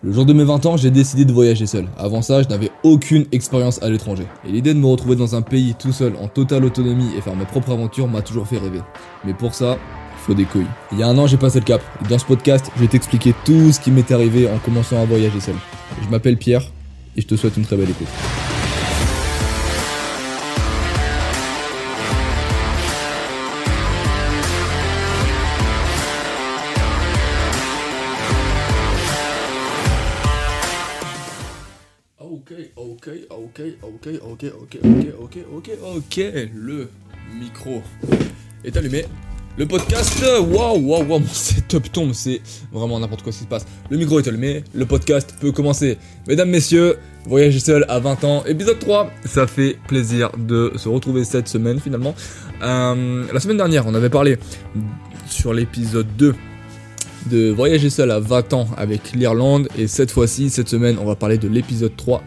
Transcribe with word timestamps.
Le 0.00 0.12
jour 0.12 0.24
de 0.24 0.32
mes 0.32 0.44
20 0.44 0.64
ans, 0.66 0.76
j'ai 0.76 0.92
décidé 0.92 1.24
de 1.24 1.32
voyager 1.32 1.66
seul. 1.66 1.88
Avant 1.98 2.22
ça, 2.22 2.40
je 2.40 2.48
n'avais 2.48 2.70
aucune 2.84 3.26
expérience 3.32 3.82
à 3.82 3.90
l'étranger. 3.90 4.26
Et 4.46 4.52
l'idée 4.52 4.72
de 4.72 4.78
me 4.78 4.86
retrouver 4.86 5.16
dans 5.16 5.34
un 5.34 5.42
pays 5.42 5.74
tout 5.76 5.90
seul, 5.90 6.14
en 6.22 6.28
totale 6.28 6.64
autonomie 6.64 7.10
et 7.16 7.20
faire 7.20 7.34
mes 7.34 7.44
propres 7.44 7.72
aventures 7.72 8.06
m'a 8.06 8.22
toujours 8.22 8.46
fait 8.46 8.58
rêver. 8.58 8.80
Mais 9.24 9.34
pour 9.34 9.54
ça, 9.54 9.76
faut 10.18 10.34
des 10.34 10.44
couilles. 10.44 10.66
Il 10.92 11.00
y 11.00 11.02
a 11.02 11.08
un 11.08 11.18
an, 11.18 11.26
j'ai 11.26 11.36
passé 11.36 11.58
le 11.58 11.64
cap. 11.64 11.82
Dans 12.08 12.18
ce 12.18 12.26
podcast, 12.26 12.70
je 12.76 12.82
vais 12.82 12.86
t'expliquer 12.86 13.34
tout 13.44 13.72
ce 13.72 13.80
qui 13.80 13.90
m'est 13.90 14.12
arrivé 14.12 14.48
en 14.48 14.58
commençant 14.58 15.02
à 15.02 15.04
voyager 15.04 15.40
seul. 15.40 15.56
Je 16.00 16.08
m'appelle 16.08 16.36
Pierre 16.36 16.62
et 17.16 17.20
je 17.20 17.26
te 17.26 17.34
souhaite 17.34 17.56
une 17.56 17.64
très 17.64 17.76
belle 17.76 17.90
écoute. 17.90 18.06
ok, 33.58 33.74
ok, 33.82 34.08
ok, 34.22 34.44
ok, 34.60 34.78
ok, 34.84 35.06
ok, 35.20 35.38
ok, 35.52 35.70
ok. 35.96 36.16
Le 36.54 36.88
micro 37.38 37.82
est 38.64 38.76
allumé. 38.76 39.04
Le 39.56 39.66
podcast, 39.66 40.22
waouh, 40.22 40.78
waouh, 40.78 41.02
waouh, 41.02 41.18
mon 41.18 41.26
setup 41.26 41.90
tombe, 41.90 42.12
c'est 42.12 42.40
vraiment 42.72 43.00
n'importe 43.00 43.22
quoi 43.22 43.32
ce 43.32 43.38
qui 43.38 43.44
se 43.44 43.48
passe. 43.48 43.66
Le 43.90 43.96
micro 43.96 44.20
est 44.20 44.28
allumé, 44.28 44.62
le 44.72 44.86
podcast 44.86 45.34
peut 45.40 45.50
commencer. 45.50 45.98
Mesdames, 46.28 46.48
messieurs, 46.48 46.98
voyager 47.26 47.58
seul 47.58 47.84
à 47.88 47.98
20 47.98 48.22
ans, 48.22 48.44
épisode 48.46 48.78
3. 48.78 49.10
Ça 49.24 49.48
fait 49.48 49.76
plaisir 49.88 50.30
de 50.38 50.72
se 50.76 50.88
retrouver 50.88 51.24
cette 51.24 51.48
semaine 51.48 51.80
finalement. 51.80 52.14
Euh, 52.62 53.24
la 53.32 53.40
semaine 53.40 53.56
dernière, 53.56 53.88
on 53.88 53.94
avait 53.94 54.10
parlé 54.10 54.38
sur 55.28 55.52
l'épisode 55.52 56.06
2 56.16 56.34
de 57.28 57.50
voyager 57.50 57.90
seul 57.90 58.12
à 58.12 58.20
20 58.20 58.52
ans 58.52 58.68
avec 58.76 59.12
l'Irlande 59.12 59.68
et 59.76 59.88
cette 59.88 60.12
fois-ci, 60.12 60.50
cette 60.50 60.68
semaine, 60.68 60.96
on 61.00 61.04
va 61.04 61.16
parler 61.16 61.36
de 61.36 61.48
l'épisode 61.48 61.96
3 61.96 62.22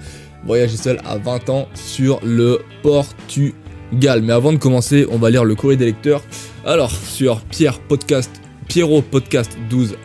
voyager 0.45 0.77
seul 0.77 0.99
à 1.05 1.17
20 1.17 1.49
ans 1.49 1.67
sur 1.73 2.19
le 2.23 2.59
Portugal. 2.81 4.21
Mais 4.23 4.33
avant 4.33 4.53
de 4.53 4.57
commencer, 4.57 5.05
on 5.11 5.17
va 5.17 5.29
lire 5.29 5.43
le 5.43 5.55
courrier 5.55 5.77
des 5.77 5.85
lecteurs. 5.85 6.23
Alors, 6.65 6.91
sur 6.91 7.41
Pierre 7.41 7.79
Podcast, 7.79 8.31
Pierrot 8.67 9.01
Podcast 9.01 9.57
12 9.69 9.97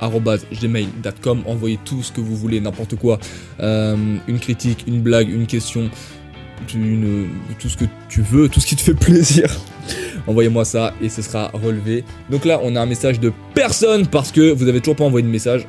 gmail.com, 0.61 1.43
envoyez 1.47 1.79
tout 1.85 2.03
ce 2.03 2.11
que 2.11 2.21
vous 2.21 2.37
voulez, 2.37 2.61
n'importe 2.61 2.97
quoi, 2.97 3.19
Euh, 3.61 3.97
une 4.27 4.39
critique, 4.39 4.85
une 4.87 5.01
blague, 5.01 5.29
une 5.29 5.47
question, 5.47 5.89
tout 6.67 7.69
ce 7.69 7.77
que 7.77 7.85
tu 8.09 8.23
veux, 8.23 8.49
tout 8.49 8.61
ce 8.61 8.67
qui 8.67 8.77
te 8.77 8.81
fait 8.83 8.95
plaisir. 8.95 9.49
Envoyez-moi 10.27 10.65
ça 10.65 10.93
et 11.01 11.09
ce 11.09 11.23
sera 11.23 11.51
relevé. 11.53 12.03
Donc 12.31 12.45
là, 12.45 12.59
on 12.63 12.75
a 12.75 12.81
un 12.81 12.87
message 12.87 13.21
de 13.21 13.33
personne 13.55 14.07
parce 14.09 14.33
que 14.33 14.51
vous 14.53 14.67
avez 14.69 14.81
toujours 14.81 14.97
pas 14.97 15.05
envoyé 15.05 15.25
de 15.25 15.31
message. 15.31 15.65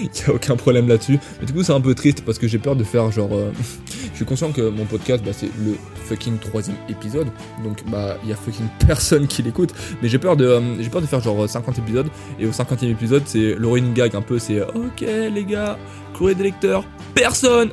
Il 0.14 0.24
n'y 0.24 0.32
a 0.32 0.34
aucun 0.34 0.56
problème 0.56 0.88
là-dessus. 0.88 1.18
Mais 1.40 1.46
du 1.46 1.52
coup, 1.52 1.62
c'est 1.62 1.72
un 1.72 1.80
peu 1.80 1.94
triste 1.94 2.22
parce 2.24 2.38
que 2.38 2.48
j'ai 2.48 2.58
peur 2.58 2.76
de 2.76 2.84
faire 2.84 3.10
genre. 3.10 3.32
euh, 3.32 3.52
je 4.12 4.16
suis 4.16 4.24
conscient 4.24 4.52
que 4.52 4.62
mon 4.62 4.84
podcast, 4.84 5.22
bah, 5.24 5.32
c'est 5.32 5.50
le 5.58 5.76
fucking 6.06 6.38
troisième 6.38 6.76
épisode. 6.88 7.28
Donc, 7.62 7.82
bah, 7.90 8.16
il 8.22 8.30
y 8.30 8.32
a 8.32 8.36
fucking 8.36 8.66
personne 8.86 9.26
qui 9.26 9.42
l'écoute. 9.42 9.74
Mais 10.02 10.08
j'ai 10.08 10.18
peur 10.18 10.36
de, 10.36 10.46
euh, 10.46 10.82
j'ai 10.82 10.88
peur 10.88 11.00
de 11.00 11.06
faire 11.06 11.20
genre 11.20 11.48
50 11.48 11.78
épisodes. 11.78 12.08
Et 12.38 12.46
au 12.46 12.50
50e 12.50 12.90
épisode, 12.90 13.22
c'est 13.26 13.54
running 13.54 13.94
gag 13.94 14.16
un 14.16 14.22
peu. 14.22 14.38
C'est 14.38 14.60
euh, 14.60 14.66
ok, 14.74 15.00
les 15.00 15.44
gars, 15.44 15.78
courrier 16.16 16.34
des 16.34 16.44
lecteurs, 16.44 16.84
personne 17.14 17.70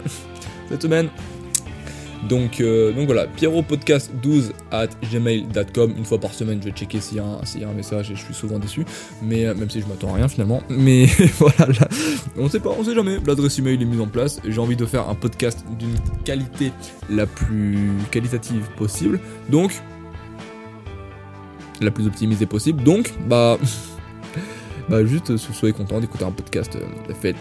cette 0.69 0.81
semaine. 0.81 1.09
Donc, 2.23 2.60
euh, 2.60 2.92
donc 2.94 3.06
voilà, 3.06 3.28
pierrotpodcast12 3.28 4.52
at 4.72 4.88
gmail.com. 5.12 5.94
Une 5.98 6.06
fois 6.06 6.20
par 6.20 6.34
semaine, 6.34 6.59
je 6.62 6.70
vais 6.70 6.76
checker 6.76 7.00
s'il 7.00 7.18
y, 7.18 7.20
a 7.20 7.24
un- 7.24 7.74
message 7.74 8.12
et 8.12 8.16
je 8.16 8.22
suis 8.24 8.34
souvent 8.34 8.59
déçu. 8.59 8.86
Mais 9.22 9.46
euh, 9.46 9.54
même 9.54 9.70
si 9.70 9.82
je 9.82 9.88
m'attends 9.88 10.14
à 10.14 10.18
rien 10.18 10.28
finalement. 10.28 10.62
Mais 10.70 11.06
voilà, 11.38 11.68
là, 11.80 11.88
on 12.38 12.50
sait 12.50 12.59
pas, 12.59 12.72
on 12.78 12.84
sait 12.84 12.96
jamais. 12.96 13.18
L'adresse 13.26 13.59
email 13.59 13.82
est 13.82 13.86
mise 13.86 14.02
en 14.02 14.08
place. 14.08 14.40
J'ai 14.48 14.59
envie 14.59 14.76
de 14.76 14.86
faire 14.86 15.08
un 15.09 15.16
podcast 15.16 15.64
d'une 15.78 15.96
qualité 16.26 16.72
la 17.09 17.26
plus 17.26 17.92
qualitative 18.12 18.68
possible. 18.78 19.20
Donc, 19.50 19.72
la 21.81 21.91
plus 21.91 22.08
optimisée 22.08 22.46
possible. 22.46 22.84
Donc, 22.84 23.14
bah, 23.28 23.58
bah 24.90 25.06
juste 25.06 25.31
euh, 25.31 25.38
soyez 25.38 25.74
content 25.74 26.00
d'écouter 26.00 26.25
un 26.25 26.31
podcast 26.31 26.75
euh, 26.75 27.14
fait 27.14 27.36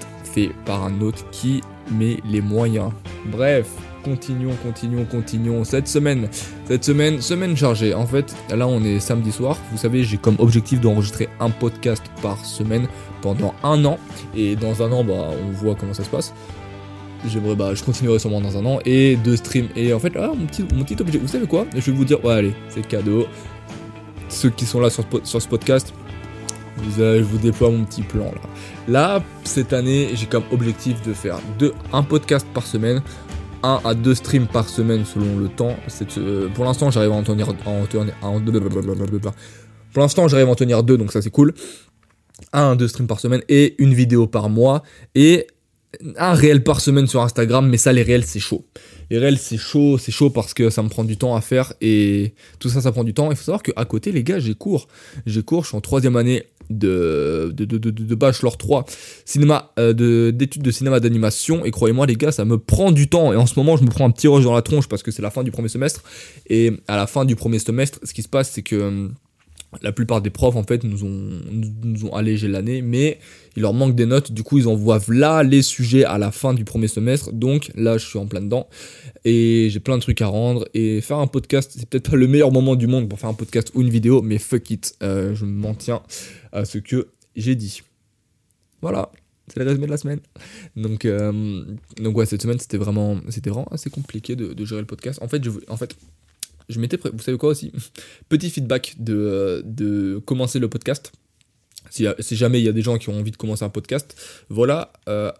par 0.67 0.85
un 0.85 1.01
autre 1.01 1.29
qui 1.31 1.63
met 1.91 2.19
les 2.25 2.43
moyens. 2.43 2.91
Bref, 3.27 3.69
continuons, 4.07 4.55
continuons, 4.63 5.05
continuons. 5.05 5.65
Cette 5.65 5.89
semaine, 5.89 6.29
cette 6.67 6.85
semaine, 6.85 7.21
semaine 7.21 7.57
chargée. 7.57 7.93
En 7.93 8.07
fait, 8.07 8.35
là 8.55 8.69
on 8.69 8.83
est 8.85 9.01
samedi 9.01 9.33
soir. 9.33 9.59
Vous 9.73 9.79
savez, 9.79 10.05
j'ai 10.05 10.17
comme 10.17 10.37
objectif 10.39 10.81
d'enregistrer 10.81 11.29
un 11.41 11.51
podcast 11.51 12.05
par 12.23 12.43
semaine 12.45 12.87
pendant 13.21 13.53
un 13.65 13.85
an. 13.85 13.99
Et 14.37 14.55
dans 14.55 14.83
un 14.83 14.93
an, 14.93 15.03
bah, 15.03 15.31
on 15.45 15.51
voit 15.51 15.75
comment 15.75 15.93
ça 15.93 16.05
se 16.05 16.09
passe. 16.09 16.33
J'aimerais, 17.27 17.57
bah, 17.57 17.75
je 17.75 17.83
continuerai 17.83 18.21
sûrement 18.21 18.41
dans 18.41 18.57
un 18.57 18.65
an. 18.65 18.79
Et 18.85 19.17
deux 19.17 19.37
streams. 19.37 19.69
Et 19.75 19.93
en 19.93 19.99
fait, 19.99 20.15
là, 20.15 20.29
mon 20.29 20.47
petit, 20.47 20.65
mon 20.73 20.85
petit 20.85 21.01
objectif, 21.01 21.23
vous 21.23 21.29
savez 21.29 21.47
quoi? 21.47 21.67
Je 21.75 21.91
vais 21.91 21.93
vous 21.93 22.05
dire, 22.05 22.25
ouais, 22.25 22.35
allez, 22.35 22.55
c'est 22.69 22.87
cadeau. 22.87 23.27
Ceux 24.29 24.51
qui 24.51 24.67
sont 24.67 24.79
là 24.79 24.89
sur, 24.89 25.05
sur 25.25 25.43
ce 25.43 25.49
podcast, 25.49 25.93
vous, 26.77 26.91
je 27.01 27.23
vous 27.23 27.39
déploie 27.39 27.71
mon 27.71 27.85
petit 27.85 28.03
plan 28.03 28.31
là. 28.87 29.23
Cette 29.45 29.73
année, 29.73 30.11
j'ai 30.15 30.27
comme 30.27 30.45
objectif 30.53 31.03
de 31.03 31.13
faire 31.13 31.39
un 31.93 32.03
podcast 32.03 32.47
par 32.53 32.67
semaine, 32.67 33.03
un 33.63 33.81
à 33.85 33.95
deux 33.95 34.15
streams 34.15 34.47
par 34.47 34.69
semaine 34.69 35.05
selon 35.05 35.39
le 35.39 35.49
temps. 35.49 35.77
Euh, 36.19 36.49
pour 36.49 36.65
l'instant, 36.65 36.91
j'arrive 36.91 37.13
à 37.13 37.15
en 37.15 37.23
tenir, 37.23 37.55
pour 39.93 40.03
l'instant, 40.03 40.29
j'arrive 40.29 40.49
à 40.49 40.51
en 40.51 40.55
tenir 40.55 40.83
deux, 40.83 40.97
donc 40.99 41.13
ça 41.13 41.23
c'est 41.23 41.31
cool. 41.31 41.55
Un 42.53 42.73
à 42.73 42.77
deux 42.77 42.89
streams 42.89 43.07
par 43.07 43.21
semaine 43.21 43.43
et 43.49 43.75
une 43.83 43.95
vidéo 43.95 44.27
par 44.27 44.49
mois 44.49 44.83
et 45.15 45.47
un 46.19 46.35
réel 46.35 46.63
par 46.63 46.81
semaine 46.81 47.07
sur 47.07 47.23
Instagram. 47.23 47.69
Mais 47.69 47.79
ça, 47.79 47.93
les 47.93 48.03
réels, 48.03 48.25
c'est 48.25 48.41
chaud. 48.41 48.67
Les 49.11 49.19
réels, 49.19 49.39
c'est 49.39 49.57
chaud, 49.57 49.99
c'est 49.99 50.13
chaud 50.13 50.31
parce 50.31 50.53
que 50.55 50.71
ça 50.71 50.83
me 50.83 50.89
prend 50.89 51.05
du 51.05 51.17
temps 51.17 51.35
à 51.35 51.41
faire 51.41 51.73
et 51.81 52.35
tout 52.59 52.69
ça, 52.69 52.81
ça 52.81 52.93
prend 52.93 53.05
du 53.05 53.15
temps. 53.15 53.31
Il 53.31 53.37
faut 53.37 53.45
savoir 53.45 53.63
qu'à 53.63 53.85
côté, 53.85 54.13
les 54.13 54.25
gars, 54.25 54.39
j'ai 54.39 54.55
cours. 54.55 54.89
J'ai 55.27 55.43
cours, 55.43 55.63
je 55.63 55.69
suis 55.69 55.77
en 55.77 55.81
troisième 55.81 56.17
année 56.17 56.45
de, 56.71 58.15
bachelor 58.15 58.57
3 58.57 58.85
cinéma 59.25 59.73
euh, 59.79 59.93
de- 59.93 60.31
d'études 60.31 60.63
de 60.63 60.71
cinéma 60.71 61.01
d'animation. 61.01 61.65
Et 61.65 61.71
croyez-moi 61.71 62.07
les 62.07 62.17
gars 62.17 62.33
ça 62.33 62.45
me 62.45 62.59
prend 62.59 62.93
du 62.93 63.09
temps. 63.09 63.33
Et 63.33 63.37
en 63.37 63.47
ce 63.47 63.59
moment 63.59 63.77
je 63.77 63.85
me 63.85 63.89
prends 63.91 64.07
un 64.07 64.11
petit 64.11 64.29
rush 64.29 64.45
dans 64.45 64.55
la 64.55 64.63
tronche 64.63 64.89
parce 64.89 65.03
que 65.03 65.11
c'est 65.11 65.23
la 65.23 65.31
fin 65.31 65.43
du 65.43 65.51
premier 65.51 65.69
semestre. 65.69 66.03
Et 66.49 66.73
à 66.89 66.97
la 66.97 67.07
fin 67.07 67.25
du 67.25 67.37
premier 67.37 67.59
semestre 67.59 68.01
ce 68.03 68.13
qui 68.13 68.23
se 68.23 68.29
passe 68.29 68.51
c'est 68.51 68.63
que 68.63 68.77
hum, 68.77 69.15
la 69.83 69.93
plupart 69.93 70.23
des 70.23 70.31
profs 70.31 70.57
en 70.57 70.63
fait 70.63 70.85
nous 70.85 71.05
ont, 71.05 71.29
nous, 71.51 71.71
nous 71.83 72.05
ont 72.07 72.15
allégé 72.15 72.49
l'année 72.49 72.81
mais 72.83 73.19
il 73.57 73.63
leur 73.63 73.75
manque 73.75 73.95
des 73.95 74.07
notes. 74.07 74.33
Du 74.33 74.43
coup 74.43 74.59
ils 74.59 74.69
envoient 74.69 75.01
là 75.09 75.43
les 75.43 75.61
sujets 75.63 76.05
à 76.05 76.19
la 76.19 76.31
fin 76.31 76.55
du 76.55 76.65
premier 76.65 76.89
semestre. 76.89 77.33
Donc 77.33 77.71
là 77.75 77.99
je 77.99 78.07
suis 78.07 78.19
en 78.19 78.27
plein 78.27 78.41
dedans. 78.41 78.69
Et 79.25 79.69
j'ai 79.71 79.81
plein 79.81 79.97
de 79.97 80.03
trucs 80.03 80.23
à 80.23 80.29
rendre. 80.29 80.67
Et 80.73 81.01
faire 81.01 81.19
un 81.19 81.27
podcast 81.27 81.73
c'est 81.77 81.89
peut-être 81.89 82.11
pas 82.11 82.17
le 82.17 82.29
meilleur 82.29 82.53
moment 82.53 82.77
du 82.77 82.87
monde 82.87 83.09
pour 83.09 83.19
faire 83.19 83.29
un 83.31 83.35
podcast 83.35 83.71
ou 83.75 83.83
une 83.83 83.91
vidéo 83.91 84.23
mais 84.23 84.39
fuck 84.39 84.71
it 84.71 84.95
euh, 85.03 85.35
je 85.35 85.45
m'en 85.45 85.75
tiens 85.75 86.01
à 86.57 86.65
ce 86.65 86.79
que 86.79 87.09
j'ai 87.35 87.55
dit. 87.55 87.83
Voilà 88.81 89.11
c'est 89.49 89.61
le 89.61 89.67
résumé 89.67 89.87
de 89.87 89.91
la 89.93 89.97
semaine. 89.97 90.21
Donc 90.75 91.05
euh, 91.05 91.65
donc 91.99 92.17
ouais 92.17 92.27
cette 92.27 92.43
semaine 92.43 92.59
c'était 92.59 92.79
vraiment 92.79 93.21
c'était 93.29 93.51
vraiment 93.51 93.69
assez 93.71 93.91
compliqué 93.91 94.37
de, 94.37 94.65
gérer 94.65 94.81
le 94.81 94.87
podcast. 94.87 95.21
En 95.23 95.29
fait 95.29 95.43
je 95.45 95.51
en 95.69 95.77
fait 95.77 95.97
je 96.69 96.81
m'étais 96.81 96.99
pré- 96.99 97.11
vous 97.13 97.23
savez 97.23 97.39
quoi 97.39 97.51
aussi? 97.51 97.73
Petit 98.29 98.51
feedback 98.51 98.97
de, 98.99 99.63
de 99.65 100.21
commencer 100.25 100.59
le 100.59 100.69
podcast. 100.69 101.13
Si, 101.89 102.05
si 102.19 102.35
jamais 102.35 102.61
il 102.61 102.65
y 102.65 102.69
a 102.69 102.73
des 102.73 102.83
gens 102.83 102.99
qui 102.99 103.09
ont 103.11 103.17
envie 103.17 103.31
de 103.31 103.37
commencer 103.37 103.65
un 103.65 103.69
podcast 103.69 104.17
voilà 104.49 104.93
euh, 105.09 105.31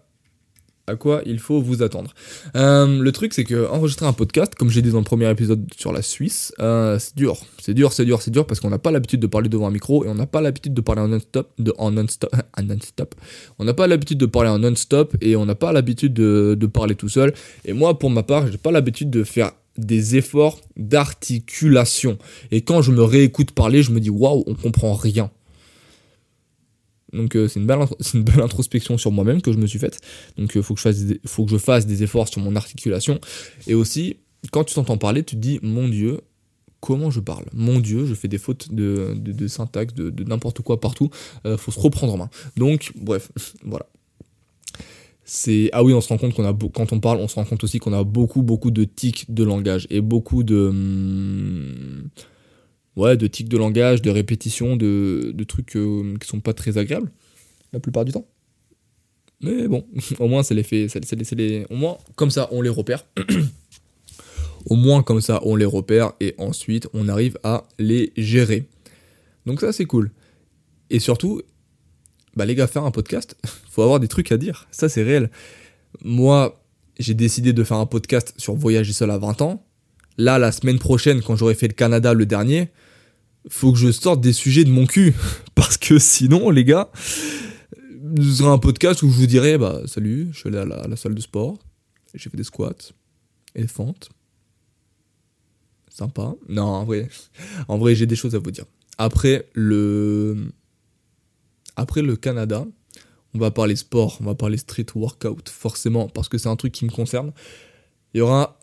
à 0.87 0.95
quoi 0.95 1.21
il 1.25 1.39
faut 1.39 1.61
vous 1.61 1.83
attendre. 1.83 2.13
Euh, 2.55 3.01
le 3.01 3.11
truc, 3.11 3.33
c'est 3.33 3.43
que 3.43 3.69
enregistrer 3.69 4.05
un 4.05 4.13
podcast, 4.13 4.55
comme 4.55 4.69
j'ai 4.69 4.81
dit 4.81 4.91
dans 4.91 4.99
le 4.99 5.03
premier 5.03 5.29
épisode 5.29 5.67
sur 5.77 5.91
la 5.91 6.01
Suisse, 6.01 6.53
euh, 6.59 6.97
c'est 6.97 7.15
dur. 7.15 7.37
C'est 7.61 7.73
dur, 7.73 7.91
c'est 7.91 8.05
dur, 8.05 8.21
c'est 8.21 8.31
dur 8.31 8.47
parce 8.47 8.61
qu'on 8.61 8.69
n'a 8.69 8.79
pas 8.79 8.91
l'habitude 8.91 9.19
de 9.19 9.27
parler 9.27 9.49
devant 9.49 9.67
un 9.67 9.71
micro 9.71 10.05
et 10.05 10.07
on 10.07 10.15
n'a 10.15 10.25
pas 10.25 10.39
l'habitude 10.39 10.73
de 10.73 10.81
parler 10.81 11.01
en 11.01 11.09
non-stop. 11.09 11.51
En 11.77 11.91
non-stop. 12.61 13.15
On 13.59 13.65
n'a 13.65 13.73
pas 13.73 13.87
l'habitude 13.87 14.17
de 14.17 14.25
parler 14.25 14.49
en 14.49 14.59
non-stop 14.59 15.15
et 15.21 15.35
on 15.35 15.45
n'a 15.45 15.55
pas 15.55 15.73
l'habitude 15.73 16.13
de, 16.13 16.55
de 16.57 16.67
parler 16.67 16.95
tout 16.95 17.09
seul. 17.09 17.33
Et 17.65 17.73
moi, 17.73 17.99
pour 17.99 18.09
ma 18.09 18.23
part, 18.23 18.49
j'ai 18.49 18.57
pas 18.57 18.71
l'habitude 18.71 19.09
de 19.09 19.23
faire 19.25 19.51
des 19.77 20.15
efforts 20.15 20.59
d'articulation. 20.75 22.17
Et 22.51 22.61
quand 22.61 22.81
je 22.81 22.91
me 22.91 23.03
réécoute 23.03 23.51
parler, 23.51 23.83
je 23.83 23.91
me 23.91 23.99
dis 23.99 24.09
waouh, 24.09 24.43
on 24.47 24.55
comprend 24.55 24.93
rien. 24.93 25.29
Donc 27.13 27.35
euh, 27.35 27.47
c'est 27.47 27.59
une, 27.59 27.69
une 28.13 28.23
belle 28.23 28.41
introspection 28.41 28.97
sur 28.97 29.11
moi-même 29.11 29.41
que 29.41 29.51
je 29.51 29.57
me 29.57 29.67
suis 29.67 29.79
faite. 29.79 29.99
Donc 30.37 30.53
il 30.55 30.63
faut, 30.63 30.73
que 30.73 30.79
je 30.79 30.83
fasse 30.83 31.03
des- 31.03 31.21
faut 31.25 31.45
que 31.45 31.51
je 31.51 31.57
fasse 31.57 31.85
des 31.85 32.03
efforts 32.03 32.27
sur 32.27 32.41
mon 32.41 32.55
articulation. 32.55 33.19
Et 33.67 33.73
aussi, 33.73 34.17
quand 34.51 34.63
tu 34.63 34.75
t'entends 34.75 34.97
parler, 34.97 35.23
tu 35.23 35.35
te 35.35 35.41
dis, 35.41 35.59
mon 35.61 35.87
Dieu, 35.87 36.21
comment 36.79 37.09
je 37.11 37.19
parle? 37.19 37.45
Mon 37.53 37.79
Dieu, 37.79 38.05
je 38.05 38.13
fais 38.13 38.27
des 38.27 38.37
fautes 38.37 38.73
de, 38.73 39.13
de, 39.15 39.47
syntaxe, 39.47 39.93
de, 39.93 40.23
n'importe 40.23 40.61
quoi 40.61 40.79
partout. 40.79 41.09
Euh, 41.45 41.57
faut 41.57 41.71
se 41.71 41.79
reprendre 41.79 42.13
en 42.13 42.17
main. 42.17 42.29
Donc, 42.55 42.91
bref, 42.95 43.31
voilà. 43.63 43.85
Ah 45.73 45.83
oui, 45.83 45.93
on 45.93 45.99
se 45.99 46.07
rend 46.07 46.17
compte 46.17 46.33
qu'on 46.33 46.45
a 46.45 46.57
quand 46.73 46.93
on 46.93 46.99
parle, 47.01 47.19
on 47.19 47.27
se 47.27 47.35
rend 47.35 47.43
compte 47.43 47.61
aussi 47.63 47.79
qu'on 47.79 47.91
a 47.91 48.03
beaucoup 48.05 48.43
beaucoup 48.43 48.71
de 48.71 48.85
tics 48.85 49.25
de 49.29 49.43
langage 49.43 49.85
et 49.89 49.99
beaucoup 49.99 50.43
de 50.43 50.67
hum, 50.69 52.09
ouais, 52.97 53.15
de 53.15 53.27
tics 53.27 53.47
de 53.47 53.57
langage, 53.57 54.01
de 54.01 54.09
répétitions, 54.09 54.75
de, 54.75 55.31
de 55.33 55.43
trucs 55.45 55.77
euh, 55.77 56.15
qui 56.19 56.27
sont 56.27 56.41
pas 56.41 56.53
très 56.53 56.77
agréables 56.77 57.09
la 57.73 57.79
plupart 57.79 58.03
du 58.05 58.11
temps. 58.11 58.27
Mais 59.41 59.67
bon, 59.67 59.85
au 60.19 60.27
moins, 60.27 60.43
c'est 60.43 60.55
les 60.55 60.63
faits. 60.63 60.89
c'est- 60.89 61.05
c'est 61.05 61.15
les- 61.15 61.23
c'est 61.23 61.35
les- 61.35 61.65
Au 61.69 61.75
moins, 61.75 61.97
comme 62.15 62.31
ça, 62.31 62.49
on 62.51 62.61
les 62.61 62.69
repère. 62.69 63.05
au 64.65 64.75
moins, 64.75 65.03
comme 65.03 65.21
ça, 65.21 65.39
on 65.43 65.55
les 65.55 65.65
repère. 65.65 66.13
Et 66.19 66.33
ensuite, 66.37 66.87
on 66.93 67.07
arrive 67.07 67.37
à 67.43 67.63
les 67.79 68.11
gérer. 68.17 68.65
Donc, 69.45 69.61
ça, 69.61 69.71
c'est 69.71 69.85
cool. 69.85 70.11
Et 70.89 70.99
surtout, 70.99 71.41
bah, 72.35 72.45
les 72.45 72.55
gars, 72.55 72.67
faire 72.67 72.83
un 72.83 72.91
podcast, 72.91 73.35
faut 73.69 73.81
avoir 73.83 73.99
des 73.99 74.07
trucs 74.07 74.31
à 74.31 74.37
dire. 74.37 74.67
Ça, 74.71 74.89
c'est 74.89 75.03
réel. 75.03 75.29
Moi, 76.03 76.63
j'ai 76.99 77.13
décidé 77.13 77.53
de 77.53 77.63
faire 77.63 77.77
un 77.77 77.85
podcast 77.85 78.33
sur 78.37 78.55
voyager 78.55 78.93
seul 78.93 79.11
à 79.11 79.17
20 79.17 79.41
ans. 79.41 79.63
Là, 80.17 80.39
la 80.39 80.51
semaine 80.51 80.79
prochaine, 80.79 81.21
quand 81.21 81.35
j'aurai 81.35 81.53
fait 81.53 81.67
le 81.67 81.73
Canada, 81.73 82.13
le 82.13 82.25
dernier, 82.25 82.69
faut 83.49 83.71
que 83.71 83.77
je 83.77 83.91
sorte 83.91 84.21
des 84.21 84.33
sujets 84.33 84.63
de 84.63 84.71
mon 84.71 84.85
cul. 84.85 85.13
Parce 85.55 85.77
que 85.77 85.99
sinon, 85.99 86.49
les 86.49 86.63
gars, 86.63 86.89
ce 88.17 88.31
sera 88.31 88.51
un 88.51 88.57
podcast 88.57 89.03
où 89.03 89.09
je 89.09 89.17
vous 89.17 89.27
dirai 89.27 89.57
bah, 89.57 89.81
Salut, 89.85 90.29
je 90.31 90.39
suis 90.39 90.49
allé 90.49 90.59
à 90.59 90.87
la, 90.87 90.95
salle 90.95 91.15
de 91.15 91.21
sport, 91.21 91.57
j'ai 92.13 92.29
fait 92.29 92.37
des 92.37 92.43
squats, 92.43 92.93
et 93.55 93.61
des 93.61 93.67
fentes. 93.67 94.09
Sympa. 95.89 96.35
Non, 96.47 96.63
en 96.63 96.85
vrai, 96.85 97.09
en 97.67 97.77
vrai 97.77 97.95
j'ai 97.95 98.05
des 98.05 98.15
choses 98.15 98.35
à 98.35 98.39
vous 98.39 98.51
dire. 98.51 98.65
Après 98.97 99.47
le, 99.53 100.51
après 101.75 102.01
le 102.01 102.15
Canada, 102.15 102.65
on 103.33 103.39
va 103.39 103.51
parler 103.51 103.75
sport, 103.75 104.17
on 104.21 104.25
va 104.25 104.35
parler 104.35 104.57
street 104.57 104.87
workout, 104.95 105.49
forcément, 105.49 106.07
parce 106.07 106.29
que 106.29 106.37
c'est 106.37 106.49
un 106.49 106.55
truc 106.55 106.73
qui 106.73 106.85
me 106.85 106.91
concerne. 106.91 107.31
Il 108.13 108.19
y 108.19 108.21
aura 108.21 108.56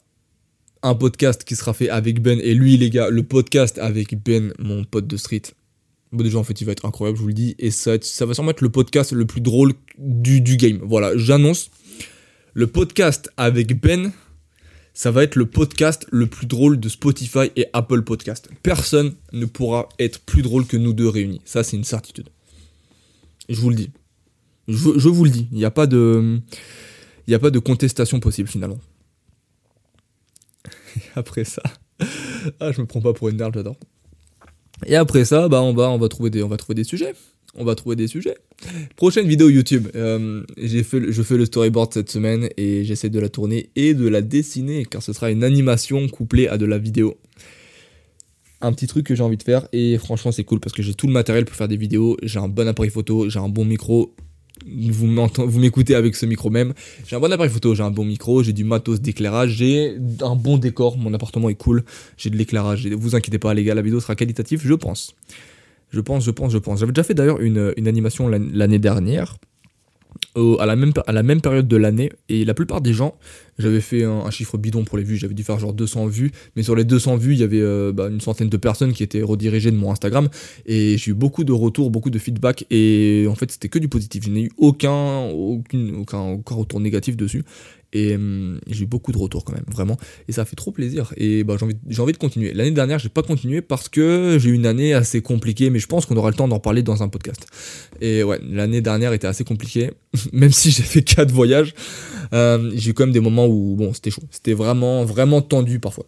un 0.84 0.94
podcast 0.94 1.44
qui 1.44 1.56
sera 1.56 1.72
fait 1.72 1.88
avec 1.88 2.20
Ben, 2.20 2.38
et 2.40 2.54
lui, 2.54 2.76
les 2.76 2.90
gars, 2.90 3.08
le 3.08 3.22
podcast 3.22 3.78
avec 3.78 4.22
Ben, 4.22 4.52
mon 4.58 4.84
pote 4.84 5.06
de 5.06 5.16
street. 5.16 5.42
Bon, 6.12 6.22
déjà, 6.22 6.38
en 6.38 6.44
fait, 6.44 6.60
il 6.60 6.64
va 6.64 6.72
être 6.72 6.84
incroyable, 6.84 7.16
je 7.16 7.22
vous 7.22 7.28
le 7.28 7.34
dis, 7.34 7.56
et 7.58 7.70
ça, 7.70 7.92
ça 8.02 8.26
va 8.26 8.34
sûrement 8.34 8.50
être 8.50 8.60
le 8.60 8.68
podcast 8.68 9.12
le 9.12 9.24
plus 9.24 9.40
drôle 9.40 9.72
du, 9.98 10.42
du 10.42 10.58
game. 10.58 10.80
Voilà, 10.82 11.16
j'annonce. 11.16 11.70
Le 12.52 12.66
podcast 12.66 13.30
avec 13.38 13.80
Ben, 13.80 14.12
ça 14.92 15.10
va 15.10 15.24
être 15.24 15.36
le 15.36 15.46
podcast 15.46 16.06
le 16.12 16.26
plus 16.26 16.46
drôle 16.46 16.78
de 16.78 16.88
Spotify 16.90 17.50
et 17.56 17.66
Apple 17.72 18.02
Podcast. 18.02 18.50
Personne 18.62 19.14
ne 19.32 19.46
pourra 19.46 19.88
être 19.98 20.20
plus 20.20 20.42
drôle 20.42 20.66
que 20.66 20.76
nous 20.76 20.92
deux 20.92 21.08
réunis. 21.08 21.40
Ça, 21.46 21.64
c'est 21.64 21.78
une 21.78 21.84
certitude. 21.84 22.28
Je 23.48 23.58
vous 23.58 23.70
le 23.70 23.76
dis. 23.76 23.90
Je, 24.68 24.98
je 24.98 25.08
vous 25.08 25.24
le 25.24 25.30
dis. 25.30 25.48
Il 25.50 25.58
n'y 25.58 25.64
a 25.64 25.70
pas 25.70 25.86
de, 25.86 26.38
il 27.26 27.30
n'y 27.30 27.34
a 27.34 27.38
pas 27.38 27.50
de 27.50 27.58
contestation 27.58 28.20
possible 28.20 28.48
finalement. 28.48 28.78
Après 31.14 31.44
ça, 31.44 31.62
ah, 32.60 32.72
je 32.72 32.80
me 32.80 32.86
prends 32.86 33.00
pas 33.00 33.12
pour 33.12 33.28
une 33.28 33.36
merde, 33.36 33.54
j'adore. 33.54 33.76
Et 34.86 34.96
après 34.96 35.24
ça, 35.24 35.48
bah, 35.48 35.62
on 35.62 35.72
va, 35.72 35.90
on 35.90 35.98
va 35.98 36.08
trouver 36.08 36.30
des, 36.30 36.42
on 36.42 36.48
va 36.48 36.56
trouver 36.56 36.74
des 36.74 36.84
sujets. 36.84 37.14
On 37.56 37.64
va 37.64 37.76
trouver 37.76 37.94
des 37.94 38.08
sujets. 38.08 38.36
Prochaine 38.96 39.28
vidéo 39.28 39.48
YouTube. 39.48 39.88
Euh, 39.94 40.42
je 40.56 40.82
fais 40.82 41.36
le 41.36 41.44
storyboard 41.44 41.92
cette 41.92 42.10
semaine 42.10 42.48
et 42.56 42.84
j'essaie 42.84 43.10
de 43.10 43.20
la 43.20 43.28
tourner 43.28 43.70
et 43.76 43.94
de 43.94 44.08
la 44.08 44.22
dessiner 44.22 44.84
car 44.84 45.02
ce 45.02 45.12
sera 45.12 45.30
une 45.30 45.44
animation 45.44 46.08
couplée 46.08 46.48
à 46.48 46.58
de 46.58 46.66
la 46.66 46.78
vidéo. 46.78 47.16
Un 48.60 48.72
petit 48.72 48.88
truc 48.88 49.06
que 49.06 49.14
j'ai 49.14 49.22
envie 49.22 49.36
de 49.36 49.42
faire 49.44 49.68
et 49.72 49.98
franchement 49.98 50.32
c'est 50.32 50.42
cool 50.42 50.58
parce 50.58 50.72
que 50.72 50.82
j'ai 50.82 50.94
tout 50.94 51.06
le 51.06 51.12
matériel 51.12 51.44
pour 51.44 51.54
faire 51.54 51.68
des 51.68 51.76
vidéos. 51.76 52.16
J'ai 52.24 52.40
un 52.40 52.48
bon 52.48 52.66
appareil 52.66 52.90
photo, 52.90 53.30
j'ai 53.30 53.38
un 53.38 53.48
bon 53.48 53.64
micro. 53.64 54.16
Vous 54.66 55.58
m'écoutez 55.58 55.94
avec 55.94 56.16
ce 56.16 56.26
micro 56.26 56.48
même. 56.50 56.74
J'ai 57.06 57.16
un 57.16 57.20
bon 57.20 57.30
appareil 57.32 57.50
photo, 57.50 57.74
j'ai 57.74 57.82
un 57.82 57.90
bon 57.90 58.04
micro, 58.04 58.42
j'ai 58.42 58.52
du 58.52 58.64
matos 58.64 59.00
d'éclairage, 59.00 59.50
j'ai 59.50 59.96
un 60.20 60.36
bon 60.36 60.58
décor. 60.58 60.96
Mon 60.96 61.12
appartement 61.12 61.48
est 61.48 61.54
cool, 61.54 61.84
j'ai 62.16 62.30
de 62.30 62.36
l'éclairage. 62.36 62.86
Vous 62.86 63.14
inquiétez 63.14 63.38
pas 63.38 63.52
les 63.52 63.64
gars, 63.64 63.74
la 63.74 63.82
vidéo 63.82 64.00
sera 64.00 64.14
qualitative, 64.14 64.62
je 64.64 64.74
pense. 64.74 65.14
Je 65.90 66.00
pense, 66.00 66.24
je 66.24 66.30
pense, 66.30 66.52
je 66.52 66.58
pense. 66.58 66.80
J'avais 66.80 66.92
déjà 66.92 67.02
fait 67.04 67.14
d'ailleurs 67.14 67.40
une, 67.40 67.72
une 67.76 67.88
animation 67.88 68.26
l'an- 68.28 68.48
l'année 68.52 68.78
dernière, 68.78 69.36
à, 70.34 70.66
la 70.66 70.76
même, 71.22 71.40
période 71.40 71.68
de 71.68 71.76
l'année, 71.76 72.10
et 72.28 72.44
la 72.44 72.54
plupart 72.54 72.80
des 72.80 72.92
gens, 72.92 73.16
j'avais 73.58 73.80
fait 73.80 74.04
un, 74.04 74.30
chiffre 74.30 74.58
bidon 74.58 74.84
pour 74.84 74.98
les 74.98 75.04
vues, 75.04 75.16
j'avais 75.16 75.34
dû 75.34 75.44
faire 75.44 75.58
genre 75.58 75.72
200 75.72 76.06
vues, 76.06 76.32
mais 76.56 76.62
sur 76.62 76.74
les 76.74 76.84
200 76.84 77.16
vues, 77.16 77.34
il 77.34 77.40
y 77.40 77.42
avait 77.42 77.60
euh, 77.60 77.92
bah, 77.92 78.08
une 78.08 78.20
centaine 78.20 78.48
de 78.48 78.56
personnes 78.56 78.92
qui 78.92 79.02
étaient 79.02 79.22
redirigées 79.22 79.70
de 79.70 79.76
mon 79.76 79.90
Instagram, 79.90 80.28
et 80.66 80.96
j'ai 80.98 81.10
eu 81.12 81.14
beaucoup 81.14 81.44
de 81.44 81.52
retours, 81.52 81.90
beaucoup 81.90 82.10
de 82.10 82.18
feedback, 82.18 82.66
et 82.70 83.26
en 83.28 83.34
fait 83.34 83.50
c'était 83.50 83.68
que 83.68 83.78
du 83.78 83.88
positif, 83.88 84.24
je 84.24 84.30
n'ai 84.30 84.42
eu 84.42 84.50
aucun, 84.56 85.28
aucun 85.28 86.38
retour 86.50 86.80
négatif 86.80 87.16
dessus, 87.16 87.44
et 87.94 88.16
hum, 88.16 88.60
j'ai 88.66 88.82
eu 88.82 88.86
beaucoup 88.86 89.12
de 89.12 89.18
retours 89.18 89.44
quand 89.44 89.54
même, 89.54 89.64
vraiment. 89.70 89.96
Et 90.28 90.32
ça 90.32 90.44
fait 90.44 90.56
trop 90.56 90.72
plaisir. 90.72 91.14
Et 91.16 91.44
bah, 91.44 91.56
j'ai 91.88 92.00
envie, 92.02 92.12
de 92.12 92.18
continuer. 92.18 92.52
L'année 92.52 92.72
dernière, 92.72 92.98
j'ai 92.98 93.08
pas 93.08 93.22
continué 93.22 93.62
parce 93.62 93.88
que 93.88 94.36
j'ai 94.40 94.50
eu 94.50 94.54
une 94.54 94.66
année 94.66 94.92
assez 94.92 95.22
compliquée, 95.22 95.70
mais 95.70 95.78
je 95.78 95.86
pense 95.86 96.04
qu'on 96.04 96.16
aura 96.16 96.28
le 96.30 96.36
temps 96.36 96.48
d'en 96.48 96.58
parler 96.58 96.82
dans 96.82 97.04
un 97.04 97.08
podcast. 97.08 97.46
Et 98.00 98.24
ouais, 98.24 98.40
l'année 98.42 98.80
dernière 98.80 99.12
était 99.12 99.28
assez 99.28 99.44
compliquée, 99.44 99.92
même 100.32 100.50
si 100.50 100.72
j'ai 100.72 100.82
fait 100.82 101.02
4 101.02 101.30
voyages. 101.30 101.72
euh, 102.32 102.72
j'ai 102.74 102.90
eu 102.90 102.94
quand 102.94 103.04
même 103.04 103.12
des 103.12 103.20
moments 103.20 103.46
où, 103.46 103.76
bon, 103.76 103.94
c'était 103.94 104.10
chaud. 104.10 104.24
C'était 104.30 104.54
vraiment, 104.54 105.04
vraiment 105.04 105.40
tendu 105.40 105.78
parfois. 105.78 106.06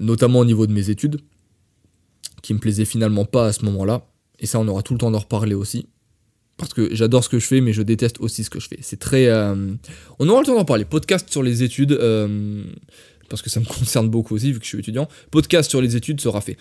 Notamment 0.00 0.40
au 0.40 0.44
niveau 0.46 0.66
de 0.66 0.72
mes 0.72 0.88
études, 0.88 1.20
qui 2.40 2.54
me 2.54 2.58
plaisaient 2.58 2.86
finalement 2.86 3.26
pas 3.26 3.48
à 3.48 3.52
ce 3.52 3.64
moment-là. 3.66 4.06
Et 4.38 4.46
ça, 4.46 4.58
on 4.60 4.68
aura 4.68 4.82
tout 4.82 4.94
le 4.94 4.98
temps 4.98 5.10
d'en 5.10 5.18
reparler 5.18 5.54
aussi. 5.54 5.88
Parce 6.56 6.72
que 6.72 6.94
j'adore 6.94 7.22
ce 7.22 7.28
que 7.28 7.38
je 7.38 7.46
fais, 7.46 7.60
mais 7.60 7.72
je 7.72 7.82
déteste 7.82 8.18
aussi 8.20 8.42
ce 8.42 8.50
que 8.50 8.60
je 8.60 8.68
fais. 8.68 8.78
C'est 8.80 8.98
très. 8.98 9.26
euh, 9.26 9.74
On 10.18 10.28
aura 10.28 10.40
le 10.40 10.46
temps 10.46 10.54
d'en 10.54 10.64
parler. 10.64 10.84
Podcast 10.86 11.28
sur 11.30 11.42
les 11.42 11.62
études, 11.62 11.92
euh, 11.92 12.64
parce 13.28 13.42
que 13.42 13.50
ça 13.50 13.60
me 13.60 13.64
concerne 13.78 14.08
beaucoup 14.08 14.34
aussi, 14.34 14.52
vu 14.52 14.58
que 14.58 14.64
je 14.64 14.70
suis 14.70 14.78
étudiant. 14.78 15.06
Podcast 15.30 15.68
sur 15.68 15.82
les 15.82 15.96
études 15.96 16.20
sera 16.20 16.40
fait. 16.40 16.56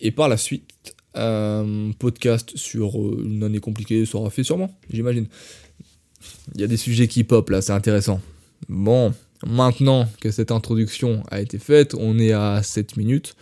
Et 0.00 0.10
par 0.10 0.28
la 0.28 0.36
suite, 0.36 0.94
euh, 1.16 1.92
podcast 1.98 2.52
sur 2.56 2.96
une 2.96 3.42
année 3.42 3.60
compliquée 3.60 4.04
sera 4.04 4.28
fait 4.30 4.42
sûrement, 4.44 4.76
j'imagine. 4.90 5.26
Il 6.54 6.60
y 6.60 6.64
a 6.64 6.66
des 6.66 6.76
sujets 6.76 7.08
qui 7.08 7.24
pop 7.24 7.48
là, 7.50 7.62
c'est 7.62 7.72
intéressant. 7.72 8.20
Bon, 8.68 9.14
maintenant 9.46 10.08
que 10.20 10.30
cette 10.30 10.50
introduction 10.50 11.22
a 11.30 11.40
été 11.40 11.58
faite, 11.58 11.94
on 11.94 12.18
est 12.18 12.32
à 12.32 12.62
7 12.62 12.96
minutes. 12.96 13.34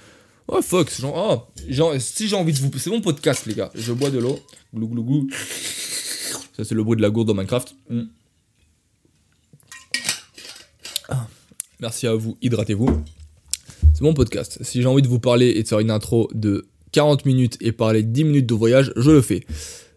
Oh 0.49 0.59
c'est 0.63 1.01
genre, 1.01 1.47
oh, 1.57 1.63
genre, 1.69 1.95
si 1.99 2.27
j'ai 2.27 2.35
envie 2.37 2.53
de 2.53 2.59
vous. 2.59 2.71
C'est 2.77 2.91
mon 2.91 3.01
podcast, 3.01 3.47
les 3.47 3.55
gars. 3.55 3.71
Je 3.75 3.93
bois 3.93 4.11
de 4.11 4.19
l'eau. 4.19 4.39
Glou 4.75 4.89
glou 4.89 5.05
glou. 5.05 5.29
Ça, 6.57 6.65
c'est 6.65 6.75
le 6.75 6.85
bruit 6.85 6.97
de 6.97 7.03
la 7.03 7.11
gourde 7.11 7.29
dans 7.29 7.35
Minecraft. 7.35 7.75
Mm. 7.89 8.03
Merci 11.81 12.07
à 12.07 12.15
vous, 12.15 12.37
hydratez-vous. 12.43 13.03
C'est 13.95 14.03
mon 14.03 14.13
podcast. 14.13 14.59
Si 14.63 14.83
j'ai 14.83 14.87
envie 14.87 15.03
de 15.03 15.09
vous 15.09 15.19
parler 15.19 15.49
et 15.49 15.63
de 15.63 15.69
faire 15.69 15.81
une 15.81 15.91
intro 15.91 16.29
de 16.35 16.67
40 16.93 17.25
minutes 17.25 17.57
et 17.61 17.73
parler 17.73 18.03
10 18.03 18.25
minutes 18.25 18.47
de 18.47 18.55
voyage, 18.55 18.93
je 18.97 19.11
le 19.11 19.23
fais. 19.23 19.45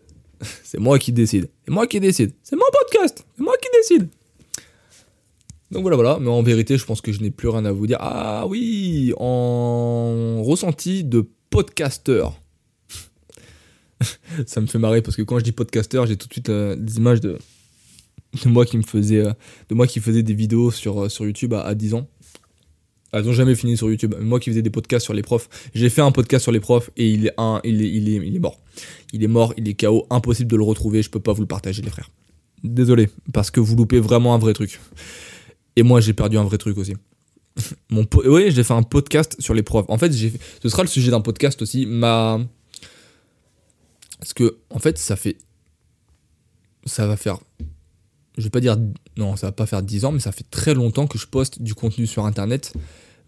C'est 0.63 0.79
moi 0.79 0.97
qui 0.97 1.11
décide. 1.11 1.49
C'est 1.65 1.71
moi 1.71 1.87
qui 1.87 1.99
décide. 1.99 2.33
C'est 2.41 2.55
mon 2.55 2.65
podcast. 2.71 3.25
C'est 3.35 3.43
moi 3.43 3.55
qui 3.61 3.67
décide. 3.77 4.09
Donc 5.71 5.81
voilà, 5.81 5.95
voilà. 5.95 6.17
Mais 6.19 6.29
en 6.29 6.41
vérité, 6.41 6.77
je 6.77 6.85
pense 6.85 7.01
que 7.01 7.11
je 7.11 7.21
n'ai 7.21 7.31
plus 7.31 7.49
rien 7.49 7.65
à 7.65 7.71
vous 7.71 7.85
dire. 7.85 7.97
Ah 7.99 8.45
oui, 8.47 9.13
en 9.17 10.41
ressenti 10.43 11.03
de 11.03 11.27
podcasteur. 11.49 12.39
Ça 14.45 14.61
me 14.61 14.67
fait 14.67 14.79
marrer 14.79 15.01
parce 15.01 15.15
que 15.15 15.21
quand 15.21 15.39
je 15.39 15.43
dis 15.43 15.51
podcasteur, 15.51 16.05
j'ai 16.05 16.17
tout 16.17 16.27
de 16.27 16.33
suite 16.33 16.49
euh, 16.49 16.75
des 16.75 16.97
images 16.97 17.21
de, 17.21 17.37
de 18.43 18.49
moi 18.49 18.65
qui 18.65 18.77
me 18.77 18.83
faisait, 18.83 19.25
euh, 19.25 19.31
de 19.69 19.75
moi 19.75 19.87
qui 19.87 19.99
des 19.99 20.33
vidéos 20.33 20.71
sur, 20.71 21.03
euh, 21.03 21.09
sur 21.09 21.25
YouTube 21.25 21.53
à, 21.53 21.61
à 21.61 21.75
10 21.75 21.93
ans. 21.95 22.07
Elles 23.11 23.29
ont 23.29 23.33
jamais 23.33 23.53
fini 23.53 23.77
sur 23.77 23.89
YouTube. 23.89 24.15
Moi 24.19 24.39
qui 24.39 24.49
faisais 24.49 24.63
des 24.63 24.71
podcasts 24.71 25.03
sur 25.03 25.13
les 25.13 25.21
profs, 25.21 25.47
j'ai 25.75 25.89
fait 25.91 26.01
un 26.01 26.11
podcast 26.11 26.41
sur 26.43 26.51
les 26.51 26.59
profs 26.59 26.89
et 26.97 27.09
il 27.11 27.27
est, 27.27 27.33
un, 27.37 27.61
il 27.63 27.81
est, 27.83 27.89
il 27.89 28.09
est, 28.09 28.27
il 28.27 28.35
est 28.35 28.39
mort. 28.39 28.59
Il 29.13 29.23
est 29.23 29.27
mort, 29.27 29.53
il 29.55 29.67
est 29.67 29.75
KO, 29.79 30.07
impossible 30.09 30.49
de 30.51 30.57
le 30.57 30.63
retrouver, 30.63 31.03
je 31.03 31.11
peux 31.11 31.19
pas 31.19 31.31
vous 31.31 31.41
le 31.41 31.47
partager 31.47 31.83
les 31.83 31.91
frères. 31.91 32.09
Désolé, 32.63 33.09
parce 33.31 33.51
que 33.51 33.59
vous 33.59 33.75
loupez 33.75 33.99
vraiment 33.99 34.33
un 34.33 34.39
vrai 34.39 34.53
truc. 34.53 34.79
Et 35.75 35.83
moi 35.83 36.01
j'ai 36.01 36.13
perdu 36.13 36.37
un 36.39 36.43
vrai 36.43 36.57
truc 36.57 36.75
aussi. 36.79 36.95
Mon 37.91 38.03
po- 38.05 38.23
oui, 38.25 38.49
j'ai 38.49 38.63
fait 38.63 38.73
un 38.73 38.81
podcast 38.81 39.35
sur 39.39 39.53
les 39.53 39.61
profs. 39.61 39.85
En 39.89 39.99
fait- 39.99 40.11
ce 40.11 40.69
sera 40.69 40.81
le 40.81 40.87
sujet 40.89 41.11
d'un 41.11 41.21
podcast 41.21 41.61
aussi. 41.61 41.85
Ma... 41.85 42.39
Parce 44.23 44.33
que, 44.33 44.55
en 44.69 44.79
fait, 44.79 44.97
ça 44.97 45.17
fait... 45.17 45.35
Ça 46.85 47.07
va 47.07 47.17
faire... 47.17 47.39
Je 48.37 48.43
vais 48.43 48.49
pas 48.49 48.61
dire... 48.61 48.77
Non, 49.17 49.35
ça 49.35 49.47
va 49.47 49.51
pas 49.51 49.65
faire 49.65 49.83
10 49.83 50.05
ans, 50.05 50.13
mais 50.13 50.21
ça 50.21 50.31
fait 50.31 50.49
très 50.49 50.73
longtemps 50.73 51.07
que 51.07 51.17
je 51.17 51.27
poste 51.27 51.61
du 51.61 51.75
contenu 51.75 52.07
sur 52.07 52.25
Internet 52.25 52.73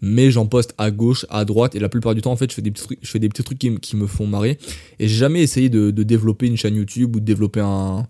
mais 0.02 0.30
j'en 0.30 0.46
poste 0.46 0.74
à 0.78 0.90
gauche, 0.90 1.24
à 1.30 1.44
droite, 1.44 1.74
et 1.74 1.78
la 1.78 1.88
plupart 1.88 2.14
du 2.14 2.20
temps, 2.20 2.32
en 2.32 2.36
fait, 2.36 2.50
je 2.50 2.54
fais 2.54 2.60
des 2.62 2.70
petits 2.70 2.84
trucs, 2.84 3.00
des 3.16 3.28
petits 3.28 3.78
qui, 3.80 3.96
me- 3.96 4.06
font 4.06 4.26
marrer. 4.26 4.58
Et 4.98 5.08
j'ai 5.08 5.16
jamais 5.16 5.42
essayé 5.42 5.68
de, 5.70 5.90
de 5.90 6.02
développer 6.02 6.46
une 6.46 6.56
chaîne 6.56 6.76
YouTube 6.76 7.16
ou 7.16 7.20
de 7.20 7.24
développer 7.24 7.60
un, 7.60 8.06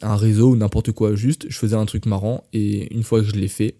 un 0.00 0.16
réseau 0.16 0.50
ou 0.50 0.56
n'importe 0.56 0.90
quoi. 0.92 1.14
Juste, 1.14 1.46
je 1.48 1.56
faisais 1.56 1.76
un 1.76 1.86
truc 1.86 2.06
marrant, 2.06 2.44
et 2.52 2.92
une 2.92 3.04
fois 3.04 3.20
que 3.20 3.26
je 3.28 3.32
l'ai 3.36 3.46
fait, 3.48 3.76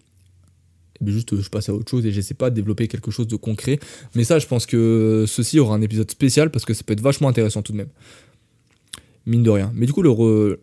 juste, 1.11 1.39
je 1.39 1.49
passe 1.49 1.69
à 1.69 1.73
autre 1.73 1.89
chose 1.89 2.05
et 2.05 2.11
j'essaie 2.11 2.33
pas 2.33 2.49
de 2.49 2.55
développer 2.55 2.87
quelque 2.87 3.11
chose 3.11 3.27
de 3.27 3.35
concret. 3.35 3.79
Mais 4.15 4.23
ça, 4.23 4.39
je 4.39 4.47
pense 4.47 4.65
que 4.65 5.25
ceci 5.27 5.59
aura 5.59 5.75
un 5.75 5.81
épisode 5.81 6.09
spécial 6.09 6.49
parce 6.49 6.65
que 6.65 6.73
ça 6.73 6.83
peut 6.83 6.93
être 6.93 7.01
vachement 7.01 7.29
intéressant 7.29 7.61
tout 7.61 7.71
de 7.71 7.77
même. 7.77 7.89
Mine 9.25 9.43
de 9.43 9.49
rien. 9.49 9.71
Mais 9.73 9.85
du 9.85 9.93
coup, 9.93 10.01
le 10.01 10.09
re- 10.09 10.57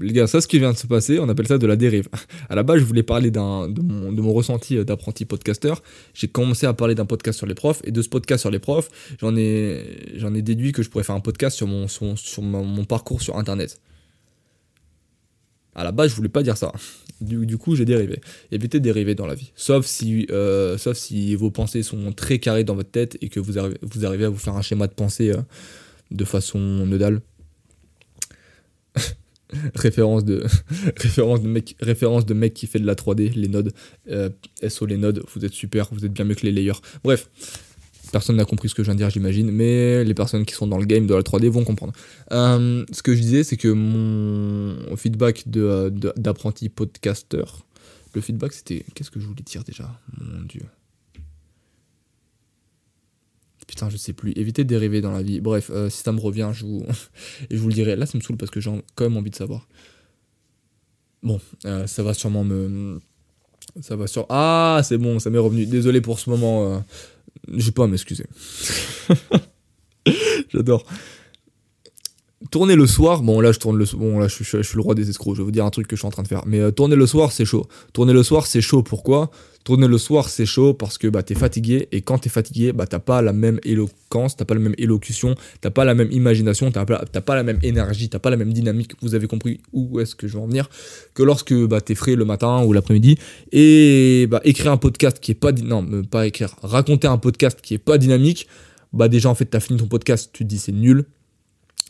les 0.00 0.12
gars, 0.12 0.26
ça, 0.26 0.40
ce 0.40 0.46
qui 0.46 0.58
vient 0.58 0.72
de 0.72 0.76
se 0.76 0.86
passer, 0.86 1.18
on 1.18 1.28
appelle 1.28 1.46
ça 1.46 1.58
de 1.58 1.66
la 1.66 1.76
dérive. 1.76 2.08
À 2.48 2.54
la 2.54 2.62
base, 2.62 2.78
je 2.78 2.84
voulais 2.84 3.02
parler 3.02 3.30
de, 3.30 3.40
mon, 3.40 4.32
ressenti 4.32 4.82
d'apprenti 4.84 5.24
podcasteur. 5.24 5.82
J'ai 6.14 6.28
commencé 6.28 6.66
à 6.66 6.74
parler 6.74 6.94
d'un 6.94 7.06
podcast 7.06 7.38
sur 7.38 7.46
les 7.46 7.54
profs, 7.54 7.80
et 7.84 7.90
de 7.90 8.02
ce 8.02 8.08
podcast 8.08 8.42
sur 8.42 8.50
les 8.50 8.58
profs, 8.58 8.88
j'en 9.20 9.36
ai, 9.36 10.42
déduit 10.42 10.72
que 10.72 10.82
je 10.82 10.90
pourrais 10.90 11.04
faire 11.04 11.14
un 11.14 11.20
podcast 11.20 11.56
sur 11.56 11.66
mon, 11.66 12.84
parcours 12.84 13.22
sur 13.22 13.36
Internet. 13.36 13.80
À 15.76 15.84
la 15.84 15.92
base, 15.92 16.10
je 16.10 16.16
voulais 16.16 16.30
pas 16.30 16.42
dire 16.42 16.56
ça. 16.56 16.72
Du, 17.20 17.58
coup, 17.58 17.76
j'ai 17.76 17.84
dérivé. 17.84 18.20
Évitez 18.50 18.80
de 18.80 18.84
dériver 18.84 19.14
dans 19.14 19.26
la 19.26 19.34
vie. 19.34 19.52
Sauf 19.54 19.84
si, 19.84 20.26
euh, 20.30 20.78
sauf 20.78 20.96
si 20.96 21.34
vos 21.34 21.50
pensées 21.50 21.82
sont 21.82 22.12
très 22.12 22.38
carrées 22.38 22.64
dans 22.64 22.74
votre 22.74 22.90
tête 22.90 23.18
et 23.20 23.28
que 23.28 23.40
vous 23.40 23.58
arrivez, 23.58 23.76
vous 23.82 24.06
arrivez 24.06 24.24
à 24.24 24.30
vous 24.30 24.38
faire 24.38 24.56
un 24.56 24.62
schéma 24.62 24.86
de 24.86 24.94
pensée 24.94 25.30
euh, 25.30 25.42
de 26.10 26.24
façon 26.24 26.58
nodale. 26.58 27.20
référence 29.74 30.24
de 30.24 30.44
référence 30.96 31.42
de 31.42 31.48
mec 31.48 31.76
référence 31.78 32.26
de 32.26 32.34
mec 32.34 32.54
qui 32.54 32.66
fait 32.66 32.80
de 32.80 32.86
la 32.86 32.94
3D 32.94 33.32
les 33.34 33.46
nodes 33.46 33.72
euh, 34.10 34.28
SO 34.68 34.86
les 34.86 34.96
nodes 34.96 35.22
vous 35.32 35.44
êtes 35.44 35.52
super 35.52 35.88
vous 35.92 36.04
êtes 36.04 36.12
bien 36.12 36.24
mieux 36.24 36.34
que 36.34 36.44
les 36.44 36.50
layers 36.50 36.80
bref 37.04 37.28
personne 38.12 38.36
n'a 38.36 38.44
compris 38.44 38.68
ce 38.68 38.74
que 38.74 38.82
je 38.82 38.86
viens 38.86 38.94
de 38.94 38.98
dire 38.98 39.10
j'imagine 39.10 39.50
mais 39.50 40.04
les 40.04 40.14
personnes 40.14 40.44
qui 40.44 40.54
sont 40.54 40.66
dans 40.66 40.78
le 40.78 40.86
game 40.86 41.06
de 41.06 41.14
la 41.14 41.22
3D 41.22 41.48
vont 41.48 41.64
comprendre 41.64 41.92
euh, 42.32 42.84
ce 42.92 43.02
que 43.02 43.14
je 43.14 43.20
disais 43.20 43.44
c'est 43.44 43.56
que 43.56 43.68
mon 43.68 44.96
feedback 44.96 45.44
d'apprenti 45.48 46.68
podcaster 46.68 47.44
le 48.14 48.20
feedback 48.22 48.52
c'était 48.52 48.84
qu'est-ce 48.94 49.10
que 49.10 49.20
je 49.20 49.26
voulais 49.26 49.42
dire 49.42 49.62
déjà? 49.62 49.90
Mon 50.18 50.42
dieu 50.42 50.62
Putain, 53.66 53.90
je 53.90 53.96
sais 53.96 54.12
plus. 54.12 54.32
Évitez 54.36 54.62
de 54.62 54.68
dériver 54.68 55.00
dans 55.00 55.10
la 55.10 55.22
vie. 55.22 55.40
Bref, 55.40 55.70
euh, 55.70 55.90
si 55.90 56.02
ça 56.02 56.12
me 56.12 56.20
revient, 56.20 56.50
je 56.52 56.64
vous, 56.64 56.86
je 57.50 57.56
vous 57.56 57.68
le 57.68 57.74
dirai. 57.74 57.96
Là, 57.96 58.06
ça 58.06 58.16
me 58.16 58.22
saoule 58.22 58.36
parce 58.36 58.50
que 58.50 58.60
j'ai 58.60 58.70
quand 58.94 59.04
même 59.04 59.16
envie 59.16 59.30
de 59.30 59.36
savoir. 59.36 59.66
Bon, 61.22 61.40
euh, 61.64 61.86
ça 61.86 62.02
va 62.02 62.14
sûrement 62.14 62.44
me. 62.44 63.00
Ça 63.80 63.96
va 63.96 64.06
sur. 64.06 64.26
Ah, 64.28 64.80
c'est 64.84 64.98
bon, 64.98 65.18
ça 65.18 65.30
m'est 65.30 65.38
revenu. 65.38 65.66
Désolé 65.66 66.00
pour 66.00 66.20
ce 66.20 66.30
moment. 66.30 66.84
J'ai 67.52 67.72
pas 67.72 67.84
à 67.84 67.86
m'excuser. 67.86 68.26
J'adore. 70.52 70.84
Tourner 72.50 72.76
le 72.76 72.86
soir, 72.86 73.22
bon 73.22 73.40
là 73.40 73.52
je 73.52 73.58
tourne 73.58 73.78
le 73.78 73.84
bon 73.94 74.18
là 74.18 74.28
je, 74.28 74.42
suis 74.42 74.76
le 74.76 74.80
roi 74.80 74.94
des 74.94 75.08
escrocs, 75.08 75.34
je 75.34 75.40
vais 75.40 75.44
vous 75.44 75.50
dire 75.50 75.64
un 75.64 75.70
truc 75.70 75.86
que 75.86 75.96
je 75.96 76.00
suis 76.00 76.06
en 76.06 76.10
train 76.10 76.22
de 76.22 76.28
faire. 76.28 76.42
Mais 76.46 76.60
euh, 76.60 76.70
tourner 76.70 76.96
le 76.96 77.06
soir 77.06 77.32
c'est 77.32 77.44
chaud. 77.44 77.66
Tourner 77.92 78.12
le 78.12 78.22
soir 78.22 78.46
c'est 78.46 78.60
chaud 78.60 78.82
pourquoi? 78.82 79.30
Tourner 79.66 79.88
le 79.88 79.98
soir, 79.98 80.28
c'est 80.28 80.46
chaud 80.46 80.74
parce 80.74 80.96
que 80.96 81.08
bah, 81.08 81.24
t'es 81.24 81.34
fatigué 81.34 81.88
et 81.90 82.00
quand 82.00 82.18
t'es 82.18 82.28
fatigué, 82.28 82.72
bah, 82.72 82.86
t'as 82.86 83.00
pas 83.00 83.20
la 83.20 83.32
même 83.32 83.58
éloquence, 83.64 84.36
t'as 84.36 84.44
pas 84.44 84.54
la 84.54 84.60
même 84.60 84.76
élocution, 84.78 85.34
t'as 85.60 85.70
pas 85.72 85.84
la 85.84 85.96
même 85.96 86.06
imagination, 86.12 86.70
t'as 86.70 86.84
pas, 86.84 87.04
pas 87.04 87.34
la 87.34 87.42
même 87.42 87.58
énergie, 87.64 88.08
t'as 88.08 88.20
pas 88.20 88.30
la 88.30 88.36
même 88.36 88.52
dynamique. 88.52 88.92
Vous 89.02 89.16
avez 89.16 89.26
compris 89.26 89.60
où 89.72 89.98
est-ce 89.98 90.14
que 90.14 90.28
je 90.28 90.34
veux 90.34 90.38
en 90.38 90.46
venir? 90.46 90.70
Que 91.14 91.24
lorsque 91.24 91.52
bah, 91.52 91.80
t'es 91.80 91.96
frais 91.96 92.14
le 92.14 92.24
matin 92.24 92.62
ou 92.62 92.72
l'après-midi 92.72 93.18
et 93.50 94.28
bah, 94.30 94.40
écrire 94.44 94.70
un 94.70 94.76
podcast 94.76 95.18
qui 95.18 95.32
est 95.32 95.34
pas. 95.34 95.50
Non, 95.50 95.84
pas 96.04 96.28
écrire. 96.28 96.54
Raconter 96.62 97.08
un 97.08 97.18
podcast 97.18 97.60
qui 97.60 97.74
est 97.74 97.78
pas 97.78 97.98
dynamique, 97.98 98.46
bah 98.92 99.08
déjà 99.08 99.30
en 99.30 99.34
fait 99.34 99.46
t'as 99.46 99.58
fini 99.58 99.80
ton 99.80 99.88
podcast, 99.88 100.30
tu 100.32 100.44
te 100.44 100.48
dis 100.48 100.58
c'est 100.58 100.70
nul. 100.70 101.06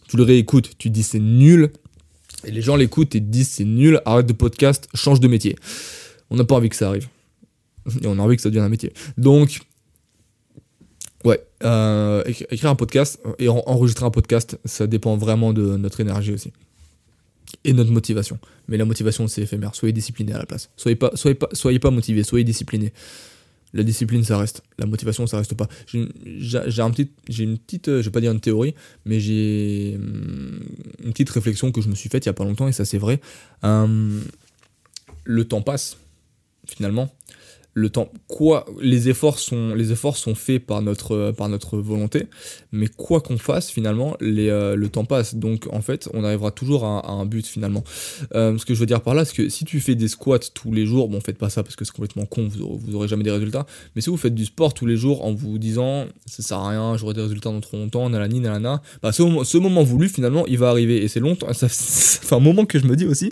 Tu 0.09 0.17
le 0.17 0.23
réécoutes, 0.23 0.77
tu 0.79 0.91
dis 0.91 1.03
c'est 1.03 1.19
nul. 1.19 1.73
Et 2.45 2.51
les 2.51 2.63
gens 2.63 2.77
l'écoutent 2.77 3.15
et 3.15 3.21
te 3.21 3.25
disent 3.25 3.49
c'est 3.49 3.65
nul, 3.65 4.01
arrête 4.05 4.27
de 4.27 4.33
podcast, 4.33 4.89
change 4.95 5.21
de 5.21 5.29
métier. 5.29 5.57
On 6.31 6.37
n'a 6.37 6.45
pas 6.45 6.55
envie 6.55 6.69
que 6.69 6.77
ça 6.77 6.89
arrive. 6.89 7.09
et 8.03 8.07
on 8.07 8.19
a 8.19 8.23
envie 8.23 8.37
que 8.37 8.43
ça 8.43 8.49
devienne 8.49 8.65
un 8.65 8.69
métier. 8.69 8.93
Donc, 9.17 9.61
ouais, 11.25 11.41
euh, 11.65 12.23
écrire 12.27 12.71
un 12.71 12.75
podcast 12.75 13.21
et 13.39 13.49
enregistrer 13.49 14.05
un 14.05 14.11
podcast, 14.11 14.59
ça 14.65 14.87
dépend 14.87 15.17
vraiment 15.17 15.53
de 15.53 15.77
notre 15.77 16.01
énergie 16.01 16.33
aussi. 16.33 16.53
Et 17.65 17.73
notre 17.73 17.93
motivation. 17.93 18.39
Mais 18.69 18.77
la 18.77 18.85
motivation, 18.85 19.29
c'est 19.29 19.43
éphémère. 19.43 19.75
Soyez 19.75 19.93
discipliné 19.93 20.33
à 20.33 20.39
la 20.39 20.47
place. 20.47 20.71
Soyez 20.77 20.97
pas, 20.97 21.13
soyez 21.15 21.37
pas, 21.37 21.49
soyez 21.53 21.79
pas 21.79 21.91
motivé, 21.91 22.23
soyez 22.23 22.45
discipliné. 22.45 22.93
La 23.76 23.83
discipline, 23.83 24.25
ça 24.25 24.38
reste. 24.38 24.62
La 24.78 24.87
motivation, 24.87 25.26
ça 25.26 25.37
reste 25.37 25.54
pas. 25.54 25.68
J'ai 25.87 27.45
une 27.45 27.59
petite, 27.59 27.87
je 27.87 28.00
vais 28.00 28.11
pas 28.11 28.23
dire 28.23 28.33
une 28.33 28.40
théorie, 28.40 28.75
mais 29.04 29.21
j'ai 29.21 29.97
hum, 29.97 30.61
une 31.04 31.12
petite 31.12 31.28
réflexion 31.30 31.71
que 31.71 31.83
je 31.83 31.88
me 31.88 31.95
suis 31.95 32.09
faite 32.09 32.25
il 32.25 32.28
y 32.28 32.30
a 32.30 32.33
pas 32.33 32.45
longtemps 32.45 32.68
et 32.68 32.73
ça 32.73 32.87
c'est 32.87 32.99
vrai. 32.99 33.21
Hum, 33.62 34.23
le 35.25 35.45
temps 35.45 35.61
passe, 35.61 35.99
finalement 36.66 37.12
le 37.76 37.90
temps 37.90 38.11
quoi 38.26 38.64
les 38.80 39.11
efforts 39.11 39.38
sont 39.38 39.75
les 39.75 39.92
efforts 39.92 40.16
sont 40.16 40.35
faits 40.35 40.64
par 40.64 40.80
notre 40.80 41.33
par 41.37 41.50
notre 41.50 41.76
volonté 41.76 42.26
mais 42.73 42.88
quoi 42.88 43.21
qu'on 43.21 43.37
fasse 43.37 43.71
finalement 43.71 44.16
les, 44.21 44.49
euh, 44.49 44.76
le 44.76 44.88
temps 44.88 45.04
passe. 45.04 45.35
Donc 45.35 45.68
en 45.71 45.83
fait 45.83 46.09
on 46.14 46.25
arrivera 46.25 46.50
toujours 46.50 46.85
à, 46.85 47.11
un 47.11 47.26
but 47.26 47.47
finalement. 47.47 47.85
Euh, 48.35 48.56
ce 48.56 48.64
que 48.64 48.75
je 48.75 48.80
veux 48.80 48.87
dire 48.87 49.02
par 49.02 49.14
là 49.14 49.26
c'est 49.26 49.37
que 49.37 49.49
si 49.50 49.66
tu 49.66 49.80
fais 49.80 49.95
des 49.95 50.09
squats 50.09 50.38
tous 50.54 50.73
les 50.73 50.87
jours 50.87 51.11
bon 51.11 51.21
faites 51.21 51.37
pas 51.37 51.50
ça 51.50 51.62
parce 51.62 51.76
que 51.76 51.85
c'est 51.85 51.92
complètement 51.92 52.25
con 52.25 52.49
vous, 52.49 52.78
vous 52.78 52.95
aurez 52.95 53.09
jamais 53.09 53.25
des 53.25 53.30
résultats 53.30 53.66
mais 53.95 54.00
si 54.00 54.09
vous 54.09 54.16
faites 54.16 54.35
du 54.35 54.47
sport 54.47 54.73
tous 54.73 54.87
les 54.87 54.97
jours 54.97 55.23
en 55.26 55.35
vous 55.35 55.59
disant 55.59 56.06
ça 56.25 56.42
sert 56.42 56.59
à 56.59 56.71
rien 56.71 56.97
j'aurai 56.97 57.12
des 57.12 57.21
résultats 57.21 57.50
dans 57.50 57.61
trop 57.61 57.76
longtemps 57.76 58.09
nanani 58.09 58.40
nanana 58.40 58.80
bah 59.02 59.12
ce 59.12 59.23
moment, 59.23 59.45
ce 59.45 59.59
moment 59.59 59.83
voulu 59.83 60.09
finalement 60.09 60.47
il 60.47 60.56
va 60.56 60.71
arriver. 60.71 61.04
Et 61.04 61.09
c'est 61.09 61.21
longtemps 61.21 61.49
ça, 61.52 61.66
un 62.35 62.40
moment 62.40 62.64
que 62.64 62.78
je 62.78 62.87
me 62.87 62.97
dis 62.97 63.04
aussi 63.04 63.30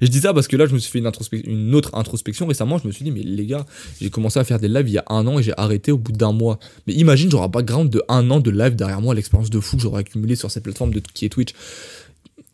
et 0.00 0.06
je 0.06 0.10
dis 0.10 0.20
ça 0.20 0.34
parce 0.34 0.48
que 0.48 0.56
là 0.56 0.66
je 0.66 0.74
me 0.74 0.78
suis 0.78 0.90
fait 0.90 0.98
une, 0.98 1.10
une 1.44 1.74
autre 1.76 1.94
introspection 1.94 2.46
récemment 2.46 2.78
je 2.78 2.86
me 2.86 2.92
suis 2.92 3.04
dit 3.04 3.12
mais 3.12 3.22
les 3.22 3.46
gars 3.46 3.66
j'ai 4.00 4.10
commencé 4.10 4.38
à 4.38 4.44
faire 4.44 4.58
des 4.58 4.68
lives 4.68 4.88
il 4.88 4.94
y 4.94 4.98
a 4.98 5.04
un 5.08 5.26
an 5.26 5.38
et 5.38 5.42
j'ai 5.42 5.54
arrêté 5.56 5.92
au 5.92 5.98
bout 5.98 6.12
d'un 6.12 6.32
mois. 6.32 6.58
Mais 6.86 6.94
imagine, 6.94 7.30
j'aurais 7.30 7.46
un 7.46 7.48
background 7.48 7.90
de 7.90 8.02
un 8.08 8.30
an 8.30 8.40
de 8.40 8.50
live 8.50 8.76
derrière 8.76 9.00
moi, 9.00 9.14
l'expérience 9.14 9.50
de 9.50 9.60
fou 9.60 9.76
que 9.76 9.82
j'aurais 9.82 10.00
accumulé 10.00 10.36
sur 10.36 10.50
cette 10.50 10.64
plateforme 10.64 10.92
de, 10.92 11.00
qui 11.00 11.24
est 11.24 11.28
Twitch. 11.30 11.52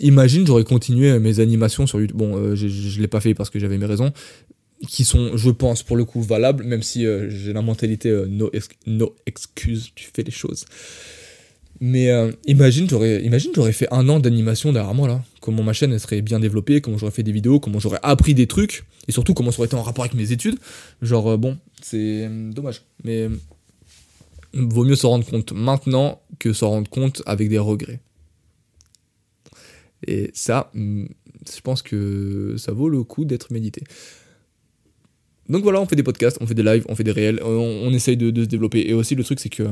Imagine, 0.00 0.46
j'aurais 0.46 0.64
continué 0.64 1.18
mes 1.18 1.40
animations 1.40 1.87
sur 1.87 2.00
YouTube. 2.00 2.16
Bon, 2.16 2.37
euh, 2.37 2.54
je, 2.54 2.66
ne 2.66 3.02
l'ai 3.02 3.08
pas 3.08 3.20
fait 3.20 3.34
parce 3.34 3.50
que 3.50 3.58
j'avais 3.58 3.78
mes 3.78 3.87
raisons 3.87 4.12
qui 4.88 5.04
sont, 5.04 5.37
je 5.37 5.50
pense, 5.50 5.82
pour 5.82 5.96
le 5.96 6.04
coup 6.04 6.22
valables, 6.22 6.64
même 6.64 6.82
si 6.82 7.04
euh, 7.04 7.28
j'ai 7.28 7.52
la 7.52 7.62
mentalité 7.62 8.08
euh, 8.08 8.26
no, 8.26 8.50
no 8.87 9.14
excuse, 9.26 9.90
tu 9.94 10.08
fais 10.14 10.22
les 10.22 10.30
choses. 10.30 10.64
Mais 11.80 12.10
euh, 12.10 12.30
imagine, 12.46 12.88
j'aurais, 12.88 13.25
imagine, 13.25 13.52
j'aurais 13.54 13.72
fait 13.72 13.88
un 13.90 14.06
an 14.10 14.20
d'animation 14.20 14.70
derrière 14.72 14.94
moi 14.94 15.08
là. 15.08 15.25
Comment 15.40 15.62
ma 15.62 15.72
chaîne 15.72 15.99
serait 15.99 16.20
bien 16.20 16.38
développée, 16.38 16.82
comment 16.82 16.99
j'aurais 16.99 17.10
fait 17.10 17.22
des 17.22 17.32
vidéos, 17.32 17.58
comment 17.58 17.80
j'aurais 17.80 17.99
appris 18.02 18.34
des 18.34 18.46
trucs, 18.46 18.84
et 19.08 19.12
surtout 19.12 19.32
comment 19.32 19.50
ça 19.50 19.60
aurait 19.60 19.66
été 19.66 19.76
en 19.76 19.82
rapport 19.82 20.04
avec 20.04 20.14
mes 20.14 20.30
études. 20.30 20.58
Genre, 21.00 21.26
euh, 21.26 21.37
bon, 21.38 21.56
c'est 21.80 22.26
euh, 22.26 22.52
dommage. 22.52 22.82
Mais 23.02 23.28
vaut 24.52 24.84
mieux 24.84 24.94
s'en 24.94 25.08
rendre 25.08 25.25
compte 25.25 25.52
maintenant 25.52 26.20
que 26.38 26.52
s'en 26.52 26.68
rendre 26.68 26.90
compte 26.90 27.22
avec 27.25 27.49
des 27.49 27.58
regrets. 27.58 28.00
Et 30.06 30.30
ça, 30.34 30.70
mm, 30.75 31.06
je 31.50 31.60
pense 31.62 31.80
que 31.80 32.56
ça 32.58 32.72
vaut 32.72 32.90
le 32.90 33.02
coup 33.04 33.25
d'être 33.25 33.50
médité. 33.52 33.82
Donc 35.49 35.62
voilà, 35.62 35.80
on 35.80 35.87
fait 35.87 35.96
des 35.96 36.02
podcasts, 36.02 36.37
on 36.42 36.46
fait 36.46 36.54
des 36.54 36.62
lives, 36.62 36.84
on 36.90 36.94
fait 36.94 37.04
des 37.04 37.10
réels, 37.10 37.40
on, 37.42 37.90
essaye 37.92 38.18
de, 38.18 38.30
de, 38.30 38.42
se 38.42 38.49
développer. 38.49 38.88
Et 38.88 38.92
aussi, 38.92 39.14
le 39.14 39.25
truc, 39.25 39.40
c'est 39.40 39.49
que 39.49 39.64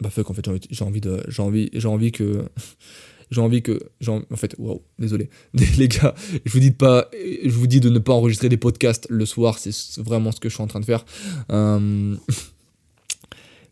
bah 0.00 0.10
fuck 0.10 0.30
en 0.30 0.34
fait 0.34 0.44
j'ai 0.70 0.84
envie 0.84 1.00
de 1.00 1.22
j'ai 1.28 1.42
envie 1.42 1.70
j'ai 1.72 1.88
envie 1.88 2.10
que 2.10 2.44
j'ai 3.30 3.40
envie 3.40 3.62
que 3.62 3.80
en 4.08 4.36
fait 4.36 4.54
waouh 4.58 4.82
désolé. 4.98 5.30
Les 5.78 5.88
gars 5.88 6.14
je 6.44 6.52
vous 6.52 6.60
dis 6.60 6.70
de 6.70 6.76
pas 6.76 7.08
je 7.12 7.50
vous 7.50 7.66
dis 7.66 7.80
de 7.80 7.88
ne 7.88 7.98
pas 7.98 8.12
enregistrer 8.12 8.48
des 8.48 8.56
podcasts 8.56 9.06
le 9.08 9.24
soir 9.26 9.58
c'est 9.58 9.72
vraiment 9.98 10.32
ce 10.32 10.40
que 10.40 10.48
je 10.48 10.54
suis 10.54 10.62
en 10.62 10.66
train 10.66 10.80
de 10.80 10.84
faire. 10.84 11.04
Euh, 11.50 12.16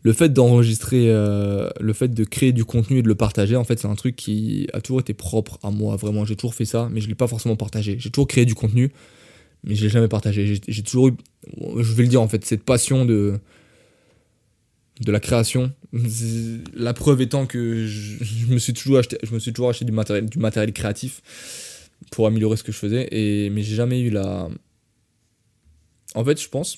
le 0.05 0.11
fait 0.11 0.29
d'enregistrer 0.29 1.09
euh, 1.09 1.69
le 1.79 1.93
fait 1.93 2.09
de 2.09 2.23
créer 2.25 2.51
du 2.51 2.65
contenu 2.65 2.99
et 2.99 3.01
de 3.01 3.07
le 3.07 3.15
partager 3.15 3.55
en 3.55 3.63
fait 3.63 3.79
c'est 3.79 3.87
un 3.87 3.95
truc 3.95 4.15
qui 4.15 4.67
a 4.73 4.81
toujours 4.81 5.01
été 5.01 5.13
propre 5.13 5.59
à 5.63 5.71
moi 5.71 5.95
vraiment 5.95 6.25
j'ai 6.25 6.35
toujours 6.35 6.55
fait 6.55 6.65
ça 6.65 6.89
mais 6.91 7.01
je 7.01 7.07
l'ai 7.07 7.15
pas 7.15 7.27
forcément 7.27 7.57
partagé. 7.57 7.97
J'ai 7.99 8.09
toujours 8.09 8.27
créé 8.27 8.45
du 8.45 8.55
contenu 8.55 8.91
mais 9.65 9.75
je 9.75 9.83
l'ai 9.83 9.89
jamais 9.89 10.09
partagé. 10.09 10.61
J'ai 10.67 10.83
toujours 10.83 11.09
eu 11.09 11.13
je 11.77 11.93
vais 11.93 12.03
le 12.03 12.09
dire 12.09 12.21
en 12.21 12.29
fait 12.29 12.45
cette 12.45 12.63
passion 12.63 13.05
de 13.05 13.39
de 15.01 15.11
la 15.11 15.19
création. 15.19 15.71
La 16.75 16.93
preuve 16.93 17.21
étant 17.21 17.45
que 17.45 17.85
je, 17.87 18.45
me 18.47 18.57
suis 18.57 18.73
toujours 18.73 18.97
acheté, 18.99 19.17
je 19.23 19.33
me 19.33 19.39
suis 19.39 19.53
toujours 19.53 19.71
du 19.73 19.91
matériel, 19.91 20.73
créatif 20.73 21.21
pour 22.11 22.27
améliorer 22.27 22.57
ce 22.57 22.63
que 22.63 22.71
je 22.71 22.77
faisais. 22.77 23.07
Et, 23.11 23.49
mais 23.49 23.63
j'ai 23.63 23.75
jamais 23.75 24.01
eu 24.01 24.09
la. 24.09 24.49
En 26.15 26.23
fait, 26.23 26.39
je 26.39 26.47
pense, 26.47 26.77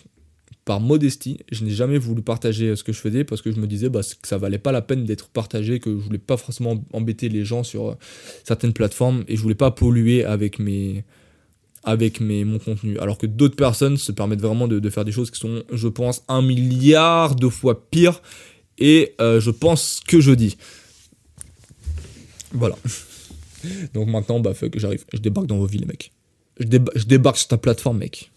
par 0.66 0.80
modestie, 0.80 1.40
je 1.52 1.64
n'ai 1.64 1.72
jamais 1.72 1.98
voulu 1.98 2.22
partager 2.22 2.76
ce 2.76 2.84
que 2.84 2.92
je 2.92 3.00
faisais 3.00 3.24
parce 3.24 3.42
que 3.42 3.52
je 3.52 3.60
me 3.60 3.68
disais 3.68 3.90
bah, 3.90 4.02
que 4.02 4.28
ça 4.28 4.38
valait 4.38 4.58
pas 4.58 4.72
la 4.72 4.82
peine 4.82 5.06
d'être 5.06 5.30
partagé, 5.30 5.80
que 5.80 5.92
je 5.92 5.96
voulais 5.96 6.18
pas 6.18 6.38
forcément 6.38 6.84
embêter 6.94 7.30
les 7.30 7.46
gens 7.46 7.64
sur 7.64 7.90
euh, 7.90 7.96
certaines 8.44 8.74
plateformes 8.74 9.24
et 9.28 9.36
je 9.36 9.42
voulais 9.42 9.56
pas 9.56 9.72
polluer 9.72 10.26
avec 10.26 10.58
mes 10.58 11.04
avec 11.86 12.20
mes, 12.20 12.44
mon 12.44 12.60
contenu. 12.60 13.00
Alors 13.00 13.18
que 13.18 13.28
d'autres 13.28 13.56
personnes 13.56 13.98
se 13.98 14.12
permettent 14.12 14.42
vraiment 14.42 14.68
de, 14.68 14.90
faire 14.90 15.06
des 15.06 15.12
choses 15.12 15.32
qui 15.32 15.40
sont, 15.40 15.64
je 15.72 15.88
pense, 15.88 16.24
un 16.28 16.42
milliard 16.42 17.36
de 17.36 17.48
fois 17.48 17.88
pires. 17.90 18.22
Et 18.78 19.16
euh, 19.22 19.40
je 19.40 19.52
pense 19.52 20.02
que 20.06 20.20
je 20.20 20.32
dis. 20.32 20.58
Voilà. 22.52 22.76
Donc 23.94 24.10
maintenant, 24.10 24.40
bah, 24.40 24.54
que 24.54 24.80
j'arrive. 24.80 25.06
Je 25.14 25.20
débarque 25.20 25.48
dans 25.48 25.58
vos 25.58 25.68
villes, 25.68 25.88
mec. 25.88 26.12
Je, 26.60 26.66
je 26.96 27.06
débarque 27.06 27.38
sur 27.38 27.48
ta 27.48 27.58
plateforme, 27.58 28.00
mec. 28.00 28.32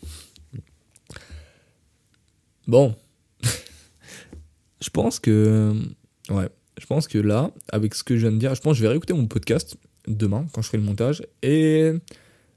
Bon. 2.66 2.94
je 4.80 4.90
pense 4.90 5.18
que. 5.18 5.74
Ouais. 6.30 6.48
Je 6.78 6.86
pense 6.86 7.08
que 7.08 7.18
là, 7.18 7.50
avec 7.72 7.94
ce 7.94 8.04
que 8.04 8.16
je 8.16 8.20
viens 8.20 8.32
de 8.32 8.38
dire, 8.38 8.54
je 8.54 8.60
pense 8.60 8.74
que 8.74 8.78
je 8.78 8.82
vais 8.82 8.88
réécouter 8.88 9.12
mon 9.12 9.26
podcast 9.26 9.76
demain 10.06 10.46
quand 10.52 10.62
je 10.62 10.68
ferai 10.68 10.78
le 10.78 10.84
montage. 10.84 11.22
Et 11.42 11.92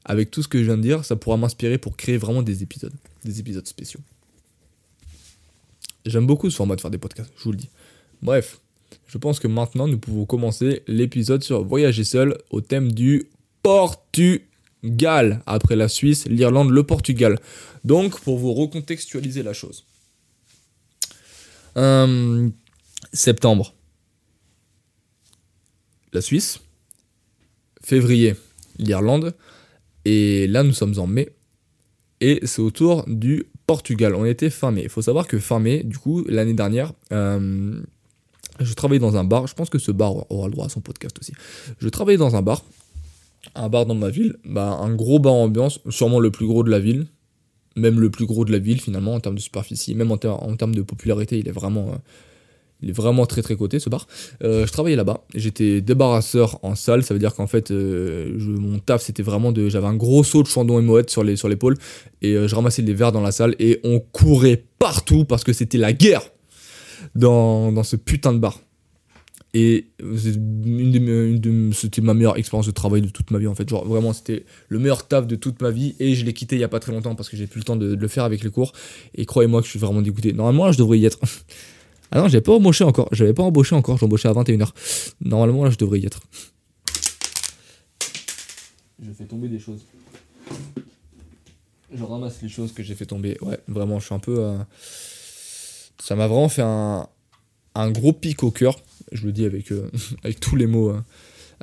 avec 0.06 0.32
tout 0.32 0.42
ce 0.42 0.48
que 0.48 0.60
je 0.60 0.64
viens 0.64 0.78
de 0.78 0.82
dire, 0.82 1.06
ça 1.06 1.16
pourra 1.16 1.38
m'inspirer 1.38 1.78
pour 1.78 1.96
créer 1.96 2.18
vraiment 2.18 2.42
des 2.42 2.64
épisodes, 2.64 2.94
des 3.24 3.40
épisodes 3.40 3.68
spéciaux. 3.68 4.00
J'aime 6.06 6.26
beaucoup 6.26 6.50
ce 6.50 6.56
format 6.56 6.76
de 6.76 6.82
faire 6.82 6.92
des 6.92 6.98
podcasts, 6.98 7.32
je 7.38 7.44
vous 7.44 7.52
le 7.52 7.58
dis. 7.58 7.70
Bref, 8.22 8.60
je 9.08 9.18
pense 9.18 9.40
que 9.40 9.48
maintenant 9.48 9.88
nous 9.88 10.00
pouvons 10.00 10.26
commencer 10.26 10.84
l'épisode 10.88 11.44
sur 11.44 11.64
voyager 11.64 12.04
seul 12.04 12.38
au 12.50 12.62
thème 12.62 12.92
du 12.92 13.30
Portugal. 13.62 15.44
Après 15.46 15.76
la 15.76 15.88
Suisse, 15.88 16.28
l'Irlande, 16.28 16.72
le 16.72 16.84
Portugal. 16.84 17.40
Donc, 17.84 18.20
pour 18.22 18.40
vous 18.40 18.54
recontextualiser 18.54 19.44
la 19.44 19.54
chose. 19.54 19.86
Euh, 21.78 22.50
septembre, 23.14 23.76
la 26.14 26.22
Suisse. 26.22 26.60
Février, 27.84 28.36
l'Irlande. 28.78 29.36
Et 30.06 30.48
là, 30.48 30.64
nous 30.64 30.74
sommes 30.74 30.98
en 30.98 31.08
mai. 31.08 31.30
Et 32.20 32.40
c'est 32.44 32.62
au 32.62 32.72
tour 32.72 33.04
du 33.08 33.46
Portugal. 33.66 34.16
On 34.16 34.26
était 34.26 34.50
fin 34.50 34.72
mai. 34.72 34.84
Il 34.84 34.90
faut 34.90 35.02
savoir 35.02 35.28
que 35.28 35.40
fin 35.40 35.60
mai, 35.60 35.84
du 35.84 35.98
coup, 35.98 36.24
l'année 36.28 36.54
dernière, 36.54 36.94
euh, 37.12 37.82
je 38.60 38.74
travaillais 38.74 39.00
dans 39.00 39.18
un 39.18 39.24
bar. 39.24 39.48
Je 39.48 39.56
pense 39.56 39.70
que 39.70 39.80
ce 39.80 39.92
bar 39.92 40.32
aura 40.32 40.48
le 40.48 40.54
droit 40.54 40.68
à 40.68 40.70
son 40.70 40.82
podcast 40.82 41.18
aussi. 41.20 41.34
Je 41.80 41.90
travaillais 41.90 42.18
dans 42.18 42.36
un 42.36 42.42
bar. 42.42 42.64
Un 43.56 43.70
bar 43.70 43.86
dans 43.86 43.96
ma 43.96 44.10
ville. 44.10 44.38
Bah, 44.46 44.78
un 44.82 44.94
gros 44.94 45.20
bar 45.20 45.34
ambiance. 45.34 45.80
Sûrement 45.90 46.20
le 46.20 46.32
plus 46.32 46.46
gros 46.46 46.64
de 46.64 46.70
la 46.70 46.80
ville. 46.80 47.08
Même 47.76 48.00
le 48.00 48.10
plus 48.10 48.26
gros 48.26 48.46
de 48.46 48.52
la 48.52 48.60
ville, 48.60 48.82
finalement, 48.82 49.16
en 49.16 49.20
termes 49.20 49.36
de 49.36 49.42
superficie. 49.42 49.96
Même 49.96 50.12
en, 50.12 50.18
termes 50.18 50.76
de 50.76 50.82
popularité, 50.82 51.40
il 51.40 51.48
est 51.48 51.54
vraiment. 51.54 51.90
Euh, 51.90 51.98
il 52.82 52.90
est 52.90 52.94
vraiment 52.94 53.26
très 53.26 53.42
très 53.42 53.56
coté 53.56 53.80
ce 53.80 53.90
bar. 53.90 54.08
Euh, 54.44 54.66
je 54.66 54.72
travaillais 54.72 54.96
là-bas. 54.96 55.24
J'étais 55.36 55.82
débarrasseur 55.82 56.60
en 56.64 56.76
salle. 56.76 57.04
Ça 57.04 57.14
veut 57.14 57.20
dire 57.20 57.36
qu'en 57.36 57.48
fait, 57.48 57.72
euh, 57.72 58.38
mon 58.40 58.80
taf 58.80 59.02
c'était 59.02 59.24
vraiment 59.24 59.52
de. 59.52 59.70
J'avais 59.70 59.88
un 59.88 59.96
gros 59.96 60.24
seau 60.24 60.44
de 60.44 60.48
chandon 60.48 60.80
et 60.80 60.82
moette 60.82 61.10
sur, 61.10 61.24
les, 61.24 61.36
sur 61.36 61.48
l'épaule. 61.48 61.78
Et 62.22 62.34
euh, 62.34 62.48
je 62.48 62.56
ramassais 62.56 62.82
les 62.82 62.94
verres 62.94 63.12
dans 63.12 63.22
la 63.22 63.32
salle. 63.32 63.56
Et 63.60 63.80
on 63.84 64.00
courait 64.00 64.64
partout 64.80 65.26
parce 65.26 65.44
que 65.44 65.54
c'était 65.54 65.78
la 65.78 65.94
guerre 65.94 66.24
dans, 67.16 67.72
dans 67.72 67.84
ce 67.84 67.96
putain 67.96 68.34
de 68.34 68.40
bar. 68.40 68.60
Et 69.54 69.88
une 70.00 71.74
c'était 71.74 72.02
ma 72.02 72.14
meilleure 72.14 72.38
expérience 72.38 72.68
de 72.68 72.72
travail 72.72 73.02
de 73.02 73.10
toute 73.10 73.32
ma 73.32 73.38
vie 73.38 73.48
en 73.48 73.56
fait. 73.56 73.68
Genre 73.68 73.86
vraiment 73.86 74.14
c'était 74.14 74.46
le 74.70 74.80
meilleur 74.80 75.08
taf 75.08 75.28
de 75.28 75.36
toute 75.36 75.62
ma 75.62 75.72
vie 75.72 75.94
et 76.00 76.16
je 76.16 76.26
l'ai 76.26 76.32
quitté 76.32 76.56
il 76.56 76.60
y 76.60 76.64
a 76.64 76.70
pas 76.70 76.80
très 76.80 76.94
longtemps 76.94 77.16
parce 77.16 77.28
que 77.28 77.36
j'ai 77.36 77.48
plus 77.48 77.60
le 77.60 77.66
temps 77.66 77.76
de, 77.76 77.96
de, 77.96 78.02
le 78.02 78.08
faire 78.08 78.24
avec 78.24 78.46
les 78.46 78.50
cours. 78.50 78.72
Et 79.14 79.26
croyez-moi 79.26 79.60
que 79.60 79.66
je 79.66 79.72
suis 79.72 79.80
vraiment 79.80 80.02
dégoûté. 80.02 80.32
Normalement 80.32 80.68
là 80.68 80.72
je 80.72 80.78
devrais 80.78 81.00
y 81.00 81.06
être. 81.06 81.20
Ah 82.12 82.20
non, 82.20 82.28
j'avais 82.28 82.42
pas 82.42 82.54
embauché 82.54 82.84
encore. 82.84 83.08
J'avais 83.14 83.34
pas 83.34 83.44
embauché 83.44 83.74
encore. 83.74 83.98
J'embauchais 83.98 84.28
à 84.28 84.34
21h. 84.34 84.70
Normalement, 85.22 85.64
là, 85.64 85.70
je 85.70 85.78
devrais 85.78 86.00
y 86.00 86.06
être. 86.06 86.20
Je 89.02 89.12
fais 89.14 89.26
tomber 89.26 89.48
des 89.48 89.60
choses. 89.60 89.86
Je 91.94 92.04
ramasse 92.04 92.42
les 92.42 92.50
choses 92.50 92.74
que 92.74 92.84
j'ai 92.84 92.96
fait 92.96 93.06
tomber. 93.06 93.38
Ouais, 93.42 93.60
vraiment, 93.68 94.00
je 94.00 94.06
suis 94.06 94.16
un 94.16 94.20
peu. 94.20 94.40
Euh, 94.40 94.58
ça 96.00 96.16
m'a 96.16 96.28
vraiment 96.28 96.50
fait 96.50 96.62
un, 96.62 97.08
gros 97.92 98.14
pic 98.14 98.44
au 98.44 98.52
cœur. 98.52 98.78
Je 99.14 99.26
le 99.26 99.32
dis 99.32 99.46
avec, 99.46 99.72
euh, 99.72 99.90
avec 100.24 100.40
tous 100.40 100.58
les 100.58 100.68
mots. 100.68 100.90
Euh, 100.90 101.02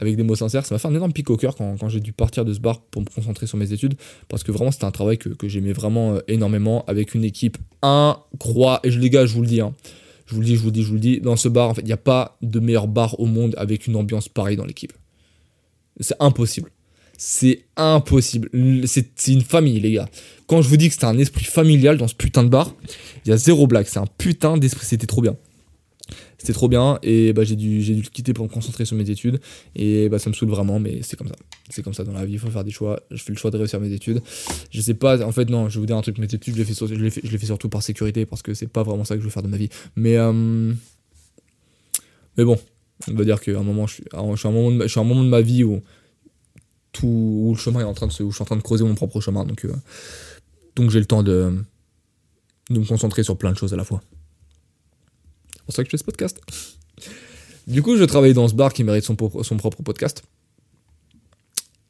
avec 0.01 0.15
des 0.15 0.23
mots 0.23 0.37
sincères, 0.37 0.65
ça 0.65 0.77
m'a 0.77 0.79
fait 0.79 0.87
un 0.87 0.95
énorme 0.95 1.13
pic 1.13 1.29
au 1.29 1.37
cœur 1.37 1.57
quand, 1.57 1.89
j'ai 1.89 1.99
dû 1.99 2.13
partir 2.13 2.45
de 2.45 2.55
ce 2.55 2.61
bar 2.61 2.81
pour 2.83 3.03
me 3.03 3.07
concentrer 3.09 3.49
sur 3.49 3.59
mes 3.59 3.73
études, 3.73 3.95
parce 4.29 4.45
que 4.45 4.53
vraiment 4.53 4.71
c'était 4.71 4.85
un 4.85 4.93
travail 4.93 5.19
que, 5.19 5.49
j'aimais 5.49 5.73
vraiment 5.73 6.21
énormément, 6.29 6.85
avec 6.87 7.17
une 7.17 7.25
équipe 7.25 7.59
incroyable, 7.83 8.87
et 8.87 8.91
les 8.93 9.11
gars, 9.11 9.27
je 9.27 9.35
vous 9.35 9.41
le 9.41 9.49
dis, 9.49 9.61
hein, 9.61 9.75
je 10.29 10.35
vous 10.35 10.41
le 10.41 10.47
dis, 10.47 10.57
je 10.57 10.61
vous 10.61 10.67
le 10.67 10.73
dis, 10.73 10.83
je 10.83 10.89
vous 10.89 10.95
le 10.95 11.01
dis. 11.01 11.21
Dans 11.21 11.37
ce 11.37 11.49
bar, 11.49 11.71
en 11.71 11.75
fait, 11.75 11.81
il 11.81 11.87
n'y 11.87 11.93
a 11.93 11.97
pas 11.97 12.37
de 12.43 12.61
meilleur 12.61 12.87
bar 12.87 13.19
au 13.19 13.25
monde 13.25 13.55
avec 13.57 13.87
une 13.87 13.97
ambiance 13.97 14.29
pareille 14.29 14.57
dans 14.57 14.67
l'équipe. 14.67 14.93
C'est 16.01 16.17
impossible. 16.21 16.71
C'est 17.17 17.65
impossible. 17.77 18.51
C'est 18.87 19.27
une 19.29 19.41
famille, 19.41 19.81
les 19.81 19.93
gars. 19.93 20.09
Quand 20.47 20.61
je 20.61 20.69
vous 20.69 20.77
dis 20.77 20.89
que 20.89 20.95
c'était 20.95 21.07
un 21.07 21.19
esprit 21.19 21.45
familial 21.45 21.97
dans 21.97 22.09
ce 22.09 22.15
putain 22.15 22.45
de 22.45 22.51
bar, 22.51 22.75
il 23.25 23.31
y 23.31 23.33
a 23.33 23.39
zéro 23.39 23.67
blague. 23.67 23.87
C'est 23.89 23.99
un 23.99 24.07
putain 24.19 24.59
d'esprit. 24.59 24.85
C'était 24.85 25.07
trop 25.07 25.23
bien. 25.23 25.35
C'était 26.39 26.53
trop 26.53 26.69
bien 26.69 27.01
et 27.03 27.33
bah, 27.33 27.43
j'ai 27.43 27.57
dû, 27.57 27.81
dû 27.81 27.95
le 27.97 28.03
quitter 28.03 28.33
pour 28.33 28.45
me 28.45 28.51
concentrer 28.51 28.85
sur 28.85 28.97
mes 28.97 29.11
études. 29.11 29.41
Et 29.75 30.09
bah, 30.09 30.21
ça 30.21 30.31
me 30.31 30.35
saoule 30.35 30.49
vraiment, 30.49 30.79
mais 30.79 31.01
c'est 31.03 31.17
comme 31.17 31.27
ça. 31.27 31.35
C'est 31.69 31.83
comme 31.83 31.95
ça 31.95 32.05
dans 32.05 32.13
la 32.13 32.25
vie, 32.25 32.35
il 32.35 32.39
faut 32.39 32.49
faire 32.49 32.63
des 32.63 32.71
choix. 32.71 33.01
Je 33.11 33.21
fais 33.21 33.33
le 33.33 33.39
choix 33.39 33.51
de 33.51 33.59
réussir 33.59 33.81
mes 33.81 33.93
études. 33.93 34.23
Je 34.71 34.81
sais 34.81 34.95
pas, 34.95 35.21
en 35.25 35.33
fait, 35.33 35.51
non, 35.51 35.69
je 35.69 35.75
vais 35.75 35.81
vous 35.81 35.87
dire 35.87 35.97
un 35.97 36.01
truc, 36.01 36.19
mes 36.19 36.33
études, 36.33 36.55
je 36.55 36.59
les 36.59 36.65
fais, 36.65 36.75
je 36.87 36.95
les 37.33 37.39
fais, 37.39 37.47
surtout 37.47 37.69
par 37.69 37.83
sécurité 37.83 38.25
parce 38.25 38.43
que 38.43 38.55
c'est 38.55 38.69
pas 38.69 38.85
vraiment 38.85 39.05
ça 39.05 39.17
que 39.17 39.21
je 39.21 39.25
veux 39.25 39.33
faire 39.33 39.43
de 39.43 39.49
ma 39.49 39.57
vie. 39.57 39.69
Mais, 39.97 40.17
euh, 40.17 40.73
mais 42.37 42.45
bon, 42.45 42.57
on 43.09 43.15
va 43.15 43.25
dire 43.25 43.41
qu'à 43.41 43.59
un 43.59 43.65
moment, 43.65 43.89
je 43.89 43.95
suis, 43.95 44.05
suis, 44.05 44.49
un 44.49 44.53
moment 44.53 44.71
de, 44.71 44.83
je 44.83 44.89
suis 44.89 45.01
un 45.01 45.05
moment 45.05 45.25
de 45.25 45.29
ma 45.29 45.41
vie 45.41 45.65
où, 45.65 45.83
tout, 46.93 47.07
où 47.07 47.53
le 47.53 47.59
chemin 47.59 47.81
est 47.81 47.85
en 47.85 47.95
train 47.95 48.07
de 48.07 48.13
où 48.23 48.31
je 48.31 48.35
suis 48.35 48.43
en 48.43 48.47
train 48.47 48.57
de 48.57 48.63
creuser 48.63 48.85
mon 48.85 48.95
propre 48.95 49.21
chemin. 49.21 49.45
Donc, 49.45 49.65
euh, 49.65 49.75
donc 50.77 50.91
j'ai 50.91 51.01
le 51.01 51.07
temps 51.07 51.25
de 51.25 51.65
me 52.71 52.85
concentrer 52.85 53.25
sur 53.25 53.37
plein 53.37 53.51
de 53.51 53.57
choses 53.57 53.75
à 53.75 53.77
la 53.77 53.85
fois 53.85 54.01
pour 55.69 55.75
ça 55.75 55.83
que 55.83 55.89
je 55.89 55.91
fais 55.91 55.99
ce 55.99 56.05
podcast. 56.05 56.41
Du 57.67 57.83
coup, 57.83 57.99
je 57.99 58.05
travaillais 58.05 58.33
dans 58.33 58.49
ce 58.49 58.55
bar 58.55 58.73
qui 58.73 58.85
mérite 58.85 59.05
son, 59.05 59.17
son 59.43 59.57
propre 59.59 59.83
podcast. 59.83 60.23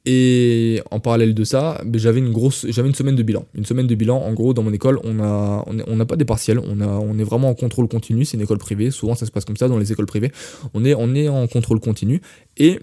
Et 0.05 0.83
en 0.91 0.99
parallèle 0.99 1.33
de 1.33 1.45
ça, 1.45 1.81
ben, 1.87 2.01
j'avais 2.01 2.19
une 2.19 2.33
grosse, 2.33 2.67
j'avais 2.69 2.88
une 2.88 2.95
semaine 2.97 3.14
de 3.14 3.23
bilan. 3.23 3.45
Une 3.55 3.64
semaine 3.64 3.87
de 3.87 3.95
bilan, 3.95 4.17
en 4.17 4.33
gros, 4.33 4.53
dans 4.53 4.64
mon 4.64 4.73
école, 4.73 4.99
on 5.05 5.21
a, 5.21 5.64
on 5.87 5.97
n'a 5.97 6.07
pas 6.07 6.17
des 6.17 6.25
partiels, 6.25 6.59
on 6.59 6.81
a, 6.81 6.87
on 6.88 7.17
est 7.21 7.25
vraiment 7.25 7.51
en 7.51 7.55
contrôle 7.55 7.87
continu. 7.87 8.25
C'est 8.25 8.37
une 8.37 8.43
école 8.43 8.59
privée. 8.59 8.91
Souvent, 8.91 9.14
ça 9.14 9.27
se 9.27 9.31
passe 9.31 9.45
comme 9.45 9.57
ça 9.57 9.69
dans 9.69 9.79
les 9.79 9.93
écoles 9.93 10.07
privées. 10.07 10.33
On 10.75 10.85
est, 10.85 10.95
on 10.95 11.14
est 11.14 11.29
en 11.29 11.47
contrôle 11.47 11.79
continu 11.79 12.21
et 12.57 12.81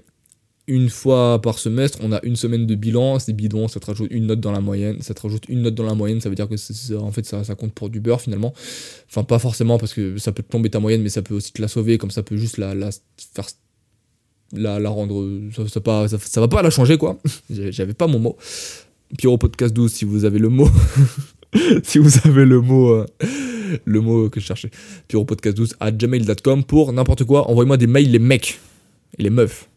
une 0.67 0.89
fois 0.89 1.41
par 1.41 1.60
semestre, 1.60 1.99
on 2.01 2.12
a 2.12 2.19
une 2.23 2.36
semaine 2.36 2.65
de 2.65 2.75
bilan, 2.75 3.19
c'est 3.19 3.34
bidon, 3.34 3.67
ça 3.67 3.80
te 3.80 3.86
rajoute 3.86 4.08
une 4.12 4.25
note 4.25 4.39
dans 4.39 4.51
la 4.51 4.62
moyenne, 4.62 4.99
ça 5.01 5.13
te 5.13 5.21
rajoute 5.21 5.47
une 5.47 5.62
note 5.62 5.75
dans 5.75 5.86
la 5.86 5.93
moyenne, 5.93 6.21
ça 6.21 6.30
veut 6.30 6.36
dire 6.36 6.49
que 6.49 6.95
en 6.95 7.12
fait 7.12 7.25
ça, 7.25 7.43
ça, 7.43 7.56
compte 7.56 7.73
pour 7.73 7.89
du 7.89 7.99
beurre 7.99 8.21
finalement. 8.21 8.54
Enfin 9.08 9.23
pas 9.23 9.38
forcément 9.38 9.78
parce 9.78 9.93
que 9.93 10.17
ça 10.17 10.32
peut 10.32 10.41
te 10.41 10.49
tomber 10.49 10.69
ta 10.69 10.80
moyenne, 10.80 11.04
mais 11.04 11.10
ça 11.10 11.21
peut 11.21 11.36
aussi 11.36 11.54
te 11.54 11.62
la 11.62 11.67
sauver, 11.67 11.97
comme 11.97 12.10
ça 12.10 12.23
peut 12.23 12.38
juste 12.38 12.58
la, 12.58 12.73
faire 13.36 13.45
la, 14.54 14.89
rendre 14.89 15.23
ça, 15.56 15.67
ça, 15.67 15.82
pas, 15.82 16.08
ça, 16.08 16.41
va 16.41 16.47
pas 16.47 16.63
la 16.63 16.71
changer 16.71 16.97
quoi. 16.97 17.19
J'avais 17.49 17.93
pas 17.93 18.08
mon 18.08 18.19
mot. 18.19 18.38
Pyro 19.19 19.38
podcast 19.38 19.73
12 19.73 19.91
si 19.91 20.06
vous 20.06 20.25
avez 20.25 20.39
le 20.39 20.49
mot. 20.49 20.69
si 21.84 21.99
vous 21.99 22.28
avez 22.28 22.43
le 22.43 22.60
mot 22.60 22.89
euh, 22.89 23.06
le 23.86 24.01
mot 24.01 24.30
que 24.30 24.39
je 24.39 24.45
cherchais. 24.47 24.71
Pyro 25.08 25.25
podcast 25.25 25.56
12 25.58 25.75
à 25.80 25.91
gmail.com 25.91 26.63
pour 26.63 26.91
n'importe 26.91 27.23
quoi, 27.23 27.49
envoyez-moi 27.51 27.78
des 27.78 27.88
mails 27.88 28.10
les 28.10 28.19
mecs 28.19 28.60
et 29.19 29.23
les 29.23 29.30
meufs 29.30 29.69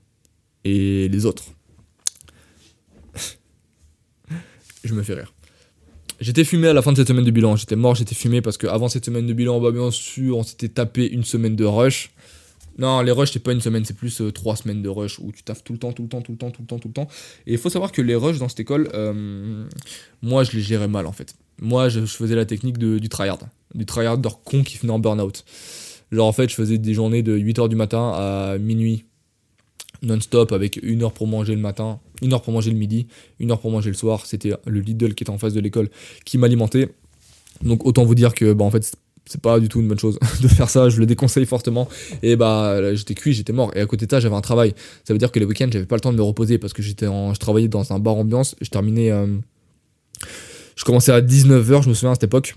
les 1.08 1.26
autres. 1.26 1.44
je 4.84 4.94
me 4.94 5.02
fais 5.02 5.14
rire. 5.14 5.32
J'étais 6.20 6.42
fumé 6.44 6.66
à 6.66 6.72
la 6.72 6.82
fin 6.82 6.90
de 6.90 6.96
cette 6.96 7.08
semaine 7.08 7.24
de 7.24 7.30
bilan. 7.30 7.54
J'étais 7.54 7.76
mort, 7.76 7.94
j'étais 7.94 8.14
fumé 8.14 8.42
parce 8.42 8.58
qu'avant 8.58 8.88
cette 8.88 9.04
semaine 9.04 9.26
de 9.26 9.32
bilan, 9.32 9.60
bah 9.60 9.70
bien 9.70 9.90
sûr, 9.92 10.36
on 10.36 10.42
s'était 10.42 10.68
tapé 10.68 11.06
une 11.06 11.22
semaine 11.22 11.54
de 11.54 11.64
rush. 11.64 12.10
Non, 12.78 13.00
les 13.02 13.12
rushs, 13.12 13.32
c'est 13.32 13.42
pas 13.42 13.52
une 13.52 13.60
semaine, 13.60 13.84
c'est 13.84 13.96
plus 13.96 14.20
euh, 14.20 14.32
trois 14.32 14.56
semaines 14.56 14.82
de 14.82 14.88
rush 14.88 15.18
où 15.18 15.32
tu 15.32 15.42
taffes 15.42 15.64
tout 15.64 15.72
le 15.72 15.78
temps, 15.78 15.92
tout 15.92 16.02
le 16.02 16.08
temps, 16.08 16.22
tout 16.22 16.32
le 16.32 16.38
temps, 16.38 16.50
tout 16.50 16.62
le 16.62 16.66
temps, 16.66 16.78
tout 16.78 16.88
le 16.88 16.94
temps. 16.94 17.08
Et 17.46 17.52
il 17.52 17.58
faut 17.58 17.70
savoir 17.70 17.90
que 17.90 18.02
les 18.02 18.14
rushs 18.14 18.38
dans 18.38 18.48
cette 18.48 18.60
école, 18.60 18.88
euh, 18.94 19.64
moi, 20.22 20.44
je 20.44 20.52
les 20.52 20.60
gérais 20.60 20.88
mal 20.88 21.06
en 21.06 21.12
fait. 21.12 21.34
Moi, 21.60 21.88
je, 21.88 22.00
faisais 22.00 22.36
la 22.36 22.46
technique 22.46 22.78
du 22.78 23.08
tryhard. 23.08 23.40
Du 23.74 23.84
tryhard 23.84 24.20
con 24.44 24.62
qui 24.62 24.76
finit 24.76 24.92
en 24.92 25.00
burn-out. 25.00 25.44
Genre, 26.12 26.26
en 26.26 26.32
fait, 26.32 26.48
je 26.48 26.54
faisais 26.54 26.78
des 26.78 26.94
journées 26.94 27.22
de 27.22 27.36
8h 27.36 27.68
du 27.68 27.76
matin 27.76 28.12
à 28.14 28.58
minuit 28.58 29.04
non-stop 30.02 30.52
avec 30.52 30.78
une 30.82 31.02
heure 31.02 31.12
pour 31.12 31.26
manger 31.26 31.54
le 31.54 31.60
matin, 31.60 32.00
une 32.22 32.32
heure 32.32 32.42
pour 32.42 32.52
manger 32.52 32.70
le 32.70 32.76
midi, 32.76 33.06
une 33.40 33.50
heure 33.50 33.60
pour 33.60 33.70
manger 33.70 33.90
le 33.90 33.96
soir. 33.96 34.26
C'était 34.26 34.52
le 34.66 34.80
Lidl 34.80 35.14
qui 35.14 35.24
était 35.24 35.30
en 35.30 35.38
face 35.38 35.54
de 35.54 35.60
l'école 35.60 35.88
qui 36.24 36.38
m'alimentait. 36.38 36.88
Donc 37.62 37.84
autant 37.84 38.04
vous 38.04 38.14
dire 38.14 38.34
que 38.34 38.52
bah, 38.52 38.64
en 38.64 38.70
fait 38.70 38.92
c'est 39.28 39.40
pas 39.40 39.60
du 39.60 39.68
tout 39.68 39.80
une 39.80 39.88
bonne 39.88 39.98
chose 39.98 40.18
de 40.42 40.48
faire 40.48 40.70
ça, 40.70 40.88
je 40.88 40.98
le 40.98 41.06
déconseille 41.06 41.46
fortement. 41.46 41.88
Et 42.22 42.36
bah 42.36 42.94
j'étais 42.94 43.14
cuit, 43.14 43.32
j'étais 43.32 43.52
mort. 43.52 43.70
Et 43.76 43.80
à 43.80 43.86
côté 43.86 44.06
de 44.06 44.10
ça, 44.10 44.20
j'avais 44.20 44.36
un 44.36 44.40
travail. 44.40 44.74
Ça 45.04 45.12
veut 45.12 45.18
dire 45.18 45.30
que 45.30 45.38
les 45.38 45.44
week-ends, 45.44 45.68
j'avais 45.70 45.86
pas 45.86 45.96
le 45.96 46.00
temps 46.00 46.12
de 46.12 46.16
me 46.16 46.22
reposer 46.22 46.58
parce 46.58 46.72
que 46.72 46.82
j'étais 46.82 47.06
en... 47.06 47.34
je 47.34 47.38
travaillais 47.38 47.68
dans 47.68 47.92
un 47.92 47.98
bar 47.98 48.16
ambiance. 48.16 48.56
Je 48.60 48.70
terminais. 48.70 49.10
Euh, 49.10 49.26
je 50.76 50.84
commençais 50.84 51.12
à 51.12 51.20
19h, 51.20 51.82
je 51.82 51.88
me 51.88 51.94
souviens 51.94 52.12
à 52.12 52.14
cette 52.14 52.24
époque. 52.24 52.54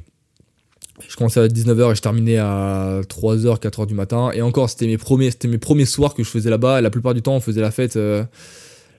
Je 1.08 1.16
commençais 1.16 1.40
à 1.40 1.48
19h 1.48 1.92
et 1.92 1.96
je 1.96 2.02
terminais 2.02 2.38
à 2.38 3.02
3h, 3.08 3.60
4h 3.60 3.88
du 3.88 3.94
matin. 3.94 4.32
Et 4.34 4.42
encore, 4.42 4.70
c'était 4.70 4.88
mes 4.88 4.98
premiers, 4.98 5.32
c'était 5.32 5.48
mes 5.48 5.58
premiers 5.58 5.86
soirs 5.86 6.14
que 6.14 6.24
je 6.24 6.30
faisais 6.30 6.50
là-bas. 6.50 6.82
La 6.82 6.90
plupart 6.90 7.14
du 7.14 7.22
temps, 7.22 7.36
on 7.36 7.40
faisait 7.40 7.62
la 7.62 7.72
fête. 7.72 7.96
Euh, 7.96 8.24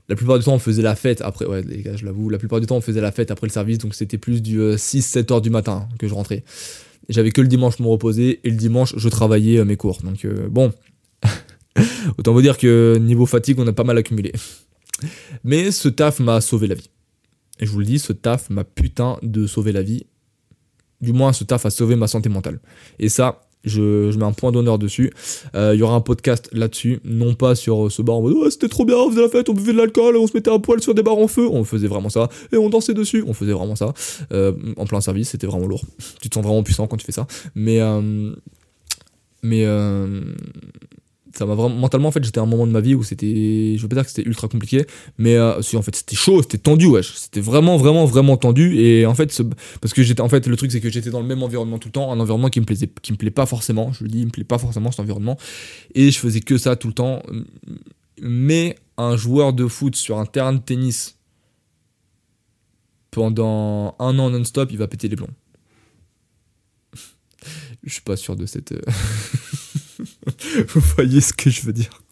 la 0.09 0.17
plupart 0.17 0.39
du 0.39 0.45
temps, 0.45 0.55
on 0.55 0.59
faisait 0.59 0.83
la 0.83 0.97
fête 0.97 1.21
après. 1.21 1.47
Ouais, 1.47 1.63
je 1.95 2.05
l'avoue. 2.05 2.31
La 2.31 2.39
plupart 2.39 2.61
du 2.61 2.67
temps, 2.67 2.77
on 2.77 2.81
faisait 2.81 3.01
la 3.01 3.13
fête 3.13 3.31
après 3.31 3.47
le 3.47 3.53
service. 3.53 3.79
Donc 3.79 3.95
c'était 3.95 4.19
plus 4.19 4.43
du 4.43 4.61
6-7h 4.61 5.35
euh, 5.37 5.41
du 5.41 5.51
matin 5.51 5.89
que 5.99 6.09
je 6.09 6.15
rentrais. 6.15 6.45
J'avais 7.09 7.31
que 7.31 7.41
le 7.41 7.49
dimanche 7.49 7.77
pour 7.77 7.87
me 7.87 7.91
reposer. 7.91 8.41
Et 8.45 8.51
le 8.51 8.57
dimanche, 8.57 8.95
je 8.97 9.09
travaillais 9.09 9.59
euh, 9.59 9.65
mes 9.65 9.77
cours. 9.77 10.01
Donc 10.03 10.27
bon. 10.51 10.73
Autant 12.19 12.33
vous 12.33 12.43
dire 12.43 12.59
que 12.59 12.99
niveau 13.01 13.27
fatigue, 13.27 13.59
on 13.59 13.67
a 13.67 13.73
pas 13.73 13.85
mal 13.85 13.97
accumulé. 13.97 14.33
Mais 15.45 15.71
ce 15.71 15.89
taf 15.89 16.21
m'a 16.21 16.41
sauvé 16.41 16.67
la 16.67 16.75
vie. 16.75 16.91
Et 17.61 17.67
je 17.67 17.71
vous 17.71 17.79
le 17.79 17.85
dis, 17.85 17.99
ce 17.99 18.13
taf 18.13 18.51
m'a 18.51 18.65
putain 18.65 19.19
de 19.23 19.47
sauvé 19.47 19.73
la 19.73 19.83
vie 19.83 20.05
du 21.03 21.13
moins 21.13 21.33
ce 21.33 21.45
taf 21.45 21.67
a 21.67 21.71
sauvé 21.71 21.97
ma 21.97 22.07
santé 22.07 22.29
mentale. 22.29 22.61
Et 22.99 23.09
ça, 23.09 23.43
Je, 23.65 24.17
mets 24.17 24.25
un 24.25 24.33
point 24.33 24.51
d'honneur 24.51 24.77
dessus. 24.77 25.13
Euh, 25.55 25.73
Il 25.75 25.79
y 25.79 25.83
aura 25.85 25.95
un 25.95 26.01
podcast 26.01 26.49
là-dessus, 26.53 26.99
non 27.05 27.35
pas 27.35 27.55
sur 27.55 27.87
euh, 27.87 27.91
ce 27.91 28.03
bar 28.03 28.17
en 28.17 28.23
mode 28.23 28.33
Ouais, 28.33 28.51
c'était 28.51 28.69
trop 28.69 28.85
bien, 28.85 28.97
on 28.97 29.09
faisait 29.09 29.23
la 29.23 29.29
fête, 29.29 29.49
on 29.49 29.55
buvait 29.55 29.73
de 29.73 29.79
l'alcool, 29.79 30.17
on 30.17 30.27
se 30.27 30.33
mettait 30.35 30.51
un 30.51 30.59
poil 30.59 30.83
sur 30.83 30.95
des 30.95 31.05
bars 31.05 31.19
en 31.19 31.29
feu. 31.29 31.47
On 31.49 31.63
faisait 31.63 31.87
vraiment 31.87 32.09
ça. 32.09 32.29
Et 32.53 32.57
on 32.57 32.69
dansait 32.71 32.95
dessus. 32.95 33.23
On 33.27 33.35
faisait 33.35 33.53
vraiment 33.53 33.77
ça. 33.77 33.93
Euh, 34.33 34.53
en 34.77 34.87
plein 34.87 35.01
service, 35.01 35.31
c'était 35.31 35.47
vraiment 35.47 35.67
lourd. 35.67 35.85
Tu 36.21 36.29
te 36.29 36.35
sens 36.35 36.45
vraiment 36.45 36.63
puissant 36.65 36.87
quand 36.89 36.97
tu 36.97 37.07
fais 37.07 37.13
ça. 37.13 37.27
Mais. 37.55 37.81
mais. 39.43 39.67
Ça 41.37 41.47
m'a 41.47 41.55
vraiment 41.55 41.75
mentalement 41.77 42.09
en 42.09 42.13
fait 42.13 42.23
j'étais 42.25 42.39
à 42.39 42.43
un 42.43 42.47
moment 42.47 42.67
de 42.67 42.73
ma 42.73 42.81
vie 42.81 42.95
où 42.95 43.03
c'était 43.03 43.75
je 43.77 43.83
veux 43.83 43.89
pas 43.89 43.97
dire 43.97 44.05
que 44.05 44.11
c'était 44.11 44.29
ultra 44.29 44.49
compliqué 44.49 44.87
mais 45.19 45.37
euh, 45.37 45.59
en 45.75 45.83
fait 45.83 45.95
c'était 45.97 46.17
chaud 46.17 46.43
c'était 46.43 46.59
tendu 46.59 46.87
wesh. 46.87 47.15
C'était 47.15 47.41
vraiment 47.41 47.77
vraiment 47.77 48.05
vraiment 48.05 48.37
tendu. 48.37 48.79
Et 48.81 49.07
en 49.07 49.15
fait 49.15 49.33
ce- 49.33 49.43
parce 49.81 49.93
que 49.95 50.03
j'étais 50.03 50.21
en 50.21 50.29
fait 50.29 50.47
le 50.47 50.57
truc 50.57 50.71
c'est 50.73 50.81
que 50.81 50.91
j'étais 50.91 51.11
dans 51.11 51.21
le 51.21 51.27
même 51.27 51.43
environnement 51.43 51.79
tout 51.79 51.89
le 51.89 51.93
temps 51.93 52.13
un 52.13 52.21
environnement 52.21 52.49
qui 52.49 52.61
me 52.61 52.65
plaisait 52.67 52.91
qui 53.03 53.13
me 53.13 53.17
plaît 53.17 53.31
pas 53.31 53.47
forcément. 53.47 53.93
Je 53.93 54.05
le 54.05 54.11
dis 54.11 54.21
il 54.21 54.27
me 54.27 54.31
plaît 54.31 54.45
pas 54.45 54.59
forcément 54.59 54.91
cet 54.91 55.01
environnement. 55.01 55.37
Et 55.95 56.11
je 56.11 56.19
faisais 56.19 56.41
que 56.41 56.59
ça 56.59 56.77
tout 56.77 56.89
le 56.89 56.95
temps. 56.95 57.23
Mais 58.21 58.77
un 58.99 59.17
joueur 59.17 59.53
de 59.53 59.67
foot 59.67 59.97
sur 59.97 60.19
un 60.19 60.27
terrain 60.27 60.53
de 60.53 60.59
tennis 60.61 61.17
pendant 63.11 63.95
un 63.99 64.19
an 64.19 64.31
non-stop 64.31 64.71
il 64.73 64.79
va 64.79 64.89
péter 64.89 65.09
les 65.09 65.17
plombs. 65.17 65.29
Je 67.85 67.93
suis 67.93 68.03
pas 68.03 68.17
sûr 68.17 68.37
de 68.37 68.47
cette 68.47 68.73
euh, 68.73 68.81
vous 70.69 70.81
voyez 70.97 71.21
ce 71.21 71.33
que 71.33 71.51
je 71.51 71.63
veux 71.63 71.73
dire. 71.73 72.03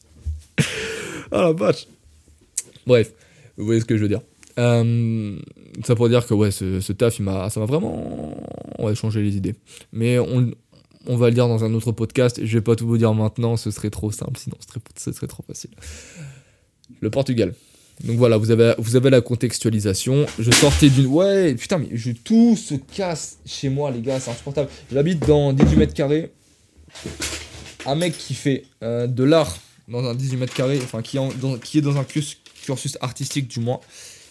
Ah 1.32 1.42
la 1.42 1.52
vache. 1.52 1.86
Bref 2.86 3.12
vous 3.60 3.66
voyez 3.66 3.80
ce 3.80 3.84
que 3.84 3.96
je 3.96 4.02
veux 4.02 4.08
dire. 4.08 4.22
Euh, 4.58 5.38
ça 5.84 5.94
pour 5.94 6.08
dire 6.08 6.26
que 6.26 6.34
ouais 6.34 6.50
ce, 6.50 6.92
taf 6.92 7.16
ça 7.16 7.22
m'a 7.22 7.66
vraiment 7.66 8.36
ouais, 8.78 8.94
changé 8.94 9.22
les 9.22 9.36
idées. 9.36 9.54
Mais 9.92 10.18
on, 10.18 11.16
va 11.16 11.28
le 11.28 11.34
dire 11.34 11.46
dans 11.46 11.64
un 11.64 11.72
autre 11.74 11.92
podcast 11.92 12.40
je 12.42 12.58
vais 12.58 12.62
pas 12.62 12.76
tout 12.76 12.86
vous 12.86 12.98
dire 12.98 13.14
maintenant 13.14 13.56
ce 13.56 13.70
serait 13.70 13.90
trop 13.90 14.10
simple 14.10 14.38
sinon 14.38 14.56
ce 14.60 14.68
serait, 14.68 14.80
ce 14.96 15.12
serait 15.12 15.26
trop 15.26 15.44
facile. 15.46 15.70
Le 17.00 17.10
Portugal. 17.10 17.54
Donc 18.04 18.16
voilà 18.16 18.38
vous 18.38 18.50
avez 18.50 18.74
vous 18.78 18.96
avez 18.96 19.10
la 19.10 19.20
contextualisation. 19.20 20.26
Je 20.38 20.50
sortais 20.50 20.88
d'une 20.88 21.06
ouais 21.06 21.54
putain 21.54 21.78
mais 21.78 21.88
tout 22.24 22.56
se 22.56 22.74
casse 22.74 23.38
chez 23.44 23.68
moi 23.68 23.90
les 23.90 24.00
gars 24.00 24.20
c'est 24.20 24.30
insupportable. 24.30 24.68
J'habite 24.92 25.26
dans 25.26 25.52
18 25.52 25.76
mètres 25.76 25.94
carrés 25.94 26.32
un 27.86 27.94
mec 27.94 28.16
qui 28.16 28.34
fait 28.34 28.64
euh, 28.82 29.06
de 29.06 29.24
l'art 29.24 29.56
dans 29.88 30.04
un 30.04 30.14
18 30.14 30.36
mètres 30.36 30.54
carrés, 30.54 30.80
enfin 30.82 31.02
qui, 31.02 31.18
en- 31.18 31.30
dans- 31.40 31.58
qui 31.58 31.78
est 31.78 31.82
dans 31.82 31.96
un 31.96 32.04
cursus, 32.04 32.38
artistique 33.00 33.48
du 33.48 33.58
moins, 33.60 33.80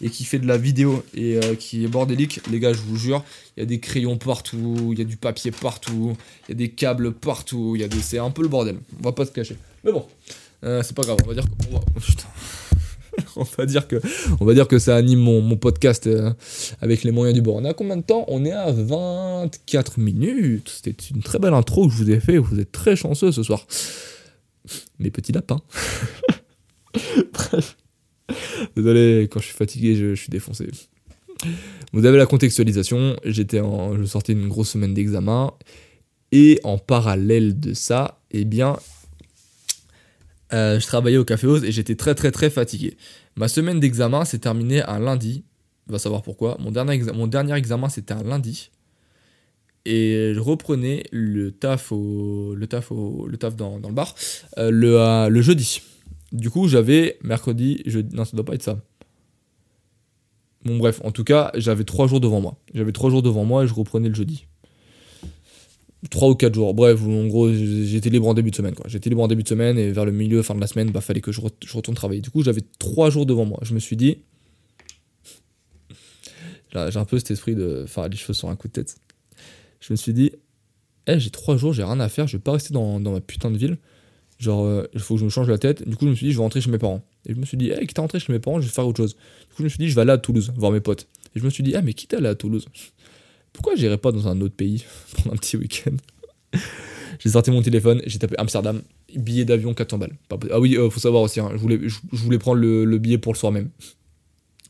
et 0.01 0.09
qui 0.09 0.23
fait 0.23 0.39
de 0.39 0.47
la 0.47 0.57
vidéo 0.57 1.03
et 1.13 1.35
euh, 1.37 1.55
qui 1.55 1.83
est 1.83 1.87
bordélique, 1.87 2.39
les 2.49 2.59
gars, 2.59 2.71
je 2.71 2.79
vous 2.79 2.95
jure, 2.95 3.23
il 3.57 3.61
y 3.61 3.63
a 3.63 3.65
des 3.65 3.79
crayons 3.81 4.17
partout, 4.17 4.89
il 4.93 4.99
y 4.99 5.01
a 5.01 5.05
du 5.05 5.17
papier 5.17 5.51
partout, 5.51 6.15
il 6.47 6.51
y 6.51 6.53
a 6.53 6.55
des 6.55 6.69
câbles 6.69 7.11
partout, 7.11 7.77
c'est 8.01 8.19
un 8.19 8.31
peu 8.31 8.41
le 8.41 8.47
bordel. 8.47 8.77
On 8.99 9.03
va 9.03 9.11
pas 9.11 9.25
se 9.25 9.31
cacher. 9.31 9.57
Mais 9.83 9.91
bon, 9.91 10.05
euh, 10.63 10.81
c'est 10.83 10.95
pas 10.95 11.01
grave. 11.03 11.17
On 11.25 11.27
va 11.27 11.33
dire 11.33 11.43
oh, 11.73 11.79
putain. 11.99 12.27
On 13.39 14.45
va 14.45 14.53
dire 14.53 14.67
que, 14.67 14.79
ça 14.79 14.95
anime 14.95 15.19
mon, 15.19 15.57
podcast 15.57 16.07
euh, 16.07 16.31
avec 16.81 17.03
les 17.03 17.11
moyens 17.11 17.33
du 17.33 17.41
bord. 17.41 17.55
On 17.55 17.65
à 17.65 17.73
combien 17.73 17.97
de 17.97 18.01
temps? 18.01 18.25
On 18.27 18.45
est 18.45 18.51
à 18.51 18.71
24 18.71 19.99
minutes. 19.99 20.69
C'était 20.69 20.95
une 21.13 21.21
très 21.21 21.39
belle 21.39 21.53
intro 21.53 21.87
que 21.87 21.93
je 21.93 21.97
vous 21.97 22.11
ai 22.11 22.19
fait. 22.19 22.37
Vous 22.37 22.59
êtes 22.59 22.71
très 22.71 22.95
chanceux 22.95 23.31
ce 23.31 23.43
soir. 23.43 23.65
Mes 24.99 25.11
petits 25.11 25.31
lapins. 25.31 25.61
Bref. 27.33 27.77
Désolé, 28.75 29.27
quand 29.31 29.39
je 29.39 29.45
suis 29.45 29.55
fatigué, 29.55 29.95
je, 29.95 30.13
suis 30.15 30.29
défoncé. 30.29 30.69
Vous 31.93 32.05
avez 32.05 32.17
la 32.17 32.25
contextualisation. 32.25 33.15
J'étais 33.23 33.59
en, 33.59 33.97
je 33.97 34.03
sortais 34.03 34.33
une 34.33 34.47
grosse 34.47 34.69
semaine 34.69 34.93
d'examen. 34.93 35.53
Et 36.31 36.59
en 36.63 36.77
parallèle 36.77 37.59
de 37.59 37.73
ça, 37.73 38.21
eh 38.31 38.45
bien, 38.45 38.77
euh, 40.53 40.79
je 40.79 40.85
travaillais 40.85 41.17
au 41.17 41.25
Café 41.25 41.47
Oz 41.47 41.63
et 41.63 41.71
j'étais 41.71 41.95
très 41.95 42.15
très 42.15 42.31
très 42.31 42.49
fatigué. 42.49 42.97
Ma 43.35 43.47
semaine 43.47 43.79
d'examen 43.79 44.25
s'est 44.25 44.39
terminée 44.39 44.81
un 44.83 44.99
lundi. 44.99 45.43
On 45.87 45.93
va 45.93 45.99
savoir 45.99 46.21
pourquoi. 46.21 46.57
Mon 46.59 46.71
dernier, 46.71 46.99
mon 47.13 47.27
dernier 47.27 47.55
examen 47.55 47.89
c'était 47.89 48.13
un 48.13 48.23
lundi. 48.23 48.71
Et 49.85 50.33
je 50.35 50.39
reprenais 50.39 51.03
le 51.11 51.51
taf, 51.51 51.91
au, 51.91 52.53
le 52.55 52.67
taf, 52.67 52.91
au, 52.91 53.25
le 53.27 53.37
taf 53.37 53.55
dans, 53.55 53.79
dans 53.79 53.89
le 53.89 53.95
bar 53.95 54.13
euh, 54.57 54.69
le, 54.71 54.99
euh, 54.99 55.29
le 55.29 55.41
jeudi. 55.41 55.81
Du 56.31 56.49
coup, 56.49 56.67
j'avais 56.67 57.17
mercredi, 57.23 57.81
jeudi. 57.85 58.15
Non, 58.15 58.25
ça 58.25 58.35
doit 58.35 58.45
pas 58.45 58.53
être 58.53 58.63
ça. 58.63 58.77
Bon, 60.63 60.77
bref, 60.77 61.01
en 61.03 61.11
tout 61.11 61.23
cas, 61.23 61.51
j'avais 61.55 61.85
trois 61.85 62.07
jours 62.07 62.19
devant 62.19 62.41
moi. 62.41 62.57
J'avais 62.73 62.91
trois 62.91 63.09
jours 63.09 63.23
devant 63.23 63.45
moi 63.45 63.63
et 63.63 63.67
je 63.67 63.73
reprenais 63.73 64.09
le 64.09 64.15
jeudi. 64.15 64.45
Trois 66.09 66.29
ou 66.29 66.35
quatre 66.35 66.55
jours. 66.55 66.73
Bref, 66.73 67.01
en 67.03 67.27
gros, 67.27 67.51
j'étais 67.51 68.09
libre 68.09 68.27
en 68.27 68.33
début 68.33 68.51
de 68.51 68.55
semaine. 68.55 68.73
J'étais 68.85 69.09
libre 69.09 69.21
en 69.21 69.27
début 69.27 69.43
de 69.43 69.49
semaine 69.49 69.77
et 69.77 69.91
vers 69.91 70.05
le 70.05 70.13
milieu, 70.13 70.41
fin 70.41 70.55
de 70.55 70.61
la 70.61 70.67
semaine, 70.67 70.91
bah, 70.91 71.01
fallait 71.01 71.19
que 71.19 71.33
je, 71.33 71.41
je 71.65 71.73
retourne 71.73 71.95
travailler. 71.95 72.21
Du 72.21 72.29
coup, 72.29 72.41
j'avais 72.41 72.63
trois 72.79 73.09
jours 73.09 73.25
devant 73.25 73.45
moi. 73.45 73.59
Je 73.63 73.73
me 73.73 73.79
suis 73.79 73.97
dit. 73.97 74.19
Là, 76.71 76.89
J'ai 76.89 76.99
un 76.99 77.05
peu 77.05 77.17
cet 77.17 77.31
esprit 77.31 77.55
de 77.55 77.85
faire 77.85 78.07
les 78.07 78.15
choses 78.15 78.37
sur 78.37 78.49
un 78.49 78.55
coup 78.55 78.67
de 78.67 78.73
tête. 78.73 78.95
Je 79.81 79.91
me 79.91 79.97
suis 79.97 80.13
dit, 80.13 80.31
eh, 81.07 81.19
j'ai 81.19 81.31
trois 81.31 81.57
jours, 81.57 81.73
j'ai 81.73 81.83
rien 81.83 81.99
à 81.99 82.09
faire, 82.09 82.27
je 82.27 82.37
vais 82.37 82.43
pas 82.43 82.51
rester 82.51 82.73
dans, 82.73 82.99
dans 82.99 83.11
ma 83.11 83.21
putain 83.21 83.49
de 83.49 83.57
ville. 83.57 83.77
Genre, 84.37 84.65
euh, 84.65 84.87
il 84.93 84.99
faut 84.99 85.15
que 85.15 85.19
je 85.19 85.25
me 85.25 85.29
change 85.29 85.49
la 85.49 85.57
tête. 85.57 85.87
Du 85.87 85.97
coup, 85.97 86.05
je 86.05 86.11
me 86.11 86.15
suis 86.15 86.27
dit, 86.27 86.31
je 86.31 86.37
vais 86.37 86.43
rentrer 86.43 86.61
chez 86.61 86.71
mes 86.71 86.77
parents. 86.77 87.03
Et 87.25 87.33
je 87.33 87.39
me 87.39 87.45
suis 87.45 87.57
dit, 87.57 87.71
eh, 87.77 87.85
quitte 87.85 87.99
à 87.99 88.03
rentrer 88.03 88.19
chez 88.19 88.31
mes 88.31 88.39
parents, 88.39 88.61
je 88.61 88.67
vais 88.67 88.71
faire 88.71 88.87
autre 88.87 88.97
chose. 88.97 89.15
Du 89.15 89.55
coup, 89.55 89.59
je 89.59 89.63
me 89.63 89.69
suis 89.69 89.79
dit, 89.79 89.89
je 89.89 89.95
vais 89.95 90.01
aller 90.01 90.11
à 90.11 90.17
Toulouse, 90.17 90.53
voir 90.55 90.71
mes 90.71 90.79
potes. 90.79 91.07
Et 91.35 91.39
je 91.39 91.43
me 91.43 91.49
suis 91.49 91.63
dit, 91.63 91.75
ah, 91.75 91.81
mais 91.81 91.93
quitte 91.93 92.13
à 92.13 92.17
aller 92.17 92.27
à 92.27 92.35
Toulouse, 92.35 92.65
pourquoi 93.53 93.75
j'irais 93.75 93.97
pas 93.97 94.11
dans 94.11 94.27
un 94.27 94.39
autre 94.41 94.55
pays 94.55 94.85
pendant 95.15 95.33
un 95.33 95.37
petit 95.37 95.57
week-end? 95.57 95.95
J'ai 97.19 97.29
sorti 97.29 97.51
mon 97.51 97.61
téléphone, 97.61 98.01
j'ai 98.05 98.19
tapé 98.19 98.35
Amsterdam, 98.37 98.81
billet 99.15 99.45
d'avion 99.45 99.73
400 99.73 99.97
balles. 99.97 100.15
Ah 100.51 100.59
oui, 100.59 100.77
euh, 100.77 100.89
faut 100.89 100.99
savoir 100.99 101.23
aussi, 101.23 101.39
hein, 101.39 101.49
je, 101.53 101.57
voulais, 101.57 102.39
prendre 102.39 102.61
le, 102.61 102.85
le 102.85 102.97
billet 102.97 103.17
pour 103.17 103.33
le 103.33 103.37
soir 103.37 103.51
même. 103.51 103.69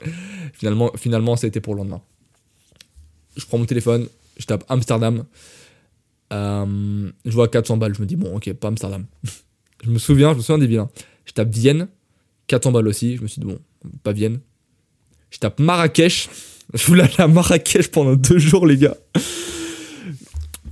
finalement, 0.53 0.91
finalement, 0.97 1.35
ça 1.35 1.45
a 1.45 1.49
été 1.49 1.61
pour 1.61 1.75
le 1.75 1.79
lendemain. 1.79 2.01
Je 3.37 3.45
prends 3.45 3.57
mon 3.57 3.65
téléphone, 3.65 4.07
je 4.37 4.45
tape 4.45 4.63
Amsterdam. 4.69 5.25
Euh, 6.31 7.11
je 7.25 7.31
vois 7.31 7.47
400 7.47 7.77
balles, 7.77 7.95
je 7.95 8.01
me 8.01 8.05
dis, 8.05 8.15
bon, 8.15 8.35
ok, 8.35 8.51
pas 8.53 8.67
Amsterdam. 8.67 9.05
je 9.83 9.89
me 9.89 9.99
souviens, 9.99 10.33
je 10.33 10.37
me 10.37 10.41
souviens 10.41 10.57
des 10.59 10.67
villes. 10.67 10.79
hein. 10.79 10.89
Je 11.25 11.33
tape 11.33 11.49
Vienne, 11.53 11.87
400 12.47 12.71
balles 12.71 12.87
aussi. 12.87 13.17
Je 13.17 13.21
me 13.21 13.27
suis 13.27 13.39
dit, 13.39 13.47
bon, 13.47 13.59
pas 14.03 14.11
Vienne. 14.11 14.39
Je 15.29 15.37
tape 15.37 15.59
Marrakech. 15.59 16.29
Je 16.73 16.85
voulais 16.85 17.03
aller 17.03 17.13
à 17.19 17.27
Marrakech 17.27 17.89
pendant 17.89 18.15
deux 18.15 18.37
jours, 18.37 18.67
les 18.67 18.77
gars. 18.77 18.95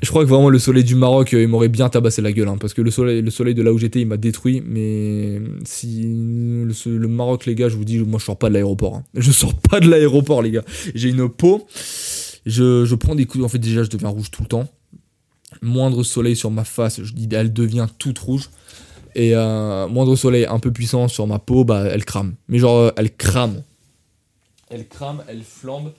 Je 0.03 0.09
crois 0.09 0.23
que 0.23 0.29
vraiment 0.29 0.49
le 0.49 0.59
soleil 0.59 0.83
du 0.83 0.93
Maroc, 0.93 1.33
euh, 1.33 1.41
il 1.41 1.47
m'aurait 1.47 1.69
bien 1.69 1.89
tabassé 1.89 2.21
la 2.21 2.31
gueule. 2.31 2.47
hein, 2.47 2.57
parce 2.59 2.75
que 2.75 2.83
le 2.83 2.91
soleil, 2.91 3.21
le 3.23 3.31
soleil 3.31 3.55
de 3.55 3.63
là 3.63 3.73
où 3.73 3.79
j'étais, 3.79 4.01
il 4.01 4.05
m'a 4.07 4.17
détruit. 4.17 4.61
Mais 4.63 5.41
si 5.65 6.03
le, 6.05 7.07
Maroc, 7.07 7.47
les 7.47 7.55
gars, 7.55 7.67
je 7.67 7.75
vous 7.75 7.85
dis, 7.85 7.97
moi 7.97 8.19
je 8.19 8.25
sors 8.25 8.37
pas 8.37 8.49
de 8.49 8.53
l'aéroport. 8.53 8.95
hein. 8.95 9.03
Je 9.15 9.31
sors 9.31 9.55
pas 9.55 9.79
de 9.79 9.89
l'aéroport, 9.89 10.43
les 10.43 10.51
gars. 10.51 10.63
J'ai 10.93 11.09
une 11.09 11.27
peau. 11.29 11.65
Je, 12.45 12.85
je 12.85 12.95
prends 12.95 13.15
des 13.15 13.25
coups. 13.25 13.43
En 13.43 13.49
fait, 13.49 13.57
déjà, 13.57 13.83
je 13.83 13.89
deviens 13.89 14.09
rouge 14.09 14.29
tout 14.29 14.43
le 14.43 14.47
temps. 14.47 14.67
Moindre 15.63 16.03
soleil 16.03 16.35
sur 16.35 16.51
ma 16.51 16.63
face, 16.63 17.01
je 17.01 17.13
dis, 17.13 17.27
elle 17.31 17.51
devient 17.51 17.87
toute 17.97 18.19
rouge. 18.19 18.49
Et 19.15 19.31
euh, 19.35 19.87
moindre 19.87 20.15
soleil 20.15 20.45
un 20.45 20.59
peu 20.59 20.71
puissant 20.71 21.07
sur 21.07 21.25
ma 21.25 21.39
peau, 21.39 21.63
bah 21.63 21.85
elle 21.91 22.05
crame. 22.05 22.35
Mais 22.49 22.59
genre, 22.59 22.77
euh, 22.77 22.91
elle 22.97 23.15
crame. 23.15 23.63
Elle 24.69 24.87
crame, 24.87 25.23
elle 25.27 25.43
flambe. 25.43 25.93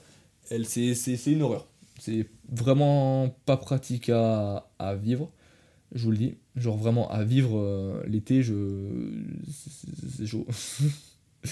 Elle, 0.49 0.65
c'est, 0.65 0.93
c'est, 0.95 1.31
une 1.31 1.41
horreur. 1.41 1.67
C'est 1.99 2.25
vraiment 2.51 3.35
pas 3.45 3.57
pratique 3.57 4.09
à, 4.09 4.65
vivre. 5.01 5.31
Je 5.93 6.03
vous 6.03 6.11
le 6.11 6.17
dis. 6.17 6.35
Genre 6.55 6.77
vraiment 6.77 7.09
à 7.09 7.23
vivre 7.23 7.57
euh, 7.57 8.03
l'été, 8.07 8.43
je. 8.43 8.53
C'est 10.17 10.27
chaud. 10.27 10.45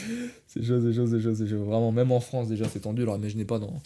c'est 0.48 0.64
chaud, 0.64 0.82
c'est 0.82 0.94
chaud, 0.94 1.08
c'est 1.08 1.22
chaud, 1.22 1.36
c'est 1.36 1.48
chaud. 1.48 1.64
Vraiment, 1.64 1.92
même 1.92 2.12
en 2.12 2.20
France 2.20 2.50
déjà 2.50 2.66
c'est 2.68 2.82
tendu, 2.82 3.04
alors 3.04 3.16
imaginez 3.18 3.46
pas 3.46 3.60
dans... 3.60 3.82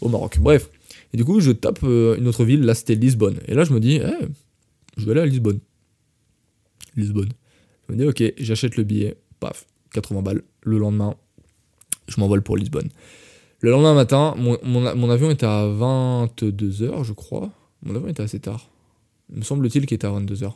au 0.00 0.08
Maroc. 0.08 0.38
Bref. 0.40 0.70
Et 1.12 1.16
du 1.16 1.24
coup, 1.24 1.40
je 1.40 1.50
tape 1.50 1.80
euh, 1.82 2.16
une 2.16 2.26
autre 2.28 2.44
ville, 2.44 2.62
là 2.62 2.74
c'était 2.74 2.94
Lisbonne. 2.94 3.38
Et 3.46 3.54
là 3.54 3.64
je 3.64 3.72
me 3.72 3.80
dis, 3.80 3.96
eh, 3.96 4.26
je 4.96 5.04
vais 5.04 5.12
aller 5.12 5.20
à 5.20 5.26
Lisbonne. 5.26 5.60
Lisbonne. 6.96 7.30
Je 7.88 7.94
me 7.94 7.98
dis, 7.98 8.06
ok, 8.06 8.34
j'achète 8.38 8.76
le 8.76 8.84
billet, 8.84 9.16
paf, 9.40 9.66
80 9.92 10.22
balles. 10.22 10.42
Le 10.62 10.78
lendemain, 10.78 11.16
je 12.08 12.20
m'envole 12.20 12.42
pour 12.42 12.56
Lisbonne. 12.56 12.88
Le 13.60 13.70
lendemain 13.70 13.94
matin, 13.94 14.34
mon, 14.36 15.10
avion 15.10 15.30
était 15.30 15.46
à 15.46 15.64
22h, 15.64 17.04
je 17.04 17.12
crois. 17.12 17.50
Mon 17.82 17.94
avion 17.94 18.08
était 18.08 18.22
assez 18.22 18.40
tard. 18.40 18.68
Me 19.30 19.42
semble-t-il 19.42 19.86
qu'il 19.86 19.94
était 19.94 20.06
à 20.06 20.10
22h. 20.10 20.52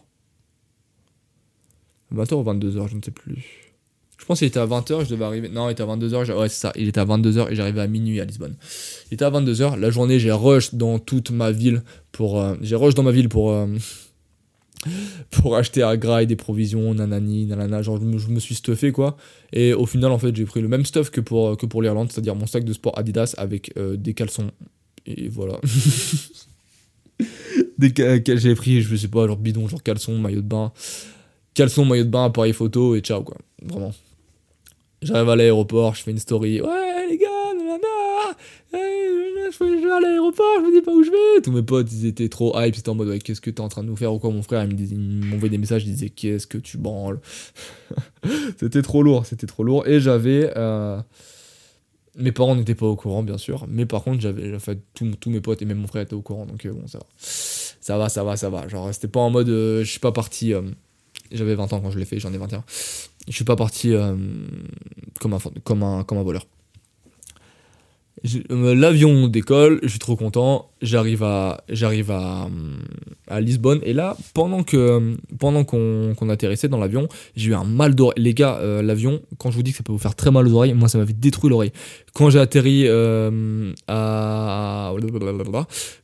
20h 2.15 2.35
ou 2.35 2.43
22h, 2.45 2.89
je 2.89 2.97
ne 2.97 3.03
sais 3.03 3.11
plus. 3.11 3.73
Je 4.19 4.25
pense 4.25 4.39
qu'il 4.39 4.49
était 4.49 4.59
à 4.59 4.67
20h, 4.67 5.05
je 5.05 5.11
devais 5.11 5.25
arriver. 5.25 5.49
Non, 5.49 5.69
il 5.69 5.73
était 5.73 5.83
à 5.83 5.87
22h. 5.87 6.33
Ouais, 6.37 6.49
c'est 6.49 6.61
ça. 6.61 6.73
Il 6.75 6.89
était 6.89 7.01
à 7.01 7.05
22h 7.05 7.51
et 7.51 7.55
j'arrivais 7.55 7.83
à 7.83 7.87
minuit 7.87 8.21
à 8.21 8.25
Lisbonne. 8.25 8.57
Il 9.11 9.15
était 9.15 9.25
à 9.25 9.31
22h. 9.31 9.79
La 9.79 9.91
journée, 9.91 10.19
j'ai 10.19 10.33
rush 10.33 10.75
dans 10.75 10.99
toute 10.99 11.31
ma 11.31 11.53
ville 11.53 11.83
pour. 12.13 12.41
euh, 12.41 12.55
j'ai 12.61 12.77
rush 12.77 12.95
dans 12.95 13.03
ma 13.03 13.13
ville 13.13 13.29
pour. 13.29 13.53
euh, 13.53 13.67
pour 15.31 15.57
acheter 15.57 15.83
à 15.83 15.97
graille 15.97 16.27
des 16.27 16.37
provisions, 16.37 16.95
nanani, 16.95 17.47
nanana. 17.47 17.83
Genre, 17.83 17.99
je 18.01 18.05
me, 18.05 18.19
je 18.19 18.29
me 18.29 18.41
suis 18.41 18.55
stuffé, 18.55 18.93
quoi. 18.93 19.17
Et 19.53 19.75
au 19.75 19.87
final, 19.87 20.13
en 20.13 20.19
fait, 20.19 20.35
j'ai 20.35 20.45
pris 20.45 20.61
le 20.61 20.69
même 20.69 20.85
stuff 20.85 21.11
que 21.11 21.21
pour, 21.21 21.57
que 21.57 21.67
pour 21.67 21.83
l'Irlande, 21.83 22.11
c'est-à-dire 22.13 22.35
mon 22.35 22.47
sac 22.47 22.65
de 22.65 22.73
sport 22.73 22.99
Adidas 22.99 23.35
avec 23.39 23.73
euh, 23.77 23.97
des 23.97 24.15
caleçons. 24.15 24.51
Et 25.07 25.29
voilà. 25.29 25.59
des 27.79 27.93
ca- 27.97 28.37
j'avais 28.37 28.55
pris, 28.55 28.83
je 28.83 28.97
sais 28.97 29.09
pas, 29.09 29.27
genre 29.27 29.37
bidon, 29.37 29.69
genre 29.69 29.83
caleçon, 29.83 30.19
maillot 30.19 30.41
de 30.43 30.47
bain, 30.47 30.73
caleçon, 31.55 31.85
maillot 31.85 32.05
de 32.05 32.11
bain, 32.11 32.27
appareil 32.27 32.53
photo 32.53 32.95
et 32.95 33.01
ciao 33.01 33.23
quoi. 33.23 33.37
Vraiment. 33.63 33.93
J'arrive 35.03 35.29
à 35.29 35.37
l'aéroport, 35.37 35.95
je 35.95 36.03
fais 36.03 36.11
une 36.11 36.19
story. 36.19 36.61
Ouais 36.61 36.69
je 39.51 39.65
vais 39.65 39.91
à 39.91 40.01
l'aéroport, 40.01 40.47
je 40.57 40.67
me 40.67 40.73
dis 40.73 40.83
pas 40.83 40.93
où 40.93 41.03
je 41.03 41.11
vais. 41.11 41.43
Tous 41.43 41.53
mes 41.53 41.63
potes, 41.63 41.93
ils 41.93 42.07
étaient 42.07 42.29
trop 42.29 42.59
hype, 42.59 42.75
ils 42.75 42.81
étaient 42.81 42.89
en 42.89 42.95
mode 42.95 43.09
ouais, 43.09 43.19
qu'est-ce 43.19 43.41
que 43.41 43.51
t'es 43.51 43.61
en 43.61 43.69
train 43.69 43.83
de 43.83 43.89
nous 43.89 43.97
faire 43.97 44.13
ou 44.13 44.19
quoi 44.19 44.31
mon 44.31 44.43
frère, 44.43 44.65
il 44.65 44.99
m'envoyait 44.99 45.51
des 45.51 45.59
messages, 45.59 45.85
il 45.85 45.93
disait 45.93 46.11
qu'est-ce 46.11 46.47
que 46.47 46.59
tu 46.59 46.79
branles? 46.79 47.21
c'était 48.59 48.83
trop 48.83 49.03
lourd, 49.03 49.27
c'était 49.27 49.47
trop 49.47 49.65
lourd. 49.65 49.87
Et 49.87 50.01
j'avais 50.01 50.53
euh, 50.57 51.01
mes 52.17 52.33
parents 52.33 52.57
n'étaient 52.57 52.75
pas 52.75 52.87
au 52.87 52.97
courant, 52.97 53.23
bien 53.23 53.39
sûr, 53.39 53.67
mais 53.69 53.87
par 53.87 54.03
contre, 54.03 54.21
j'avais, 54.21 54.55
en 54.55 54.59
tous 54.95 55.31
mes 55.31 55.41
potes 55.41 55.63
et 55.63 55.65
même 55.65 55.79
mon 55.79 55.87
frère 55.87 56.03
étaient 56.03 56.15
au 56.15 56.23
courant, 56.23 56.47
donc 56.47 56.65
euh, 56.65 56.73
bon, 56.73 56.87
ça 56.87 56.99
va. 56.99 57.07
Ça 57.19 57.99
va, 57.99 58.09
ça 58.09 58.25
va, 58.25 58.37
ça 58.37 58.51
va. 58.51 58.67
Genre, 58.69 58.93
c'était 58.93 59.09
pas 59.09 59.21
en 59.21 59.31
mode, 59.31 59.49
euh, 59.49 59.85
je 59.85 59.91
suis 59.91 60.01
pas 60.01 60.13
parti. 60.13 60.53
euh, 60.53 60.63
j'avais 61.31 61.55
20 61.55 61.73
ans 61.73 61.81
quand 61.81 61.91
je 61.91 61.99
l'ai 61.99 62.05
fait, 62.05 62.19
j'en 62.19 62.33
ai 62.33 62.39
21. 62.39 62.65
Je 63.29 63.33
suis 63.33 63.45
pas 63.45 63.57
parti 63.57 63.93
comme 65.19 65.83
un 65.83 66.23
voleur. 66.23 66.47
Euh, 68.51 68.75
L'avion 68.75 69.29
décolle, 69.29 69.79
je 69.83 69.89
suis 69.89 69.99
trop 69.99 70.17
content. 70.17 70.71
J'arrive 70.83 71.23
à, 71.23 71.63
euh, 71.71 73.41
Lisbonne 73.41 73.81
et 73.83 73.93
là, 73.93 74.17
pendant 74.35 74.63
pendant 75.39 75.65
qu'on 75.65 76.29
atterrissait 76.29 76.69
dans 76.69 76.79
l'avion, 76.79 77.09
j'ai 77.37 77.51
eu 77.51 77.55
un 77.55 77.65
mal 77.65 77.95
d'oreille. 77.95 78.15
Les 78.23 78.35
gars, 78.35 78.59
euh, 78.61 78.83
l'avion, 78.83 79.21
quand 79.39 79.51
je 79.51 79.57
vous 79.57 79.63
dis 79.63 79.73
que 79.73 79.79
ça 79.79 79.83
peut 79.83 79.93
vous 79.93 79.99
faire 79.99 80.15
très 80.15 80.31
mal 80.31 80.47
aux 80.47 80.55
oreilles, 80.55 80.75
moi 80.75 80.89
ça 80.89 80.99
m'avait 80.99 81.13
détruit 81.13 81.51
l'oreille. 81.51 81.73
Quand 82.15 82.31
j'ai 82.31 82.39
atterri 82.39 82.85
euh, 82.87 83.73
à, 83.89 84.93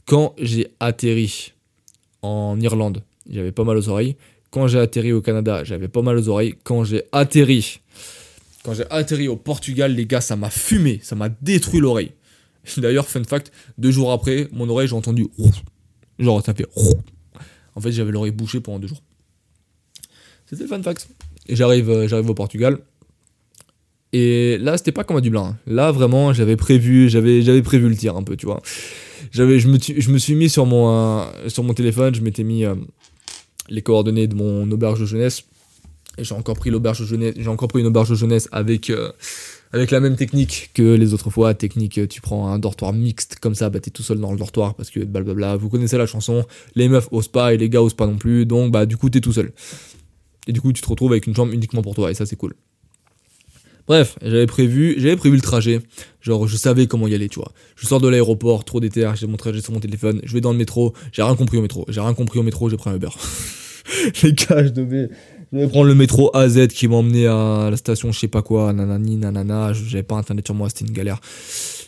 quand 0.07 0.35
j'ai 0.39 0.67
atterri 0.81 1.53
en 2.23 2.61
Irlande, 2.61 3.03
j'avais 3.31 3.53
pas 3.53 3.65
mal 3.65 3.77
aux 3.77 3.89
oreilles. 3.89 4.17
Quand 4.51 4.67
j'ai 4.67 4.79
atterri 4.79 5.13
au 5.13 5.23
Canada, 5.23 5.65
j'avais 5.65 5.89
pas 5.89 6.03
mal 6.03 6.19
aux 6.19 6.29
oreilles. 6.29 6.57
Quand 6.63 6.85
j'ai 6.85 7.05
atterri, 7.11 7.81
quand 8.65 8.75
j'ai 8.75 8.85
atterri 8.91 9.29
au 9.29 9.37
Portugal, 9.37 9.95
les 9.95 10.07
gars, 10.07 10.21
ça 10.21 10.37
m'a 10.37 10.51
fumé, 10.51 11.01
ça 11.03 11.15
m'a 11.17 11.29
détruit 11.29 11.81
l'oreille. 11.81 12.13
D'ailleurs, 12.77 13.09
fun 13.09 13.25
fact, 13.25 13.51
deux 13.79 13.91
jours 13.91 14.13
après, 14.13 14.49
mon 14.53 14.69
oreille, 14.69 14.89
j'ai 14.89 14.95
entendu 14.95 15.27
genre 16.19 16.45
ça 16.45 16.55
fait 16.55 16.67
en 17.75 17.81
fait, 17.81 17.91
j'avais 17.93 18.13
l'oreille 18.13 18.33
bouchée 18.33 18.61
pendant 18.61 18.79
deux 18.79 18.89
jours. 18.89 19.03
C'était 20.47 20.63
le 20.65 20.69
fun 20.69 20.83
fact. 20.83 21.09
Et 21.49 21.57
j'arrive, 21.57 21.89
euh, 21.91 22.07
j'arrive 22.09 22.29
au 22.31 22.35
Portugal. 22.35 22.79
Et 24.13 24.59
là, 24.59 24.77
c'était 24.77 24.93
pas 24.93 25.05
comme 25.05 25.17
à 25.17 25.21
Dublin. 25.23 25.43
hein. 25.43 25.57
Là, 25.67 25.91
vraiment, 25.91 26.33
j'avais 26.35 26.57
prévu, 26.57 27.09
j'avais, 27.09 27.41
j'avais 27.43 27.63
prévu 27.63 27.89
le 27.89 27.97
tir 27.97 28.15
un 28.17 28.23
peu, 28.23 28.37
tu 28.37 28.45
vois. 28.47 28.61
J'avais, 29.31 29.59
je 29.59 29.69
me, 29.69 29.79
suis- 29.79 30.01
je 30.01 30.11
me 30.11 30.19
suis 30.19 30.35
mis 30.35 30.51
sur 30.51 30.67
mon, 30.67 30.91
euh, 31.25 31.49
sur 31.49 31.63
mon 31.65 31.73
téléphone, 31.73 32.15
je 32.15 32.21
m'étais 32.21 32.45
mis 32.45 32.65
euh, 32.67 32.75
les 33.71 33.81
coordonnées 33.81 34.27
de 34.27 34.35
mon 34.35 34.71
auberge 34.71 35.01
de 35.01 35.07
jeunesse. 35.07 35.45
Et 36.19 36.25
j'ai 36.25 36.35
encore 36.35 36.57
pris 36.57 36.71
une 36.71 36.77
auberge 36.77 38.15
jeunesse 38.15 38.49
avec, 38.53 38.91
euh, 38.91 39.13
avec 39.73 39.91
la 39.91 40.01
même 40.01 40.17
technique 40.17 40.71
que 40.75 40.95
les 40.95 41.15
autres 41.15 41.31
fois. 41.31 41.55
Technique, 41.55 41.99
euh, 41.99 42.07
tu 42.07 42.21
prends 42.21 42.49
un 42.49 42.59
dortoir 42.59 42.93
mixte 42.93 43.39
comme 43.41 43.55
ça, 43.55 43.71
bah 43.71 43.81
t'es 43.81 43.91
tout 43.91 44.03
seul 44.03 44.21
dans 44.21 44.33
le 44.33 44.39
dortoir 44.39 44.75
parce 44.75 44.91
que 44.91 45.01
blablabla. 45.01 45.57
Vous 45.57 45.71
connaissez 45.71 45.97
la 45.97 46.07
chanson. 46.07 46.45
Les 46.75 46.89
meufs 46.89 47.09
osent 47.13 47.29
pas 47.29 47.55
et 47.55 47.57
les 47.57 47.71
gars 47.71 47.83
osent 47.83 47.95
pas 47.95 48.07
non 48.07 48.17
plus. 48.17 48.45
Donc 48.45 48.73
bah 48.73 48.85
du 48.85 48.97
coup 48.97 49.09
t'es 49.09 49.21
tout 49.21 49.33
seul. 49.33 49.53
Et 50.47 50.53
du 50.53 50.61
coup 50.61 50.73
tu 50.73 50.83
te 50.83 50.89
retrouves 50.89 51.13
avec 51.13 51.27
une 51.27 51.35
chambre 51.35 51.53
uniquement 51.53 51.83
pour 51.83 51.95
toi 51.95 52.11
et 52.11 52.15
ça 52.15 52.27
c'est 52.27 52.37
cool. 52.37 52.55
Bref, 53.89 54.17
j'avais 54.23 54.47
prévu, 54.47 54.95
j'avais 54.99 55.17
prévu 55.17 55.37
le 55.37 55.43
trajet. 55.43 55.81
Genre, 56.21 56.47
je 56.47 56.57
savais 56.57 56.87
comment 56.87 57.09
y 57.09 57.15
aller, 57.15 57.29
tu 57.29 57.41
vois. 57.41 57.53
Je 57.75 57.87
sors 57.87 58.01
de 58.01 58.09
l'aéroport, 58.09 58.65
trop 58.65 58.79
d'éther, 58.79 59.17
j'ai 59.17 59.27
mon 59.27 59.37
trajet 59.37 59.61
sur 59.61 59.73
mon 59.73 59.81
téléphone, 59.81 60.21
je 60.23 60.33
vais 60.35 60.41
dans 60.41 60.53
le 60.53 60.59
métro, 60.59 60.95
j'ai 61.11 61.23
rien 61.23 61.35
compris 61.35 61.59
au 61.59 61.63
métro. 61.63 61.85
J'ai 61.89 62.01
rien 62.01 62.15
compris 62.15 62.39
au 62.39 62.43
métro, 62.43 62.71
j'ai 62.71 62.77
pris 62.77 62.91
un 62.91 62.97
Uber. 62.97 63.09
Les 64.23 64.33
gars, 64.33 64.65
je 64.65 64.71
devais, 64.71 65.11
je 65.53 65.59
devais 65.59 65.69
prendre 65.69 65.87
le 65.87 65.95
métro 65.95 66.35
AZ 66.35 66.69
qui 66.69 66.89
m'emmenait 66.89 67.27
à 67.27 67.69
la 67.71 67.77
station, 67.77 68.11
je 68.11 68.19
sais 68.19 68.29
pas 68.29 68.43
quoi, 68.43 68.73
nanani, 68.73 69.17
nanana. 69.17 69.73
J'avais 69.73 70.03
pas 70.03 70.17
internet 70.17 70.47
sur 70.47 70.55
moi, 70.55 70.69
c'était 70.69 70.87
une 70.87 70.93
galère. 70.93 71.21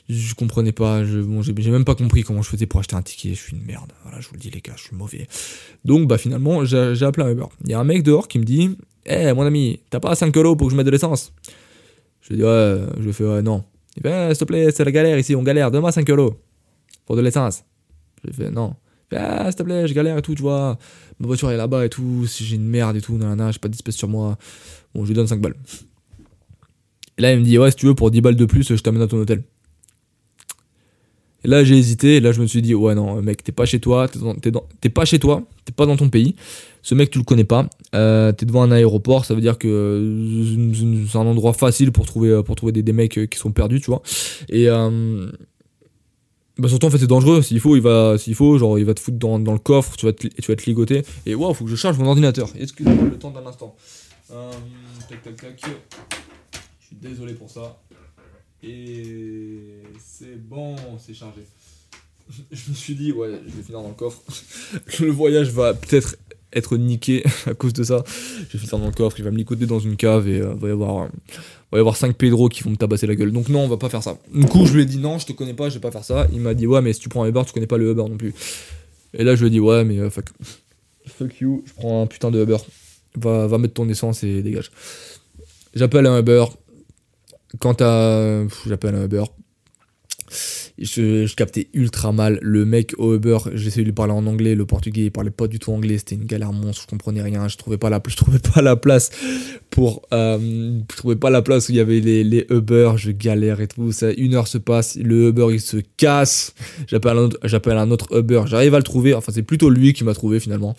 Je 0.09 0.35
comprenais 0.35 0.73
pas, 0.73 1.03
je, 1.05 1.19
bon, 1.21 1.41
j'ai 1.41 1.71
même 1.71 1.87
pas 1.87 1.95
compris 1.95 2.25
comment 2.25 2.43
je 2.43 2.51
faisais 2.51 2.67
pour 2.67 2.81
acheter 2.81 2.95
un 2.95 3.01
ticket. 3.01 3.31
Je 3.31 3.41
suis 3.41 3.57
une 3.57 3.65
merde. 3.65 3.91
Voilà, 4.03 4.21
je 4.21 4.29
vous 4.29 4.35
le 4.35 4.41
dis, 4.41 4.51
les 4.51 4.61
gars, 4.61 4.75
je 4.77 4.83
suis 4.83 4.95
mauvais. 4.97 5.27
Donc, 5.85 6.07
bah, 6.07 6.19
finalement, 6.19 6.65
j'ai 6.67 7.03
appelé 7.05 7.27
un 7.27 7.31
Uber. 7.31 7.47
Il 7.65 7.71
y 7.71 7.75
a 7.75 7.81
un 7.81 7.85
mec 7.85 8.03
dehors 8.03 8.29
qui 8.29 8.39
me 8.39 8.45
dit 8.45 8.77
Eh, 9.07 9.33
mon 9.33 9.43
ami, 9.43 9.81
t'as 9.89 10.01
pas 10.01 10.15
5 10.15 10.37
euros 10.37 10.57
pour 10.57 10.67
que 10.67 10.73
je 10.73 10.77
mette 10.77 10.85
de 10.87 10.91
l'essence? 10.91 11.33
Je 12.21 12.31
lui 12.31 12.37
dis 12.37 12.43
Ouais, 12.45 12.81
je 12.99 13.03
lui 13.03 13.13
fais 13.15 13.25
Ouais, 13.25 13.41
non. 13.41 13.65
Il 13.97 14.03
fait 14.03 14.29
Eh, 14.31 14.35
S'il 14.35 14.41
te 14.41 14.45
plaît, 14.45 14.71
c'est 14.73 14.85
la 14.85 14.93
galère 14.93 15.19
ici, 15.19 15.35
on 15.35 15.43
galère, 15.43 15.71
donne-moi 15.71 15.91
5 15.91 16.09
euros 16.11 16.35
pour 17.07 17.17
de 17.17 17.23
l'essence. 17.23 17.65
Je 18.23 18.29
lui 18.29 18.37
fais 18.37 18.51
Non. 18.51 18.75
Ah, 19.13 19.47
s'il 19.47 19.57
te 19.57 19.63
plaît, 19.63 19.87
je 19.87 19.95
galère 19.95 20.19
et 20.19 20.23
tout, 20.23 20.35
tu 20.35 20.43
vois. 20.43 20.79
Ma 21.21 21.27
voiture 21.27 21.51
est 21.51 21.57
là-bas 21.57 21.85
et 21.85 21.89
tout, 21.89 22.27
si 22.27 22.45
j'ai 22.45 22.57
une 22.57 22.67
merde 22.67 22.97
et 22.97 23.01
tout, 23.01 23.17
nanana, 23.17 23.51
j'ai 23.53 23.59
pas 23.59 23.69
d'espèce 23.69 23.97
sur 23.97 24.09
moi. 24.09 24.37
Bon, 24.95 25.05
je 25.05 25.09
lui 25.09 25.15
donne 25.15 25.27
5 25.27 25.41
balles. 25.41 25.57
Et 27.19 27.23
là, 27.23 27.33
il 27.33 27.41
me 27.41 27.45
dit 27.45 27.59
Ouais, 27.59 27.71
si 27.71 27.77
tu 27.77 27.87
veux, 27.87 27.95
pour 27.95 28.11
10 28.11 28.21
balles 28.21 28.37
de 28.37 28.45
plus, 28.45 28.75
je 28.75 28.83
t'amène 28.83 29.03
à 29.03 29.07
ton 29.07 29.19
hôtel. 29.19 29.43
Et 31.45 31.49
là, 31.49 31.63
j'ai 31.63 31.77
hésité, 31.77 32.21
là, 32.21 32.33
je 32.33 32.41
me 32.41 32.47
suis 32.47 32.63
dit, 32.63 32.75
ouais, 32.75 32.95
non, 32.95 33.21
mec, 33.21 33.45
t'es 33.45 33.53
pas 33.53 33.67
chez 33.67 33.79
toi, 33.79 34.09
t'es, 34.09 34.19
t'es 34.41 34.59
t'es 34.81 34.89
pas 34.89 35.05
chez 35.05 35.19
toi, 35.19 35.43
t'es 35.67 35.73
pas 35.73 35.85
dans 35.85 35.97
ton 35.97 36.09
pays. 36.09 36.35
Ce 36.81 36.95
mec, 36.95 37.11
tu 37.11 37.19
le 37.19 37.25
connais 37.25 37.45
pas. 37.45 37.69
Euh, 37.95 38.33
t'es 38.33 38.47
devant 38.47 38.63
un 38.63 38.73
aéroport, 38.73 39.27
ça 39.27 39.35
veut 39.35 39.43
dire 39.43 39.59
que 39.59 39.69
euh, 39.69 41.07
c'est 41.07 41.19
un 41.19 41.27
endroit 41.27 41.53
facile 41.53 41.93
pour 41.93 42.07
trouver, 42.07 42.43
pour 42.43 42.57
trouver 42.57 42.73
des, 42.73 42.83
des 42.83 42.95
mecs 42.95 43.19
euh, 43.19 43.27
qui 43.27 43.39
sont 43.39 43.53
perdus, 43.53 43.81
tu 43.81 43.91
vois. 43.91 44.03
Et 44.49 44.69
bah 46.57 46.69
surtout, 46.69 46.87
en 46.87 46.91
fait, 46.91 46.99
c'est 46.99 47.07
dangereux. 47.07 47.43
S'il 47.43 47.61
faut, 47.61 47.75
il 47.77 47.83
va, 47.83 48.17
s'il 48.17 48.35
faut, 48.35 48.59
genre, 48.59 48.79
il 48.79 48.85
va 48.85 48.95
te 48.95 49.01
foutre 49.01 49.19
dans, 49.19 49.39
dans 49.39 49.53
le 49.53 49.59
coffre, 49.59 49.97
tu 49.97 50.07
vas 50.07 50.13
te, 50.13 50.29
tu 50.29 50.53
vas 50.53 50.57
te 50.57 50.65
ligoter. 50.67 51.03
Et 51.27 51.35
waouh, 51.35 51.53
faut 51.53 51.65
que 51.65 51.71
je 51.71 51.77
charge 51.77 51.99
mon 51.99 52.07
ordinateur. 52.07 52.49
Excusez-moi 52.59 53.05
le 53.05 53.19
temps 53.19 53.31
d'un 53.31 53.45
instant. 53.47 53.75
Euh, 54.31 54.51
tac, 55.09 55.23
tac, 55.23 55.37
tac. 55.37 55.61
Je 56.81 56.87
suis 56.87 56.97
désolé 56.97 57.35
pour 57.35 57.51
ça. 57.51 57.81
Et 58.63 59.83
c'est 59.99 60.37
bon, 60.37 60.77
c'est 60.99 61.15
chargé. 61.15 61.43
Je 62.51 62.71
me 62.71 62.75
suis 62.75 62.95
dit, 62.95 63.13
ouais, 63.13 63.39
je 63.47 63.57
vais 63.57 63.63
finir 63.63 63.83
dans 63.83 63.89
le 63.89 63.95
coffre. 63.95 64.23
Le 65.01 65.11
voyage 65.11 65.51
va 65.51 65.75
peut-être 65.75 66.17
être 66.55 66.77
niqué 66.77 67.25
à 67.47 67.55
cause 67.55 67.73
de 67.73 67.85
ça. 67.85 68.05
Je 68.49 68.57
vais 68.57 68.65
finir 68.65 68.79
dans 68.79 68.87
le 68.87 68.93
coffre, 68.93 69.19
il 69.19 69.25
va 69.25 69.31
me 69.31 69.37
licoter 69.37 69.67
dans 69.67 69.79
une 69.79 69.97
cave 69.97 70.29
et 70.29 70.41
euh, 70.41 70.55
va 70.55 70.69
y 70.69 70.71
avoir, 70.71 71.05
euh, 71.05 71.09
va 71.73 71.79
y 71.79 71.81
avoir 71.81 71.97
5 71.97 72.17
Pedro 72.17 72.49
qui 72.49 72.63
vont 72.63 72.71
me 72.71 72.77
tabasser 72.77 73.07
la 73.07 73.15
gueule. 73.15 73.33
Donc 73.33 73.49
non, 73.49 73.61
on 73.61 73.69
va 73.69 73.77
pas 73.77 73.89
faire 73.89 74.03
ça. 74.03 74.19
Du 74.33 74.47
coup, 74.47 74.67
je 74.67 74.75
lui 74.75 74.83
ai 74.83 74.87
dit 74.87 74.99
non, 74.99 75.19
je 75.19 75.27
te 75.27 75.33
connais 75.33 75.55
pas, 75.55 75.69
je 75.69 75.75
vais 75.75 75.81
pas 75.81 75.91
faire 75.91 76.05
ça. 76.05 76.27
Il 76.33 76.41
m'a 76.41 76.55
dit, 76.55 76.67
ouais, 76.67 76.81
mais 76.81 76.93
si 76.93 77.01
tu 77.01 77.09
prends 77.09 77.25
un 77.25 77.29
Uber, 77.29 77.43
tu 77.47 77.53
connais 77.53 77.67
pas 77.67 77.79
le 77.79 77.91
Uber 77.91 78.05
non 78.09 78.17
plus. 78.17 78.35
Et 79.13 79.25
là, 79.25 79.35
je 79.35 79.41
lui 79.41 79.49
ai 79.49 79.51
dit, 79.51 79.61
ouais, 79.61 79.85
mais 79.85 79.99
euh, 79.99 80.11
fuck. 80.11 80.27
Fuck 81.07 81.41
you, 81.41 81.63
je 81.67 81.73
prends 81.75 82.03
un 82.03 82.07
putain 82.07 82.31
de 82.31 82.43
Uber. 82.43 82.57
Va, 83.17 83.47
va 83.47 83.59
mettre 83.59 83.75
ton 83.75 83.89
essence 83.89 84.25
et 84.25 84.43
dégage. 84.43 84.71
J'appelle 85.75 86.07
un 86.07 86.19
Uber. 86.19 86.45
Quand 87.61 87.81
à. 87.81 88.45
J'appelle 88.67 88.95
un 88.95 89.05
Uber. 89.05 89.25
Je, 90.79 91.33
captais 91.35 91.69
ultra 91.75 92.13
mal. 92.13 92.39
Le 92.43 92.65
mec 92.65 92.95
au 92.99 93.15
Uber, 93.15 93.39
j'essayais 93.55 93.83
de 93.83 93.89
lui 93.89 93.93
parler 93.95 94.13
en 94.13 94.27
anglais. 94.27 94.55
Le 94.55 94.67
portugais, 94.67 95.05
il 95.05 95.11
parlait 95.11 95.31
pas 95.31 95.47
du 95.47 95.59
tout 95.59 95.73
anglais. 95.73 95.99
C'était 95.99 96.15
une 96.15 96.25
galère 96.25 96.53
monstre. 96.53 96.83
Je 96.83 96.87
comprenais 96.87 97.23
rien. 97.23 97.49
Je 97.49 97.57
trouvais 97.57 97.79
pas 97.79 97.91
la, 97.91 98.01
je 98.07 98.17
trouvais 98.17 98.39
pas 98.39 98.63
la 98.63 98.77
place 98.77 99.11
pour. 99.71 100.03
euh, 100.13 100.81
je 100.91 100.97
trouvais 100.97 101.17
pas 101.17 101.31
la 101.31 101.43
place 101.43 101.69
où 101.69 101.73
il 101.73 101.77
y 101.77 101.81
avait 101.81 102.01
les, 102.01 102.25
les 102.25 102.47
Uber. 102.51 102.93
Je 102.97 103.11
galère 103.11 103.61
et 103.61 103.69
tout. 103.69 103.93
Ça, 103.93 104.13
une 104.13 104.35
heure 104.35 104.49
se 104.49 104.59
passe. 104.59 104.97
Le 104.97 105.29
Uber, 105.29 105.49
il 105.53 105.61
se 105.61 105.79
casse. 105.97 106.55
J'appelle 106.87 107.19
un 107.19 107.23
autre, 107.23 107.39
j'appelle 107.45 107.77
un 107.77 107.91
autre 107.91 108.19
Uber. 108.19 108.43
J'arrive 108.47 108.75
à 108.75 108.79
le 108.79 108.85
trouver. 108.85 109.15
Enfin, 109.15 109.33
c'est 109.33 109.43
plutôt 109.43 109.71
lui 109.71 109.93
qui 109.93 110.05
m'a 110.05 110.15
trouvé 110.15 110.41
finalement. 110.41 110.77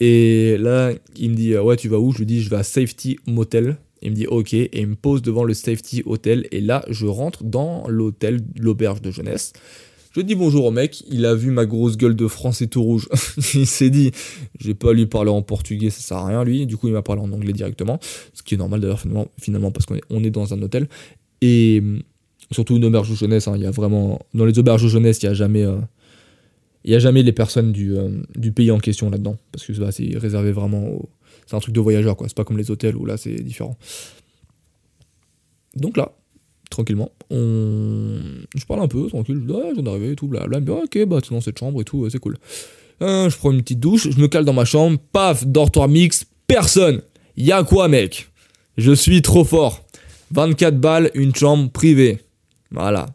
Et 0.00 0.56
là, 0.58 0.92
il 1.16 1.30
me 1.30 1.34
dit 1.34 1.56
Ouais, 1.56 1.76
tu 1.76 1.88
vas 1.88 1.98
où? 1.98 2.12
Je 2.12 2.18
lui 2.18 2.26
dis 2.26 2.42
Je 2.42 2.50
vais 2.50 2.56
à 2.56 2.62
Safety 2.62 3.18
Motel. 3.26 3.76
Il 4.02 4.10
me 4.10 4.16
dit 4.16 4.26
ok 4.26 4.54
et 4.54 4.80
il 4.80 4.86
me 4.86 4.94
pose 4.94 5.22
devant 5.22 5.44
le 5.44 5.54
safety 5.54 6.02
hotel 6.06 6.46
et 6.50 6.60
là 6.60 6.84
je 6.88 7.06
rentre 7.06 7.44
dans 7.44 7.84
l'hôtel, 7.88 8.40
l'auberge 8.58 9.00
de 9.00 9.10
jeunesse. 9.10 9.52
Je 10.14 10.20
dis 10.20 10.34
bonjour 10.34 10.66
au 10.66 10.70
mec, 10.70 11.02
il 11.10 11.24
a 11.24 11.34
vu 11.34 11.50
ma 11.50 11.64
grosse 11.64 11.96
gueule 11.96 12.14
de 12.14 12.28
français 12.28 12.66
tout 12.66 12.82
rouge. 12.82 13.08
il 13.54 13.66
s'est 13.66 13.88
dit, 13.88 14.10
je 14.60 14.66
vais 14.66 14.74
pas 14.74 14.92
lui 14.92 15.06
parler 15.06 15.30
en 15.30 15.40
portugais, 15.40 15.88
ça 15.88 16.00
sert 16.00 16.18
à 16.18 16.26
rien 16.26 16.44
lui. 16.44 16.66
Du 16.66 16.76
coup 16.76 16.88
il 16.88 16.92
m'a 16.92 17.02
parlé 17.02 17.22
en 17.22 17.32
anglais 17.32 17.54
directement, 17.54 17.98
ce 18.34 18.42
qui 18.42 18.54
est 18.54 18.58
normal 18.58 18.80
d'ailleurs 18.80 19.02
finalement, 19.40 19.70
parce 19.70 19.86
qu'on 19.86 20.24
est, 20.24 20.30
dans 20.30 20.52
un 20.52 20.60
hôtel. 20.60 20.88
Et 21.40 21.78
hum, 21.82 22.02
surtout 22.50 22.76
une 22.76 22.84
auberge 22.84 23.08
de 23.08 23.14
jeunesse, 23.14 23.48
hein, 23.48 23.54
il 23.56 23.62
y 23.62 23.66
a 23.66 23.70
vraiment... 23.70 24.20
Dans 24.34 24.44
les 24.44 24.58
auberges 24.58 24.82
de 24.82 24.88
jeunesse, 24.88 25.22
il 25.22 25.26
y 25.26 25.28
a 25.28 25.34
jamais... 25.34 25.64
euh, 25.64 25.78
a 26.86 26.98
jamais 26.98 27.22
les 27.22 27.32
personnes 27.32 27.72
du, 27.72 27.96
euh, 27.96 28.10
du 28.36 28.52
pays 28.52 28.70
en 28.70 28.78
question 28.78 29.08
là-dedans, 29.08 29.38
parce 29.50 29.64
que 29.64 29.72
bah, 29.72 29.92
c'est 29.92 30.18
réservé 30.18 30.52
vraiment 30.52 30.88
aux, 30.88 31.08
c'est 31.52 31.56
un 31.56 31.60
truc 31.60 31.74
de 31.74 31.80
voyageur, 31.80 32.16
quoi. 32.16 32.28
C'est 32.28 32.36
pas 32.36 32.44
comme 32.44 32.56
les 32.56 32.70
hôtels 32.70 32.96
où 32.96 33.04
là, 33.04 33.18
c'est 33.18 33.34
différent. 33.34 33.76
Donc 35.76 35.98
là, 35.98 36.12
tranquillement, 36.70 37.12
on... 37.28 38.16
je 38.56 38.64
parle 38.64 38.80
un 38.80 38.88
peu, 38.88 39.06
tranquille, 39.08 39.38
je 39.42 39.46
dis, 39.46 39.52
ouais, 39.52 39.68
je 39.68 39.74
viens 39.74 39.82
d'arriver 39.82 40.12
et 40.12 40.16
tout, 40.16 40.28
dit, 40.28 40.38
ah, 40.40 40.46
ok, 40.46 41.04
bah, 41.04 41.20
tu 41.20 41.30
es 41.34 41.36
dans 41.36 41.42
cette 41.42 41.58
chambre 41.58 41.82
et 41.82 41.84
tout, 41.84 42.08
c'est 42.08 42.18
cool. 42.18 42.38
Euh, 43.02 43.28
je 43.28 43.36
prends 43.36 43.52
une 43.52 43.60
petite 43.60 43.80
douche, 43.80 44.08
je 44.10 44.18
me 44.18 44.28
cale 44.28 44.46
dans 44.46 44.54
ma 44.54 44.64
chambre, 44.64 44.98
paf, 45.12 45.46
dortoir 45.46 45.88
mix, 45.88 46.24
personne. 46.46 47.02
Y'a 47.36 47.64
quoi, 47.64 47.88
mec? 47.88 48.30
Je 48.78 48.92
suis 48.92 49.20
trop 49.20 49.44
fort. 49.44 49.84
24 50.30 50.80
balles, 50.80 51.10
une 51.12 51.34
chambre 51.34 51.70
privée. 51.70 52.20
Voilà. 52.70 53.08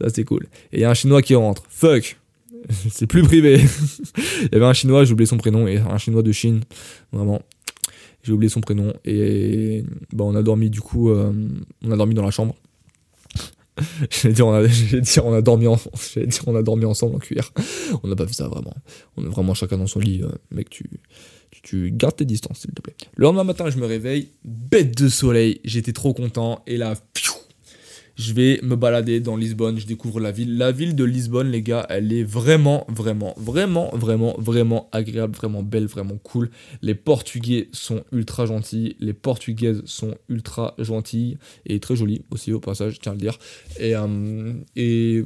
Ça, 0.00 0.08
c'est 0.08 0.24
cool. 0.24 0.48
Et 0.72 0.80
y 0.80 0.84
a 0.84 0.90
un 0.90 0.94
chinois 0.94 1.22
qui 1.22 1.36
rentre. 1.36 1.62
Fuck. 1.68 2.16
c'est 2.90 3.06
plus 3.06 3.22
privé. 3.22 3.60
Il 4.42 4.48
y 4.52 4.56
avait 4.56 4.66
un 4.66 4.72
chinois, 4.72 5.04
j'ai 5.04 5.12
oublié 5.12 5.26
son 5.26 5.36
prénom, 5.36 5.68
et 5.68 5.78
un 5.78 5.98
chinois 5.98 6.22
de 6.22 6.32
Chine, 6.32 6.62
vraiment. 7.12 7.42
J'ai 8.22 8.32
oublié 8.32 8.50
son 8.50 8.60
prénom, 8.60 8.92
et 9.04 9.84
bah, 10.12 10.24
on 10.24 10.34
a 10.34 10.42
dormi 10.42 10.70
du 10.70 10.80
coup, 10.80 11.10
euh, 11.10 11.32
on 11.82 11.90
a 11.90 11.96
dormi 11.96 12.14
dans 12.14 12.24
la 12.24 12.30
chambre. 12.30 12.54
On 14.22 14.52
a, 14.52 14.66
dire, 15.00 15.24
on 15.24 15.32
a 15.32 15.40
dormi 15.40 15.64
dire, 16.26 16.42
on 16.46 16.54
a 16.54 16.62
dormi 16.62 16.84
ensemble 16.84 17.16
en 17.16 17.18
cuir. 17.18 17.50
On 18.02 18.08
n'a 18.08 18.16
pas 18.16 18.26
fait 18.26 18.34
ça 18.34 18.46
vraiment. 18.46 18.74
On 19.16 19.24
est 19.24 19.28
vraiment 19.28 19.54
chacun 19.54 19.78
dans 19.78 19.86
son 19.86 20.00
lit. 20.00 20.20
Euh, 20.22 20.28
mec, 20.50 20.68
tu, 20.68 20.84
tu, 21.62 21.90
gardes 21.90 22.16
tes 22.16 22.26
distances, 22.26 22.58
s'il 22.58 22.72
te 22.72 22.82
plaît. 22.82 22.94
Le 23.16 23.22
lendemain 23.22 23.44
matin, 23.44 23.70
je 23.70 23.78
me 23.78 23.86
réveille, 23.86 24.32
bête 24.44 24.98
de 24.98 25.08
soleil. 25.08 25.62
J'étais 25.64 25.94
trop 25.94 26.12
content. 26.12 26.62
Et 26.66 26.76
là, 26.76 26.94
je 28.20 28.34
vais 28.34 28.60
me 28.62 28.76
balader 28.76 29.18
dans 29.20 29.34
Lisbonne, 29.34 29.80
je 29.80 29.86
découvre 29.86 30.20
la 30.20 30.30
ville. 30.30 30.58
La 30.58 30.72
ville 30.72 30.94
de 30.94 31.04
Lisbonne, 31.04 31.50
les 31.50 31.62
gars, 31.62 31.86
elle 31.88 32.12
est 32.12 32.22
vraiment, 32.22 32.84
vraiment, 32.88 33.34
vraiment, 33.38 33.90
vraiment, 33.94 34.34
vraiment 34.38 34.88
agréable, 34.92 35.34
vraiment 35.34 35.62
belle, 35.62 35.86
vraiment 35.86 36.18
cool. 36.22 36.50
Les 36.82 36.94
Portugais 36.94 37.68
sont 37.72 38.04
ultra 38.12 38.44
gentils, 38.44 38.94
les 39.00 39.14
Portugaises 39.14 39.80
sont 39.86 40.14
ultra 40.28 40.74
gentilles 40.78 41.38
et 41.64 41.80
très 41.80 41.96
jolies 41.96 42.22
aussi 42.30 42.52
au 42.52 42.60
passage, 42.60 42.96
je 42.96 43.00
tiens 43.00 43.12
à 43.12 43.14
le 43.14 43.20
dire. 43.20 43.38
Et, 43.78 43.96
euh, 43.96 45.24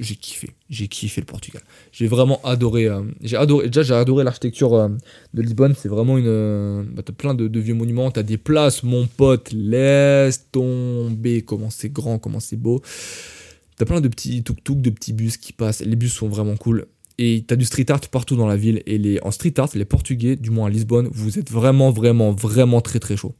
j'ai 0.00 0.16
kiffé, 0.16 0.50
j'ai 0.68 0.88
kiffé 0.88 1.20
le 1.20 1.26
Portugal. 1.26 1.62
J'ai 1.92 2.06
vraiment 2.06 2.40
adoré, 2.44 2.86
euh, 2.86 3.02
j'ai 3.22 3.36
adoré, 3.36 3.66
déjà 3.66 3.82
j'ai 3.82 3.94
adoré 3.94 4.24
l'architecture 4.24 4.74
euh, 4.74 4.88
de 5.34 5.42
Lisbonne, 5.42 5.74
c'est 5.76 5.88
vraiment 5.88 6.18
une, 6.18 6.26
euh, 6.26 6.82
bah, 6.92 7.02
t'as 7.04 7.12
plein 7.12 7.34
de, 7.34 7.60
vieux 7.60 7.74
monuments, 7.74 8.10
t'as 8.10 8.22
des 8.22 8.38
places, 8.38 8.82
mon 8.82 9.06
pote, 9.06 9.52
laisse 9.52 10.50
tomber, 10.50 11.42
comment 11.42 11.70
c'est 11.70 11.90
grand, 11.90 12.18
comment 12.18 12.40
c'est 12.40 12.56
beau. 12.56 12.82
T'as 13.76 13.84
plein 13.84 14.00
de 14.00 14.08
petits 14.08 14.42
tuk-tuk, 14.42 14.80
de 14.80 14.90
petits 14.90 15.12
bus 15.12 15.36
qui 15.36 15.52
passent, 15.52 15.80
les 15.80 15.96
bus 15.96 16.12
sont 16.12 16.28
vraiment 16.28 16.56
cool. 16.56 16.86
Et 17.18 17.44
t'as 17.46 17.56
du 17.56 17.64
street 17.64 17.90
art 17.90 18.00
partout 18.00 18.36
dans 18.36 18.46
la 18.46 18.56
ville, 18.56 18.82
et 18.86 18.98
les, 18.98 19.20
en 19.22 19.30
street 19.30 19.54
art, 19.58 19.70
les 19.74 19.84
Portugais, 19.84 20.36
du 20.36 20.50
moins 20.50 20.66
à 20.66 20.70
Lisbonne, 20.70 21.08
vous 21.12 21.38
êtes 21.38 21.50
vraiment, 21.50 21.90
vraiment, 21.90 22.32
vraiment 22.32 22.80
très 22.80 22.98
très 22.98 23.16
chaud. 23.16 23.34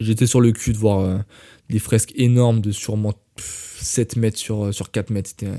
J'étais 0.00 0.26
sur 0.26 0.40
le 0.40 0.52
cul 0.52 0.72
de 0.72 0.78
voir 0.78 1.24
des 1.70 1.78
fresques 1.78 2.12
énormes 2.16 2.60
de 2.60 2.70
sûrement 2.70 3.14
7 3.40 4.16
mètres 4.16 4.38
sur, 4.38 4.66
euh, 4.66 4.72
sur 4.72 4.90
4 4.90 5.10
mètres. 5.10 5.30
C'était, 5.30 5.52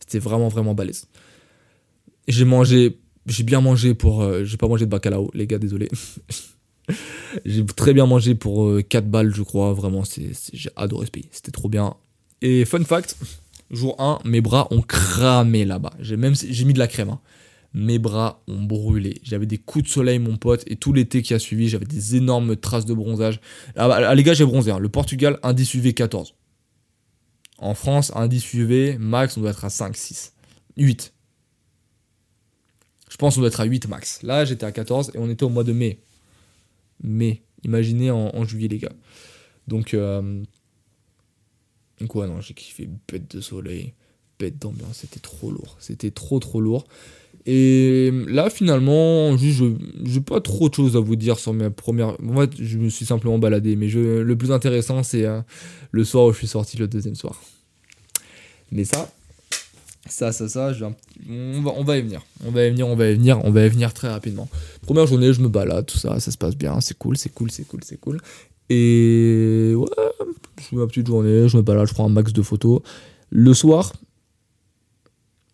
c'était 0.00 0.18
vraiment, 0.18 0.48
vraiment 0.48 0.74
balèze. 0.74 1.06
J'ai 2.26 2.44
mangé, 2.44 2.98
j'ai 3.26 3.44
bien 3.44 3.60
mangé 3.60 3.94
pour. 3.94 4.22
Euh, 4.22 4.44
j'ai 4.44 4.56
pas 4.56 4.68
mangé 4.68 4.84
de 4.84 4.90
bacalao, 4.90 5.30
les 5.34 5.46
gars, 5.46 5.58
désolé. 5.58 5.88
j'ai 7.44 7.64
très 7.66 7.94
bien 7.94 8.06
mangé 8.06 8.34
pour 8.34 8.70
4 8.88 9.04
euh, 9.04 9.08
balles, 9.08 9.34
je 9.34 9.42
crois. 9.42 9.72
Vraiment, 9.72 10.02
j'ai 10.04 10.70
adoré 10.76 11.06
ce 11.06 11.10
pays. 11.10 11.28
C'était 11.30 11.52
trop 11.52 11.68
bien. 11.68 11.94
Et 12.42 12.64
fun 12.64 12.84
fact, 12.84 13.16
jour 13.70 13.96
1, 14.00 14.20
mes 14.24 14.40
bras 14.40 14.68
ont 14.70 14.82
cramé 14.82 15.64
là-bas. 15.64 15.92
J'ai 16.00 16.16
même 16.16 16.34
mis 16.64 16.72
de 16.72 16.78
la 16.78 16.86
crème. 16.86 17.10
Hein. 17.10 17.20
Mes 17.74 17.98
bras 17.98 18.42
ont 18.48 18.62
brûlé. 18.62 19.20
J'avais 19.22 19.46
des 19.46 19.58
coups 19.58 19.84
de 19.84 19.90
soleil, 19.90 20.18
mon 20.18 20.36
pote, 20.36 20.64
et 20.66 20.76
tout 20.76 20.92
l'été 20.92 21.20
qui 21.22 21.34
a 21.34 21.38
suivi, 21.38 21.68
j'avais 21.68 21.84
des 21.84 22.16
énormes 22.16 22.56
traces 22.56 22.86
de 22.86 22.94
bronzage. 22.94 23.40
Ah, 23.76 23.88
bah, 23.88 24.14
les 24.14 24.22
gars, 24.22 24.32
j'ai 24.32 24.46
bronzé. 24.46 24.70
Hein. 24.70 24.78
Le 24.78 24.88
Portugal, 24.88 25.38
indice 25.42 25.74
UV 25.74 25.92
14. 25.92 26.34
En 27.58 27.74
France, 27.74 28.12
indice 28.14 28.54
UV, 28.54 28.98
max, 28.98 29.36
on 29.36 29.40
doit 29.40 29.50
être 29.50 29.64
à 29.64 29.70
5, 29.70 29.96
6, 29.96 30.32
8. 30.76 31.12
Je 33.10 33.16
pense 33.16 33.34
qu'on 33.34 33.40
doit 33.40 33.48
être 33.48 33.60
à 33.60 33.64
8 33.64 33.88
max. 33.88 34.22
Là, 34.22 34.44
j'étais 34.44 34.64
à 34.64 34.72
14 34.72 35.12
et 35.14 35.18
on 35.18 35.28
était 35.28 35.42
au 35.42 35.48
mois 35.48 35.64
de 35.64 35.72
mai. 35.72 36.00
Mai. 37.02 37.42
Imaginez 37.64 38.10
en, 38.12 38.44
juillet, 38.44 38.68
les 38.68 38.78
gars. 38.78 38.92
Donc, 39.66 39.92
euh, 39.94 40.44
ouais, 42.00 42.26
non, 42.26 42.40
j'ai 42.40 42.54
kiffé 42.54 42.88
bête 43.10 43.34
de 43.34 43.40
soleil, 43.40 43.94
bête 44.38 44.58
d'ambiance. 44.58 44.98
C'était 44.98 45.20
trop 45.20 45.50
lourd. 45.50 45.76
C'était 45.80 46.12
trop, 46.12 46.38
trop 46.38 46.60
lourd. 46.60 46.86
Et 47.46 48.12
là, 48.28 48.50
finalement, 48.50 49.36
je 49.36 49.64
n'ai 49.64 50.20
pas 50.20 50.40
trop 50.40 50.68
de 50.68 50.74
choses 50.74 50.96
à 50.96 51.00
vous 51.00 51.16
dire 51.16 51.38
sur 51.38 51.54
mes 51.54 51.70
premières. 51.70 52.16
En 52.28 52.40
fait, 52.40 52.50
je 52.58 52.78
me 52.78 52.88
suis 52.88 53.06
simplement 53.06 53.38
baladé. 53.38 53.76
Mais 53.76 53.88
le 53.88 54.34
plus 54.36 54.52
intéressant, 54.52 55.02
c'est 55.02 55.24
euh, 55.24 55.40
le 55.90 56.04
soir 56.04 56.26
où 56.26 56.32
je 56.32 56.38
suis 56.38 56.46
sorti 56.46 56.76
le 56.76 56.88
deuxième 56.88 57.14
soir. 57.14 57.40
Mais 58.70 58.84
ça, 58.84 59.10
ça, 60.08 60.32
ça, 60.32 60.48
ça, 60.48 60.72
on, 61.28 61.62
va, 61.62 61.72
on 61.76 61.84
va 61.84 61.98
y 61.98 62.02
venir. 62.02 62.24
On 62.44 62.50
va 62.50 62.64
y 62.66 62.70
venir, 62.70 62.88
on 62.88 62.96
va 62.96 63.10
y 63.10 63.14
venir, 63.14 63.44
on 63.44 63.50
va 63.50 63.66
y 63.66 63.68
venir 63.68 63.92
très 63.94 64.08
rapidement. 64.08 64.48
Première 64.82 65.06
journée, 65.06 65.32
je 65.32 65.40
me 65.40 65.48
balade, 65.48 65.86
tout 65.86 65.98
ça, 65.98 66.18
ça 66.20 66.30
se 66.30 66.38
passe 66.38 66.56
bien, 66.56 66.80
c'est 66.80 66.96
cool, 66.96 67.16
c'est 67.16 67.32
cool, 67.32 67.50
c'est 67.50 67.64
cool, 67.64 67.80
c'est 67.84 67.98
cool. 67.98 68.20
Et 68.70 69.72
ouais, 69.74 69.88
je 70.58 70.64
fais 70.64 70.76
ma 70.76 70.86
petite 70.86 71.06
journée, 71.06 71.48
je 71.48 71.56
me 71.56 71.62
balade, 71.62 71.86
je 71.86 71.94
prends 71.94 72.06
un 72.06 72.10
max 72.10 72.32
de 72.32 72.42
photos. 72.42 72.80
Le 73.30 73.54
soir, 73.54 73.92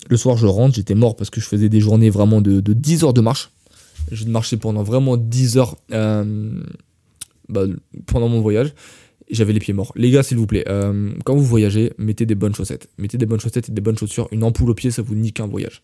le 0.08 0.16
soir, 0.16 0.36
je 0.36 0.46
rentre, 0.46 0.74
j'étais 0.74 0.94
mort 0.94 1.16
parce 1.16 1.30
que 1.30 1.40
je 1.40 1.46
faisais 1.46 1.68
des 1.68 1.80
journées 1.80 2.10
vraiment 2.10 2.40
de, 2.40 2.60
10 2.60 3.04
heures 3.04 3.14
de 3.14 3.20
marche. 3.20 3.50
Je 4.10 4.26
marchais 4.26 4.56
pendant 4.56 4.82
vraiment 4.82 5.16
10 5.16 5.56
heures 5.56 5.76
euh, 5.92 6.62
bah, 7.48 7.64
pendant 8.06 8.28
mon 8.28 8.40
voyage. 8.40 8.74
J'avais 9.30 9.54
les 9.54 9.60
pieds 9.60 9.72
morts. 9.72 9.92
Les 9.96 10.10
gars, 10.10 10.22
s'il 10.22 10.36
vous 10.36 10.46
plaît, 10.46 10.64
euh, 10.68 11.10
quand 11.24 11.34
vous 11.34 11.44
voyagez, 11.44 11.94
mettez 11.96 12.26
des 12.26 12.34
bonnes 12.34 12.54
chaussettes. 12.54 12.90
Mettez 12.98 13.16
des 13.16 13.24
bonnes 13.24 13.40
chaussettes 13.40 13.70
et 13.70 13.72
des 13.72 13.80
bonnes 13.80 13.96
chaussures. 13.96 14.28
Une 14.32 14.44
ampoule 14.44 14.70
au 14.70 14.74
pied, 14.74 14.90
ça 14.90 15.00
vous 15.00 15.14
nique 15.14 15.40
un 15.40 15.46
voyage. 15.46 15.82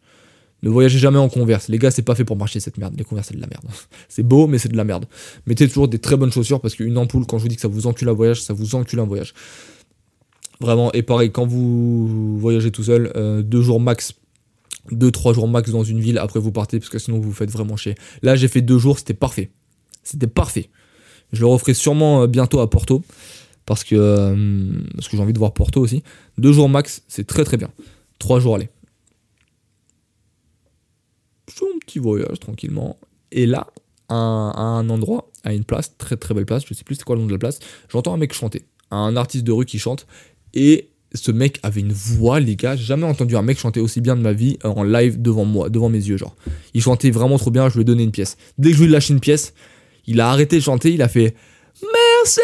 Ne 0.62 0.68
voyagez 0.68 0.98
jamais 0.98 1.18
en 1.18 1.30
converse. 1.30 1.68
Les 1.68 1.78
gars, 1.78 1.90
c'est 1.90 2.02
pas 2.02 2.14
fait 2.14 2.24
pour 2.24 2.36
marcher 2.36 2.60
cette 2.60 2.76
merde. 2.76 2.94
Les 2.98 3.04
converse, 3.04 3.28
c'est 3.28 3.36
de 3.36 3.40
la 3.40 3.46
merde. 3.46 3.64
c'est 4.08 4.22
beau, 4.22 4.46
mais 4.46 4.58
c'est 4.58 4.68
de 4.68 4.76
la 4.76 4.84
merde. 4.84 5.06
Mettez 5.46 5.66
toujours 5.66 5.88
des 5.88 5.98
très 5.98 6.16
bonnes 6.16 6.32
chaussures 6.32 6.60
parce 6.60 6.74
qu'une 6.74 6.98
ampoule, 6.98 7.24
quand 7.26 7.38
je 7.38 7.44
vous 7.44 7.48
dis 7.48 7.56
que 7.56 7.62
ça 7.62 7.68
vous 7.68 7.86
encule 7.86 8.10
un 8.10 8.12
voyage, 8.12 8.42
ça 8.42 8.52
vous 8.52 8.74
encule 8.74 9.00
un 9.00 9.06
voyage. 9.06 9.32
Vraiment, 10.60 10.92
et 10.92 11.02
pareil, 11.02 11.32
quand 11.32 11.46
vous 11.46 12.38
voyagez 12.38 12.70
tout 12.70 12.84
seul, 12.84 13.10
euh, 13.16 13.42
deux 13.42 13.62
jours 13.62 13.80
max, 13.80 14.14
deux, 14.90 15.10
trois 15.10 15.32
jours 15.32 15.48
max 15.48 15.70
dans 15.70 15.84
une 15.84 16.00
ville, 16.00 16.18
après 16.18 16.38
vous 16.38 16.52
partez, 16.52 16.78
parce 16.78 16.90
que 16.90 16.98
sinon 16.98 17.18
vous 17.18 17.28
vous 17.30 17.32
faites 17.32 17.50
vraiment 17.50 17.76
chier. 17.76 17.94
Là, 18.22 18.36
j'ai 18.36 18.48
fait 18.48 18.60
deux 18.60 18.78
jours, 18.78 18.98
c'était 18.98 19.14
parfait. 19.14 19.50
C'était 20.02 20.26
parfait. 20.26 20.68
Je 21.32 21.40
le 21.40 21.46
referai 21.46 21.74
sûrement 21.74 22.22
euh, 22.22 22.26
bientôt 22.26 22.60
à 22.60 22.68
Porto, 22.68 23.02
parce 23.64 23.84
que, 23.84 23.94
euh, 23.94 24.34
que 24.34 25.16
j'ai 25.16 25.22
envie 25.22 25.32
de 25.32 25.38
voir 25.38 25.54
Porto 25.54 25.80
aussi. 25.80 26.02
Deux 26.36 26.52
jours 26.52 26.68
max, 26.68 27.04
c'est 27.08 27.26
très 27.26 27.44
très 27.44 27.56
bien. 27.56 27.70
Trois 28.18 28.38
jours, 28.38 28.56
allez. 28.56 28.68
un 31.48 31.78
petit 31.78 31.98
voyage 31.98 32.38
tranquillement. 32.38 32.98
Et 33.32 33.46
là, 33.46 33.68
à 34.08 34.14
un 34.14 34.90
endroit, 34.90 35.30
à 35.44 35.54
une 35.54 35.64
place, 35.64 35.96
très 35.96 36.16
très 36.16 36.34
belle 36.34 36.46
place, 36.46 36.64
je 36.66 36.74
sais 36.74 36.84
plus 36.84 36.96
c'est 36.96 37.04
quoi 37.04 37.16
le 37.16 37.22
nom 37.22 37.28
de 37.28 37.32
la 37.32 37.38
place, 37.38 37.60
j'entends 37.88 38.12
un 38.12 38.16
mec 38.16 38.32
chanter. 38.32 38.64
Un 38.90 39.16
artiste 39.16 39.44
de 39.44 39.52
rue 39.52 39.66
qui 39.66 39.78
chante. 39.78 40.06
Et 40.54 40.88
ce 41.14 41.32
mec 41.32 41.58
avait 41.62 41.80
une 41.80 41.92
voix, 41.92 42.40
les 42.40 42.56
gars. 42.56 42.76
J'ai 42.76 42.84
jamais 42.84 43.04
entendu 43.04 43.36
un 43.36 43.42
mec 43.42 43.58
chanter 43.58 43.80
aussi 43.80 44.00
bien 44.00 44.16
de 44.16 44.22
ma 44.22 44.32
vie 44.32 44.58
en 44.62 44.82
live 44.82 45.20
devant 45.20 45.44
moi, 45.44 45.68
devant 45.68 45.88
mes 45.88 45.98
yeux, 45.98 46.16
genre. 46.16 46.36
Il 46.74 46.82
chantait 46.82 47.10
vraiment 47.10 47.38
trop 47.38 47.50
bien, 47.50 47.68
je 47.68 47.74
lui 47.74 47.82
ai 47.82 47.84
donné 47.84 48.02
une 48.02 48.12
pièce. 48.12 48.36
Dès 48.58 48.70
que 48.70 48.76
je 48.76 48.82
lui 48.82 48.88
ai 48.88 48.92
lâché 48.92 49.12
une 49.12 49.20
pièce, 49.20 49.52
il 50.06 50.20
a 50.20 50.30
arrêté 50.30 50.56
de 50.56 50.62
chanter, 50.62 50.92
il 50.92 51.02
a 51.02 51.08
fait 51.08 51.34
Merci, 51.82 52.40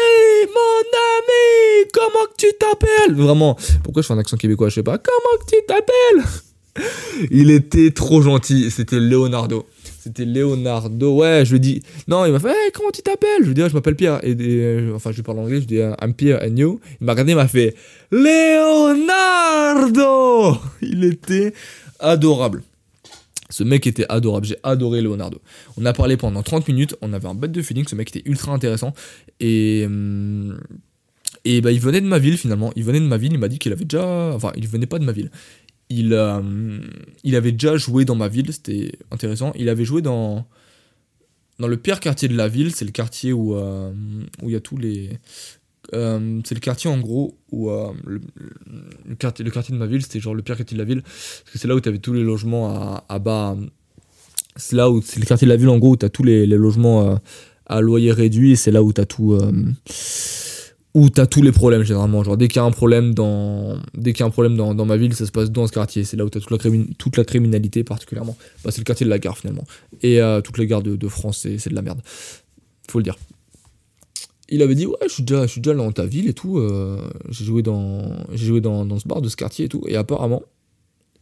mon 0.47 0.99
ami, 1.17 1.87
comment 1.93 2.27
tu 2.37 2.47
t'appelles? 2.59 3.15
Vraiment, 3.15 3.55
pourquoi 3.83 4.01
je 4.01 4.07
fais 4.07 4.13
un 4.13 4.17
accent 4.17 4.37
québécois, 4.37 4.69
je 4.69 4.75
sais 4.75 4.83
pas. 4.83 4.97
Comment 4.97 5.43
tu 5.47 5.55
t'appelles? 5.67 6.41
Il 7.31 7.51
était 7.51 7.91
trop 7.91 8.21
gentil, 8.21 8.69
c'était 8.71 8.99
Leonardo. 8.99 9.65
C'était 10.07 10.25
Leonardo. 10.25 11.17
Ouais, 11.17 11.43
je 11.45 11.51
lui 11.51 11.59
dit. 11.59 11.83
Non, 12.07 12.25
il 12.25 12.31
m'a 12.31 12.39
fait 12.39 12.47
hey, 12.47 12.71
Comment 12.73 12.91
tu 12.91 13.01
t'appelles? 13.01 13.41
Je 13.41 13.47
lui 13.47 13.53
dit 13.53 13.61
Je 13.67 13.73
m'appelle 13.73 13.97
Pierre. 13.97 14.23
Et, 14.23 14.37
euh, 14.39 14.93
enfin, 14.95 15.11
je 15.11 15.17
lui 15.17 15.23
parle 15.23 15.39
anglais. 15.39 15.55
Je 15.55 15.67
lui 15.67 15.67
dit 15.67 15.79
I'm 16.01 16.13
Pierre 16.13 16.39
and 16.41 16.55
you. 16.55 16.79
Il 17.01 17.05
m'a 17.05 17.11
regardé, 17.11 17.33
il 17.33 17.35
m'a 17.35 17.49
fait 17.49 17.75
Leonardo 18.09 19.17
Il 20.81 21.03
était 21.03 21.53
adorable. 21.99 22.63
Ce 23.49 23.63
mec 23.63 23.85
était 23.85 24.05
adorable, 24.07 24.45
j'ai 24.45 24.57
adoré 24.63 25.01
Leonardo. 25.01 25.41
On 25.77 25.85
a 25.85 25.93
parlé 25.93 26.15
pendant 26.17 26.43
30 26.43 26.67
minutes, 26.67 26.95
on 27.01 27.13
avait 27.13 27.27
un 27.27 27.35
bête 27.35 27.51
de 27.53 27.61
feeling, 27.61 27.85
ce 27.87 27.95
mec 27.95 28.13
était 28.13 28.29
ultra 28.29 28.51
intéressant. 28.51 28.93
Et, 29.39 29.83
hum, 29.85 30.59
et 31.45 31.61
bah, 31.61 31.71
il 31.71 31.79
venait 31.79 32.01
de 32.01 32.07
ma 32.07 32.19
ville 32.19 32.37
finalement, 32.37 32.73
il 32.75 32.83
venait 32.83 32.99
de 32.99 33.05
ma 33.05 33.15
ville, 33.17 33.31
il 33.31 33.39
m'a 33.39 33.47
dit 33.47 33.57
qu'il 33.57 33.71
avait 33.71 33.85
déjà... 33.85 34.33
Enfin, 34.33 34.51
il 34.57 34.67
venait 34.67 34.85
pas 34.85 34.99
de 34.99 35.05
ma 35.05 35.13
ville 35.13 35.31
il, 35.89 36.13
euh, 36.13 36.41
il 37.23 37.35
avait 37.35 37.51
déjà 37.51 37.77
joué 37.77 38.05
dans 38.05 38.15
ma 38.15 38.27
ville, 38.27 38.51
c'était 38.51 38.91
intéressant. 39.11 39.51
Il 39.55 39.69
avait 39.69 39.85
joué 39.85 40.01
dans, 40.01 40.45
le 41.59 41.77
pire 41.77 41.99
quartier 41.99 42.27
de 42.27 42.35
la 42.35 42.47
ville, 42.47 42.73
c'est 42.73 42.85
le 42.85 42.91
quartier 42.91 43.33
où 43.33 43.55
euh, 43.55 43.91
il 44.43 44.49
y 44.49 44.55
a 44.55 44.59
tous 44.59 44.77
les. 44.77 45.11
Euh, 45.93 46.41
c'est 46.43 46.55
le 46.55 46.59
quartier 46.59 46.89
en 46.89 46.99
gros 46.99 47.37
où 47.51 47.69
le, 47.69 48.19
quartier, 49.17 49.45
de 49.45 49.75
ma 49.75 49.85
ville, 49.85 50.01
c'était 50.01 50.19
genre 50.19 50.35
le 50.35 50.41
pire 50.41 50.57
quartier 50.57 50.75
de 50.75 50.81
la 50.81 50.85
ville, 50.85 51.01
parce 51.01 51.51
que 51.53 51.57
c'est 51.57 51.67
là 51.67 51.75
où 51.75 51.79
tu 51.79 51.87
avais 51.87 51.99
tous 51.99 52.13
les 52.13 52.23
logements 52.23 53.01
à, 53.07 53.19
bas. 53.19 53.55
C'est 54.57 54.75
là 54.75 54.89
où 54.89 55.01
c'est 55.01 55.19
le 55.19 55.25
quartier 55.25 55.45
de 55.45 55.51
la 55.51 55.57
ville 55.57 55.69
en 55.69 55.77
gros 55.77 55.91
où 55.91 55.97
tu 55.97 56.05
as 56.05 56.09
tous 56.09 56.23
les, 56.23 56.45
logements 56.45 57.17
à 57.65 57.81
loyer 57.81 58.11
réduit, 58.11 58.51
et 58.51 58.55
c'est 58.57 58.71
là 58.71 58.83
où 58.83 58.91
tu 58.91 58.99
as 58.99 59.05
tout 59.05 59.39
où 60.97 61.11
t'as 61.11 61.27
tous 61.27 61.43
les 61.43 61.51
problèmes 61.51 61.83
généralement. 61.83 62.23
Genre 62.23 62.37
dès 62.37 62.47
qu'il 62.47 62.55
y 62.55 62.59
a 62.59 62.63
un 62.63 62.71
problème 62.71 63.13
dans, 63.13 63.77
dès 63.93 64.13
qu'il 64.13 64.21
y 64.21 64.23
a 64.23 64.25
un 64.25 64.31
problème 64.31 64.57
dans, 64.57 64.85
ma 64.85 64.97
ville, 64.97 65.13
ça 65.13 65.27
se 65.27 65.31
passe 65.31 65.51
dans 65.51 65.67
ce 65.67 65.71
quartier. 65.71 66.03
C'est 66.03 66.17
là 66.17 66.25
où 66.25 66.29
t'as 66.31 66.39
toute 66.39 66.49
la, 66.49 66.71
toute 66.97 67.17
la 67.17 67.23
criminalité 67.23 67.83
particulièrement. 67.83 68.35
Bah, 68.63 68.71
c'est 68.71 68.79
le 68.79 68.83
quartier 68.83 69.05
de 69.05 69.11
la 69.11 69.19
gare 69.19 69.37
finalement. 69.37 69.63
Et 70.01 70.19
euh, 70.19 70.41
toutes 70.41 70.57
les 70.57 70.65
gares 70.65 70.81
de, 70.81 71.07
France, 71.07 71.45
c'est 71.59 71.69
de 71.69 71.75
la 71.75 71.83
merde. 71.83 72.01
Faut 72.89 72.97
le 72.97 73.03
dire. 73.03 73.15
Il 74.49 74.63
avait 74.63 74.73
dit 74.73 74.87
ouais, 74.87 74.95
je 75.03 75.13
suis 75.13 75.23
déjà, 75.23 75.43
je 75.43 75.51
suis 75.51 75.61
déjà 75.61 75.75
dans 75.75 75.91
ta 75.91 76.07
ville 76.07 76.27
et 76.29 76.33
tout. 76.33 76.57
Euh, 76.57 77.07
j'ai 77.29 77.45
joué 77.45 77.61
dans, 77.61 78.01
j'ai 78.33 78.47
joué 78.47 78.59
dans, 78.59 78.83
dans 78.83 78.97
ce 78.97 79.07
bar 79.07 79.21
de 79.21 79.29
ce 79.29 79.35
quartier 79.35 79.65
et 79.65 79.69
tout. 79.69 79.83
Et 79.85 79.97
apparemment, 79.97 80.41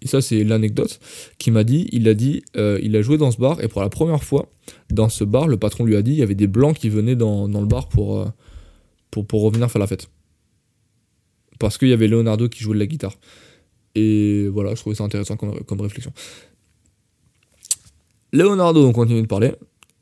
et 0.01 0.07
ça 0.07 0.21
c'est 0.21 0.45
l'anecdote, 0.45 1.01
qui 1.37 1.51
m'a 1.51 1.65
dit, 1.65 1.89
il 1.91 2.07
a 2.07 2.13
dit, 2.13 2.43
euh, 2.55 2.79
il 2.81 2.95
a 2.95 3.01
joué 3.01 3.17
dans 3.17 3.31
ce 3.31 3.39
bar, 3.39 3.61
et 3.61 3.67
pour 3.67 3.81
la 3.81 3.89
première 3.89 4.23
fois, 4.23 4.47
dans 4.89 5.09
ce 5.09 5.25
bar, 5.25 5.49
le 5.49 5.57
patron 5.57 5.83
lui 5.83 5.97
a 5.97 6.01
dit, 6.01 6.11
il 6.11 6.17
y 6.17 6.23
avait 6.23 6.33
des 6.33 6.47
blancs 6.47 6.77
qui 6.77 6.87
venaient 6.87 7.17
dans, 7.17 7.49
dans 7.49 7.59
le 7.59 7.67
bar 7.67 7.89
pour, 7.89 8.25
pour, 9.23 9.41
revenir 9.41 9.69
faire 9.71 9.79
la 9.79 9.87
fête. 9.87 10.09
Parce 11.59 11.77
qu'il 11.77 11.87
y 11.87 11.93
avait 11.93 12.07
Leonardo 12.07 12.49
qui 12.49 12.63
jouait 12.63 12.75
de 12.75 12.79
la 12.79 12.87
guitare. 12.87 13.17
Et 13.95 14.47
voilà, 14.49 14.75
je 14.75 14.81
trouvais 14.81 14.95
ça 14.95 15.03
intéressant 15.03 15.37
comme, 15.37 15.63
comme 15.63 15.81
réflexion. 15.81 16.11
Leonardo, 18.33 18.85
on 18.85 18.91
continue 18.91 19.21
de 19.21 19.27
parler. 19.27 19.53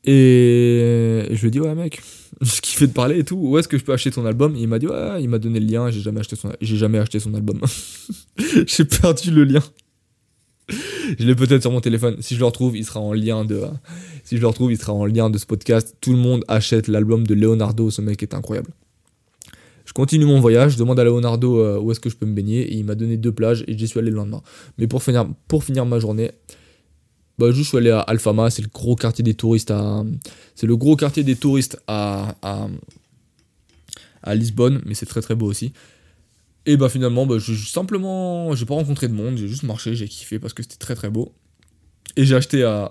Et 0.04 1.26
je 1.30 1.40
lui 1.40 1.48
ai 1.48 1.50
dit, 1.50 1.60
ouais, 1.60 1.74
mec, 1.74 2.02
je 2.40 2.60
kiffais 2.60 2.86
de 2.86 2.92
parler 2.92 3.20
et 3.20 3.24
tout. 3.24 3.36
Où 3.36 3.58
est-ce 3.58 3.68
que 3.68 3.78
je 3.78 3.84
peux 3.84 3.92
acheter 3.92 4.10
ton 4.10 4.26
album? 4.26 4.54
Il 4.56 4.68
m'a 4.68 4.78
dit, 4.78 4.86
ouais, 4.86 5.22
il 5.22 5.28
m'a 5.28 5.38
donné 5.38 5.60
le 5.60 5.66
lien. 5.66 5.90
J'ai 5.90 6.00
jamais 6.00 6.20
acheté 6.20 6.36
son, 6.36 6.52
j'ai 6.60 6.76
jamais 6.76 6.98
acheté 6.98 7.20
son 7.20 7.34
album. 7.34 7.60
j'ai 8.66 8.84
perdu 8.84 9.30
le 9.30 9.44
lien. 9.44 9.62
Je 11.18 11.26
l'ai 11.26 11.34
peut-être 11.34 11.62
sur 11.62 11.70
mon 11.70 11.80
téléphone. 11.80 12.16
Si 12.20 12.34
je 12.34 12.40
le 12.40 12.46
retrouve, 12.46 12.76
il 12.76 12.84
sera 12.84 13.00
en 13.00 13.12
lien 13.12 13.44
de. 13.44 13.62
Si 14.24 14.36
je 14.36 14.40
le 14.40 14.46
retrouve, 14.46 14.72
il 14.72 14.78
sera 14.78 14.92
en 14.92 15.04
lien 15.06 15.30
de 15.30 15.38
ce 15.38 15.46
podcast. 15.46 15.96
Tout 16.00 16.12
le 16.12 16.18
monde 16.18 16.44
achète 16.48 16.88
l'album 16.88 17.26
de 17.26 17.34
Leonardo. 17.34 17.90
Ce 17.90 18.00
mec 18.00 18.22
est 18.22 18.34
incroyable. 18.34 18.70
Je 19.84 19.92
continue 19.92 20.24
mon 20.24 20.40
voyage, 20.40 20.72
je 20.72 20.78
demande 20.78 20.98
à 20.98 21.04
Leonardo 21.04 21.58
euh, 21.58 21.78
où 21.78 21.90
est-ce 21.90 22.00
que 22.00 22.08
je 22.08 22.16
peux 22.16 22.26
me 22.26 22.34
baigner 22.34 22.62
et 22.62 22.74
il 22.74 22.84
m'a 22.84 22.94
donné 22.94 23.16
deux 23.16 23.32
plages 23.32 23.64
et 23.66 23.76
j'y 23.76 23.86
suis 23.86 23.98
allé 23.98 24.10
le 24.10 24.16
lendemain. 24.16 24.42
Mais 24.78 24.86
pour 24.86 25.02
finir, 25.02 25.28
pour 25.46 25.62
finir 25.62 25.84
ma 25.84 25.98
journée, 25.98 26.30
bah, 27.38 27.50
je 27.50 27.62
suis 27.62 27.76
allé 27.76 27.90
à 27.90 28.00
Alfama, 28.00 28.50
c'est 28.50 28.62
le 28.62 28.68
gros 28.72 28.96
quartier 28.96 29.22
des 29.22 29.34
touristes 29.34 29.70
à, 29.70 30.04
c'est 30.54 30.66
le 30.66 30.76
gros 30.76 30.96
quartier 30.96 31.22
des 31.22 31.36
touristes 31.36 31.78
à 31.86 32.34
Lisbonne, 34.28 34.80
mais 34.86 34.94
c'est 34.94 35.06
très 35.06 35.20
très 35.20 35.34
beau 35.34 35.46
aussi. 35.46 35.72
Et 36.66 36.76
bah 36.76 36.88
finalement, 36.88 37.26
bah, 37.26 37.36
je, 37.38 37.52
simplement, 37.54 38.54
j'ai 38.54 38.64
pas 38.64 38.74
rencontré 38.74 39.08
de 39.08 39.12
monde, 39.12 39.36
j'ai 39.36 39.48
juste 39.48 39.64
marché, 39.64 39.94
j'ai 39.94 40.08
kiffé 40.08 40.38
parce 40.38 40.54
que 40.54 40.62
c'était 40.62 40.76
très 40.76 40.94
très 40.94 41.10
beau. 41.10 41.34
Et 42.16 42.24
j'ai 42.24 42.36
acheté 42.36 42.62
à 42.64 42.90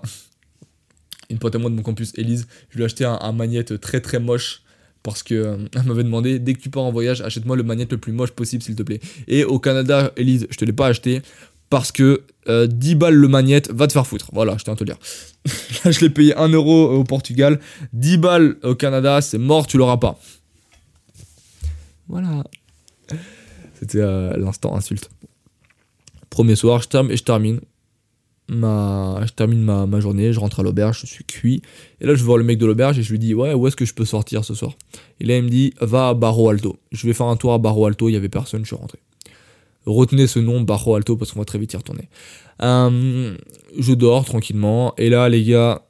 une 1.30 1.38
pote 1.38 1.54
à 1.54 1.58
moi 1.58 1.70
de 1.70 1.74
mon 1.74 1.82
campus, 1.82 2.12
Elise, 2.16 2.46
je 2.70 2.76
lui 2.76 2.82
ai 2.82 2.86
acheté 2.86 3.04
un, 3.04 3.18
un 3.20 3.32
magnète 3.32 3.80
très 3.80 4.00
très 4.00 4.20
moche 4.20 4.62
parce 5.04 5.22
que 5.22 5.34
euh, 5.34 5.56
m'avait 5.84 6.02
demandé 6.02 6.40
dès 6.40 6.54
que 6.54 6.58
tu 6.58 6.70
pars 6.70 6.82
en 6.82 6.90
voyage, 6.90 7.20
achète-moi 7.20 7.54
le 7.54 7.62
magnète 7.62 7.92
le 7.92 7.98
plus 7.98 8.12
moche 8.12 8.32
possible 8.32 8.64
s'il 8.64 8.74
te 8.74 8.82
plaît. 8.82 8.98
Et 9.28 9.44
au 9.44 9.60
Canada, 9.60 10.10
Elise, 10.16 10.48
je 10.50 10.56
te 10.56 10.64
l'ai 10.64 10.72
pas 10.72 10.88
acheté 10.88 11.22
parce 11.70 11.92
que 11.92 12.22
10 12.46 12.50
euh, 12.50 12.94
balles 12.96 13.14
le 13.14 13.28
magnète 13.28 13.70
va 13.70 13.86
te 13.86 13.92
faire 13.92 14.06
foutre. 14.06 14.30
Voilà, 14.32 14.56
je 14.58 14.64
tiens 14.64 14.72
à 14.72 14.76
te 14.76 14.84
le 14.84 14.90
dire. 14.90 14.98
Là, 15.84 15.92
je 15.92 16.00
l'ai 16.00 16.10
payé 16.10 16.36
1 16.36 16.48
euro 16.48 16.90
au 16.90 17.04
Portugal, 17.04 17.60
10 17.92 18.18
balles 18.18 18.56
au 18.62 18.74
Canada, 18.74 19.20
c'est 19.20 19.38
mort, 19.38 19.66
tu 19.66 19.78
l'auras 19.78 19.98
pas. 19.98 20.18
Voilà. 22.08 22.44
C'était 23.78 24.00
euh, 24.00 24.36
l'instant 24.36 24.74
insulte. 24.76 25.10
Premier 26.30 26.56
soir, 26.56 26.82
je, 26.82 26.88
termine, 26.88 27.16
je 27.16 27.22
termine 27.22 27.60
ma, 28.48 29.20
je 29.26 29.32
termine 29.32 29.62
ma, 29.62 29.86
ma, 29.86 30.00
journée, 30.00 30.32
je 30.32 30.40
rentre 30.40 30.60
à 30.60 30.62
l'auberge, 30.62 31.00
je 31.00 31.06
suis 31.06 31.24
cuit. 31.24 31.62
Et 32.00 32.06
là, 32.06 32.14
je 32.14 32.20
vais 32.20 32.26
voir 32.26 32.38
le 32.38 32.44
mec 32.44 32.58
de 32.58 32.66
l'auberge 32.66 32.98
et 32.98 33.02
je 33.02 33.10
lui 33.10 33.18
dis 33.18 33.34
Ouais, 33.34 33.54
où 33.54 33.66
est-ce 33.66 33.76
que 33.76 33.84
je 33.84 33.94
peux 33.94 34.04
sortir 34.04 34.44
ce 34.44 34.54
soir? 34.54 34.72
Et 35.20 35.24
là, 35.24 35.36
il 35.36 35.44
me 35.44 35.48
dit 35.48 35.72
Va 35.80 36.08
à 36.08 36.14
Barro 36.14 36.48
Alto. 36.48 36.76
Je 36.92 37.06
vais 37.06 37.14
faire 37.14 37.26
un 37.26 37.36
tour 37.36 37.52
à 37.52 37.58
Barro 37.58 37.86
Alto, 37.86 38.08
il 38.08 38.12
y 38.12 38.16
avait 38.16 38.28
personne, 38.28 38.62
je 38.62 38.68
suis 38.68 38.76
rentré. 38.76 38.98
Retenez 39.86 40.26
ce 40.26 40.38
nom, 40.38 40.62
Barro 40.62 40.94
Alto, 40.94 41.16
parce 41.16 41.32
qu'on 41.32 41.40
va 41.40 41.44
très 41.44 41.58
vite 41.58 41.72
y 41.72 41.76
retourner. 41.76 42.08
Euh, 42.62 43.36
je 43.78 43.92
dors 43.92 44.24
tranquillement. 44.24 44.94
Et 44.96 45.10
là, 45.10 45.28
les 45.28 45.44
gars, 45.44 45.82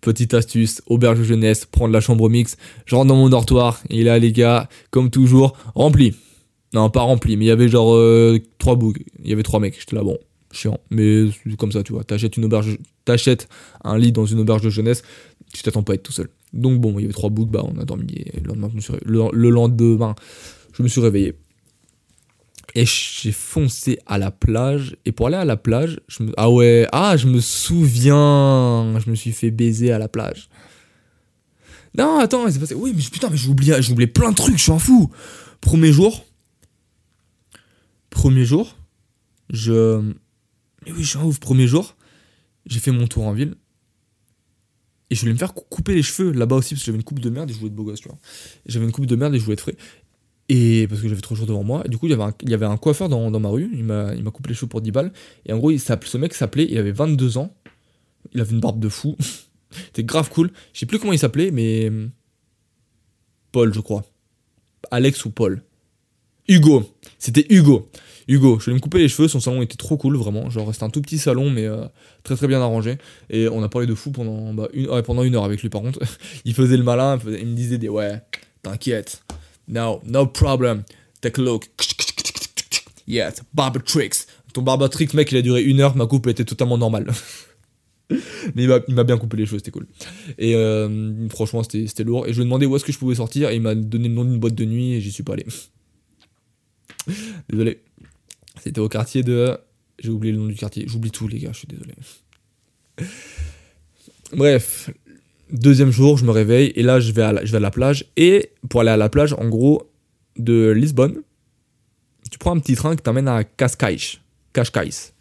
petite 0.00 0.32
astuce, 0.34 0.82
auberge 0.86 1.22
jeunesse, 1.22 1.66
prendre 1.66 1.92
la 1.92 2.00
chambre 2.00 2.28
mix. 2.30 2.56
Je 2.86 2.94
rentre 2.94 3.08
dans 3.08 3.16
mon 3.16 3.28
dortoir. 3.28 3.80
Et 3.90 4.04
là, 4.04 4.18
les 4.18 4.32
gars, 4.32 4.68
comme 4.90 5.10
toujours, 5.10 5.56
rempli. 5.74 6.14
Non, 6.72 6.88
pas 6.88 7.00
rempli, 7.00 7.36
mais 7.36 7.46
il 7.46 7.48
y 7.48 7.50
avait 7.52 7.68
genre 7.68 7.94
euh, 7.94 8.38
trois 8.58 8.76
bougs. 8.76 9.02
Il 9.22 9.28
y 9.28 9.32
avait 9.32 9.42
trois 9.42 9.60
mecs. 9.60 9.78
J'étais 9.78 9.96
là, 9.96 10.02
bon, 10.02 10.18
chiant. 10.52 10.78
Mais 10.90 11.26
c'est 11.30 11.56
comme 11.56 11.72
ça, 11.72 11.82
tu 11.82 11.92
vois. 11.92 12.04
T'achètes 12.04 12.36
une 12.36 12.44
auberge, 12.44 12.78
t'achètes 13.04 13.48
un 13.84 13.98
lit 13.98 14.12
dans 14.12 14.26
une 14.26 14.40
auberge 14.40 14.62
de 14.62 14.70
jeunesse, 14.70 15.02
tu 15.52 15.62
t'attends 15.62 15.82
pas 15.82 15.92
à 15.92 15.94
être 15.96 16.02
tout 16.02 16.12
seul. 16.12 16.28
Donc 16.52 16.80
bon, 16.80 16.98
il 16.98 17.02
y 17.02 17.04
avait 17.04 17.12
trois 17.12 17.30
boucs, 17.30 17.50
bah 17.50 17.62
on 17.64 17.78
a 17.78 17.84
dormi. 17.84 18.12
Et 18.12 18.40
le 18.40 18.48
lendemain, 18.48 18.68
je 18.70 18.76
me 18.76 18.80
suis, 18.80 18.92
le, 19.04 19.22
le 19.32 19.50
lendemain, 19.50 20.14
je 20.72 20.82
me 20.82 20.88
suis 20.88 21.00
réveillé. 21.00 21.34
Et 22.74 22.84
j'ai 22.86 23.32
foncé 23.32 23.98
à 24.06 24.18
la 24.18 24.30
plage. 24.30 24.96
Et 25.04 25.12
pour 25.12 25.26
aller 25.26 25.36
à 25.36 25.44
la 25.44 25.56
plage, 25.56 26.00
je 26.08 26.22
me... 26.22 26.32
ah 26.36 26.50
ouais, 26.50 26.86
ah, 26.92 27.16
je 27.16 27.26
me 27.26 27.40
souviens, 27.40 28.98
je 29.04 29.10
me 29.10 29.16
suis 29.16 29.32
fait 29.32 29.50
baiser 29.50 29.90
à 29.90 29.98
la 29.98 30.08
plage. 30.08 30.48
Non, 31.96 32.18
attends, 32.18 32.48
c'est 32.48 32.60
passé. 32.60 32.74
Oui, 32.74 32.92
mais 32.94 33.02
putain, 33.02 33.28
mais 33.30 33.36
j'ai 33.36 33.48
oublié, 33.48 33.74
j'ai 33.80 33.92
oublié 33.92 34.06
plein 34.06 34.30
de 34.30 34.36
trucs, 34.36 34.56
je 34.56 34.62
suis 34.62 34.72
un 34.72 34.78
fou. 34.78 35.10
Premier 35.60 35.92
jour, 35.92 36.24
premier 38.10 38.44
jour, 38.44 38.76
je. 39.50 40.12
Mais 40.84 40.92
oui, 40.92 41.02
je 41.02 41.08
suis 41.08 41.18
un. 41.18 41.30
Premier 41.40 41.66
jour, 41.66 41.96
j'ai 42.66 42.80
fait 42.80 42.90
mon 42.90 43.06
tour 43.06 43.26
en 43.26 43.32
ville. 43.32 43.54
Et 45.10 45.16
je 45.16 45.20
voulais 45.20 45.32
me 45.32 45.38
faire 45.38 45.54
couper 45.54 45.94
les 45.94 46.02
cheveux 46.02 46.30
là-bas 46.30 46.56
aussi, 46.56 46.74
parce 46.74 46.82
que 46.82 46.86
j'avais 46.86 46.98
une 46.98 47.04
coupe 47.04 47.18
de 47.18 47.30
merde 47.30 47.50
et 47.50 47.52
je 47.52 47.58
voulais 47.58 47.70
être 47.70 47.74
beau 47.74 47.84
gosse, 47.84 48.00
tu 48.00 48.08
vois. 48.08 48.18
J'avais 48.66 48.84
une 48.84 48.92
coupe 48.92 49.06
de 49.06 49.16
merde 49.16 49.34
et 49.34 49.38
je 49.38 49.44
voulais 49.44 49.54
être 49.54 49.60
frais. 49.60 49.76
Et 50.48 50.86
parce 50.88 51.00
que 51.00 51.08
j'avais 51.08 51.20
trop 51.20 51.34
de 51.34 51.38
jours 51.38 51.48
devant 51.48 51.64
moi. 51.64 51.82
Et 51.84 51.88
du 51.88 51.98
coup, 51.98 52.06
il 52.06 52.10
y 52.10 52.54
avait 52.54 52.66
un, 52.66 52.76
coiffeur 52.76 53.08
dans, 53.08 53.40
ma 53.40 53.48
rue. 53.48 53.70
Il 53.72 53.84
m'a, 53.84 54.14
coupé 54.32 54.50
les 54.50 54.54
cheveux 54.54 54.68
pour 54.68 54.80
10 54.80 54.90
balles. 54.92 55.12
Et 55.46 55.52
en 55.52 55.58
gros, 55.58 55.76
ce 55.76 56.16
mec 56.16 56.34
s'appelait, 56.34 56.66
il 56.68 56.78
avait 56.78 56.92
22 56.92 57.38
ans. 57.38 57.54
Il 58.32 58.40
avait 58.40 58.52
une 58.52 58.60
barbe 58.60 58.80
de 58.80 58.88
fou. 58.88 59.16
C'était 59.86 60.04
grave 60.04 60.28
cool. 60.30 60.50
Je 60.72 60.80
sais 60.80 60.86
plus 60.86 60.98
comment 60.98 61.12
il 61.12 61.18
s'appelait, 61.18 61.50
mais. 61.50 61.90
Paul, 63.52 63.72
je 63.74 63.80
crois. 63.80 64.04
Alex 64.90 65.24
ou 65.24 65.30
Paul. 65.30 65.62
Hugo. 66.48 66.84
C'était 67.18 67.46
Hugo. 67.48 67.88
Hugo, 68.30 68.60
je 68.60 68.66
voulais 68.66 68.76
me 68.76 68.80
couper 68.80 68.98
les 68.98 69.08
cheveux, 69.08 69.26
son 69.26 69.40
salon 69.40 69.60
était 69.60 69.76
trop 69.76 69.96
cool, 69.96 70.16
vraiment. 70.16 70.50
Genre, 70.50 70.72
c'était 70.72 70.84
un 70.84 70.90
tout 70.90 71.02
petit 71.02 71.18
salon, 71.18 71.50
mais 71.50 71.64
euh, 71.64 71.84
très 72.22 72.36
très 72.36 72.46
bien 72.46 72.60
arrangé. 72.60 72.96
Et 73.28 73.48
on 73.48 73.60
a 73.64 73.68
parlé 73.68 73.88
de 73.88 73.94
fou 73.96 74.12
pendant, 74.12 74.54
bah, 74.54 74.68
une, 74.72 75.34
heure 75.34 75.44
avec 75.44 75.60
lui, 75.62 75.68
par 75.68 75.82
contre. 75.82 75.98
il 76.44 76.54
faisait 76.54 76.76
le 76.76 76.84
malin, 76.84 77.18
il 77.26 77.46
me 77.48 77.54
disait 77.56 77.76
des 77.76 77.88
ouais, 77.88 78.22
t'inquiète, 78.62 79.24
No, 79.66 80.00
no 80.04 80.26
problem. 80.26 80.84
Take 81.20 81.40
a 81.40 81.44
look. 81.44 81.68
Yes, 83.08 83.42
barber 83.52 83.80
tricks. 83.84 84.26
Ton 84.52 84.62
barber 84.62 84.88
tricks, 84.88 85.12
mec, 85.14 85.32
il 85.32 85.38
a 85.38 85.42
duré 85.42 85.62
une 85.62 85.80
heure, 85.80 85.96
ma 85.96 86.06
coupe 86.06 86.28
était 86.28 86.44
totalement 86.44 86.78
normale. 86.78 87.10
Mais 88.54 88.64
il 88.86 88.94
m'a 88.94 89.04
bien 89.04 89.18
coupé 89.18 89.38
les 89.38 89.46
cheveux, 89.46 89.58
c'était 89.58 89.72
cool. 89.72 89.88
Et 90.38 90.54
euh, 90.54 91.28
franchement, 91.30 91.64
c'était 91.64 92.04
lourd. 92.04 92.28
Et 92.28 92.30
je 92.32 92.36
lui 92.36 92.42
ai 92.42 92.44
demandé 92.44 92.66
où 92.66 92.76
est-ce 92.76 92.84
que 92.84 92.92
je 92.92 92.98
pouvais 92.98 93.16
sortir, 93.16 93.50
et 93.50 93.56
il 93.56 93.60
m'a 93.60 93.74
donné 93.74 94.06
le 94.08 94.14
nom 94.14 94.24
d'une 94.24 94.38
boîte 94.38 94.54
de 94.54 94.64
nuit, 94.64 94.92
et 94.92 95.00
j'y 95.00 95.10
suis 95.10 95.24
pas 95.24 95.32
allé. 95.32 95.46
désolé. 97.48 97.80
C'était 98.62 98.80
au 98.80 98.88
quartier 98.88 99.22
de. 99.22 99.56
J'ai 99.98 100.10
oublié 100.10 100.32
le 100.32 100.38
nom 100.38 100.46
du 100.46 100.54
quartier. 100.54 100.84
J'oublie 100.86 101.10
tout, 101.10 101.28
les 101.28 101.38
gars, 101.38 101.52
je 101.52 101.58
suis 101.58 101.68
désolé. 101.68 101.94
Bref, 104.32 104.90
Deuxième 105.52 105.90
jour, 105.90 106.16
je 106.16 106.24
me 106.24 106.30
réveille 106.30 106.72
et 106.76 106.82
là, 106.82 107.00
je 107.00 107.12
vais, 107.12 107.22
à 107.22 107.32
la, 107.32 107.44
je 107.44 107.50
vais 107.50 107.56
à 107.56 107.60
la 107.60 107.70
plage. 107.72 108.04
Et 108.16 108.52
pour 108.68 108.82
aller 108.82 108.90
à 108.90 108.96
la 108.96 109.08
plage, 109.08 109.32
en 109.32 109.48
gros, 109.48 109.90
de 110.36 110.70
Lisbonne, 110.70 111.22
tu 112.30 112.38
prends 112.38 112.54
un 112.54 112.60
petit 112.60 112.76
train 112.76 112.94
qui 112.94 113.02
t'amène 113.02 113.26
à 113.26 113.42
Cascais. 113.42 114.18
Cascais. 114.52 115.12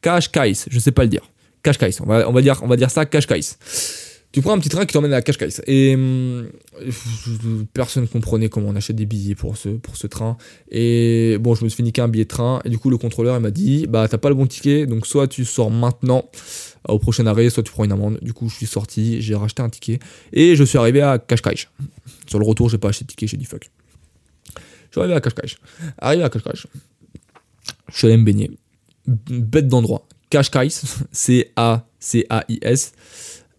Cascais, 0.00 0.52
je 0.70 0.78
sais 0.78 0.92
pas 0.92 1.02
le 1.02 1.08
dire. 1.08 1.28
Cascais, 1.62 1.90
on 2.00 2.06
va, 2.06 2.28
on 2.28 2.32
va, 2.32 2.42
dire, 2.42 2.60
on 2.62 2.68
va 2.68 2.76
dire 2.76 2.90
ça, 2.90 3.06
Cascais. 3.06 3.40
Tu 4.32 4.40
prends 4.40 4.54
un 4.54 4.58
petit 4.58 4.70
train 4.70 4.86
qui 4.86 4.94
t'emmène 4.94 5.12
à 5.12 5.20
Cascais. 5.20 5.48
Et 5.66 5.94
hum, 5.94 6.48
personne 7.74 8.04
ne 8.04 8.08
comprenait 8.08 8.48
comment 8.48 8.68
on 8.68 8.76
achète 8.76 8.96
des 8.96 9.04
billets 9.04 9.34
pour 9.34 9.58
ce, 9.58 9.68
pour 9.68 9.98
ce 9.98 10.06
train. 10.06 10.38
Et 10.70 11.36
bon, 11.38 11.54
je 11.54 11.64
me 11.64 11.68
suis 11.68 11.76
fait 11.76 11.82
niquer 11.82 12.00
un 12.00 12.08
billet 12.08 12.24
de 12.24 12.30
train. 12.30 12.60
Et 12.64 12.70
du 12.70 12.78
coup, 12.78 12.88
le 12.88 12.96
contrôleur, 12.96 13.36
il 13.36 13.42
m'a 13.42 13.50
dit 13.50 13.86
Bah, 13.86 14.08
t'as 14.08 14.16
pas 14.16 14.30
le 14.30 14.34
bon 14.34 14.46
ticket, 14.46 14.86
donc 14.86 15.06
soit 15.06 15.28
tu 15.28 15.44
sors 15.44 15.70
maintenant 15.70 16.24
au 16.88 16.98
prochain 16.98 17.26
arrêt, 17.26 17.50
soit 17.50 17.62
tu 17.62 17.72
prends 17.72 17.84
une 17.84 17.92
amende. 17.92 18.18
Du 18.22 18.32
coup, 18.32 18.48
je 18.48 18.56
suis 18.56 18.66
sorti, 18.66 19.20
j'ai 19.20 19.34
racheté 19.34 19.62
un 19.62 19.68
ticket 19.68 19.98
et 20.32 20.56
je 20.56 20.64
suis 20.64 20.78
arrivé 20.78 21.02
à 21.02 21.18
Cascais. 21.18 21.68
Sur 22.26 22.38
le 22.38 22.46
retour, 22.46 22.70
j'ai 22.70 22.78
pas 22.78 22.88
acheté 22.88 23.04
de 23.04 23.10
ticket, 23.10 23.26
j'ai 23.26 23.36
dit 23.36 23.44
fuck. 23.44 23.70
Je 24.56 24.62
suis 24.92 25.00
arrivé 25.00 25.14
à 25.14 25.20
Cascais. 25.20 25.56
Arrivé 25.98 26.22
à 26.22 26.30
Cascais. 26.30 26.50
Je 27.92 27.98
suis 27.98 28.06
allé 28.06 28.16
me 28.16 28.24
baigner. 28.24 28.50
Bête 29.06 29.68
d'endroit. 29.68 30.06
Cascais, 30.30 30.68
C-A-C-A-I-S. 31.12 32.92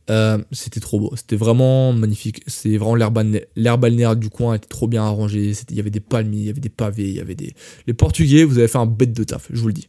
Euh, 0.10 0.38
c'était 0.52 0.80
trop 0.80 1.00
beau, 1.00 1.14
c'était 1.16 1.36
vraiment 1.36 1.94
magnifique. 1.94 2.44
C'est 2.48 2.78
vraiment 2.78 2.96
l'air 2.96 3.78
balnéaire 3.78 4.16
du 4.16 4.30
coin 4.30 4.56
était 4.56 4.68
trop 4.68 4.88
bien 4.88 5.04
arrangé. 5.04 5.54
Il 5.70 5.76
y 5.76 5.80
avait 5.80 5.90
des 5.90 6.00
palmiers, 6.00 6.40
il 6.40 6.46
y 6.46 6.50
avait 6.50 6.62
des 6.62 6.70
pavés, 6.70 7.10
il 7.10 7.16
y 7.16 7.20
avait 7.20 7.36
des. 7.36 7.54
Les 7.88 7.94
Portugais, 7.94 8.44
vous 8.44 8.58
avez 8.58 8.68
fait 8.68 8.78
un 8.78 8.86
bête 8.86 9.14
de 9.14 9.24
taf, 9.24 9.48
je 9.52 9.60
vous 9.60 9.68
le 9.68 9.74
dis. 9.74 9.88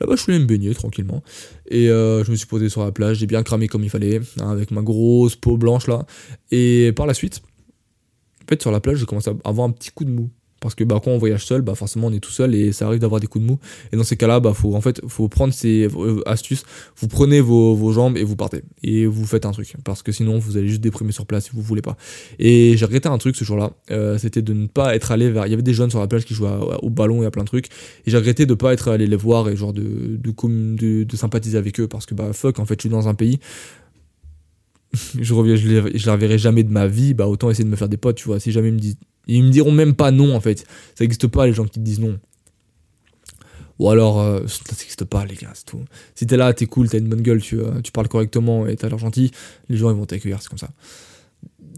Là-bas, 0.00 0.16
je 0.16 0.30
allé 0.30 0.38
me 0.38 0.46
baigner 0.46 0.74
tranquillement. 0.74 1.22
Et 1.68 1.90
euh, 1.90 2.24
je 2.24 2.30
me 2.30 2.36
suis 2.36 2.46
posé 2.46 2.70
sur 2.70 2.82
la 2.82 2.90
plage, 2.90 3.18
j'ai 3.18 3.26
bien 3.26 3.42
cramé 3.42 3.68
comme 3.68 3.84
il 3.84 3.90
fallait, 3.90 4.20
hein, 4.40 4.50
avec 4.50 4.70
ma 4.70 4.80
grosse 4.80 5.36
peau 5.36 5.58
blanche 5.58 5.88
là. 5.88 6.06
Et 6.50 6.92
par 6.96 7.06
la 7.06 7.12
suite, 7.12 7.42
en 8.42 8.48
fait, 8.48 8.62
sur 8.62 8.70
la 8.70 8.80
plage, 8.80 8.98
j'ai 8.98 9.06
commencé 9.06 9.30
à 9.30 9.34
avoir 9.48 9.68
un 9.68 9.70
petit 9.72 9.90
coup 9.90 10.04
de 10.04 10.10
mou. 10.10 10.30
Parce 10.60 10.74
que 10.74 10.84
bah, 10.84 11.00
quand 11.02 11.10
on 11.10 11.18
voyage 11.18 11.44
seul, 11.46 11.62
bah, 11.62 11.74
forcément 11.74 12.08
on 12.08 12.12
est 12.12 12.20
tout 12.20 12.30
seul 12.30 12.54
et 12.54 12.72
ça 12.72 12.86
arrive 12.86 13.00
d'avoir 13.00 13.20
des 13.20 13.26
coups 13.26 13.42
de 13.42 13.50
mou. 13.50 13.58
Et 13.92 13.96
dans 13.96 14.04
ces 14.04 14.16
cas-là, 14.16 14.40
bah, 14.40 14.52
faut, 14.54 14.74
en 14.74 14.80
fait, 14.80 15.00
faut 15.08 15.28
prendre 15.28 15.54
ces 15.54 15.88
euh, 15.88 16.20
astuces, 16.26 16.64
vous 16.96 17.08
prenez 17.08 17.40
vos, 17.40 17.74
vos, 17.74 17.92
jambes 17.92 18.16
et 18.16 18.24
vous 18.24 18.36
partez. 18.36 18.62
Et 18.82 19.06
vous 19.06 19.24
faites 19.24 19.46
un 19.46 19.52
truc. 19.52 19.74
Parce 19.84 20.02
que 20.02 20.12
sinon, 20.12 20.38
vous 20.38 20.56
allez 20.56 20.68
juste 20.68 20.82
déprimer 20.82 21.12
sur 21.12 21.26
place 21.26 21.46
si 21.46 21.50
vous 21.52 21.62
voulez 21.62 21.82
pas. 21.82 21.96
Et 22.38 22.76
j'ai 22.76 22.84
regretté 22.84 23.08
un 23.08 23.18
truc 23.18 23.36
ce 23.36 23.44
jour-là, 23.44 23.72
euh, 23.90 24.18
c'était 24.18 24.42
de 24.42 24.52
ne 24.52 24.66
pas 24.66 24.94
être 24.94 25.10
allé 25.10 25.30
vers. 25.30 25.46
Il 25.46 25.50
y 25.50 25.54
avait 25.54 25.62
des 25.62 25.74
jeunes 25.74 25.90
sur 25.90 26.00
la 26.00 26.06
plage 26.06 26.24
qui 26.24 26.34
jouaient 26.34 26.50
au 26.82 26.90
ballon 26.90 27.22
et 27.22 27.26
à 27.26 27.30
plein 27.30 27.42
de 27.42 27.48
trucs. 27.48 27.66
Et 28.06 28.10
j'ai 28.10 28.16
regretté 28.16 28.44
de 28.46 28.54
pas 28.54 28.72
être 28.72 28.88
allé 28.88 29.06
les 29.06 29.16
voir 29.16 29.48
et 29.48 29.56
genre 29.56 29.72
de, 29.72 30.18
de, 30.18 31.16
sympathiser 31.16 31.56
avec 31.56 31.80
eux. 31.80 31.88
Parce 31.88 32.04
que 32.04 32.14
bah 32.14 32.32
fuck, 32.32 32.58
en 32.58 32.66
fait, 32.66 32.74
je 32.74 32.82
suis 32.82 32.90
dans 32.90 33.08
un 33.08 33.14
pays 33.14 33.38
je 35.20 35.34
reviens, 35.34 35.54
je 35.56 35.68
les 35.68 36.10
reverrai 36.10 36.36
jamais 36.36 36.64
de 36.64 36.72
ma 36.72 36.86
vie, 36.86 37.14
bah 37.14 37.28
autant 37.28 37.48
essayer 37.50 37.64
de 37.64 37.68
me 37.70 37.76
faire 37.76 37.88
des 37.88 37.96
potes, 37.96 38.16
tu 38.16 38.26
vois. 38.26 38.40
Si 38.40 38.50
jamais 38.50 38.68
ils 38.68 38.74
me 38.74 38.80
disent, 38.80 38.96
ils 39.36 39.44
me 39.44 39.50
diront 39.50 39.72
même 39.72 39.94
pas 39.94 40.10
non 40.10 40.34
en 40.34 40.40
fait. 40.40 40.60
Ça 40.94 41.04
n'existe 41.04 41.26
pas 41.26 41.46
les 41.46 41.52
gens 41.52 41.64
qui 41.64 41.78
te 41.78 41.80
disent 41.80 42.00
non. 42.00 42.18
Ou 43.80 43.88
alors, 43.88 44.20
euh, 44.20 44.40
ça 44.46 44.60
n'existe 44.72 45.06
pas 45.06 45.24
les 45.24 45.36
gars, 45.36 45.52
c'est 45.54 45.64
tout. 45.64 45.80
Si 46.14 46.26
t'es 46.26 46.36
là, 46.36 46.52
t'es 46.52 46.66
cool, 46.66 46.90
t'as 46.90 46.98
une 46.98 47.08
bonne 47.08 47.22
gueule, 47.22 47.40
tu, 47.40 47.58
euh, 47.58 47.80
tu 47.82 47.92
parles 47.92 48.08
correctement 48.08 48.66
et 48.66 48.76
t'as 48.76 48.90
l'air 48.90 48.98
gentil, 48.98 49.30
les 49.70 49.78
gens 49.78 49.90
ils 49.90 49.96
vont 49.96 50.04
t'accueillir, 50.04 50.42
c'est 50.42 50.50
comme 50.50 50.58
ça. 50.58 50.68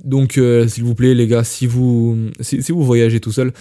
Donc, 0.03 0.37
euh, 0.37 0.67
s'il 0.67 0.83
vous 0.83 0.97
plaît, 0.97 1.15
les 1.15 1.29
gars, 1.29 1.45
si 1.45 1.65
vous, 1.69 2.19
si, 2.41 2.59
vous 2.73 2.85
voyagez 2.85 3.21
tout 3.21 3.31
seul, 3.31 3.53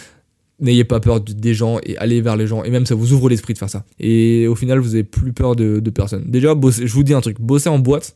n'ayez 0.60 0.84
pas 0.84 1.00
peur 1.00 1.22
des 1.22 1.54
gens 1.54 1.78
et 1.84 1.96
allez 1.98 2.20
vers 2.22 2.36
les 2.36 2.48
gens. 2.48 2.64
Et 2.64 2.72
même 2.72 2.88
ça 2.88 2.96
vous 2.96 3.14
ouvre 3.14 3.30
l'esprit 3.30 3.54
de 3.54 3.60
faire 3.60 3.70
ça. 3.70 3.86
Et 4.00 4.48
au 4.48 4.56
final, 4.56 4.80
vous 4.80 4.96
avez 4.96 5.04
plus 5.04 5.34
peur 5.34 5.56
de, 5.56 5.80
de 5.80 5.89
personne. 5.92 6.24
Déjà, 6.26 6.56
je 6.56 6.94
vous 6.94 7.04
dis 7.04 7.14
un 7.14 7.22
truc, 7.22 7.39
bosser 7.39 7.70
en 7.70 7.78
boîte, 7.78 8.16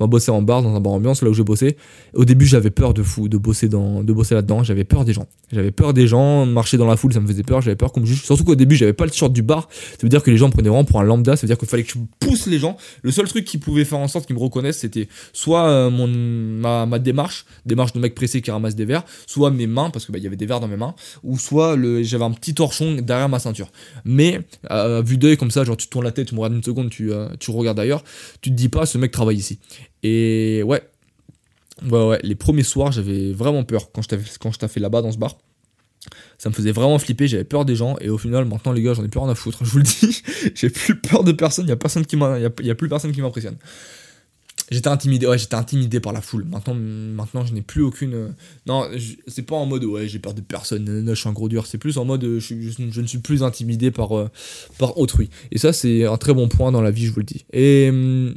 on 0.00 0.08
bosser 0.08 0.30
en 0.30 0.42
bar, 0.42 0.62
dans 0.62 0.74
un 0.74 0.80
bar 0.80 0.92
ambiance, 0.92 1.22
là 1.22 1.30
où 1.30 1.34
je 1.34 1.42
bossais. 1.42 1.76
Au 2.14 2.24
début, 2.24 2.46
j'avais 2.46 2.70
peur 2.70 2.94
de 2.94 3.02
fou 3.02 3.28
de 3.28 3.38
bosser, 3.38 3.68
dans, 3.68 4.02
de 4.02 4.12
bosser 4.12 4.34
là-dedans. 4.34 4.62
J'avais 4.62 4.84
peur 4.84 5.04
des 5.04 5.12
gens. 5.12 5.26
J'avais 5.52 5.70
peur 5.70 5.94
des 5.94 6.06
gens, 6.06 6.44
marcher 6.44 6.76
dans 6.76 6.86
la 6.86 6.96
foule, 6.96 7.12
ça 7.12 7.20
me 7.20 7.26
faisait 7.26 7.42
peur. 7.42 7.60
J'avais 7.62 7.76
peur 7.76 7.92
qu'on 7.92 8.00
me 8.00 8.06
juge. 8.06 8.22
Surtout 8.22 8.44
qu'au 8.44 8.54
début, 8.54 8.76
j'avais 8.76 8.92
pas 8.92 9.04
le 9.04 9.10
t-shirt 9.10 9.32
du 9.32 9.42
bar. 9.42 9.68
Ça 9.70 9.98
veut 10.02 10.08
dire 10.08 10.22
que 10.22 10.30
les 10.30 10.36
gens 10.36 10.50
prenaient 10.50 10.68
vraiment 10.68 10.84
pour 10.84 11.00
un 11.00 11.04
lambda. 11.04 11.36
Ça 11.36 11.42
veut 11.42 11.48
dire 11.48 11.58
qu'il 11.58 11.68
fallait 11.68 11.84
que 11.84 11.92
je 11.92 11.98
pousse 12.20 12.46
les 12.46 12.58
gens. 12.58 12.76
Le 13.02 13.10
seul 13.10 13.26
truc 13.28 13.44
qui 13.44 13.58
pouvait 13.58 13.84
faire 13.84 13.98
en 13.98 14.08
sorte 14.08 14.26
qu'ils 14.26 14.36
me 14.36 14.40
reconnaissent, 14.40 14.78
c'était 14.78 15.08
soit 15.32 15.68
euh, 15.68 15.90
mon, 15.90 16.06
ma, 16.08 16.86
ma, 16.86 16.98
démarche, 16.98 17.46
démarche 17.64 17.92
de 17.92 18.00
mec 18.00 18.14
pressé 18.14 18.42
qui 18.42 18.50
ramasse 18.50 18.74
des 18.74 18.84
verres, 18.84 19.04
soit 19.26 19.50
mes 19.50 19.66
mains, 19.66 19.90
parce 19.90 20.04
qu'il 20.04 20.12
bah, 20.12 20.18
y 20.18 20.26
avait 20.26 20.36
des 20.36 20.46
verres 20.46 20.60
dans 20.60 20.68
mes 20.68 20.76
mains, 20.76 20.94
ou 21.22 21.38
soit 21.38 21.76
j'avais 22.02 22.24
un 22.24 22.32
petit 22.32 22.54
torchon 22.54 22.96
derrière 22.96 23.28
ma 23.28 23.38
ceinture. 23.38 23.70
Mais, 24.04 24.40
euh, 24.70 25.02
vu 25.02 25.18
d'œil 25.18 25.36
comme 25.36 25.50
ça, 25.50 25.64
genre 25.64 25.76
tu 25.76 25.88
tournes 25.88 26.04
la 26.04 26.12
tête, 26.12 26.28
tu 26.28 26.34
me 26.34 26.40
regardes 26.40 26.56
une 26.56 26.62
seconde, 26.62 26.90
tu, 26.90 27.12
euh, 27.12 27.28
tu 27.38 27.50
regardes 27.50 27.78
ailleurs, 27.78 28.02
tu 28.40 28.50
te 28.50 28.54
dis 28.54 28.68
pas, 28.68 28.86
ce 28.86 28.98
mec 28.98 29.10
travaille 29.10 29.36
ici. 29.36 29.58
Et 30.06 30.62
ouais, 30.62 30.82
ouais, 31.90 32.06
ouais, 32.06 32.20
les 32.22 32.36
premiers 32.36 32.62
soirs, 32.62 32.92
j'avais 32.92 33.32
vraiment 33.32 33.64
peur 33.64 33.90
quand 33.90 34.02
je 34.02 34.58
t'ai 34.58 34.68
fait 34.68 34.80
là-bas 34.80 35.02
dans 35.02 35.10
ce 35.10 35.18
bar. 35.18 35.36
Ça 36.38 36.48
me 36.48 36.54
faisait 36.54 36.70
vraiment 36.70 36.98
flipper, 37.00 37.26
j'avais 37.26 37.44
peur 37.44 37.64
des 37.64 37.74
gens, 37.74 37.96
et 38.00 38.08
au 38.08 38.18
final, 38.18 38.44
maintenant, 38.44 38.70
les 38.70 38.82
gars, 38.82 38.94
j'en 38.94 39.04
ai 39.04 39.08
plus 39.08 39.18
rien 39.18 39.28
à 39.28 39.34
foutre. 39.34 39.58
Je 39.64 39.70
vous 39.70 39.78
le 39.78 39.84
dis, 39.84 40.22
j'ai 40.54 40.70
plus 40.70 40.94
peur 41.00 41.24
de 41.24 41.32
personne, 41.32 41.64
il 41.64 41.66
n'y 41.66 41.72
a, 41.72 42.50
y 42.62 42.70
a, 42.70 42.74
plus 42.76 42.88
personne 42.88 43.10
qui 43.10 43.20
m'impressionne. 43.20 43.56
J'étais 44.70 44.88
intimidé, 44.88 45.26
ouais, 45.26 45.38
j'étais 45.38 45.56
intimidé 45.56 45.98
par 45.98 46.12
la 46.12 46.20
foule. 46.20 46.44
Maintenant, 46.44 46.74
maintenant 46.74 47.44
je 47.44 47.52
n'ai 47.52 47.62
plus 47.62 47.82
aucune. 47.82 48.14
Euh, 48.14 48.28
non, 48.66 48.88
c'est 49.26 49.42
pas 49.42 49.56
en 49.56 49.66
mode, 49.66 49.84
ouais, 49.84 50.06
j'ai 50.06 50.18
peur 50.20 50.34
de 50.34 50.40
personne, 50.40 51.04
je 51.08 51.14
suis 51.14 51.28
un 51.28 51.32
gros 51.32 51.48
dur. 51.48 51.66
C'est 51.66 51.78
plus 51.78 51.98
en 51.98 52.04
mode, 52.04 52.22
je, 52.38 52.38
je, 52.38 53.00
ne 53.00 53.06
suis 53.06 53.18
plus 53.18 53.42
intimidé 53.42 53.90
par, 53.90 54.16
euh, 54.16 54.28
par 54.78 54.98
autrui. 54.98 55.30
Et 55.50 55.58
ça, 55.58 55.72
c'est 55.72 56.04
un 56.04 56.16
très 56.16 56.34
bon 56.34 56.48
point 56.48 56.70
dans 56.70 56.82
la 56.82 56.92
vie, 56.92 57.06
je 57.06 57.12
vous 57.12 57.20
le 57.20 57.26
dis. 57.26 57.44
Et. 57.52 57.88
Hum, 57.88 58.34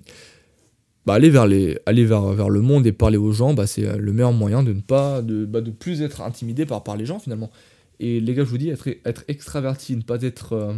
bah, 1.06 1.14
aller, 1.14 1.30
vers, 1.30 1.44
aller 1.44 2.06
vers, 2.06 2.50
le 2.50 2.62
monde 2.62 2.86
et 2.86 2.92
parler 2.92 3.18
aux 3.18 3.32
gens, 3.32 3.54
bah, 3.54 3.68
c'est 3.68 3.98
le 3.98 4.14
meilleur 4.14 4.34
moyen 4.34 4.64
de 4.64 4.74
ne 4.74 4.82
pas, 4.82 5.22
de, 5.22 5.46
bah, 5.46 5.62
plus 5.80 6.02
être 6.02 6.22
intimidé 6.22 6.66
par, 6.66 6.84
les 6.98 7.06
gens 7.06 7.20
finalement. 7.20 7.52
Et 8.00 8.20
les 8.20 8.34
gars, 8.34 8.44
je 8.44 8.50
vous 8.50 8.58
dis, 8.58 8.70
être, 8.70 8.88
être 9.06 9.24
extraverti, 9.28 9.96
ne 9.96 10.02
pas 10.02 10.22
être, 10.22 10.54
euh, 10.54 10.74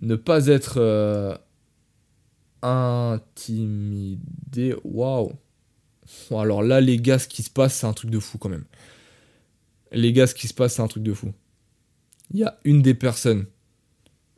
ne 0.00 0.16
pas 0.16 0.46
être 0.46 0.74
euh, 0.78 1.34
intimidé, 2.62 4.18
waouh. 4.84 5.32
alors 6.30 6.62
là, 6.62 6.80
les 6.80 6.98
gars, 6.98 7.18
ce 7.18 7.28
qui 7.28 7.42
se 7.42 7.50
passe, 7.50 7.74
c'est 7.74 7.86
un 7.86 7.92
truc 7.92 8.10
de 8.10 8.18
fou 8.18 8.38
quand 8.38 8.48
même. 8.48 8.64
Les 9.92 10.12
gars, 10.12 10.26
ce 10.26 10.34
qui 10.34 10.48
se 10.48 10.54
passe, 10.54 10.74
c'est 10.74 10.82
un 10.82 10.88
truc 10.88 11.02
de 11.02 11.12
fou. 11.12 11.32
Il 12.32 12.38
y 12.40 12.44
a 12.44 12.58
une 12.64 12.80
des 12.80 12.94
personnes, 12.94 13.46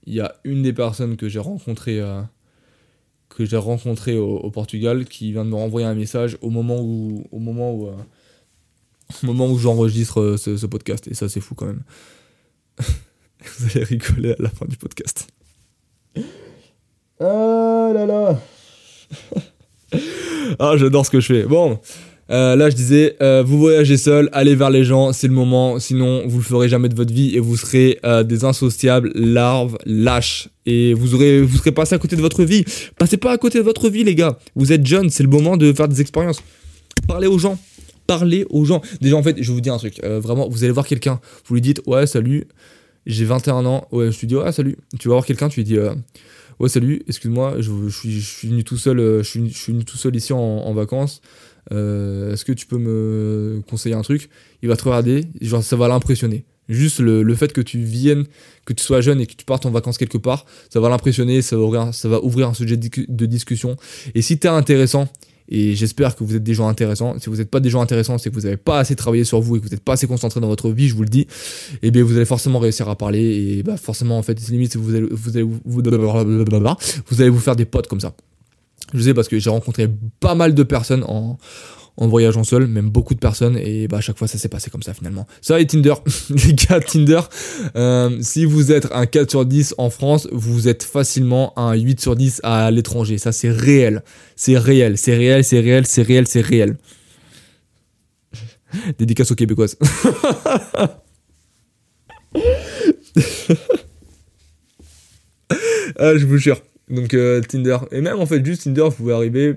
il 0.06 0.14
y 0.14 0.20
a 0.20 0.34
une 0.44 0.62
des 0.62 0.72
personnes 0.72 1.16
que 1.16 1.28
j'ai 1.28 1.38
rencontrées. 1.38 2.00
Euh, 2.00 2.22
que 3.34 3.44
j'ai 3.44 3.56
rencontré 3.56 4.16
au, 4.16 4.50
Portugal 4.50 5.04
qui 5.04 5.32
vient 5.32 5.44
de 5.44 5.50
me 5.50 5.54
renvoyer 5.54 5.86
un 5.86 5.94
message 5.94 6.36
au 6.40 6.50
moment 6.50 6.80
où, 6.80 7.24
au 7.30 7.38
moment 7.38 7.72
où, 7.72 7.88
euh, 7.88 7.92
au 9.22 9.26
moment 9.26 9.48
où 9.48 9.58
j'enregistre 9.58 10.20
euh, 10.20 10.36
ce, 10.36 10.66
podcast. 10.66 11.08
Et 11.08 11.14
ça, 11.14 11.28
c'est 11.28 11.40
fou 11.40 11.54
quand 11.54 11.66
même. 11.66 11.82
Vous 12.78 13.70
allez 13.74 13.84
rigoler 13.84 14.32
à 14.32 14.42
la 14.42 14.50
fin 14.50 14.66
du 14.66 14.76
podcast. 14.76 15.28
Ah 17.18 17.90
là 17.94 18.06
là 18.06 18.40
Ah, 20.58 20.74
j'adore 20.76 21.06
ce 21.06 21.10
que 21.10 21.20
je 21.20 21.26
fais. 21.26 21.44
Bon, 21.44 21.80
euh, 22.32 22.56
là, 22.56 22.70
je 22.70 22.76
disais, 22.76 23.16
euh, 23.20 23.42
vous 23.44 23.58
voyagez 23.58 23.98
seul, 23.98 24.30
allez 24.32 24.54
vers 24.54 24.70
les 24.70 24.84
gens, 24.84 25.12
c'est 25.12 25.28
le 25.28 25.34
moment. 25.34 25.78
Sinon, 25.78 26.26
vous 26.26 26.38
le 26.38 26.44
ferez 26.44 26.68
jamais 26.68 26.88
de 26.88 26.94
votre 26.94 27.12
vie 27.12 27.36
et 27.36 27.40
vous 27.40 27.58
serez 27.58 27.98
euh, 28.06 28.22
des 28.22 28.44
insociables, 28.44 29.12
larves, 29.14 29.76
lâches. 29.84 30.48
Et 30.64 30.94
vous 30.94 31.14
aurez, 31.14 31.42
vous 31.42 31.58
serez 31.58 31.72
passé 31.72 31.94
à 31.94 31.98
côté 31.98 32.16
de 32.16 32.22
votre 32.22 32.42
vie. 32.44 32.64
Passez 32.98 33.18
pas 33.18 33.32
à 33.32 33.38
côté 33.38 33.58
de 33.58 33.64
votre 33.64 33.90
vie, 33.90 34.02
les 34.02 34.14
gars. 34.14 34.38
Vous 34.54 34.72
êtes 34.72 34.86
jeunes, 34.86 35.10
c'est 35.10 35.22
le 35.22 35.28
moment 35.28 35.58
de 35.58 35.74
faire 35.74 35.88
des 35.88 36.00
expériences. 36.00 36.42
Parlez 37.06 37.26
aux 37.26 37.38
gens. 37.38 37.58
Parlez 38.06 38.46
aux 38.48 38.64
gens. 38.64 38.80
Déjà, 39.02 39.16
en 39.16 39.22
fait, 39.22 39.36
je 39.38 39.48
vais 39.48 39.54
vous 39.54 39.60
dire 39.60 39.74
un 39.74 39.78
truc. 39.78 40.02
vraiment, 40.02 40.48
vous 40.48 40.64
allez 40.64 40.72
voir 40.72 40.86
quelqu'un. 40.86 41.20
Vous 41.46 41.54
lui 41.54 41.60
dites, 41.60 41.82
ouais, 41.86 42.06
salut, 42.06 42.46
j'ai 43.04 43.26
21 43.26 43.66
ans. 43.66 43.86
Ouais, 43.92 44.10
je 44.10 44.18
lui 44.20 44.26
dis, 44.26 44.36
ouais, 44.36 44.52
salut. 44.52 44.76
Tu 44.98 45.08
vas 45.08 45.14
voir 45.14 45.26
quelqu'un, 45.26 45.50
tu 45.50 45.60
lui 45.60 45.64
dis, 45.64 45.78
ouais, 46.58 46.68
salut, 46.68 47.02
excuse-moi, 47.08 47.56
je, 47.58 47.70
suis, 47.90 48.12
je, 48.12 48.20
suis, 48.20 48.48
venu 48.48 48.64
tout 48.64 48.78
seul, 48.78 48.98
je 48.98 49.28
suis, 49.28 49.50
je 49.50 49.58
suis 49.58 49.72
venu 49.72 49.84
tout 49.84 49.98
seul 49.98 50.16
ici 50.16 50.32
en 50.32 50.72
vacances. 50.72 51.20
Euh, 51.70 52.32
est-ce 52.32 52.44
que 52.44 52.52
tu 52.52 52.66
peux 52.66 52.78
me 52.78 53.62
conseiller 53.68 53.94
un 53.94 54.02
truc? 54.02 54.28
Il 54.62 54.68
va 54.68 54.76
te 54.76 54.84
regarder, 54.84 55.24
genre 55.40 55.62
ça 55.62 55.76
va 55.76 55.88
l'impressionner. 55.88 56.44
Juste 56.68 57.00
le, 57.00 57.34
fait 57.34 57.52
que 57.52 57.60
tu 57.60 57.78
viennes, 57.78 58.24
que 58.64 58.72
tu 58.72 58.82
sois 58.82 59.00
jeune 59.00 59.20
et 59.20 59.26
que 59.26 59.34
tu 59.34 59.44
partes 59.44 59.66
en 59.66 59.70
vacances 59.70 59.98
quelque 59.98 60.18
part, 60.18 60.46
ça 60.70 60.80
va 60.80 60.88
l'impressionner, 60.88 61.42
ça 61.42 61.56
va 61.56 61.62
ouvrir, 61.62 61.92
ça 61.92 62.08
va 62.08 62.22
ouvrir 62.22 62.48
un 62.48 62.54
sujet 62.54 62.76
de 62.76 63.26
discussion. 63.26 63.76
Et 64.14 64.22
si 64.22 64.38
tu 64.38 64.46
es 64.46 64.50
intéressant, 64.50 65.08
et 65.48 65.74
j'espère 65.74 66.16
que 66.16 66.24
vous 66.24 66.36
êtes 66.36 66.42
des 66.42 66.54
gens 66.54 66.68
intéressants. 66.68 67.18
Si 67.18 67.28
vous 67.28 67.36
n'êtes 67.36 67.50
pas 67.50 67.60
des 67.60 67.68
gens 67.68 67.82
intéressants, 67.82 68.16
c'est 68.16 68.30
que 68.30 68.34
vous 68.34 68.42
n'avez 68.42 68.56
pas 68.56 68.78
assez 68.78 68.96
travaillé 68.96 69.24
sur 69.24 69.40
vous 69.40 69.56
et 69.56 69.58
que 69.60 69.64
vous 69.64 69.70
n'êtes 69.70 69.84
pas 69.84 69.94
assez 69.94 70.06
concentré 70.06 70.40
dans 70.40 70.48
votre 70.48 70.70
vie, 70.70 70.88
je 70.88 70.94
vous 70.94 71.02
le 71.02 71.08
dis. 71.08 71.22
Et 71.22 71.88
eh 71.88 71.90
bien 71.90 72.04
vous 72.04 72.16
allez 72.16 72.24
forcément 72.24 72.58
réussir 72.58 72.88
à 72.88 72.96
parler. 72.96 73.58
Et 73.58 73.62
bah 73.62 73.76
forcément, 73.76 74.16
en 74.16 74.22
fait, 74.22 74.40
limite, 74.48 74.76
vous 74.76 74.94
allez, 74.94 75.08
vous 75.12 75.36
allez 75.36 77.28
vous 77.30 77.38
faire 77.38 77.56
des 77.56 77.66
potes 77.66 77.86
comme 77.86 78.00
ça. 78.00 78.14
Je 78.94 79.00
sais 79.00 79.14
parce 79.14 79.28
que 79.28 79.38
j'ai 79.38 79.50
rencontré 79.50 79.88
pas 80.20 80.34
mal 80.34 80.54
de 80.54 80.62
personnes 80.62 81.04
en, 81.04 81.38
voyageant 81.96 82.44
seul, 82.44 82.66
même 82.66 82.90
beaucoup 82.90 83.14
de 83.14 83.20
personnes, 83.20 83.56
et 83.56 83.86
bah 83.86 83.98
à 83.98 84.00
chaque 84.00 84.18
fois 84.18 84.26
ça 84.26 84.38
s'est 84.38 84.48
passé 84.48 84.70
comme 84.70 84.82
ça 84.82 84.92
finalement. 84.94 85.26
Ça 85.40 85.60
et 85.60 85.66
Tinder, 85.66 85.94
les 86.30 86.54
gars, 86.54 86.80
Tinder, 86.80 87.20
euh, 87.76 88.18
si 88.20 88.44
vous 88.44 88.72
êtes 88.72 88.88
un 88.92 89.06
4 89.06 89.30
sur 89.30 89.46
10 89.46 89.74
en 89.78 89.90
France, 89.90 90.28
vous 90.32 90.68
êtes 90.68 90.82
facilement 90.82 91.56
un 91.58 91.74
8 91.74 92.00
sur 92.00 92.16
10 92.16 92.40
à 92.42 92.70
l'étranger. 92.70 93.18
Ça 93.18 93.32
c'est 93.32 93.50
réel, 93.50 94.02
c'est 94.36 94.58
réel, 94.58 94.98
c'est 94.98 95.16
réel, 95.16 95.44
c'est 95.44 95.60
réel, 95.60 95.86
c'est 95.86 96.02
réel, 96.02 96.26
c'est 96.26 96.40
réel. 96.40 96.76
Dédicace 98.98 99.30
aux 99.30 99.36
Québécoises. 99.36 99.78
ah, 105.98 106.16
je 106.16 106.24
vous 106.26 106.38
jure. 106.38 106.60
Donc 106.92 107.14
euh, 107.14 107.40
Tinder. 107.40 107.78
Et 107.90 108.00
même 108.00 108.20
en 108.20 108.26
fait, 108.26 108.44
juste 108.44 108.64
Tinder, 108.64 108.82
vous 108.82 108.90
pouvez 108.92 109.14
arriver 109.14 109.56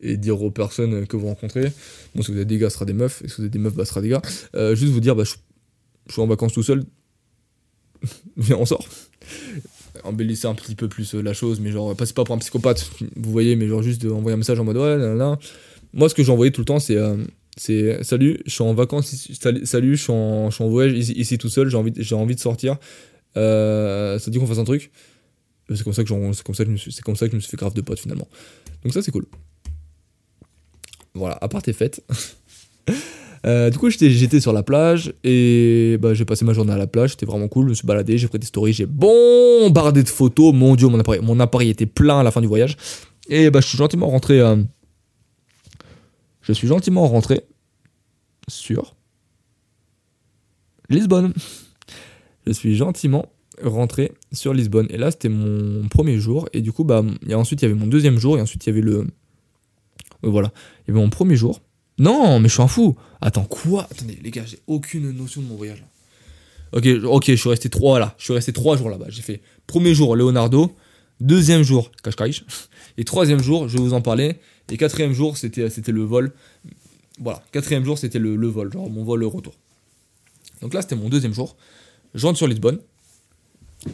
et 0.00 0.16
dire 0.16 0.42
aux 0.42 0.50
personnes 0.50 1.06
que 1.06 1.16
vous 1.16 1.26
rencontrez. 1.26 1.70
Bon, 2.14 2.22
si 2.22 2.32
vous 2.32 2.40
êtes 2.40 2.48
des 2.48 2.56
gars, 2.56 2.70
ce 2.70 2.74
sera 2.74 2.86
des 2.86 2.94
meufs. 2.94 3.22
Et 3.22 3.28
si 3.28 3.36
vous 3.38 3.44
êtes 3.44 3.52
des 3.52 3.58
meufs, 3.58 3.74
bah, 3.74 3.84
ce 3.84 3.90
sera 3.90 4.00
des 4.00 4.08
gars. 4.08 4.22
Euh, 4.54 4.74
juste 4.74 4.92
vous 4.92 5.00
dire, 5.00 5.14
bah, 5.14 5.24
je, 5.24 5.34
suis 6.10 6.22
en 6.22 6.26
vacances 6.26 6.54
tout 6.54 6.62
seul. 6.62 6.84
Viens, 8.38 8.56
on 8.56 8.64
sort. 8.64 8.84
Embellissez 10.02 10.46
un 10.46 10.54
petit 10.54 10.74
peu 10.74 10.88
plus 10.88 11.14
euh, 11.14 11.20
la 11.20 11.34
chose, 11.34 11.60
mais 11.60 11.70
genre, 11.70 11.94
passez 11.94 12.14
pas 12.14 12.24
pour 12.24 12.34
un 12.34 12.38
psychopathe, 12.38 12.90
vous 13.16 13.30
voyez, 13.30 13.54
mais 13.54 13.68
genre 13.68 13.82
juste 13.82 14.02
envoyer 14.06 14.32
un 14.32 14.38
message 14.38 14.58
en 14.58 14.64
mode 14.64 14.78
ouais, 14.78 14.96
là, 14.96 15.14
là. 15.14 15.38
Moi, 15.92 16.08
ce 16.08 16.14
que 16.14 16.26
envoyé 16.30 16.50
tout 16.50 16.62
le 16.62 16.64
temps, 16.64 16.78
c'est 16.78 16.96
salut, 18.02 18.38
je 18.46 18.50
suis 18.50 18.62
en 18.62 18.72
vacances, 18.72 19.14
salut, 19.64 19.96
je, 19.96 20.02
suis 20.02 20.12
en, 20.12 20.48
je 20.48 20.54
suis 20.54 20.64
en 20.64 20.68
voyage 20.68 20.94
ici, 20.96 21.36
tout 21.36 21.50
seul, 21.50 21.68
j'ai 21.68 21.76
envie, 21.76 21.92
j'ai 21.94 22.14
envie 22.14 22.36
de 22.36 22.40
sortir. 22.40 22.78
ça 23.34 24.18
dit 24.28 24.38
qu'on 24.38 24.46
fasse 24.46 24.58
un 24.58 24.64
truc? 24.64 24.90
C'est 25.76 25.84
comme 25.84 25.92
ça 25.92 26.02
que 26.02 26.08
je 26.08 26.14
me 26.14 26.76
suis, 26.76 26.92
c'est 26.92 27.50
fait 27.50 27.56
grave 27.56 27.74
de 27.74 27.80
potes 27.80 28.00
finalement. 28.00 28.28
Donc 28.82 28.92
ça 28.92 29.02
c'est 29.02 29.10
cool. 29.10 29.26
Voilà, 31.14 31.38
à 31.40 31.48
part 31.48 31.62
tes 31.62 31.72
fêtes. 31.72 32.04
Euh, 33.46 33.70
du 33.70 33.78
coup, 33.78 33.88
j'étais, 33.88 34.38
sur 34.38 34.52
la 34.52 34.62
plage 34.62 35.14
et 35.24 35.96
bah, 35.98 36.12
j'ai 36.12 36.26
passé 36.26 36.44
ma 36.44 36.52
journée 36.52 36.74
à 36.74 36.76
la 36.76 36.86
plage. 36.86 37.12
C'était 37.12 37.24
vraiment 37.24 37.48
cool. 37.48 37.64
Je 37.64 37.70
me 37.70 37.74
suis 37.74 37.86
baladé, 37.86 38.18
j'ai 38.18 38.28
pris 38.28 38.38
des 38.38 38.46
stories, 38.46 38.74
j'ai 38.74 38.84
bombardé 38.84 40.02
de 40.02 40.10
photos. 40.10 40.52
Mon 40.52 40.76
dieu, 40.76 40.88
mon 40.88 41.00
appareil, 41.00 41.22
mon 41.22 41.40
appareil 41.40 41.70
était 41.70 41.86
plein 41.86 42.20
à 42.20 42.22
la 42.22 42.30
fin 42.30 42.42
du 42.42 42.46
voyage. 42.46 42.76
Et 43.30 43.48
bah, 43.48 43.60
je 43.62 43.68
suis 43.68 43.78
gentiment 43.78 44.08
rentré. 44.08 44.40
Euh, 44.40 44.56
je 46.42 46.52
suis 46.52 46.68
gentiment 46.68 47.08
rentré 47.08 47.40
sur 48.46 48.94
Lisbonne. 50.90 51.32
Je 52.46 52.52
suis 52.52 52.76
gentiment 52.76 53.32
rentré 53.62 54.12
sur 54.32 54.54
Lisbonne. 54.54 54.86
Et 54.90 54.96
là, 54.96 55.10
c'était 55.10 55.28
mon 55.28 55.88
premier 55.88 56.18
jour. 56.18 56.48
Et 56.52 56.60
du 56.60 56.72
coup, 56.72 56.84
bah, 56.84 57.04
et 57.28 57.34
ensuite, 57.34 57.62
il 57.62 57.66
y 57.66 57.70
avait 57.70 57.78
mon 57.78 57.86
deuxième 57.86 58.18
jour. 58.18 58.38
Et 58.38 58.40
ensuite, 58.40 58.64
il 58.66 58.68
y 58.68 58.72
avait 58.72 58.80
le. 58.80 58.98
Euh, 58.98 59.06
voilà. 60.22 60.52
Il 60.86 60.90
y 60.90 60.90
avait 60.92 61.00
mon 61.00 61.10
premier 61.10 61.36
jour. 61.36 61.60
Non, 61.98 62.40
mais 62.40 62.48
je 62.48 62.54
suis 62.54 62.62
un 62.62 62.68
fou. 62.68 62.96
Attends, 63.20 63.44
quoi? 63.44 63.86
Attendez, 63.90 64.18
les 64.22 64.30
gars, 64.30 64.44
j'ai 64.46 64.58
aucune 64.66 65.10
notion 65.10 65.42
de 65.42 65.46
mon 65.46 65.56
voyage. 65.56 65.84
Ok, 66.72 66.86
ok, 67.04 67.24
je 67.26 67.34
suis 67.34 67.48
resté 67.48 67.68
trois 67.68 67.98
là. 67.98 68.14
Je 68.16 68.24
suis 68.24 68.32
resté 68.32 68.52
trois 68.52 68.76
jours 68.76 68.90
là-bas. 68.90 69.06
J'ai 69.08 69.22
fait 69.22 69.42
premier 69.66 69.94
jour 69.94 70.14
Leonardo, 70.14 70.74
deuxième 71.20 71.62
jour 71.62 71.90
Kashkaïch, 72.02 72.44
et 72.96 73.04
troisième 73.04 73.42
jour, 73.42 73.68
je 73.68 73.76
vais 73.76 73.82
vous 73.82 73.92
en 73.92 74.00
parler. 74.00 74.36
Et 74.70 74.76
quatrième 74.76 75.12
jour, 75.12 75.36
c'était 75.36 75.68
c'était 75.68 75.90
le 75.90 76.04
vol. 76.04 76.32
Voilà, 77.18 77.42
quatrième 77.50 77.84
jour, 77.84 77.98
c'était 77.98 78.20
le, 78.20 78.36
le 78.36 78.46
vol, 78.46 78.72
genre 78.72 78.88
mon 78.88 79.02
vol 79.02 79.24
retour. 79.24 79.54
Donc 80.62 80.74
là, 80.74 80.82
c'était 80.82 80.96
mon 80.96 81.08
deuxième 81.08 81.34
jour. 81.34 81.56
Je 82.14 82.24
rentre 82.24 82.38
sur 82.38 82.46
Lisbonne. 82.46 82.78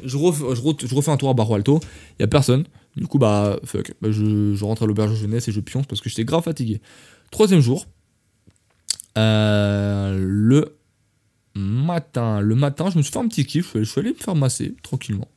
Je, 0.04 0.16
refais 0.16 1.10
un 1.10 1.16
tour 1.16 1.30
à 1.30 1.34
Barro 1.34 1.54
Alto. 1.54 1.80
Il 2.18 2.24
a 2.24 2.26
personne. 2.26 2.64
Du 2.96 3.06
coup, 3.06 3.18
bah, 3.18 3.58
fuck. 3.64 3.92
Bah, 4.00 4.10
je, 4.10 4.62
rentre 4.64 4.82
à 4.82 4.86
l'auberge 4.86 5.14
jeunesse 5.14 5.48
et 5.48 5.52
je 5.52 5.60
pionce 5.60 5.86
parce 5.86 6.00
que 6.00 6.08
j'étais 6.08 6.24
grave 6.24 6.42
fatigué. 6.42 6.80
Troisième 7.30 7.60
jour. 7.60 7.86
Euh, 9.18 10.16
le 10.18 10.76
matin. 11.54 12.40
Le 12.40 12.54
matin, 12.54 12.90
je 12.90 12.98
me 12.98 13.02
suis 13.02 13.12
fait 13.12 13.18
un 13.18 13.28
petit 13.28 13.44
kiff. 13.44 13.72
Je 13.74 13.84
suis 13.84 14.00
allé 14.00 14.10
me 14.10 14.16
faire 14.16 14.34
masser 14.34 14.74
tranquillement. 14.82 15.28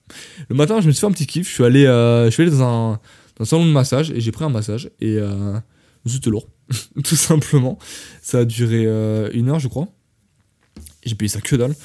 Le 0.50 0.56
matin, 0.56 0.82
je 0.82 0.88
me 0.88 0.92
suis 0.92 1.02
fait 1.02 1.08
un 1.08 1.12
petit 1.12 1.28
kiff. 1.28 1.48
Je 1.48 1.54
suis 1.54 1.64
allé, 1.64 1.86
euh, 1.86 2.26
je 2.26 2.32
suis 2.32 2.44
allé 2.44 2.52
dans, 2.52 3.00
un, 3.40 3.46
salon 3.46 3.66
de 3.66 3.72
massage 3.72 4.12
et 4.12 4.20
j'ai 4.20 4.32
pris 4.32 4.46
un 4.46 4.50
massage. 4.50 4.90
Et 5.00 5.18
euh, 5.18 5.60
c'était 6.06 6.30
lourd. 6.30 6.48
Tout 7.04 7.16
simplement. 7.16 7.78
Ça 8.22 8.40
a 8.40 8.46
duré 8.46 8.86
une 9.34 9.50
heure, 9.50 9.60
je 9.60 9.68
crois 9.68 9.88
j'ai 11.06 11.16
payé 11.16 11.30
ça 11.30 11.42
que 11.42 11.56
dalle. 11.56 11.76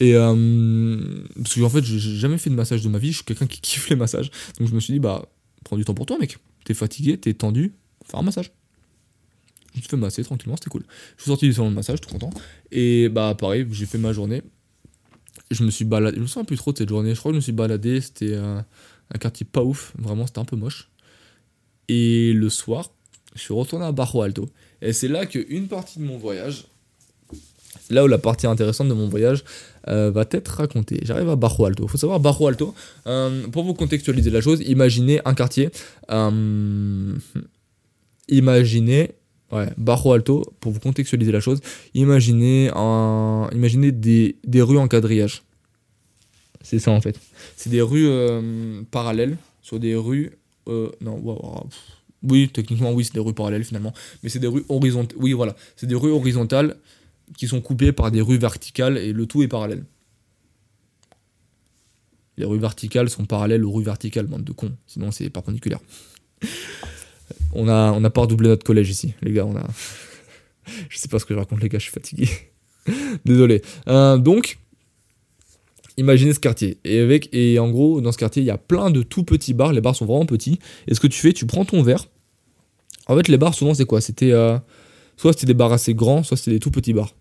Et 0.00 0.14
euh, 0.14 1.24
parce 1.36 1.54
que 1.54 1.60
en 1.62 1.70
fait, 1.70 1.84
j'ai 1.84 1.98
jamais 1.98 2.38
fait 2.38 2.50
de 2.50 2.54
massage 2.54 2.82
de 2.82 2.88
ma 2.88 2.98
vie, 2.98 3.12
je 3.12 3.16
suis 3.16 3.24
quelqu'un 3.24 3.46
qui 3.46 3.60
kiffe 3.62 3.88
les 3.88 3.96
massages. 3.96 4.30
Donc 4.58 4.68
je 4.68 4.74
me 4.74 4.80
suis 4.80 4.92
dit, 4.92 5.00
bah, 5.00 5.28
prends 5.64 5.76
du 5.76 5.84
temps 5.84 5.94
pour 5.94 6.06
toi, 6.06 6.18
mec. 6.18 6.38
T'es 6.64 6.74
fatigué, 6.74 7.16
t'es 7.16 7.34
tendu, 7.34 7.74
fais 8.04 8.16
un 8.16 8.22
massage. 8.22 8.50
Je 9.74 9.80
me 9.80 9.84
fait 9.86 9.96
masser 9.96 10.24
tranquillement, 10.24 10.56
c'était 10.56 10.70
cool. 10.70 10.84
Je 11.16 11.22
suis 11.22 11.30
sorti 11.30 11.46
du 11.46 11.52
salon 11.52 11.70
de 11.70 11.74
massage, 11.74 12.00
tout 12.00 12.08
content. 12.08 12.30
Et 12.72 13.08
bah, 13.08 13.34
pareil, 13.38 13.66
j'ai 13.70 13.86
fait 13.86 13.98
ma 13.98 14.12
journée. 14.12 14.42
Je 15.50 15.62
me 15.62 15.70
suis 15.70 15.84
baladé, 15.84 16.16
je 16.16 16.22
me 16.22 16.26
souviens 16.26 16.44
plus 16.44 16.56
trop 16.56 16.72
de 16.72 16.78
cette 16.78 16.88
journée. 16.88 17.14
Je 17.14 17.20
crois 17.20 17.30
que 17.30 17.34
je 17.34 17.38
me 17.38 17.42
suis 17.42 17.52
baladé, 17.52 18.00
c'était 18.00 18.34
un 18.34 18.64
quartier 19.20 19.46
pas 19.46 19.62
ouf, 19.62 19.92
vraiment, 19.98 20.26
c'était 20.26 20.40
un 20.40 20.44
peu 20.44 20.56
moche. 20.56 20.88
Et 21.88 22.32
le 22.32 22.48
soir, 22.48 22.90
je 23.34 23.40
suis 23.42 23.54
retourné 23.54 23.84
à 23.84 23.92
Barro 23.92 24.22
Alto. 24.22 24.48
Et 24.82 24.92
c'est 24.92 25.08
là 25.08 25.26
qu'une 25.26 25.68
partie 25.68 25.98
de 25.98 26.04
mon 26.04 26.18
voyage 26.18 26.64
là 27.90 28.04
où 28.04 28.06
la 28.06 28.18
partie 28.18 28.46
intéressante 28.46 28.88
de 28.88 28.94
mon 28.94 29.08
voyage 29.08 29.44
euh, 29.88 30.10
va 30.10 30.24
être 30.30 30.48
racontée. 30.48 31.00
J'arrive 31.02 31.28
à 31.28 31.36
Barro 31.36 31.64
Alto. 31.66 31.84
Il 31.84 31.88
faut 31.88 31.98
savoir, 31.98 32.20
Barro 32.20 32.48
Alto, 32.48 32.74
euh, 33.06 33.46
pour 33.48 33.64
vous 33.64 33.74
contextualiser 33.74 34.30
la 34.30 34.40
chose, 34.40 34.60
imaginez 34.66 35.20
un 35.24 35.34
quartier. 35.34 35.70
Euh, 36.10 37.14
imaginez. 38.28 39.12
Ouais, 39.52 39.68
Barro 39.76 40.12
Alto, 40.12 40.42
pour 40.58 40.72
vous 40.72 40.80
contextualiser 40.80 41.30
la 41.30 41.38
chose, 41.38 41.60
imaginez, 41.94 42.68
un, 42.74 43.48
imaginez 43.52 43.92
des, 43.92 44.34
des 44.42 44.60
rues 44.60 44.78
en 44.78 44.88
quadrillage. 44.88 45.44
C'est 46.62 46.80
ça 46.80 46.90
en 46.90 47.00
fait. 47.00 47.20
C'est 47.56 47.70
des 47.70 47.80
rues 47.80 48.10
parallèles 48.90 49.36
sur 49.62 49.78
des 49.78 49.94
rues. 49.94 50.32
non, 50.66 51.68
oui, 52.28 52.50
techniquement, 52.52 52.92
oui, 52.92 53.04
c'est 53.04 53.14
des 53.14 53.20
rues 53.20 53.34
parallèles 53.34 53.64
finalement. 53.64 53.92
Mais 54.22 54.28
c'est 54.28 54.38
des 54.40 54.46
rues 54.48 54.64
horizontales. 54.68 55.16
Oui, 55.20 55.32
voilà. 55.32 55.54
C'est 55.76 55.86
des 55.86 55.94
rues 55.94 56.10
horizontales 56.10 56.76
qui 57.36 57.48
sont 57.48 57.60
coupées 57.60 57.92
par 57.92 58.10
des 58.10 58.20
rues 58.20 58.38
verticales 58.38 58.98
et 58.98 59.12
le 59.12 59.26
tout 59.26 59.42
est 59.42 59.48
parallèle. 59.48 59.84
Les 62.36 62.44
rues 62.44 62.58
verticales 62.58 63.08
sont 63.08 63.24
parallèles 63.24 63.64
aux 63.64 63.72
rues 63.72 63.84
verticales, 63.84 64.26
bande 64.26 64.44
de 64.44 64.52
cons, 64.52 64.76
sinon 64.86 65.10
c'est 65.10 65.30
perpendiculaire. 65.30 65.80
on 67.52 67.68
a, 67.68 67.92
on 67.92 68.04
a 68.04 68.10
pas 68.10 68.22
redoublé 68.22 68.48
notre 68.48 68.64
collège 68.64 68.90
ici, 68.90 69.14
les 69.22 69.32
gars, 69.32 69.46
on 69.46 69.56
a... 69.56 69.66
je 70.88 70.98
sais 70.98 71.08
pas 71.08 71.18
ce 71.18 71.24
que 71.24 71.34
je 71.34 71.38
raconte 71.38 71.62
les 71.62 71.68
gars, 71.68 71.78
je 71.78 71.84
suis 71.84 71.92
fatigué. 71.92 72.28
Désolé. 73.24 73.62
Euh, 73.88 74.18
donc, 74.18 74.58
imaginez 75.96 76.34
ce 76.34 76.40
quartier. 76.40 76.78
Et, 76.84 77.00
avec, 77.00 77.28
et 77.32 77.58
en 77.58 77.70
gros, 77.70 78.00
dans 78.00 78.12
ce 78.12 78.18
quartier, 78.18 78.42
il 78.42 78.46
y 78.46 78.50
a 78.50 78.58
plein 78.58 78.90
de 78.90 79.02
tout 79.02 79.24
petits 79.24 79.54
bars, 79.54 79.72
les 79.72 79.80
bars 79.80 79.96
sont 79.96 80.06
vraiment 80.06 80.26
petits. 80.26 80.58
Et 80.86 80.94
ce 80.94 81.00
que 81.00 81.06
tu 81.06 81.18
fais, 81.18 81.32
tu 81.32 81.46
prends 81.46 81.64
ton 81.64 81.82
verre. 81.82 82.06
En 83.06 83.16
fait, 83.16 83.28
les 83.28 83.38
bars, 83.38 83.54
souvent, 83.54 83.74
c'est 83.74 83.86
quoi? 83.86 84.00
C'était... 84.00 84.32
Euh, 84.32 84.58
Soit 85.16 85.32
c'était 85.32 85.46
des 85.46 85.54
bars 85.54 85.72
assez 85.72 85.94
grands, 85.94 86.22
soit 86.22 86.36
c'était 86.36 86.52
des 86.52 86.60
tout 86.60 86.70
petits 86.70 86.92
bars. 86.92 87.14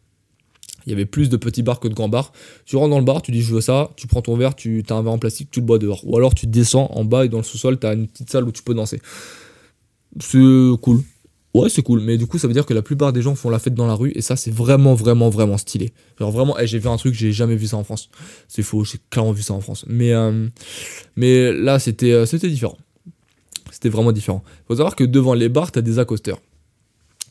Il 0.86 0.92
y 0.92 0.94
avait 0.94 1.06
plus 1.06 1.30
de 1.30 1.38
petits 1.38 1.64
bars 1.64 1.80
que 1.80 1.88
de 1.88 1.94
grands 1.94 2.10
bars. 2.10 2.32
Tu 2.66 2.76
rentres 2.76 2.92
dans 2.92 3.00
le 3.00 3.06
bar, 3.06 3.22
tu 3.22 3.32
dis 3.32 3.42
je 3.42 3.54
veux 3.54 3.62
ça, 3.62 3.92
tu 3.96 4.08
prends 4.08 4.22
ton 4.22 4.38
verre, 4.38 4.56
tu 4.56 4.84
as 4.90 4.94
un 4.94 5.02
verre 5.02 5.14
en 5.14 5.18
plastique, 5.18 5.50
tu 5.52 5.60
le 5.60 5.66
bois 5.66 5.80
dehors. 5.80 6.02
Ou 6.06 6.16
alors 6.16 6.36
tu 6.36 6.46
descends 6.46 6.88
en 6.92 7.04
bas 7.04 7.26
et 7.26 7.30
dans 7.30 7.38
le 7.38 7.44
sous-sol, 7.44 7.80
tu 7.80 7.88
as 7.88 7.94
une 7.94 8.08
petite 8.08 8.30
salle 8.30 8.44
où 8.44 8.52
tu 8.52 8.62
peux 8.62 8.74
danser. 8.74 9.02
C'est 10.20 10.40
cool. 10.82 11.02
Ouais, 11.56 11.70
c'est 11.70 11.84
cool, 11.84 12.02
mais 12.02 12.18
du 12.18 12.28
coup, 12.28 12.38
ça 12.38 12.48
veut 12.48 12.54
dire 12.54 12.66
que 12.66 12.74
la 12.74 12.82
plupart 12.82 13.14
des 13.14 13.22
gens 13.22 13.34
font 13.34 13.50
la 13.50 13.60
fête 13.60 13.74
dans 13.74 13.88
la 13.88 13.94
rue, 13.94 14.12
et 14.14 14.22
ça, 14.22 14.36
c'est 14.36 14.52
vraiment, 14.52 14.94
vraiment, 14.94 15.30
vraiment 15.30 15.58
stylé. 15.58 15.94
Genre, 16.20 16.30
vraiment, 16.30 16.54
j'ai 16.66 16.80
vu 16.80 16.90
un 16.90 16.98
truc, 16.98 17.14
j'ai 17.14 17.32
jamais 17.32 17.56
vu 17.56 17.68
ça 17.68 17.78
en 17.78 17.86
France. 17.86 18.10
C'est 18.50 18.62
faux, 18.62 18.84
j'ai 18.84 18.98
clairement 19.10 19.32
vu 19.32 19.42
ça 19.42 19.54
en 19.54 19.62
France. 19.62 19.86
Mais, 19.88 20.12
euh, 20.12 20.50
mais 21.16 21.54
là, 21.54 21.80
c'était 21.80 22.12
euh, 22.12 22.26
c'était 22.26 22.50
différent. 22.50 22.78
C'était 23.72 23.88
vraiment 23.88 24.12
différent. 24.12 24.44
Faut 24.68 24.76
savoir 24.76 24.98
que 24.98 25.06
devant 25.06 25.34
les 25.34 25.48
bars, 25.48 25.72
t'as 25.72 25.80
des 25.82 25.98
accosteurs. 25.98 26.42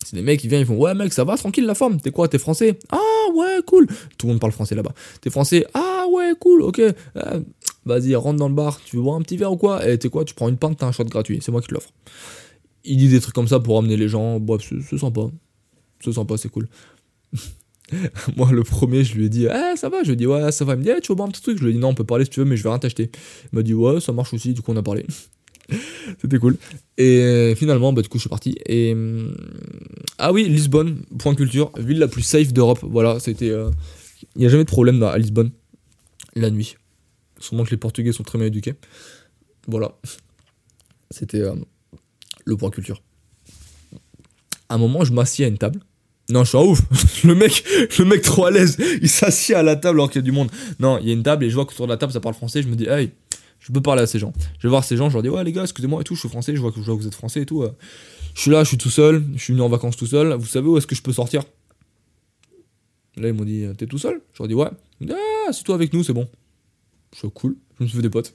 C'est 0.04 0.16
des 0.16 0.22
mecs 0.22 0.40
qui 0.40 0.48
viennent, 0.48 0.60
ils 0.60 0.66
font 0.66 0.76
Ouais, 0.76 0.94
mec, 0.94 1.12
ça 1.12 1.24
va, 1.24 1.36
tranquille 1.36 1.64
la 1.64 1.74
forme. 1.74 2.00
T'es 2.00 2.10
quoi 2.10 2.28
T'es 2.28 2.38
français? 2.38 2.78
Ah, 2.90 2.98
ouais, 3.34 3.60
cool. 3.66 3.86
Tout 4.18 4.26
le 4.26 4.32
monde 4.32 4.40
parle 4.40 4.52
français 4.52 4.74
là-bas. 4.74 4.92
T'es 5.20 5.30
français? 5.30 5.66
Ah, 5.74 6.04
ouais, 6.10 6.32
cool, 6.38 6.62
ok. 6.62 6.78
Euh, 6.78 7.40
vas-y, 7.84 8.14
rentre 8.14 8.38
dans 8.38 8.48
le 8.48 8.54
bar. 8.54 8.80
Tu 8.84 8.96
veux 8.96 9.02
boire 9.02 9.16
un 9.16 9.22
petit 9.22 9.36
verre 9.36 9.52
ou 9.52 9.56
quoi? 9.56 9.86
Et 9.86 9.94
eh, 9.94 9.98
t'es 9.98 10.08
quoi? 10.08 10.24
Tu 10.24 10.34
prends 10.34 10.48
une 10.48 10.58
pinte, 10.58 10.78
t'as 10.78 10.86
un 10.86 10.92
shot 10.92 11.04
gratuit. 11.04 11.38
C'est 11.42 11.52
moi 11.52 11.60
qui 11.60 11.68
te 11.68 11.74
l'offre. 11.74 11.90
Il 12.84 12.98
dit 12.98 13.08
des 13.08 13.20
trucs 13.20 13.34
comme 13.34 13.48
ça 13.48 13.60
pour 13.60 13.78
amener 13.78 13.96
les 13.96 14.08
gens. 14.08 14.38
Bref, 14.38 14.70
c'est 14.88 14.98
sympa. 14.98 15.22
C'est 16.04 16.12
sympa, 16.12 16.36
c'est 16.36 16.50
cool. 16.50 16.68
moi, 18.36 18.52
le 18.52 18.62
premier, 18.62 19.04
je 19.04 19.14
lui 19.14 19.26
ai 19.26 19.28
dit, 19.28 19.46
eh, 19.46 19.76
ça 19.76 19.88
va. 19.88 20.02
Je 20.02 20.08
lui 20.08 20.12
ai 20.12 20.16
dit, 20.16 20.26
ouais, 20.26 20.52
ça 20.52 20.64
va. 20.64 20.74
Il 20.74 20.80
me 20.80 20.82
dit, 20.84 20.90
eh, 20.90 21.00
tu 21.00 21.12
veux 21.12 21.16
boire 21.16 21.28
un 21.28 21.32
petit 21.32 21.42
truc 21.42 21.58
Je 21.58 21.64
lui 21.64 21.70
ai 21.70 21.74
dit, 21.74 21.80
non, 21.80 21.88
on 21.88 21.94
peut 21.94 22.04
parler 22.04 22.24
si 22.24 22.30
tu 22.30 22.40
veux, 22.40 22.46
mais 22.46 22.56
je 22.56 22.62
vais 22.62 22.68
rien 22.68 22.78
t'acheter. 22.78 23.10
Il 23.52 23.56
m'a 23.56 23.62
dit, 23.62 23.74
ouais, 23.74 24.00
ça 24.00 24.12
marche 24.12 24.34
aussi. 24.34 24.52
Du 24.52 24.60
coup, 24.60 24.72
on 24.72 24.76
a 24.76 24.82
parlé. 24.82 25.06
C'était 26.20 26.38
cool. 26.38 26.56
Et 26.98 27.54
finalement, 27.56 27.92
bah, 27.92 28.02
du 28.02 28.08
coup, 28.08 28.18
je 28.18 28.22
suis 28.22 28.30
parti. 28.30 28.56
Et. 28.66 28.92
Hum, 28.92 29.34
ah 30.18 30.32
oui, 30.32 30.48
Lisbonne, 30.48 31.02
point 31.18 31.34
culture, 31.34 31.72
ville 31.76 31.98
la 31.98 32.08
plus 32.08 32.22
safe 32.22 32.52
d'Europe. 32.52 32.80
Voilà, 32.82 33.18
c'était. 33.20 33.50
Euh, 33.50 33.70
il 34.36 34.40
n'y 34.40 34.46
a 34.46 34.48
jamais 34.48 34.64
de 34.64 34.68
problème 34.68 35.02
à 35.02 35.18
Lisbonne 35.18 35.50
la 36.34 36.50
nuit. 36.50 36.76
Sûrement 37.38 37.64
que 37.64 37.70
les 37.70 37.76
Portugais 37.76 38.12
sont 38.12 38.22
très 38.22 38.38
bien 38.38 38.46
éduqués. 38.46 38.74
Voilà. 39.66 39.96
C'était 41.10 41.40
euh, 41.40 41.54
le 42.44 42.56
point 42.56 42.70
culture. 42.70 43.02
À 44.68 44.74
un 44.74 44.78
moment, 44.78 45.04
je 45.04 45.12
m'assieds 45.12 45.44
à 45.44 45.48
une 45.48 45.58
table. 45.58 45.80
Non, 46.30 46.42
je 46.42 46.48
suis 46.50 46.58
un 46.58 46.62
ouf. 46.62 46.80
le 47.24 47.34
mec, 47.34 47.64
le 47.98 48.04
mec 48.04 48.22
trop 48.22 48.46
à 48.46 48.50
l'aise, 48.50 48.78
il 49.02 49.10
s'assied 49.10 49.54
à 49.54 49.62
la 49.62 49.76
table 49.76 49.98
alors 49.98 50.10
qu'il 50.10 50.20
y 50.20 50.24
a 50.24 50.24
du 50.24 50.32
monde. 50.32 50.50
Non, 50.80 50.98
il 50.98 51.08
y 51.08 51.10
a 51.10 51.12
une 51.12 51.22
table 51.22 51.44
et 51.44 51.50
je 51.50 51.54
vois 51.54 51.66
qu'autour 51.66 51.86
de 51.86 51.92
la 51.92 51.98
table 51.98 52.12
ça 52.12 52.20
parle 52.20 52.34
français. 52.34 52.62
Je 52.62 52.68
me 52.68 52.76
dis, 52.76 52.86
hey, 52.86 53.10
je 53.64 53.72
peux 53.72 53.80
parler 53.80 54.02
à 54.02 54.06
ces 54.06 54.18
gens. 54.18 54.34
Je 54.58 54.66
vais 54.66 54.68
voir 54.68 54.84
ces 54.84 54.98
gens, 54.98 55.08
je 55.08 55.14
leur 55.14 55.22
dis 55.22 55.30
ouais 55.30 55.42
les 55.42 55.52
gars, 55.52 55.62
excusez-moi 55.62 56.02
et 56.02 56.04
tout, 56.04 56.14
je 56.14 56.20
suis 56.20 56.28
français, 56.28 56.54
je 56.54 56.60
vois 56.60 56.70
que, 56.70 56.80
vous 56.80 57.06
êtes 57.06 57.14
français 57.14 57.40
et 57.40 57.46
tout. 57.46 57.62
Euh. 57.62 57.72
Je 58.34 58.42
suis 58.42 58.50
là, 58.50 58.62
je 58.62 58.68
suis 58.68 58.76
tout 58.76 58.90
seul, 58.90 59.24
je 59.34 59.42
suis 59.42 59.54
venu 59.54 59.62
en 59.62 59.70
vacances 59.70 59.96
tout 59.96 60.06
seul. 60.06 60.34
Vous 60.34 60.44
savez 60.44 60.68
où 60.68 60.76
est-ce 60.76 60.86
que 60.86 60.94
je 60.94 61.00
peux 61.00 61.14
sortir? 61.14 61.44
Là 63.16 63.28
ils 63.28 63.32
m'ont 63.32 63.44
dit 63.44 63.64
t'es 63.78 63.86
tout 63.86 63.96
seul? 63.96 64.20
Je 64.34 64.42
leur 64.42 64.48
dis 64.48 64.54
ouais. 64.54 64.68
Ah 65.10 65.52
c'est 65.52 65.64
toi 65.64 65.76
avec 65.76 65.94
nous, 65.94 66.04
c'est 66.04 66.12
bon. 66.12 66.28
Je 67.14 67.20
suis 67.20 67.30
cool, 67.30 67.56
je 67.78 67.84
me 67.84 67.88
suis 67.88 67.96
fait 67.96 68.02
des 68.02 68.10
potes. 68.10 68.34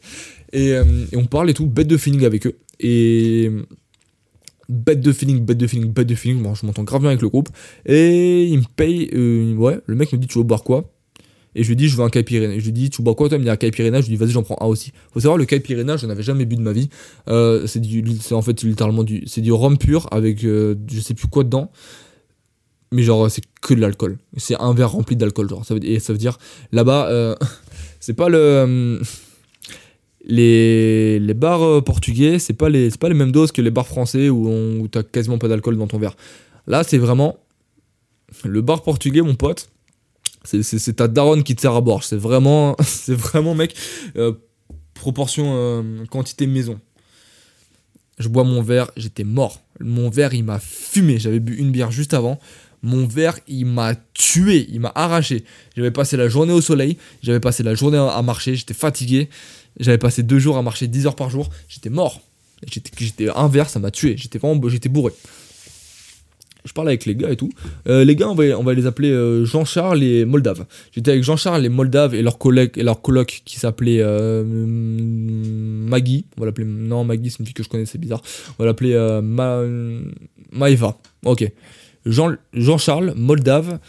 Et, 0.51 0.73
euh, 0.73 1.05
et, 1.11 1.17
on 1.17 1.25
parle 1.25 1.51
et 1.51 1.53
tout, 1.53 1.67
bête 1.67 1.87
de 1.87 1.97
feeling 1.97 2.25
avec 2.25 2.47
eux. 2.47 2.57
Et 2.79 3.51
bête 4.67 5.01
de 5.01 5.11
feeling, 5.11 5.45
bête 5.45 5.57
de 5.59 5.67
feeling, 5.67 5.91
bête 5.91 6.07
de 6.07 6.15
feeling. 6.15 6.41
Bon, 6.41 6.55
je 6.55 6.65
m'entends 6.65 6.83
grave 6.83 7.01
bien 7.01 7.09
avec 7.09 7.21
le 7.21 7.29
groupe. 7.29 7.49
Et 7.85 8.45
il 8.45 8.57
me 8.57 8.65
paye, 8.75 9.11
euh, 9.13 9.53
ouais, 9.55 9.79
le 9.85 9.95
mec 9.95 10.11
me 10.11 10.17
dit 10.17 10.27
tu 10.27 10.39
veux 10.39 10.43
boire 10.43 10.63
quoi? 10.63 10.89
Et 11.55 11.63
je 11.63 11.69
lui 11.69 11.75
dis, 11.75 11.87
je 11.87 11.97
veux 11.97 12.03
un 12.03 12.09
caipirinha. 12.09 12.59
Je 12.59 12.65
lui 12.65 12.71
dis, 12.71 12.89
tu 12.89 13.01
bois 13.01 13.15
quoi 13.15 13.27
toi 13.27 13.37
Il 13.37 13.39
me 13.39 13.45
dit 13.45 13.49
un 13.49 13.55
caipirinha. 13.55 14.01
Je 14.01 14.07
lui 14.07 14.15
dis, 14.15 14.17
vas-y, 14.17 14.31
j'en 14.31 14.43
prends 14.43 14.57
un 14.61 14.67
aussi. 14.67 14.91
Faut 15.11 15.19
savoir, 15.19 15.37
le 15.37 15.45
caipirinha, 15.45 15.97
je 15.97 16.05
n'avais 16.05 16.23
jamais 16.23 16.45
bu 16.45 16.55
de 16.55 16.61
ma 16.61 16.73
vie. 16.73 16.89
Euh, 17.27 17.65
c'est 17.65 17.81
c'est 18.21 18.35
en 18.35 18.41
fait 18.41 18.61
littéralement 18.63 19.03
du, 19.03 19.23
c'est 19.25 19.41
du 19.41 19.51
rhum 19.51 19.77
pur 19.77 20.07
avec 20.11 20.43
euh, 20.43 20.75
je 20.87 20.99
sais 20.99 21.13
plus 21.13 21.27
quoi 21.27 21.43
dedans. 21.43 21.71
Mais 22.91 23.03
genre, 23.03 23.29
c'est 23.29 23.43
que 23.61 23.73
de 23.73 23.81
l'alcool. 23.81 24.17
C'est 24.37 24.59
un 24.59 24.73
verre 24.73 24.91
rempli 24.91 25.15
d'alcool, 25.15 25.49
genre. 25.49 25.65
Ça 25.65 25.73
veut, 25.73 25.83
et 25.83 25.99
ça 25.99 26.13
veut 26.13 26.19
dire, 26.19 26.37
là-bas, 26.71 27.07
euh, 27.09 27.35
c'est 27.99 28.13
pas 28.13 28.29
le. 28.29 29.01
les, 30.25 31.19
les 31.19 31.33
bars 31.33 31.83
portugais, 31.83 32.37
c'est 32.37 32.53
pas, 32.53 32.69
les, 32.69 32.89
pas 32.91 33.09
les 33.09 33.15
mêmes 33.15 33.31
doses 33.31 33.51
que 33.51 33.61
les 33.61 33.71
bars 33.71 33.87
français 33.87 34.29
où, 34.29 34.47
on, 34.47 34.79
où 34.81 34.87
t'as 34.87 35.03
quasiment 35.03 35.39
pas 35.39 35.47
d'alcool 35.47 35.77
dans 35.77 35.87
ton 35.87 35.97
verre. 35.97 36.15
Là, 36.67 36.83
c'est 36.83 36.99
vraiment. 36.99 37.37
Le 38.43 38.61
bar 38.61 38.83
portugais, 38.83 39.21
mon 39.21 39.33
pote 39.33 39.69
c'est 40.43 40.95
ta 40.95 41.07
daronne 41.07 41.43
qui 41.43 41.55
te 41.55 41.61
sert 41.61 41.73
à 41.73 41.81
boire. 41.81 42.03
C'est 42.03 42.17
vraiment, 42.17 42.75
c'est 42.83 43.15
vraiment, 43.15 43.55
mec, 43.55 43.75
euh, 44.15 44.33
proportion 44.93 45.53
euh, 45.55 46.05
quantité 46.09 46.47
maison. 46.47 46.79
Je 48.17 48.27
bois 48.27 48.43
mon 48.43 48.61
verre, 48.61 48.91
j'étais 48.97 49.23
mort. 49.23 49.61
Mon 49.79 50.09
verre, 50.09 50.33
il 50.33 50.43
m'a 50.43 50.59
fumé. 50.59 51.19
J'avais 51.19 51.39
bu 51.39 51.55
une 51.55 51.71
bière 51.71 51.91
juste 51.91 52.13
avant. 52.13 52.39
Mon 52.81 53.07
verre, 53.07 53.39
il 53.47 53.65
m'a 53.65 53.95
tué, 54.13 54.67
il 54.69 54.79
m'a 54.79 54.91
arraché. 54.95 55.43
J'avais 55.75 55.91
passé 55.91 56.15
la 56.15 56.29
journée 56.29 56.53
au 56.53 56.61
soleil, 56.61 56.97
j'avais 57.21 57.39
passé 57.39 57.61
la 57.63 57.75
journée 57.75 57.97
à 57.97 58.21
marcher, 58.21 58.55
j'étais 58.55 58.73
fatigué. 58.73 59.29
J'avais 59.79 59.97
passé 59.97 60.23
deux 60.23 60.39
jours 60.39 60.57
à 60.57 60.61
marcher 60.61 60.87
10 60.87 61.07
heures 61.07 61.15
par 61.15 61.29
jour, 61.29 61.49
j'étais 61.67 61.89
mort. 61.89 62.21
J'étais 62.71 63.29
un 63.29 63.47
verre, 63.47 63.69
ça 63.69 63.79
m'a 63.79 63.91
tué. 63.91 64.15
J'étais 64.17 64.39
vraiment 64.39 64.67
j'étais 64.67 64.89
bourré. 64.89 65.13
Je 66.69 66.73
parlais 66.75 66.91
avec 66.91 67.07
les 67.07 67.15
gars 67.15 67.31
et 67.31 67.35
tout. 67.35 67.49
Euh, 67.87 68.03
les 68.05 68.15
gars, 68.15 68.29
on 68.29 68.35
va, 68.35 68.73
les 68.75 68.85
appeler 68.85 69.09
euh, 69.09 69.43
Jean-Charles 69.43 70.03
et 70.03 70.23
Moldave. 70.23 70.67
J'étais 70.91 71.09
avec 71.09 71.23
Jean-Charles 71.23 71.65
et 71.65 71.69
Moldave 71.69 72.13
et 72.13 72.21
leur 72.21 72.37
collègue 72.37 72.73
et 72.75 72.83
leur 72.83 73.01
qui 73.01 73.59
s'appelait 73.59 74.01
euh, 74.01 74.43
Maggie. 74.45 76.25
On 76.37 76.41
va 76.41 76.45
l'appeler. 76.45 76.67
Non, 76.67 77.03
Maggie, 77.05 77.31
c'est 77.31 77.39
une 77.39 77.47
fille 77.47 77.55
que 77.55 77.63
je 77.63 77.69
connais, 77.69 77.87
c'est 77.87 77.97
bizarre. 77.97 78.21
On 78.59 78.63
va 78.63 78.67
l'appeler 78.67 78.93
Ma... 79.23 79.63
Maeva. 80.51 80.95
Ok. 81.25 81.51
Jean, 82.05 82.35
Jean-Charles, 82.53 83.13
Moldave. 83.15 83.79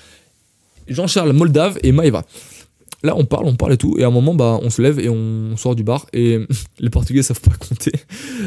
Jean-Charles, 0.89 1.35
Moldave 1.35 1.78
et 1.83 1.93
Maeva. 1.93 2.24
Là, 3.03 3.12
on 3.14 3.26
parle, 3.26 3.45
on 3.45 3.57
parle 3.57 3.74
et 3.74 3.76
tout, 3.76 3.97
et 3.99 4.05
à 4.05 4.07
un 4.07 4.11
moment, 4.11 4.33
bah, 4.33 4.59
on 4.62 4.70
se 4.70 4.81
lève 4.81 4.99
et 5.01 5.11
on 5.11 5.55
sort 5.59 5.74
du 5.74 5.85
bar, 5.85 6.07
et 6.14 6.39
les 6.78 6.91
Portugais 6.91 7.22
savent 7.22 7.43
pas 7.43 7.57
compter. 7.57 7.93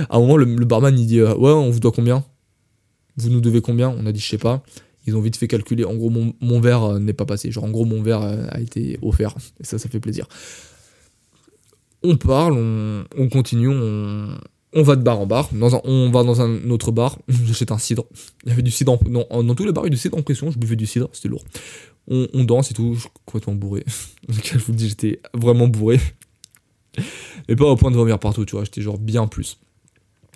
À 0.09 0.17
un 0.17 0.19
moment, 0.19 0.37
le, 0.37 0.45
barman, 0.65 0.97
il 0.97 1.05
dit 1.05 1.21
Ouais, 1.21 1.51
on 1.51 1.69
vous 1.69 1.79
doit 1.79 1.91
combien? 1.91 2.23
Vous 3.17 3.29
nous 3.29 3.41
devez 3.41 3.61
combien 3.61 3.89
On 3.89 4.05
a 4.05 4.11
dit 4.11 4.19
Je 4.19 4.27
sais 4.27 4.37
pas. 4.37 4.63
Ils 5.05 5.15
ont 5.15 5.21
vite 5.21 5.35
fait 5.35 5.47
calculer. 5.47 5.83
En 5.83 5.95
gros, 5.95 6.09
mon, 6.09 6.59
verre 6.61 6.83
euh, 6.83 6.99
n'est 6.99 7.13
pas 7.13 7.25
passé. 7.25 7.51
Genre, 7.51 7.63
en 7.63 7.69
gros, 7.69 7.85
mon 7.85 8.01
verre 8.01 8.21
euh, 8.21 8.45
a 8.49 8.61
été 8.61 8.97
offert. 9.01 9.35
Et 9.59 9.65
ça, 9.65 9.77
ça 9.77 9.89
fait 9.89 9.99
plaisir. 9.99 10.27
On 12.03 12.15
parle, 12.17 12.53
on, 13.17 13.29
continue, 13.29 13.69
on, 13.69 14.83
va 14.83 14.95
de 14.95 15.01
bar 15.01 15.19
en 15.19 15.25
bar. 15.25 15.49
On 15.83 16.09
va 16.09 16.23
dans 16.23 16.41
un 16.41 16.69
autre 16.69 16.91
bar. 16.91 17.17
J'achète 17.27 17.71
un 17.71 17.77
cidre. 17.77 18.05
Il 18.43 18.49
y 18.49 18.51
avait 18.53 18.61
du 18.61 18.71
cidre. 18.71 18.97
En, 19.29 19.43
dans 19.43 19.55
tous 19.55 19.65
les 19.65 19.71
bars, 19.71 19.83
il 19.83 19.87
y 19.87 19.89
avait 19.89 19.95
du 19.95 20.01
cidre 20.01 20.17
en 20.17 20.21
pression. 20.21 20.51
Je 20.51 20.57
buvais 20.57 20.75
du 20.75 20.85
cidre. 20.85 21.09
C'était 21.11 21.29
lourd 21.29 21.43
on, 22.07 22.43
danse 22.43 22.71
et 22.71 22.73
tout, 22.73 22.95
je 22.95 23.01
suis 23.01 23.09
complètement 23.25 23.55
bourré. 23.55 23.83
je 24.29 24.57
vous 24.57 24.71
le 24.71 24.77
dis, 24.77 24.89
j'étais 24.89 25.21
vraiment 25.33 25.67
bourré. 25.67 25.99
Mais 27.47 27.55
pas 27.55 27.65
au 27.65 27.75
point 27.75 27.91
de 27.91 27.95
vomir 27.95 28.19
partout, 28.19 28.45
tu 28.45 28.55
vois, 28.55 28.63
j'étais 28.63 28.81
genre 28.81 28.97
bien 28.97 29.27
plus. 29.27 29.59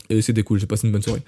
Et 0.09 0.21
c'était 0.21 0.43
cool, 0.43 0.59
j'ai 0.59 0.67
passé 0.67 0.87
une 0.87 0.93
bonne 0.93 1.01
soirée. 1.01 1.23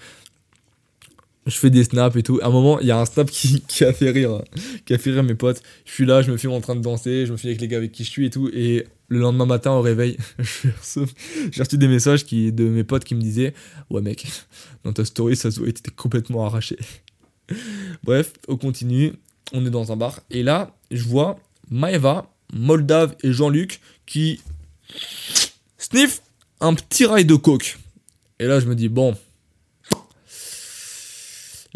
Je 1.50 1.58
fais 1.58 1.70
des 1.70 1.84
snaps 1.84 2.16
et 2.16 2.24
tout. 2.24 2.40
À 2.42 2.48
un 2.48 2.50
moment, 2.50 2.80
il 2.80 2.88
y 2.88 2.92
a 2.92 3.00
un 3.00 3.06
snap 3.06 3.30
qui, 3.30 3.64
a 3.84 3.94
fait 3.94 4.12
rire, 4.12 4.42
qui 4.86 4.94
a 4.94 4.98
fait 4.98 5.12
rire 5.12 5.24
mes 5.24 5.36
potes. 5.36 5.62
Je 5.86 5.92
suis 5.92 6.06
là, 6.06 6.22
je 6.22 6.32
me 6.32 6.38
filme 6.38 6.54
en 6.54 6.62
train 6.62 6.76
de 6.76 6.82
danser, 6.82 7.26
je 7.26 7.32
me 7.32 7.38
filme 7.38 7.52
avec 7.52 7.62
les 7.62 7.68
gars 7.68 7.78
avec 7.78 7.92
qui 7.92 8.04
je 8.04 8.10
suis 8.10 8.26
et 8.26 8.30
tout. 8.30 8.50
Et 8.54 8.86
le 9.08 9.20
lendemain 9.20 9.46
matin, 9.46 9.72
au 9.72 9.82
réveil, 9.82 10.18
j'ai 11.52 11.62
reçu 11.62 11.78
des 11.78 11.88
messages 11.88 12.26
de 12.26 12.64
mes 12.70 12.84
potes 12.84 13.04
qui 13.04 13.16
me 13.16 13.22
disaient 13.22 13.54
Ouais, 13.90 14.02
mec, 14.02 14.26
dans 14.84 14.94
ta 14.94 15.04
story, 15.04 15.36
ça 15.36 15.52
se 15.52 15.60
voit, 15.60 15.68
t'étais 15.68 15.92
complètement 15.92 16.46
arraché. 16.46 16.78
Bref, 18.04 18.34
on 18.48 18.58
continue 18.58 19.14
on 19.54 19.66
est 19.66 19.70
dans 19.70 19.92
un 19.92 19.96
bar, 19.96 20.22
et 20.30 20.44
là, 20.44 20.76
je 20.92 21.04
vois 21.04 21.40
Maeva, 21.70 22.32
Moldave 22.54 23.16
et 23.24 23.32
Jean-Luc 23.32 23.80
qui 24.06 24.42
sniff 25.78 26.22
un 26.60 26.74
petit 26.74 27.06
rail 27.06 27.26
de 27.26 27.36
coke. 27.36 27.78
Et 28.40 28.46
là, 28.46 28.60
je 28.60 28.68
me 28.68 28.76
dis, 28.76 28.90
bon, 28.90 29.16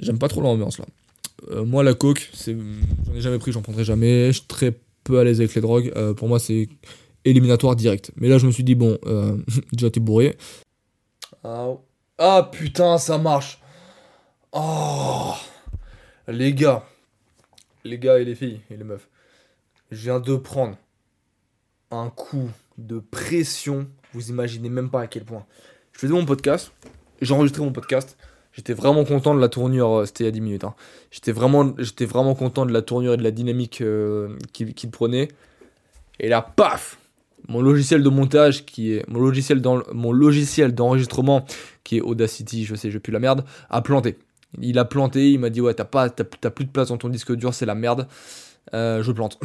j'aime 0.02 0.20
pas 0.20 0.28
trop 0.28 0.42
l'ambiance 0.42 0.80
là. 0.80 0.86
Euh, 1.52 1.66
moi, 1.66 1.84
la 1.84 1.94
coke, 1.94 2.30
j'en 2.46 3.14
ai 3.16 3.22
jamais 3.22 3.40
pris, 3.40 3.52
j'en 3.52 3.62
prendrai 3.62 3.84
jamais. 3.84 4.28
Je 4.28 4.40
suis 4.40 4.48
très 4.48 4.74
peu 5.04 5.20
à 5.20 5.24
l'aise 5.24 5.40
avec 5.40 5.54
les 5.56 5.62
drogues. 5.62 5.92
Euh, 5.96 6.14
pour 6.14 6.28
moi, 6.28 6.40
c'est 6.40 6.70
éliminatoire 7.26 7.76
direct. 7.76 8.12
Mais 8.16 8.30
là, 8.30 8.38
je 8.38 8.48
me 8.48 8.52
suis 8.52 8.64
dit, 8.64 8.76
bon, 8.76 8.98
euh, 9.06 9.38
déjà, 9.74 9.90
t'es 9.90 10.00
bourré. 10.00 10.38
Ah 11.44 12.50
putain, 12.52 12.98
ça 12.98 13.18
marche. 13.18 13.60
Oh, 14.54 15.34
les 16.28 16.54
gars, 16.54 16.86
les 17.84 17.98
gars 17.98 18.20
et 18.20 18.24
les 18.24 18.36
filles 18.36 18.62
et 18.70 18.78
les 18.78 18.84
meufs, 18.84 19.10
je 19.92 19.98
viens 19.98 20.20
de 20.20 20.36
prendre 20.36 20.78
un 21.92 22.10
coup 22.10 22.50
de 22.78 23.00
pression. 23.00 23.88
Vous 24.14 24.30
imaginez 24.30 24.70
même 24.70 24.90
pas 24.90 25.02
à 25.02 25.08
quel 25.08 25.26
point. 25.26 25.46
Je 25.92 26.00
faisais 26.00 26.14
mon 26.14 26.26
podcast, 26.26 26.72
j'ai 27.20 27.34
enregistré 27.34 27.64
mon 27.64 27.72
podcast. 27.72 28.16
J'étais 28.54 28.74
vraiment 28.74 29.04
content 29.04 29.34
de 29.34 29.40
la 29.40 29.50
tournure, 29.50 30.00
euh, 30.00 30.06
c'était 30.06 30.26
il 30.26 30.28
y 30.28 30.30
a 30.30 30.32
10 30.32 30.42
minutes. 30.42 30.64
Hein. 30.64 30.76
J'étais 31.12 31.32
vraiment, 31.32 31.74
vraiment 32.02 32.36
content 32.36 32.66
de 32.66 32.72
la 32.72 32.82
tournure 32.82 33.14
et 33.14 33.18
de 33.18 33.24
la 33.24 33.32
dynamique 33.32 33.82
euh, 33.82 34.38
qu'il 34.54 34.92
prenait. 34.92 35.28
Et 36.20 36.30
là, 36.30 36.42
paf 36.42 37.00
Mon 37.48 37.62
logiciel 37.62 38.04
de 38.04 38.10
montage, 38.10 38.66
qui 38.66 38.94
est 38.94 39.10
mon 39.10 39.20
logiciel 39.20 39.62
d'enregistrement, 40.74 41.46
qui 41.84 41.98
est 41.98 42.02
Audacity, 42.02 42.66
je 42.66 42.76
sais, 42.76 42.92
je 42.92 43.00
pue 43.00 43.12
la 43.12 43.20
merde, 43.20 43.44
a 43.70 43.82
planté. 43.82 44.18
Il 44.62 44.78
a 44.78 44.86
planté, 44.86 45.32
il 45.32 45.40
m'a 45.40 45.50
dit 45.50 45.62
ouais 45.62 45.74
t'as, 45.74 45.86
plus 45.86 46.66
de 46.66 46.70
place 46.70 46.90
dans 46.90 46.98
ton 46.98 47.10
disque 47.10 47.34
dur, 47.36 47.54
c'est 47.54 47.66
la 47.66 47.76
merde. 47.76 48.08
Euh, 48.74 49.02
je 49.02 49.12
plante. 49.12 49.40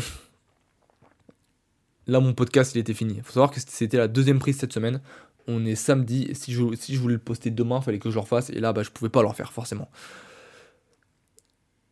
Là 2.06 2.20
mon 2.20 2.34
podcast 2.34 2.74
il 2.74 2.78
était 2.78 2.94
fini. 2.94 3.14
Il 3.16 3.22
faut 3.22 3.32
savoir 3.32 3.50
que 3.50 3.60
c'était 3.60 3.96
la 3.96 4.08
deuxième 4.08 4.38
prise 4.38 4.58
cette 4.58 4.72
semaine. 4.72 5.00
On 5.48 5.64
est 5.64 5.74
samedi. 5.74 6.30
Si 6.34 6.52
je, 6.52 6.60
voulais 6.98 7.14
le 7.14 7.18
poster 7.18 7.50
demain, 7.50 7.78
il 7.80 7.84
fallait 7.84 7.98
que 7.98 8.10
je 8.10 8.14
le 8.14 8.20
refasse. 8.20 8.50
Et 8.50 8.60
là 8.60 8.72
bah 8.72 8.82
je 8.82 8.90
pouvais 8.90 9.10
pas 9.10 9.22
le 9.22 9.28
refaire 9.28 9.52
forcément. 9.52 9.88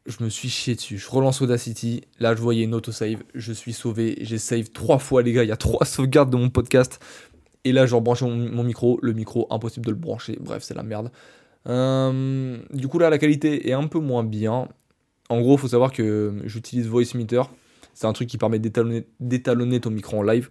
Je 0.07 0.23
me 0.23 0.29
suis 0.29 0.49
chié 0.49 0.77
dessus. 0.77 0.99
Je 0.99 1.11
relance 1.11 1.43
Audacity. 1.43 2.03
Là 2.21 2.37
je 2.37 2.41
voyais 2.41 2.63
une 2.63 2.75
autosave. 2.75 3.25
Je 3.35 3.53
suis 3.53 3.73
sauvé. 3.73 4.19
J'ai 4.21 4.39
save 4.39 4.71
trois 4.71 4.99
fois 4.99 5.23
les 5.23 5.33
gars. 5.33 5.43
Il 5.43 5.49
y 5.49 5.53
a 5.53 5.57
trois 5.57 5.85
sauvegardes 5.85 6.31
de 6.31 6.37
mon 6.37 6.51
podcast. 6.51 7.01
Et 7.65 7.73
là 7.73 7.87
je 7.87 7.95
rebranche 7.97 8.23
mon 8.23 8.63
micro. 8.63 9.01
Le 9.03 9.13
micro 9.13 9.49
impossible 9.51 9.87
de 9.87 9.91
le 9.91 9.97
brancher. 9.97 10.39
Bref 10.41 10.63
c'est 10.63 10.75
la 10.75 10.85
merde. 10.85 11.11
Euh, 11.67 12.59
du 12.73 12.87
coup 12.87 13.01
là 13.01 13.11
la 13.11 13.19
qualité 13.19 13.69
est 13.69 13.73
un 13.73 13.89
peu 13.89 13.99
moins 13.99 14.23
bien. 14.23 14.69
En 15.29 15.41
gros, 15.41 15.55
il 15.55 15.59
faut 15.59 15.69
savoir 15.69 15.93
que 15.93 16.43
j'utilise 16.45 16.87
VoiceMeter. 16.87 17.43
C'est 17.95 18.07
un 18.07 18.13
truc 18.13 18.29
qui 18.29 18.39
permet 18.39 18.59
d'étalonner 18.59 19.81
ton 19.81 19.91
micro 19.91 20.19
en 20.19 20.23
live. 20.23 20.51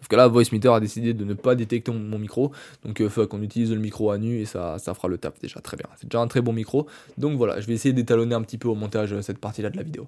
Sauf 0.00 0.08
que 0.08 0.16
là, 0.16 0.28
VoiceMeter 0.28 0.72
a 0.72 0.80
décidé 0.80 1.12
de 1.12 1.24
ne 1.24 1.34
pas 1.34 1.54
détecter 1.54 1.90
mon, 1.90 2.18
micro. 2.18 2.52
Donc, 2.84 3.00
il 3.00 3.08
faut 3.08 3.26
qu'on 3.26 3.42
utilise 3.42 3.72
le 3.72 3.80
micro 3.80 4.10
à 4.10 4.18
nu 4.18 4.40
et 4.40 4.44
ça, 4.44 4.78
fera 4.78 5.08
le 5.08 5.18
taf 5.18 5.38
déjà 5.40 5.60
très 5.60 5.76
bien. 5.76 5.86
C'est 5.96 6.08
déjà 6.08 6.20
un 6.20 6.28
très 6.28 6.40
bon 6.40 6.52
micro. 6.52 6.86
Donc 7.16 7.36
voilà, 7.36 7.60
je 7.60 7.66
vais 7.66 7.74
essayer 7.74 7.92
d'étalonner 7.92 8.34
un 8.34 8.42
petit 8.42 8.58
peu 8.58 8.68
au 8.68 8.74
montage 8.74 9.12
euh, 9.12 9.22
cette 9.22 9.38
partie-là 9.38 9.70
de 9.70 9.76
la 9.76 9.82
vidéo. 9.82 10.06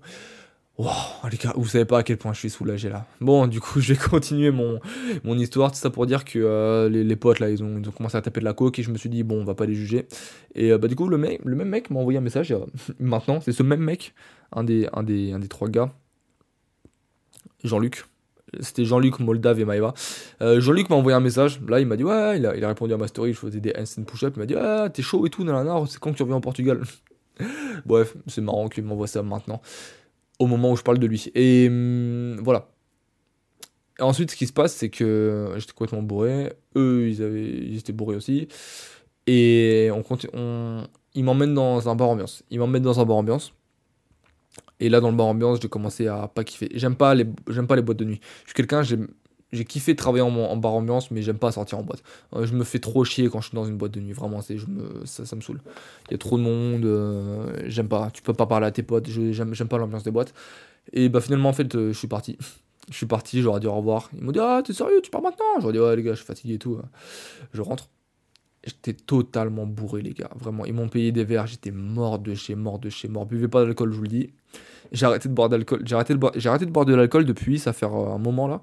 Wow, 0.80 1.28
les 1.30 1.36
gars, 1.36 1.52
vous 1.56 1.66
savez 1.66 1.84
pas 1.84 1.98
à 1.98 2.02
quel 2.02 2.16
point 2.16 2.32
je 2.32 2.38
suis 2.38 2.48
soulagé 2.48 2.88
là. 2.88 3.04
Bon, 3.20 3.46
du 3.46 3.60
coup, 3.60 3.80
je 3.82 3.92
vais 3.92 3.98
continuer 3.98 4.50
mon, 4.50 4.80
histoire. 5.38 5.70
Tout 5.70 5.78
ça 5.78 5.90
pour 5.90 6.06
dire 6.06 6.24
que 6.24 6.38
euh, 6.38 6.88
les, 6.88 7.16
potes 7.16 7.38
là, 7.38 7.50
ils 7.50 7.62
ont, 7.62 7.82
commencé 7.94 8.16
à 8.16 8.22
taper 8.22 8.40
de 8.40 8.46
la 8.46 8.54
coke 8.54 8.78
et 8.78 8.82
je 8.82 8.90
me 8.90 8.96
suis 8.96 9.10
dit, 9.10 9.22
bon, 9.22 9.42
on 9.42 9.44
va 9.44 9.54
pas 9.54 9.66
les 9.66 9.74
juger. 9.74 10.06
Et 10.54 10.72
euh, 10.72 10.78
bah, 10.78 10.88
du 10.88 10.96
coup, 10.96 11.06
le, 11.08 11.18
le 11.18 11.56
même 11.56 11.68
mec 11.68 11.90
m'a 11.90 12.00
envoyé 12.00 12.18
un 12.18 12.22
message 12.22 12.52
euh, 12.52 12.64
maintenant. 12.98 13.42
C'est 13.42 13.52
ce 13.52 13.62
même 13.62 13.80
mec, 13.80 14.14
un 14.52 14.64
des 14.64 14.88
trois 15.50 15.68
gars, 15.68 15.92
Jean-Luc. 17.62 18.06
C'était 18.58 18.84
Jean-Luc, 18.84 19.20
Moldave 19.20 19.60
et 19.60 19.64
Maïva. 19.64 19.94
Jean-Luc 20.40 20.90
m'a 20.90 20.96
envoyé 20.96 21.16
un 21.16 21.20
message. 21.20 21.60
Là, 21.68 21.78
il 21.78 21.86
m'a 21.86 21.96
dit, 21.96 22.04
ouais, 22.04 22.38
il 22.38 22.46
a, 22.46 22.56
il 22.56 22.64
a, 22.64 22.68
répondu 22.68 22.92
à 22.92 22.96
ma 22.96 23.06
story. 23.06 23.32
Je 23.32 23.38
faisais 23.38 23.60
des 23.60 23.72
instant 23.76 24.02
push-up. 24.02 24.34
Il 24.36 24.40
m'a 24.40 24.46
dit, 24.46 24.56
ah, 24.56 24.88
t'es 24.92 25.02
chaud 25.02 25.26
et 25.26 25.30
tout, 25.30 25.44
nanana, 25.44 25.82
c'est 25.86 25.98
quand 25.98 26.10
que 26.10 26.16
tu 26.16 26.22
reviens 26.22 26.36
en 26.36 26.40
Portugal? 26.40 26.80
Bref, 27.86 28.16
c'est 28.26 28.40
marrant 28.40 28.68
qu'il 28.68 28.84
m'envoie 28.84 29.06
ça 29.06 29.22
maintenant 29.22 29.62
au 30.40 30.46
moment 30.46 30.72
où 30.72 30.76
je 30.76 30.82
parle 30.82 30.98
de 30.98 31.06
lui. 31.06 31.30
Et 31.36 31.68
hum, 31.68 32.40
voilà. 32.42 32.68
ensuite, 34.00 34.32
ce 34.32 34.36
qui 34.36 34.48
se 34.48 34.52
passe, 34.52 34.74
c'est 34.74 34.88
que 34.88 35.54
j'étais 35.58 35.72
complètement 35.72 36.02
bourré. 36.02 36.52
Eux, 36.76 37.08
ils, 37.08 37.22
avaient, 37.22 37.46
ils 37.46 37.78
étaient 37.78 37.92
bourrés 37.92 38.16
aussi. 38.16 38.48
Et 39.26 39.90
on, 39.92 40.02
on, 40.32 40.86
ils 41.14 41.22
m'emmènent 41.22 41.54
dans 41.54 41.88
un 41.88 41.94
bar 41.94 42.08
ambiance. 42.08 42.42
Ils 42.50 42.58
m'emmènent 42.58 42.82
dans 42.82 42.98
un 42.98 43.04
bar 43.04 43.18
ambiance. 43.18 43.52
Et 44.80 44.88
là, 44.88 45.00
dans 45.00 45.10
le 45.10 45.16
bar 45.16 45.26
ambiance, 45.26 45.58
j'ai 45.60 45.68
commencé 45.68 46.08
à 46.08 46.28
pas 46.28 46.42
kiffer. 46.42 46.68
J'aime 46.74 46.96
pas 46.96 47.14
les, 47.14 47.26
j'aime 47.48 47.66
pas 47.66 47.76
les 47.76 47.82
boîtes 47.82 47.98
de 47.98 48.04
nuit. 48.04 48.20
Je 48.44 48.48
suis 48.48 48.54
quelqu'un, 48.54 48.82
j'ai 48.82 49.64
kiffé 49.64 49.94
travailler 49.94 50.22
en, 50.22 50.56
bar 50.56 50.72
ambiance, 50.72 51.10
mais 51.10 51.22
j'aime 51.22 51.38
pas 51.38 51.52
sortir 51.52 51.78
en 51.78 51.82
boîte. 51.82 52.02
Euh, 52.34 52.46
je 52.46 52.54
me 52.54 52.64
fais 52.64 52.78
trop 52.78 53.04
chier 53.04 53.28
quand 53.28 53.40
je 53.40 53.48
suis 53.48 53.54
dans 53.54 53.66
une 53.66 53.76
boîte 53.76 53.92
de 53.92 54.00
nuit, 54.00 54.12
vraiment, 54.12 54.40
je 54.40 54.66
me, 54.66 55.04
ça, 55.04 55.26
ça 55.26 55.36
me 55.36 55.42
saoule. 55.42 55.60
Il 56.08 56.12
y 56.12 56.14
a 56.14 56.18
trop 56.18 56.38
de 56.38 56.42
monde, 56.42 56.84
euh, 56.84 57.62
j'aime 57.66 57.88
pas. 57.88 58.10
Tu 58.10 58.22
peux 58.22 58.32
pas 58.32 58.46
parler 58.46 58.66
à 58.66 58.70
tes 58.70 58.82
potes, 58.82 59.08
j'aime 59.08 59.68
pas 59.68 59.78
l'ambiance 59.78 60.02
des 60.02 60.10
boîtes. 60.10 60.32
Et 60.92 61.08
bah 61.08 61.20
finalement, 61.20 61.50
en 61.50 61.52
fait, 61.52 61.74
euh, 61.74 61.92
je 61.92 61.98
suis 61.98 62.08
parti. 62.08 62.38
je 62.90 62.96
suis 62.96 63.06
parti, 63.06 63.42
j'aurais 63.42 63.60
dit 63.60 63.66
au 63.66 63.74
revoir. 63.74 64.08
Ils 64.16 64.22
m'ont 64.24 64.32
dit 64.32 64.40
Ah, 64.40 64.62
t'es 64.64 64.72
sérieux, 64.72 65.00
tu 65.02 65.10
pars 65.10 65.22
maintenant? 65.22 65.44
J'aurais 65.60 65.74
dit 65.74 65.78
Ouais, 65.78 65.94
les 65.94 66.02
gars, 66.02 66.12
je 66.12 66.16
suis 66.18 66.26
fatigué 66.26 66.54
et 66.54 66.58
tout. 66.58 66.78
Je 67.52 67.60
rentre. 67.60 67.88
J'étais 68.64 68.92
totalement 68.92 69.66
bourré, 69.66 70.02
les 70.02 70.12
gars. 70.12 70.30
Vraiment, 70.36 70.66
ils 70.66 70.74
m'ont 70.74 70.88
payé 70.88 71.12
des 71.12 71.24
verres, 71.24 71.46
j'étais 71.46 71.70
mort 71.70 72.18
de 72.18 72.34
chez 72.34 72.54
mort 72.54 72.78
de 72.78 72.90
chez 72.90 73.08
mort. 73.08 73.26
Buvez 73.26 73.48
pas 73.48 73.64
d'alcool, 73.64 73.92
je 73.92 73.96
vous 73.96 74.02
le 74.02 74.08
dis. 74.08 74.30
J'ai 74.92 75.06
arrêté 75.06 75.28
de 75.28 75.34
boire 75.34 75.48
d'alcool. 75.48 75.82
J'ai 75.86 75.94
de 75.94 76.94
l'alcool 76.94 77.24
depuis, 77.24 77.58
ça 77.58 77.72
fait 77.72 77.86
un 77.86 78.18
moment 78.18 78.48
là. 78.48 78.60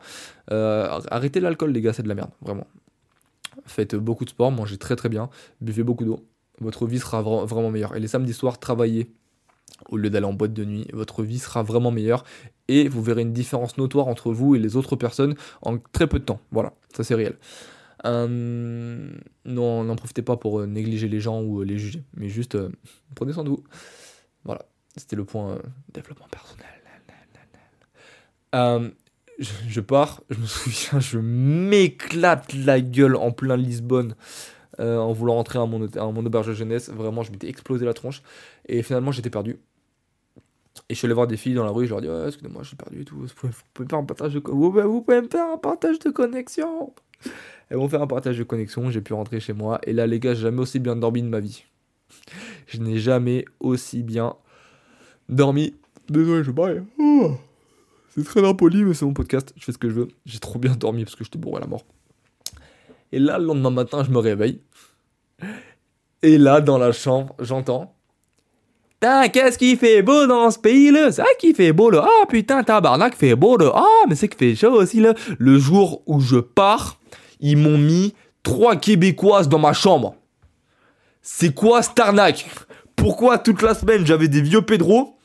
Euh, 0.51 0.99
arrêtez 1.09 1.39
l'alcool, 1.39 1.71
les 1.71 1.81
gars, 1.81 1.93
c'est 1.93 2.03
de 2.03 2.09
la 2.09 2.15
merde, 2.15 2.31
vraiment. 2.41 2.67
Faites 3.65 3.95
beaucoup 3.95 4.23
de 4.23 4.29
sport, 4.29 4.51
mangez 4.51 4.77
très 4.77 4.95
très 4.95 5.09
bien, 5.09 5.29
buvez 5.61 5.83
beaucoup 5.83 6.05
d'eau. 6.05 6.19
Votre 6.59 6.85
vie 6.85 6.99
sera 6.99 7.21
vraiment 7.21 7.71
meilleure. 7.71 7.95
Et 7.95 7.99
les 7.99 8.07
samedis 8.07 8.33
soirs, 8.33 8.59
travaillez 8.59 9.11
au 9.89 9.97
lieu 9.97 10.09
d'aller 10.09 10.25
en 10.25 10.33
boîte 10.33 10.53
de 10.53 10.65
nuit. 10.65 10.87
Votre 10.93 11.23
vie 11.23 11.39
sera 11.39 11.63
vraiment 11.63 11.91
meilleure 11.91 12.23
et 12.67 12.87
vous 12.87 13.01
verrez 13.01 13.21
une 13.21 13.33
différence 13.33 13.77
notoire 13.77 14.07
entre 14.07 14.31
vous 14.31 14.55
et 14.55 14.59
les 14.59 14.75
autres 14.75 14.95
personnes 14.95 15.35
en 15.61 15.77
très 15.77 16.07
peu 16.07 16.19
de 16.19 16.25
temps. 16.25 16.39
Voilà, 16.51 16.73
ça 16.95 17.03
c'est 17.03 17.15
réel. 17.15 17.35
Euh, 18.05 19.09
non, 19.45 19.83
n'en 19.83 19.95
profitez 19.95 20.21
pas 20.21 20.37
pour 20.37 20.59
euh, 20.59 20.65
négliger 20.65 21.07
les 21.07 21.19
gens 21.19 21.41
ou 21.41 21.63
les 21.63 21.77
juger, 21.77 22.03
mais 22.15 22.29
juste 22.29 22.57
prenez 23.15 23.33
soin 23.33 23.43
de 23.43 23.49
vous. 23.49 23.63
Voilà. 24.43 24.65
C'était 24.95 25.15
le 25.15 25.25
point 25.25 25.51
euh, 25.51 25.59
développement 25.93 26.27
personnel. 26.29 26.65
Euh, 28.55 28.89
je, 29.39 29.81
pars, 29.81 30.21
je 30.29 30.39
me 30.39 30.45
souviens, 30.45 30.99
je 30.99 31.19
m'éclate 31.19 32.53
la 32.53 32.81
gueule 32.81 33.15
en 33.15 33.31
plein 33.31 33.57
Lisbonne. 33.57 34.15
euh, 34.79 34.97
en 34.97 35.11
voulant 35.11 35.35
rentrer 35.35 35.59
à 35.59 35.65
mon, 35.65 35.85
à 35.87 36.11
mon 36.11 36.25
auberge 36.25 36.47
de 36.47 36.53
jeunesse, 36.53 36.89
vraiment, 36.89 37.23
je 37.23 37.31
m'étais 37.31 37.49
explosé 37.49 37.85
la 37.85 37.93
tronche. 37.93 38.21
Et 38.67 38.83
finalement, 38.83 39.11
j'étais 39.11 39.29
perdu. 39.29 39.57
Et 40.89 40.93
je 40.93 40.95
suis 40.95 41.07
allé 41.07 41.15
voir 41.15 41.27
des 41.27 41.37
filles 41.37 41.55
dans 41.55 41.65
la 41.65 41.71
rue, 41.71 41.85
je 41.85 41.91
leur 41.91 42.01
dis, 42.01 42.07
ouais, 42.07 42.27
excusez-moi, 42.27 42.63
suis 42.63 42.75
perdu 42.75 43.01
et 43.01 43.05
tout. 43.05 43.17
Vous 43.17 43.49
pouvez, 43.73 43.93
un 43.93 44.03
partage 44.03 44.33
de, 44.33 44.39
vous 44.45 45.01
pouvez 45.01 45.21
me 45.21 45.27
faire 45.27 45.47
un 45.51 45.57
partage 45.57 45.99
de 45.99 46.09
connexion. 46.11 46.93
Elles 47.69 47.77
vont 47.77 47.89
faire 47.89 48.01
un 48.01 48.07
partage 48.07 48.37
de 48.37 48.43
connexion, 48.43 48.89
j'ai 48.91 49.01
pu 49.01 49.13
rentrer 49.13 49.39
chez 49.39 49.53
moi. 49.53 49.79
Et 49.83 49.93
là, 49.93 50.07
les 50.07 50.19
gars, 50.19 50.33
j'ai 50.33 50.43
jamais 50.43 50.61
aussi 50.61 50.79
bien 50.79 50.95
dormi 50.95 51.21
de 51.21 51.27
ma 51.27 51.39
vie. 51.39 51.63
Je 52.67 52.79
n'ai 52.79 52.99
jamais 52.99 53.45
aussi 53.59 54.03
bien 54.03 54.35
dormi. 55.29 55.73
Désolé, 56.09 56.43
je 56.43 56.51
baille. 56.51 56.83
Oh. 56.99 57.31
C'est 58.09 58.23
très 58.23 58.45
impoli, 58.45 58.83
mais 58.83 58.93
c'est 58.93 59.05
mon 59.05 59.13
podcast, 59.13 59.53
je 59.57 59.63
fais 59.63 59.71
ce 59.71 59.77
que 59.77 59.89
je 59.89 59.93
veux. 59.93 60.07
J'ai 60.25 60.39
trop 60.39 60.57
bien 60.57 60.75
dormi 60.75 61.03
parce 61.03 61.15
que 61.15 61.23
j'étais 61.23 61.37
bourré 61.37 61.57
à 61.57 61.59
la 61.61 61.67
mort. 61.67 61.83
Et 63.11 63.19
là, 63.19 63.37
le 63.37 63.45
lendemain 63.45 63.69
matin, 63.69 64.03
je 64.03 64.11
me 64.11 64.17
réveille. 64.17 64.61
Et 66.23 66.37
là, 66.37 66.61
dans 66.61 66.77
la 66.77 66.91
chambre, 66.91 67.35
j'entends. 67.39 67.93
Putain, 68.99 69.29
qu'est-ce 69.29 69.57
qui 69.57 69.75
fait 69.75 70.01
beau 70.01 70.25
dans 70.25 70.49
ce 70.49 70.57
pays-là? 70.57 71.11
C'est 71.11 71.21
ça 71.21 71.27
qui 71.39 71.53
fait 71.53 71.71
beau, 71.71 71.91
là. 71.91 72.07
Ah, 72.07 72.25
putain, 72.25 72.63
tabarnak, 72.63 73.15
fait 73.15 73.35
beau, 73.35 73.55
là. 73.57 73.71
Ah, 73.75 74.05
mais 74.09 74.15
c'est 74.15 74.27
que 74.27 74.35
fait 74.35 74.55
chaud 74.55 74.71
aussi, 74.71 74.99
là. 74.99 75.13
Le 75.37 75.59
jour 75.59 76.01
où 76.07 76.19
je 76.19 76.37
pars, 76.37 76.96
ils 77.39 77.57
m'ont 77.57 77.77
mis 77.77 78.13
trois 78.43 78.75
Québécoises 78.75 79.49
dans 79.49 79.59
ma 79.59 79.73
chambre. 79.73 80.15
C'est 81.21 81.53
quoi 81.53 81.81
arnaque? 81.99 82.47
Pourquoi 82.95 83.37
toute 83.37 83.61
la 83.61 83.73
semaine 83.73 84.05
j'avais 84.05 84.27
des 84.27 84.41
vieux 84.41 84.61
Pedro 84.61 85.17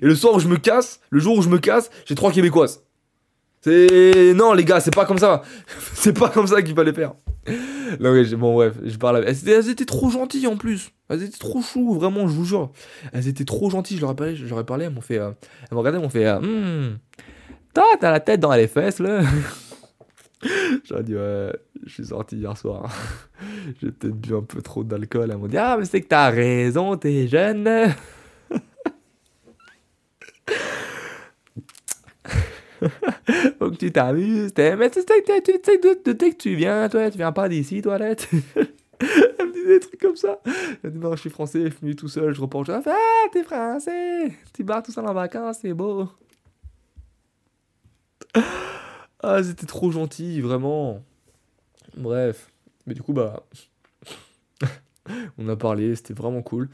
et 0.00 0.04
le 0.06 0.14
soir 0.14 0.34
où 0.34 0.40
je 0.40 0.48
me 0.48 0.56
casse, 0.56 1.00
le 1.10 1.20
jour 1.20 1.36
où 1.38 1.42
je 1.42 1.48
me 1.48 1.58
casse, 1.58 1.90
j'ai 2.06 2.14
trois 2.14 2.32
Québécoises? 2.32 2.82
C'est. 3.62 4.32
Non, 4.34 4.54
les 4.54 4.64
gars, 4.64 4.80
c'est 4.80 4.94
pas 4.94 5.04
comme 5.04 5.18
ça. 5.18 5.42
c'est 5.94 6.18
pas 6.18 6.30
comme 6.30 6.46
ça 6.46 6.62
qu'il 6.62 6.74
fallait 6.74 6.94
faire. 6.94 7.12
Non, 7.98 8.12
mais 8.14 8.24
bon, 8.36 8.54
bref, 8.54 8.74
je 8.82 8.96
parle. 8.96 9.24
Elles 9.26 9.38
étaient, 9.38 9.52
elles 9.52 9.68
étaient 9.68 9.84
trop 9.84 10.10
gentilles 10.10 10.46
en 10.46 10.56
plus. 10.56 10.92
Elles 11.08 11.22
étaient 11.24 11.38
trop 11.38 11.60
chou, 11.60 11.94
vraiment, 11.94 12.26
je 12.28 12.32
vous 12.32 12.44
jure. 12.44 12.70
Elles 13.12 13.28
étaient 13.28 13.44
trop 13.44 13.68
gentilles, 13.68 13.96
je 13.96 14.02
leur 14.02 14.12
ai 14.12 14.16
parlé, 14.16 14.36
je 14.36 14.46
leur 14.46 14.60
ai 14.60 14.64
parlé 14.64 14.86
elles 14.86 14.92
m'ont 14.92 15.00
fait. 15.00 15.18
euh, 15.18 15.32
elles 15.62 15.68
m'ont 15.74 15.80
regardé, 15.80 15.98
elles 15.98 16.04
m'ont 16.04 16.08
fait. 16.10 16.26
euh, 16.26 16.40
Hmm, 16.40 16.98
t'as 17.74 18.10
la 18.10 18.20
tête 18.20 18.40
dans 18.40 18.52
les 18.54 18.68
fesses, 18.68 18.98
là. 18.98 19.20
J'aurais 20.84 21.02
dit, 21.02 21.14
ouais, 21.14 21.52
je 21.84 21.92
suis 21.92 22.06
sorti 22.06 22.36
hier 22.36 22.56
soir. 22.56 22.90
J'ai 23.80 23.90
peut-être 23.90 24.14
bu 24.14 24.34
un 24.34 24.42
peu 24.42 24.62
trop 24.62 24.82
d'alcool. 24.84 25.30
Elles 25.30 25.36
m'ont 25.36 25.48
dit, 25.48 25.58
ah, 25.58 25.76
mais 25.78 25.84
c'est 25.84 26.00
que 26.00 26.08
t'as 26.08 26.30
raison, 26.30 26.96
t'es 26.96 27.28
jeune. 27.28 27.68
Faut 33.58 33.70
que 33.70 33.76
tu 33.76 33.92
t'amuses. 33.92 34.52
Mais 34.56 34.90
tu 34.90 35.00
sais 35.00 35.22
que 35.22 36.30
que 36.30 36.36
tu 36.36 36.54
viens, 36.54 36.88
toi. 36.88 37.10
Tu 37.10 37.18
viens 37.18 37.32
pas 37.32 37.48
d'ici, 37.48 37.82
toilette. 37.82 38.28
Elle 38.56 39.46
me 39.46 39.52
dit 39.52 39.66
des 39.66 39.80
trucs 39.80 40.00
comme 40.00 40.16
ça. 40.16 40.40
Elle 40.82 40.90
me 40.90 40.96
dit, 40.96 40.98
non, 40.98 41.14
je 41.14 41.20
suis 41.20 41.30
français, 41.30 41.64
je 41.64 41.70
suis 41.70 41.80
venu 41.80 41.94
tout 41.96 42.08
seul, 42.08 42.34
je 42.34 42.40
reporte. 42.40 42.70
Elle 42.70 42.82
fait, 42.82 42.90
ah, 42.90 43.28
t'es 43.30 43.44
français. 43.44 44.32
Tu 44.54 44.64
barres 44.64 44.82
tout 44.82 44.92
seul 44.92 45.06
en 45.06 45.12
vacances, 45.12 45.58
c'est 45.60 45.74
beau. 45.74 46.08
Ah, 49.22 49.42
c'était 49.42 49.66
trop 49.66 49.90
gentil, 49.90 50.40
vraiment. 50.40 51.04
Bref. 51.96 52.50
Mais 52.86 52.94
du 52.94 53.02
coup, 53.02 53.12
bah. 53.12 53.44
on 55.38 55.48
a 55.48 55.56
parlé, 55.56 55.94
c'était 55.96 56.14
vraiment 56.14 56.42
cool. 56.42 56.68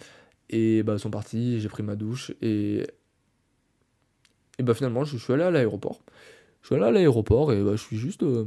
Et 0.51 0.83
bah, 0.83 0.95
elles 0.95 1.01
sont 1.01 1.11
partis, 1.11 1.61
j'ai 1.61 1.69
pris 1.69 1.83
ma 1.83 1.97
douche. 1.97 2.33
Et. 2.43 2.87
Et 4.59 4.63
bah, 4.63 4.75
finalement, 4.75 5.05
je 5.05 5.17
suis 5.17 5.33
allé 5.33 5.43
à 5.43 5.51
l'aéroport. 5.51 6.01
Je 6.63 6.69
suis 6.69 6.77
allé 6.77 6.85
à 6.85 6.91
l'aéroport 6.91 7.53
et 7.53 7.63
bah, 7.63 7.73
je 7.73 7.83
suis 7.83 7.97
juste. 7.97 8.23
euh, 8.23 8.47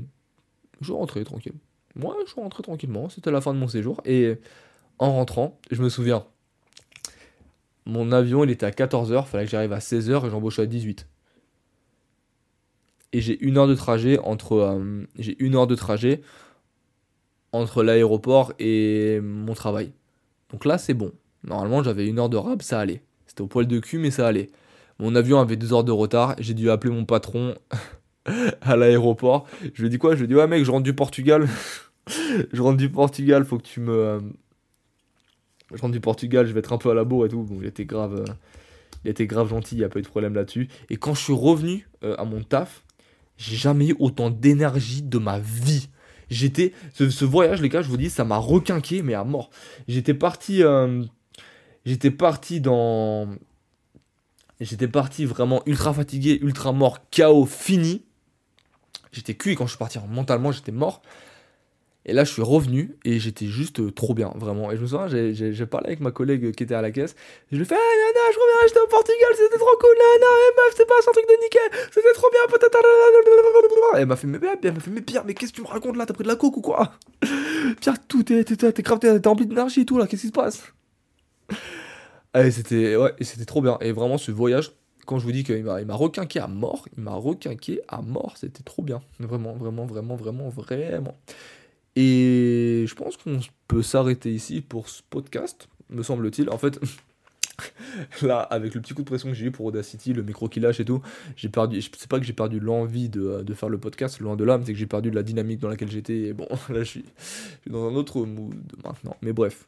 je 0.80 0.86
suis 0.86 0.94
rentré 0.94 1.24
tranquille. 1.24 1.54
Moi, 1.96 2.16
je 2.26 2.32
suis 2.32 2.42
rentré 2.42 2.64
tranquillement. 2.64 3.10
C'était 3.10 3.32
la 3.32 3.42
fin 3.42 3.54
de 3.54 3.60
mon 3.60 3.68
séjour. 3.68 4.02
Et 4.06 4.38
en 4.98 5.14
rentrant, 5.14 5.60
je 5.72 5.82
me 5.82 5.90
souviens. 5.90 6.26
Mon 7.86 8.12
avion, 8.12 8.44
il 8.44 8.50
était 8.52 8.66
à 8.66 8.72
14h. 8.72 9.26
Fallait 9.26 9.46
que 9.46 9.52
j'arrive 9.52 9.74
à 9.74 9.80
16h 9.80 10.26
et 10.26 10.30
j'embauchais 10.30 10.62
à 10.62 10.66
18 10.66 11.06
et 13.14 13.22
j'ai 13.22 13.40
une 13.44 13.58
heure 13.58 13.68
de 13.68 13.76
trajet 13.76 14.20
entre 14.20 14.54
euh, 14.54 15.04
j'ai 15.18 15.36
une 15.44 15.56
heure 15.56 15.68
de 15.68 15.76
trajet 15.76 16.22
entre 17.52 17.84
l'aéroport 17.84 18.54
et 18.60 19.20
mon 19.22 19.54
travail. 19.54 19.92
Donc 20.52 20.66
là 20.66 20.78
c'est 20.78 20.94
bon. 20.94 21.12
Normalement 21.44 21.82
j'avais 21.84 22.08
une 22.08 22.20
heure 22.20 22.30
de 22.30 22.38
rab, 22.38 22.62
ça 22.62 22.80
allait. 22.80 23.02
C'était 23.26 23.42
au 23.42 23.48
poil 23.48 23.66
de 23.68 23.80
cul 23.80 23.98
mais 23.98 24.12
ça 24.12 24.28
allait. 24.28 24.50
Mon 25.00 25.16
avion 25.16 25.40
avait 25.40 25.56
deux 25.56 25.74
heures 25.74 25.84
de 25.84 25.92
retard, 25.92 26.36
j'ai 26.40 26.54
dû 26.54 26.70
appeler 26.70 26.94
mon 26.94 27.06
patron 27.06 27.56
à 28.62 28.76
l'aéroport. 28.76 29.48
Je 29.74 29.82
lui 29.82 29.88
ai 29.88 29.90
dit 29.90 29.98
quoi? 29.98 30.12
Je 30.14 30.18
lui 30.20 30.26
ai 30.26 30.28
dit 30.28 30.36
ouais 30.36 30.48
mec 30.48 30.64
je 30.64 30.72
rentre 30.72 30.84
du 30.84 30.94
Portugal. 30.94 31.48
je 32.54 32.62
rentre 32.62 32.78
du 32.78 32.90
Portugal, 32.92 33.46
faut 33.46 33.58
que 33.58 33.64
tu 33.64 33.80
me... 33.80 33.94
euh, 33.94 34.20
Je 35.74 35.82
rentre 35.82 35.94
du 35.94 36.00
Portugal, 36.00 36.46
je 36.46 36.54
vais 36.54 36.60
être 36.60 36.74
un 36.74 36.78
peu 36.78 36.90
à 36.92 36.94
la 36.94 37.04
bourre 37.04 37.26
et 37.26 37.30
tout. 37.30 37.42
Bon 37.44 37.58
il 37.62 37.68
était 37.68 37.86
grave... 37.86 38.16
euh, 38.28 38.34
Il 39.06 39.10
était 39.10 39.26
grave 39.28 39.50
gentil, 39.50 39.76
il 39.76 39.80
n'y 39.80 39.84
a 39.84 39.90
pas 39.90 40.00
eu 40.00 40.04
de 40.04 40.08
problème 40.08 40.36
là-dessus. 40.36 40.68
Et 40.90 40.98
quand 40.98 41.14
je 41.16 41.24
suis 41.24 41.34
revenu 41.34 41.88
à 42.02 42.26
mon 42.26 42.44
taf, 42.44 42.84
j'ai 43.40 43.56
jamais 43.56 43.88
eu 43.88 43.96
autant 44.00 44.30
d'énergie 44.30 45.02
de 45.02 45.18
ma 45.18 45.40
vie. 45.40 45.88
J'étais. 46.30 46.74
Ce, 46.94 47.26
voyage, 47.26 47.62
les 47.62 47.70
gars, 47.70 47.82
je 47.82 47.88
vous 47.88 47.98
dis, 47.98 48.10
ça 48.10 48.26
m'a 48.26 48.38
requinqué, 48.38 49.02
mais 49.02 49.14
à 49.16 49.24
mort. 49.24 49.50
J'étais 49.88 50.14
parti. 50.14 50.62
euh, 50.62 51.04
J'étais 51.86 52.12
parti 52.12 52.60
dans. 52.60 53.30
J'étais 54.60 54.90
parti 54.90 55.24
vraiment 55.24 55.64
ultra 55.66 55.94
fatigué, 55.94 56.38
ultra 56.42 56.74
mort, 56.74 57.00
KO, 57.16 57.46
fini. 57.46 58.04
J'étais 59.14 59.34
cuit 59.36 59.56
quand 59.56 59.66
je 59.66 59.72
suis 59.72 59.80
parti. 59.80 59.98
Mentalement, 60.10 60.52
j'étais 60.52 60.74
mort. 60.74 61.02
Et 62.10 62.14
là, 62.14 62.24
je 62.24 62.32
suis 62.34 62.42
revenu 62.42 62.96
et 63.06 63.20
j'étais 63.20 63.46
juste 63.46 63.80
euh, 63.80 63.92
trop 63.92 64.16
bien, 64.16 64.32
vraiment. 64.36 64.72
Et 64.72 64.78
je 64.78 64.82
me 64.82 64.88
souviens, 64.88 65.08
j'ai- 65.08 65.66
parlé 65.68 65.88
avec 65.88 66.00
ma 66.00 66.10
collègue 66.10 66.56
qui 66.56 66.64
était 66.64 66.74
à 66.74 66.82
la 66.82 66.90
caisse. 66.90 67.16
Je 67.52 67.56
lui 67.56 67.62
ai 67.62 67.66
fait, 67.66 67.76
ah, 67.76 67.78
non, 67.78 68.12
non, 68.16 68.32
je 68.34 68.40
reviens, 68.40 68.68
j'étais 68.68 68.80
au 68.80 68.88
Portugal, 68.88 69.30
c'était 69.36 69.58
trop 69.60 69.78
cool, 69.80 69.96
non, 69.96 70.28
eh, 70.28 70.56
meuf, 70.58 70.74
c'est 70.76 70.88
pas 70.88 70.96
un 70.96 71.12
truc 71.12 71.26
de 71.28 71.44
nickel, 71.44 71.88
c'était 71.94 72.14
trop 72.14 72.30
bien, 72.32 72.42
peut-être. 72.50 72.80
Elle 73.96 74.06
m'a 74.08 74.16
fait, 74.16 74.26
mais, 74.28 74.40
elle 74.64 74.74
m'a 74.74 74.80
fait, 74.80 74.90
mais 74.90 75.02
Pierre, 75.02 75.24
mais 75.26 75.36
qu'est-ce 75.36 75.52
que 75.52 75.58
tu 75.58 75.62
me 75.62 75.68
racontes 75.68 75.98
là, 75.98 76.08
t'as 76.08 76.16
pris 76.16 76.24
de 76.24 76.30
la 76.30 76.36
coke 76.36 76.58
ou 76.58 76.62
quoi? 76.62 76.94
Pierre, 77.82 77.96
tout, 78.08 78.24
t'es 78.24 78.44
grave, 78.82 79.00
t'es 79.00 79.20
rempli 79.30 79.46
d'énergie 79.46 79.82
et 79.82 79.86
tout 79.86 80.00
là, 80.00 80.08
qu'est-ce 80.08 80.22
qui 80.22 80.28
se 80.30 80.34
passe? 80.34 80.64
Et 82.36 82.50
c'était, 82.52 82.96
ouais, 82.96 83.14
c'était 83.22 83.46
trop 83.46 83.62
bien. 83.62 83.78
Et 83.82 83.92
vraiment, 83.92 84.18
ce 84.18 84.32
voyage, 84.32 84.72
quand 85.06 85.20
je 85.20 85.26
vous 85.26 85.32
dis 85.32 85.44
qu'il 85.44 85.64
m'a 85.64 85.82
il 85.82 85.88
m'a 85.88 85.96
requinqué 85.96 86.40
à 86.40 86.48
mort, 86.48 86.88
il 86.98 87.04
m'a 87.04 87.14
requinqué 87.14 87.82
à 87.88 88.02
mort, 88.02 88.36
c'était 88.38 88.64
trop 88.64 88.82
bien. 88.84 89.02
Vraiment, 89.20 89.54
vraiment, 89.54 89.86
vraiment, 89.86 90.16
vraiment, 90.16 90.50
vraiment. 90.50 91.18
Et 91.96 92.86
je 92.88 92.96
pense 92.96 93.18
qu'on 93.18 93.40
peut 93.68 93.82
s'arrêter 93.82 94.32
ici 94.32 94.62
pour 94.62 94.90
ce 94.90 95.02
podcast, 95.10 95.68
me 95.90 96.04
semble-t-il. 96.04 96.50
En 96.50 96.58
fait, 96.58 96.80
là, 98.22 98.40
avec 98.40 98.76
le 98.76 98.82
petit 98.82 98.94
coup 98.94 99.02
de 99.02 99.08
pression 99.08 99.30
que 99.30 99.36
j'ai 99.36 99.48
eu 99.48 99.52
pour 99.52 99.66
Audacity, 99.66 100.14
le 100.14 100.24
micro 100.24 100.48
qui 100.48 100.60
lâche 100.60 100.80
et 100.80 100.86
tout, 100.86 101.02
j'ai 101.36 101.50
perdu. 101.50 101.82
C'est 101.82 102.10
pas 102.10 102.20
que 102.20 102.26
j'ai 102.26 102.34
perdu 102.34 102.60
l'envie 102.60 103.10
de, 103.10 103.42
de 103.44 103.54
faire 103.54 103.70
le 103.70 103.78
podcast, 103.78 104.20
loin 104.20 104.36
de 104.36 104.44
là, 104.44 104.58
mais 104.58 104.66
c'est 104.66 104.74
que 104.74 104.80
j'ai 104.80 104.86
perdu 104.86 105.12
de 105.12 105.16
la 105.16 105.24
dynamique 105.24 105.60
dans 105.60 105.70
laquelle 105.70 105.92
j'étais. 105.92 106.20
Et 106.20 106.34
bon, 106.34 106.48
là, 106.70 106.80
je 106.80 106.84
suis, 106.84 107.06
je 107.66 107.72
dans 107.72 107.90
un 107.90 107.96
autre 107.96 108.26
mood 108.26 108.56
maintenant. 108.84 109.16
Mais 109.22 109.34
bref. 109.34 109.68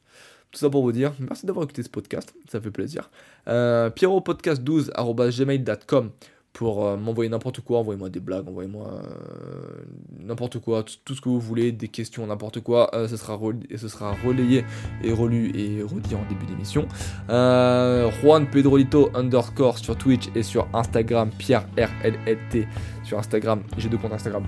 Tout 0.52 0.60
ça 0.60 0.70
pour 0.70 0.84
vous 0.84 0.92
dire, 0.92 1.14
merci 1.20 1.46
d'avoir 1.46 1.64
écouté 1.64 1.82
ce 1.82 1.88
podcast, 1.88 2.36
ça 2.50 2.60
fait 2.60 2.72
plaisir. 2.72 3.10
Euh, 3.48 3.90
pierropodcast12.gmail.com 3.90 6.12
pour 6.54 6.86
euh, 6.86 6.97
m'envoyer 6.97 7.30
n'importe 7.30 7.62
quoi, 7.62 7.80
envoyez-moi 7.80 8.10
des 8.10 8.20
blagues, 8.20 8.47
envoyez-moi 8.47 8.88
euh, 8.88 9.84
n'importe 10.20 10.60
quoi, 10.60 10.84
tout, 11.06 11.16
ce 11.16 11.22
que 11.22 11.30
vous 11.30 11.39
voulez, 11.39 11.72
des 11.72 11.88
questions, 11.88 12.26
n'importe 12.28 12.60
quoi, 12.60 12.93
euh, 12.93 13.08
ce, 13.08 13.18
sera 13.18 13.39
ce 13.76 13.88
sera 13.88 14.14
relayé 14.26 14.66
et 15.04 15.14
relu 15.14 15.52
et 15.56 15.82
redit 15.82 16.16
en 16.16 16.24
début 16.30 16.45
d'émission. 16.45 16.88
Juan 17.28 18.47
Pedrolito 18.52 19.10
underscore 19.14 19.78
sur 19.78 19.95
Twitch 19.95 20.30
et 20.36 20.43
sur 20.43 20.68
Instagram, 20.74 21.30
Pierre 21.38 21.66
RLLT 21.78 22.68
sur 23.04 23.18
Instagram, 23.18 23.64
j'ai 23.78 23.89
deux 23.89 23.97
comptes 23.97 24.14
Instagram. 24.14 24.43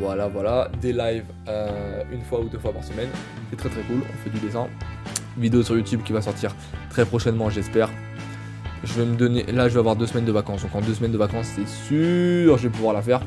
Voilà, 0.00 0.28
voilà, 0.28 0.70
des 0.80 0.92
lives 0.92 1.26
une 2.10 2.22
fois 2.22 2.40
ou 2.40 2.48
deux 2.48 2.58
fois 2.58 2.72
par 2.72 2.82
semaine, 2.82 3.08
c'est 3.50 3.56
très 3.56 3.68
très 3.68 3.82
cool, 3.82 4.00
on 4.02 4.24
fait 4.24 4.30
du 4.30 4.44
dessin. 4.44 4.68
Vidéo 5.36 5.62
sur 5.62 5.76
YouTube 5.76 6.00
qui 6.04 6.12
va 6.12 6.22
sortir 6.22 6.54
très 6.90 7.04
prochainement, 7.04 7.50
j'espère. 7.50 7.90
Je 8.84 8.92
vais 9.00 9.06
me 9.06 9.16
donner. 9.16 9.44
Là, 9.44 9.68
je 9.68 9.74
vais 9.74 9.80
avoir 9.80 9.96
deux 9.96 10.06
semaines 10.06 10.24
de 10.24 10.32
vacances. 10.32 10.62
Donc, 10.62 10.74
en 10.74 10.80
deux 10.80 10.94
semaines 10.94 11.12
de 11.12 11.18
vacances, 11.18 11.46
c'est 11.54 11.66
sûr, 11.68 12.56
je 12.58 12.62
vais 12.64 12.68
pouvoir 12.68 12.94
la 12.94 13.02
faire. 13.02 13.20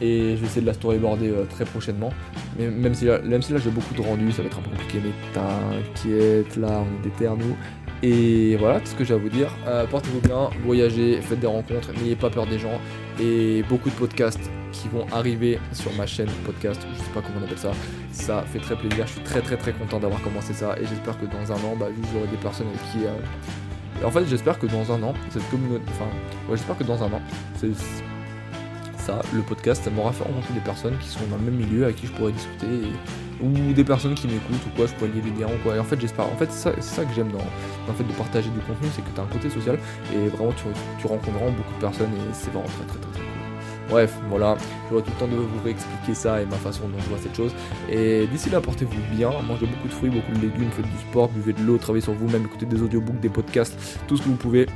Et 0.00 0.34
je 0.36 0.40
vais 0.40 0.46
essayer 0.46 0.62
de 0.62 0.66
la 0.66 0.72
storyboarder 0.74 1.30
euh, 1.30 1.44
très 1.44 1.64
prochainement. 1.64 2.10
Mais 2.58 2.68
même 2.68 2.94
si, 2.94 3.04
là, 3.04 3.20
même 3.20 3.40
si 3.42 3.52
là, 3.52 3.58
j'ai 3.58 3.70
beaucoup 3.70 3.94
de 3.94 4.00
rendus, 4.00 4.32
ça 4.32 4.42
va 4.42 4.48
être 4.48 4.58
un 4.58 4.62
peu 4.62 4.70
compliqué. 4.70 4.98
Mais 5.02 5.12
t'inquiète, 5.32 6.56
là, 6.56 6.82
on 6.82 7.00
est 7.00 7.10
déter, 7.10 7.28
nous. 7.28 7.56
Et 8.02 8.56
voilà, 8.56 8.80
tout 8.80 8.86
ce 8.86 8.94
que 8.96 9.04
j'ai 9.04 9.14
à 9.14 9.16
vous 9.16 9.28
dire. 9.28 9.48
Euh, 9.68 9.86
Portez-vous 9.86 10.20
bien, 10.20 10.50
voyagez, 10.64 11.20
faites 11.22 11.38
des 11.38 11.46
rencontres, 11.46 11.92
n'ayez 12.00 12.16
pas 12.16 12.30
peur 12.30 12.46
des 12.48 12.58
gens. 12.58 12.80
Et 13.20 13.62
beaucoup 13.68 13.90
de 13.90 13.94
podcasts 13.94 14.50
qui 14.72 14.88
vont 14.88 15.06
arriver 15.12 15.60
sur 15.72 15.92
ma 15.94 16.04
chaîne 16.06 16.28
podcast, 16.44 16.84
je 16.92 16.98
sais 16.98 17.10
pas 17.14 17.20
comment 17.20 17.38
on 17.40 17.44
appelle 17.44 17.58
ça. 17.58 17.70
Ça 18.10 18.42
fait 18.52 18.58
très 18.58 18.74
plaisir, 18.74 19.06
je 19.06 19.12
suis 19.12 19.20
très 19.20 19.40
très 19.40 19.56
très 19.56 19.72
content 19.72 20.00
d'avoir 20.00 20.20
commencé 20.20 20.52
ça. 20.52 20.74
Et 20.80 20.86
j'espère 20.86 21.16
que 21.20 21.26
dans 21.26 21.52
un 21.52 21.64
an, 21.64 21.76
bah, 21.78 21.86
j'aurai 22.12 22.26
des 22.26 22.36
personnes 22.38 22.66
avec 22.68 22.80
qui. 22.90 23.04
euh, 23.04 23.10
Et 24.02 24.04
en 24.04 24.10
fait, 24.10 24.26
j'espère 24.26 24.58
que 24.58 24.66
dans 24.66 24.90
un 24.92 25.00
an, 25.04 25.14
cette 25.30 25.48
communauté. 25.48 25.84
Enfin, 25.90 26.06
ouais, 26.48 26.56
j'espère 26.56 26.76
que 26.76 26.82
dans 26.82 27.00
un 27.02 27.06
an, 27.06 27.22
c'est 27.56 27.70
ça, 28.96 29.20
le 29.32 29.42
podcast, 29.42 29.84
ça 29.84 29.90
m'aura 29.90 30.12
fait 30.12 30.24
rencontrer 30.24 30.54
des 30.54 30.60
personnes 30.60 30.96
qui 30.98 31.08
sont 31.08 31.24
dans 31.30 31.36
le 31.36 31.42
même 31.42 31.54
milieu, 31.54 31.86
à 31.86 31.92
qui 31.92 32.06
je 32.08 32.12
pourrais 32.12 32.32
discuter, 32.32 32.66
ou 33.40 33.72
des 33.72 33.84
personnes 33.84 34.14
qui 34.14 34.26
m'écoutent, 34.26 34.66
ou 34.66 34.76
quoi, 34.76 34.86
je 34.86 34.94
pourrais 34.94 35.10
lier 35.10 35.20
des 35.20 35.40
liens, 35.40 35.46
ou 35.46 35.62
quoi. 35.62 35.76
Et 35.76 35.78
en 35.78 35.84
fait, 35.84 36.00
j'espère. 36.00 36.26
En 36.26 36.36
fait, 36.36 36.50
c'est 36.50 36.82
ça, 36.82 37.04
que 37.04 37.14
j'aime 37.14 37.30
dans, 37.30 37.38
le 37.86 37.94
fait 37.94 38.04
de 38.04 38.12
partager 38.12 38.50
du 38.50 38.58
contenu, 38.60 38.88
c'est 38.92 39.02
que 39.02 39.10
tu 39.14 39.20
as 39.20 39.22
un 39.22 39.26
côté 39.26 39.50
social, 39.50 39.78
et 40.12 40.28
vraiment, 40.28 40.52
tu, 40.52 40.64
tu 40.98 41.06
rencontreras 41.06 41.50
beaucoup 41.50 41.74
de 41.74 41.80
personnes, 41.80 42.10
et 42.10 42.32
c'est 42.32 42.50
vraiment 42.50 42.66
très, 42.66 42.86
très, 42.86 42.98
très, 42.98 43.10
très 43.12 43.20
cool. 43.20 43.41
Bref, 43.88 44.14
voilà, 44.28 44.56
j'aurai 44.90 45.02
tout 45.02 45.10
le 45.10 45.26
temps 45.26 45.32
de 45.32 45.36
vous 45.36 45.64
réexpliquer 45.64 46.14
ça 46.14 46.40
et 46.40 46.46
ma 46.46 46.56
façon 46.56 46.88
dont 46.88 46.98
je 46.98 47.08
vois 47.08 47.18
cette 47.18 47.36
chose. 47.36 47.52
Et 47.90 48.26
d'ici 48.26 48.50
là, 48.50 48.60
portez-vous 48.60 49.16
bien, 49.16 49.30
mangez 49.46 49.66
beaucoup 49.66 49.88
de 49.88 49.92
fruits, 49.92 50.10
beaucoup 50.10 50.32
de 50.32 50.40
légumes, 50.40 50.70
faites 50.70 50.86
du 50.86 50.98
sport, 51.10 51.28
buvez 51.28 51.52
de 51.52 51.62
l'eau, 51.62 51.78
travaillez 51.78 52.02
sur 52.02 52.14
vous-même, 52.14 52.44
écoutez 52.44 52.66
des 52.66 52.80
audiobooks, 52.80 53.20
des 53.20 53.28
podcasts, 53.28 53.76
tout 54.06 54.16
ce 54.16 54.22
que 54.22 54.28
vous 54.28 54.36
pouvez. 54.36 54.66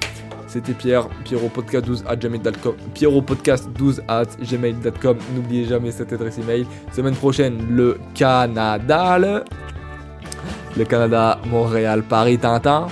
C'était 0.47 0.75
Pierre, 0.75 1.09
Pierrot 1.25 1.49
Podcast 1.49 1.85
12 1.85 2.05
at 2.07 2.17
gmail.com. 2.17 3.25
Podcast 3.25 3.69
12 3.77 4.03
at 4.09 4.27
gmail.com. 4.41 5.19
N'oubliez 5.35 5.65
jamais 5.65 5.91
cette 5.91 6.13
adresse 6.13 6.39
email. 6.39 6.67
Semaine 6.93 7.15
prochaine, 7.15 7.59
le 7.69 7.99
Canada. 8.15 9.19
Le, 9.19 10.85
Canada, 10.85 11.39
Montréal, 11.51 12.03
Paris, 12.03 12.39
Tintin. 12.39 12.87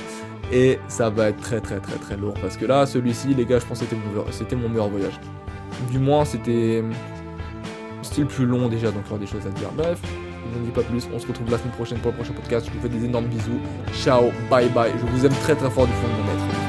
Et 0.53 0.79
ça 0.89 1.11
va 1.11 1.29
être 1.29 1.41
très 1.41 1.61
très 1.61 1.79
très 1.79 1.97
très 1.97 2.17
lourd. 2.17 2.35
Parce 2.43 2.57
que 2.57 2.67
là, 2.67 2.87
celui-ci, 2.87 3.35
les 3.35 3.47
gars, 3.47 3.61
je 3.61 3.67
pense 3.67 3.81
que 3.81 3.87
c'était 4.31 4.57
mon, 4.57 4.69
meilleur 4.69 4.89
voyage. 4.89 5.19
Du 5.91 5.99
moins, 5.99 6.25
c'était. 6.25 6.83
C'était 8.03 8.23
le 8.23 8.29
plus 8.29 8.45
long 8.47 8.69
déjà, 8.69 8.91
donc 8.91 9.03
il 9.07 9.09
y 9.09 9.11
aura 9.13 9.19
des 9.19 9.27
choses 9.27 9.47
à 9.47 9.51
dire. 9.51 9.71
Bref, 9.77 9.99
je 10.53 10.59
ne 10.59 10.65
dis 10.65 10.71
pas 10.71 10.83
plus. 10.83 11.09
On 11.15 11.19
se 11.19 11.27
retrouve 11.27 11.51
la 11.51 11.59
semaine 11.59 11.73
prochaine 11.73 11.99
pour 11.99 12.11
le 12.11 12.17
prochain 12.17 12.33
podcast. 12.33 12.67
Je 12.67 12.73
vous 12.73 12.81
fais 12.81 12.89
des 12.89 13.05
énormes 13.05 13.27
bisous. 13.27 13.61
Ciao, 13.95 14.31
bye 14.51 14.69
bye. 14.69 14.93
Je 14.93 15.07
vous 15.07 15.27
aime 15.27 15.35
très 15.43 15.55
très 15.55 15.71
fort 15.71 15.87
du 15.87 15.93
fond 15.93 16.09
de 16.09 16.23
mon 16.23 16.33
être. 16.33 16.64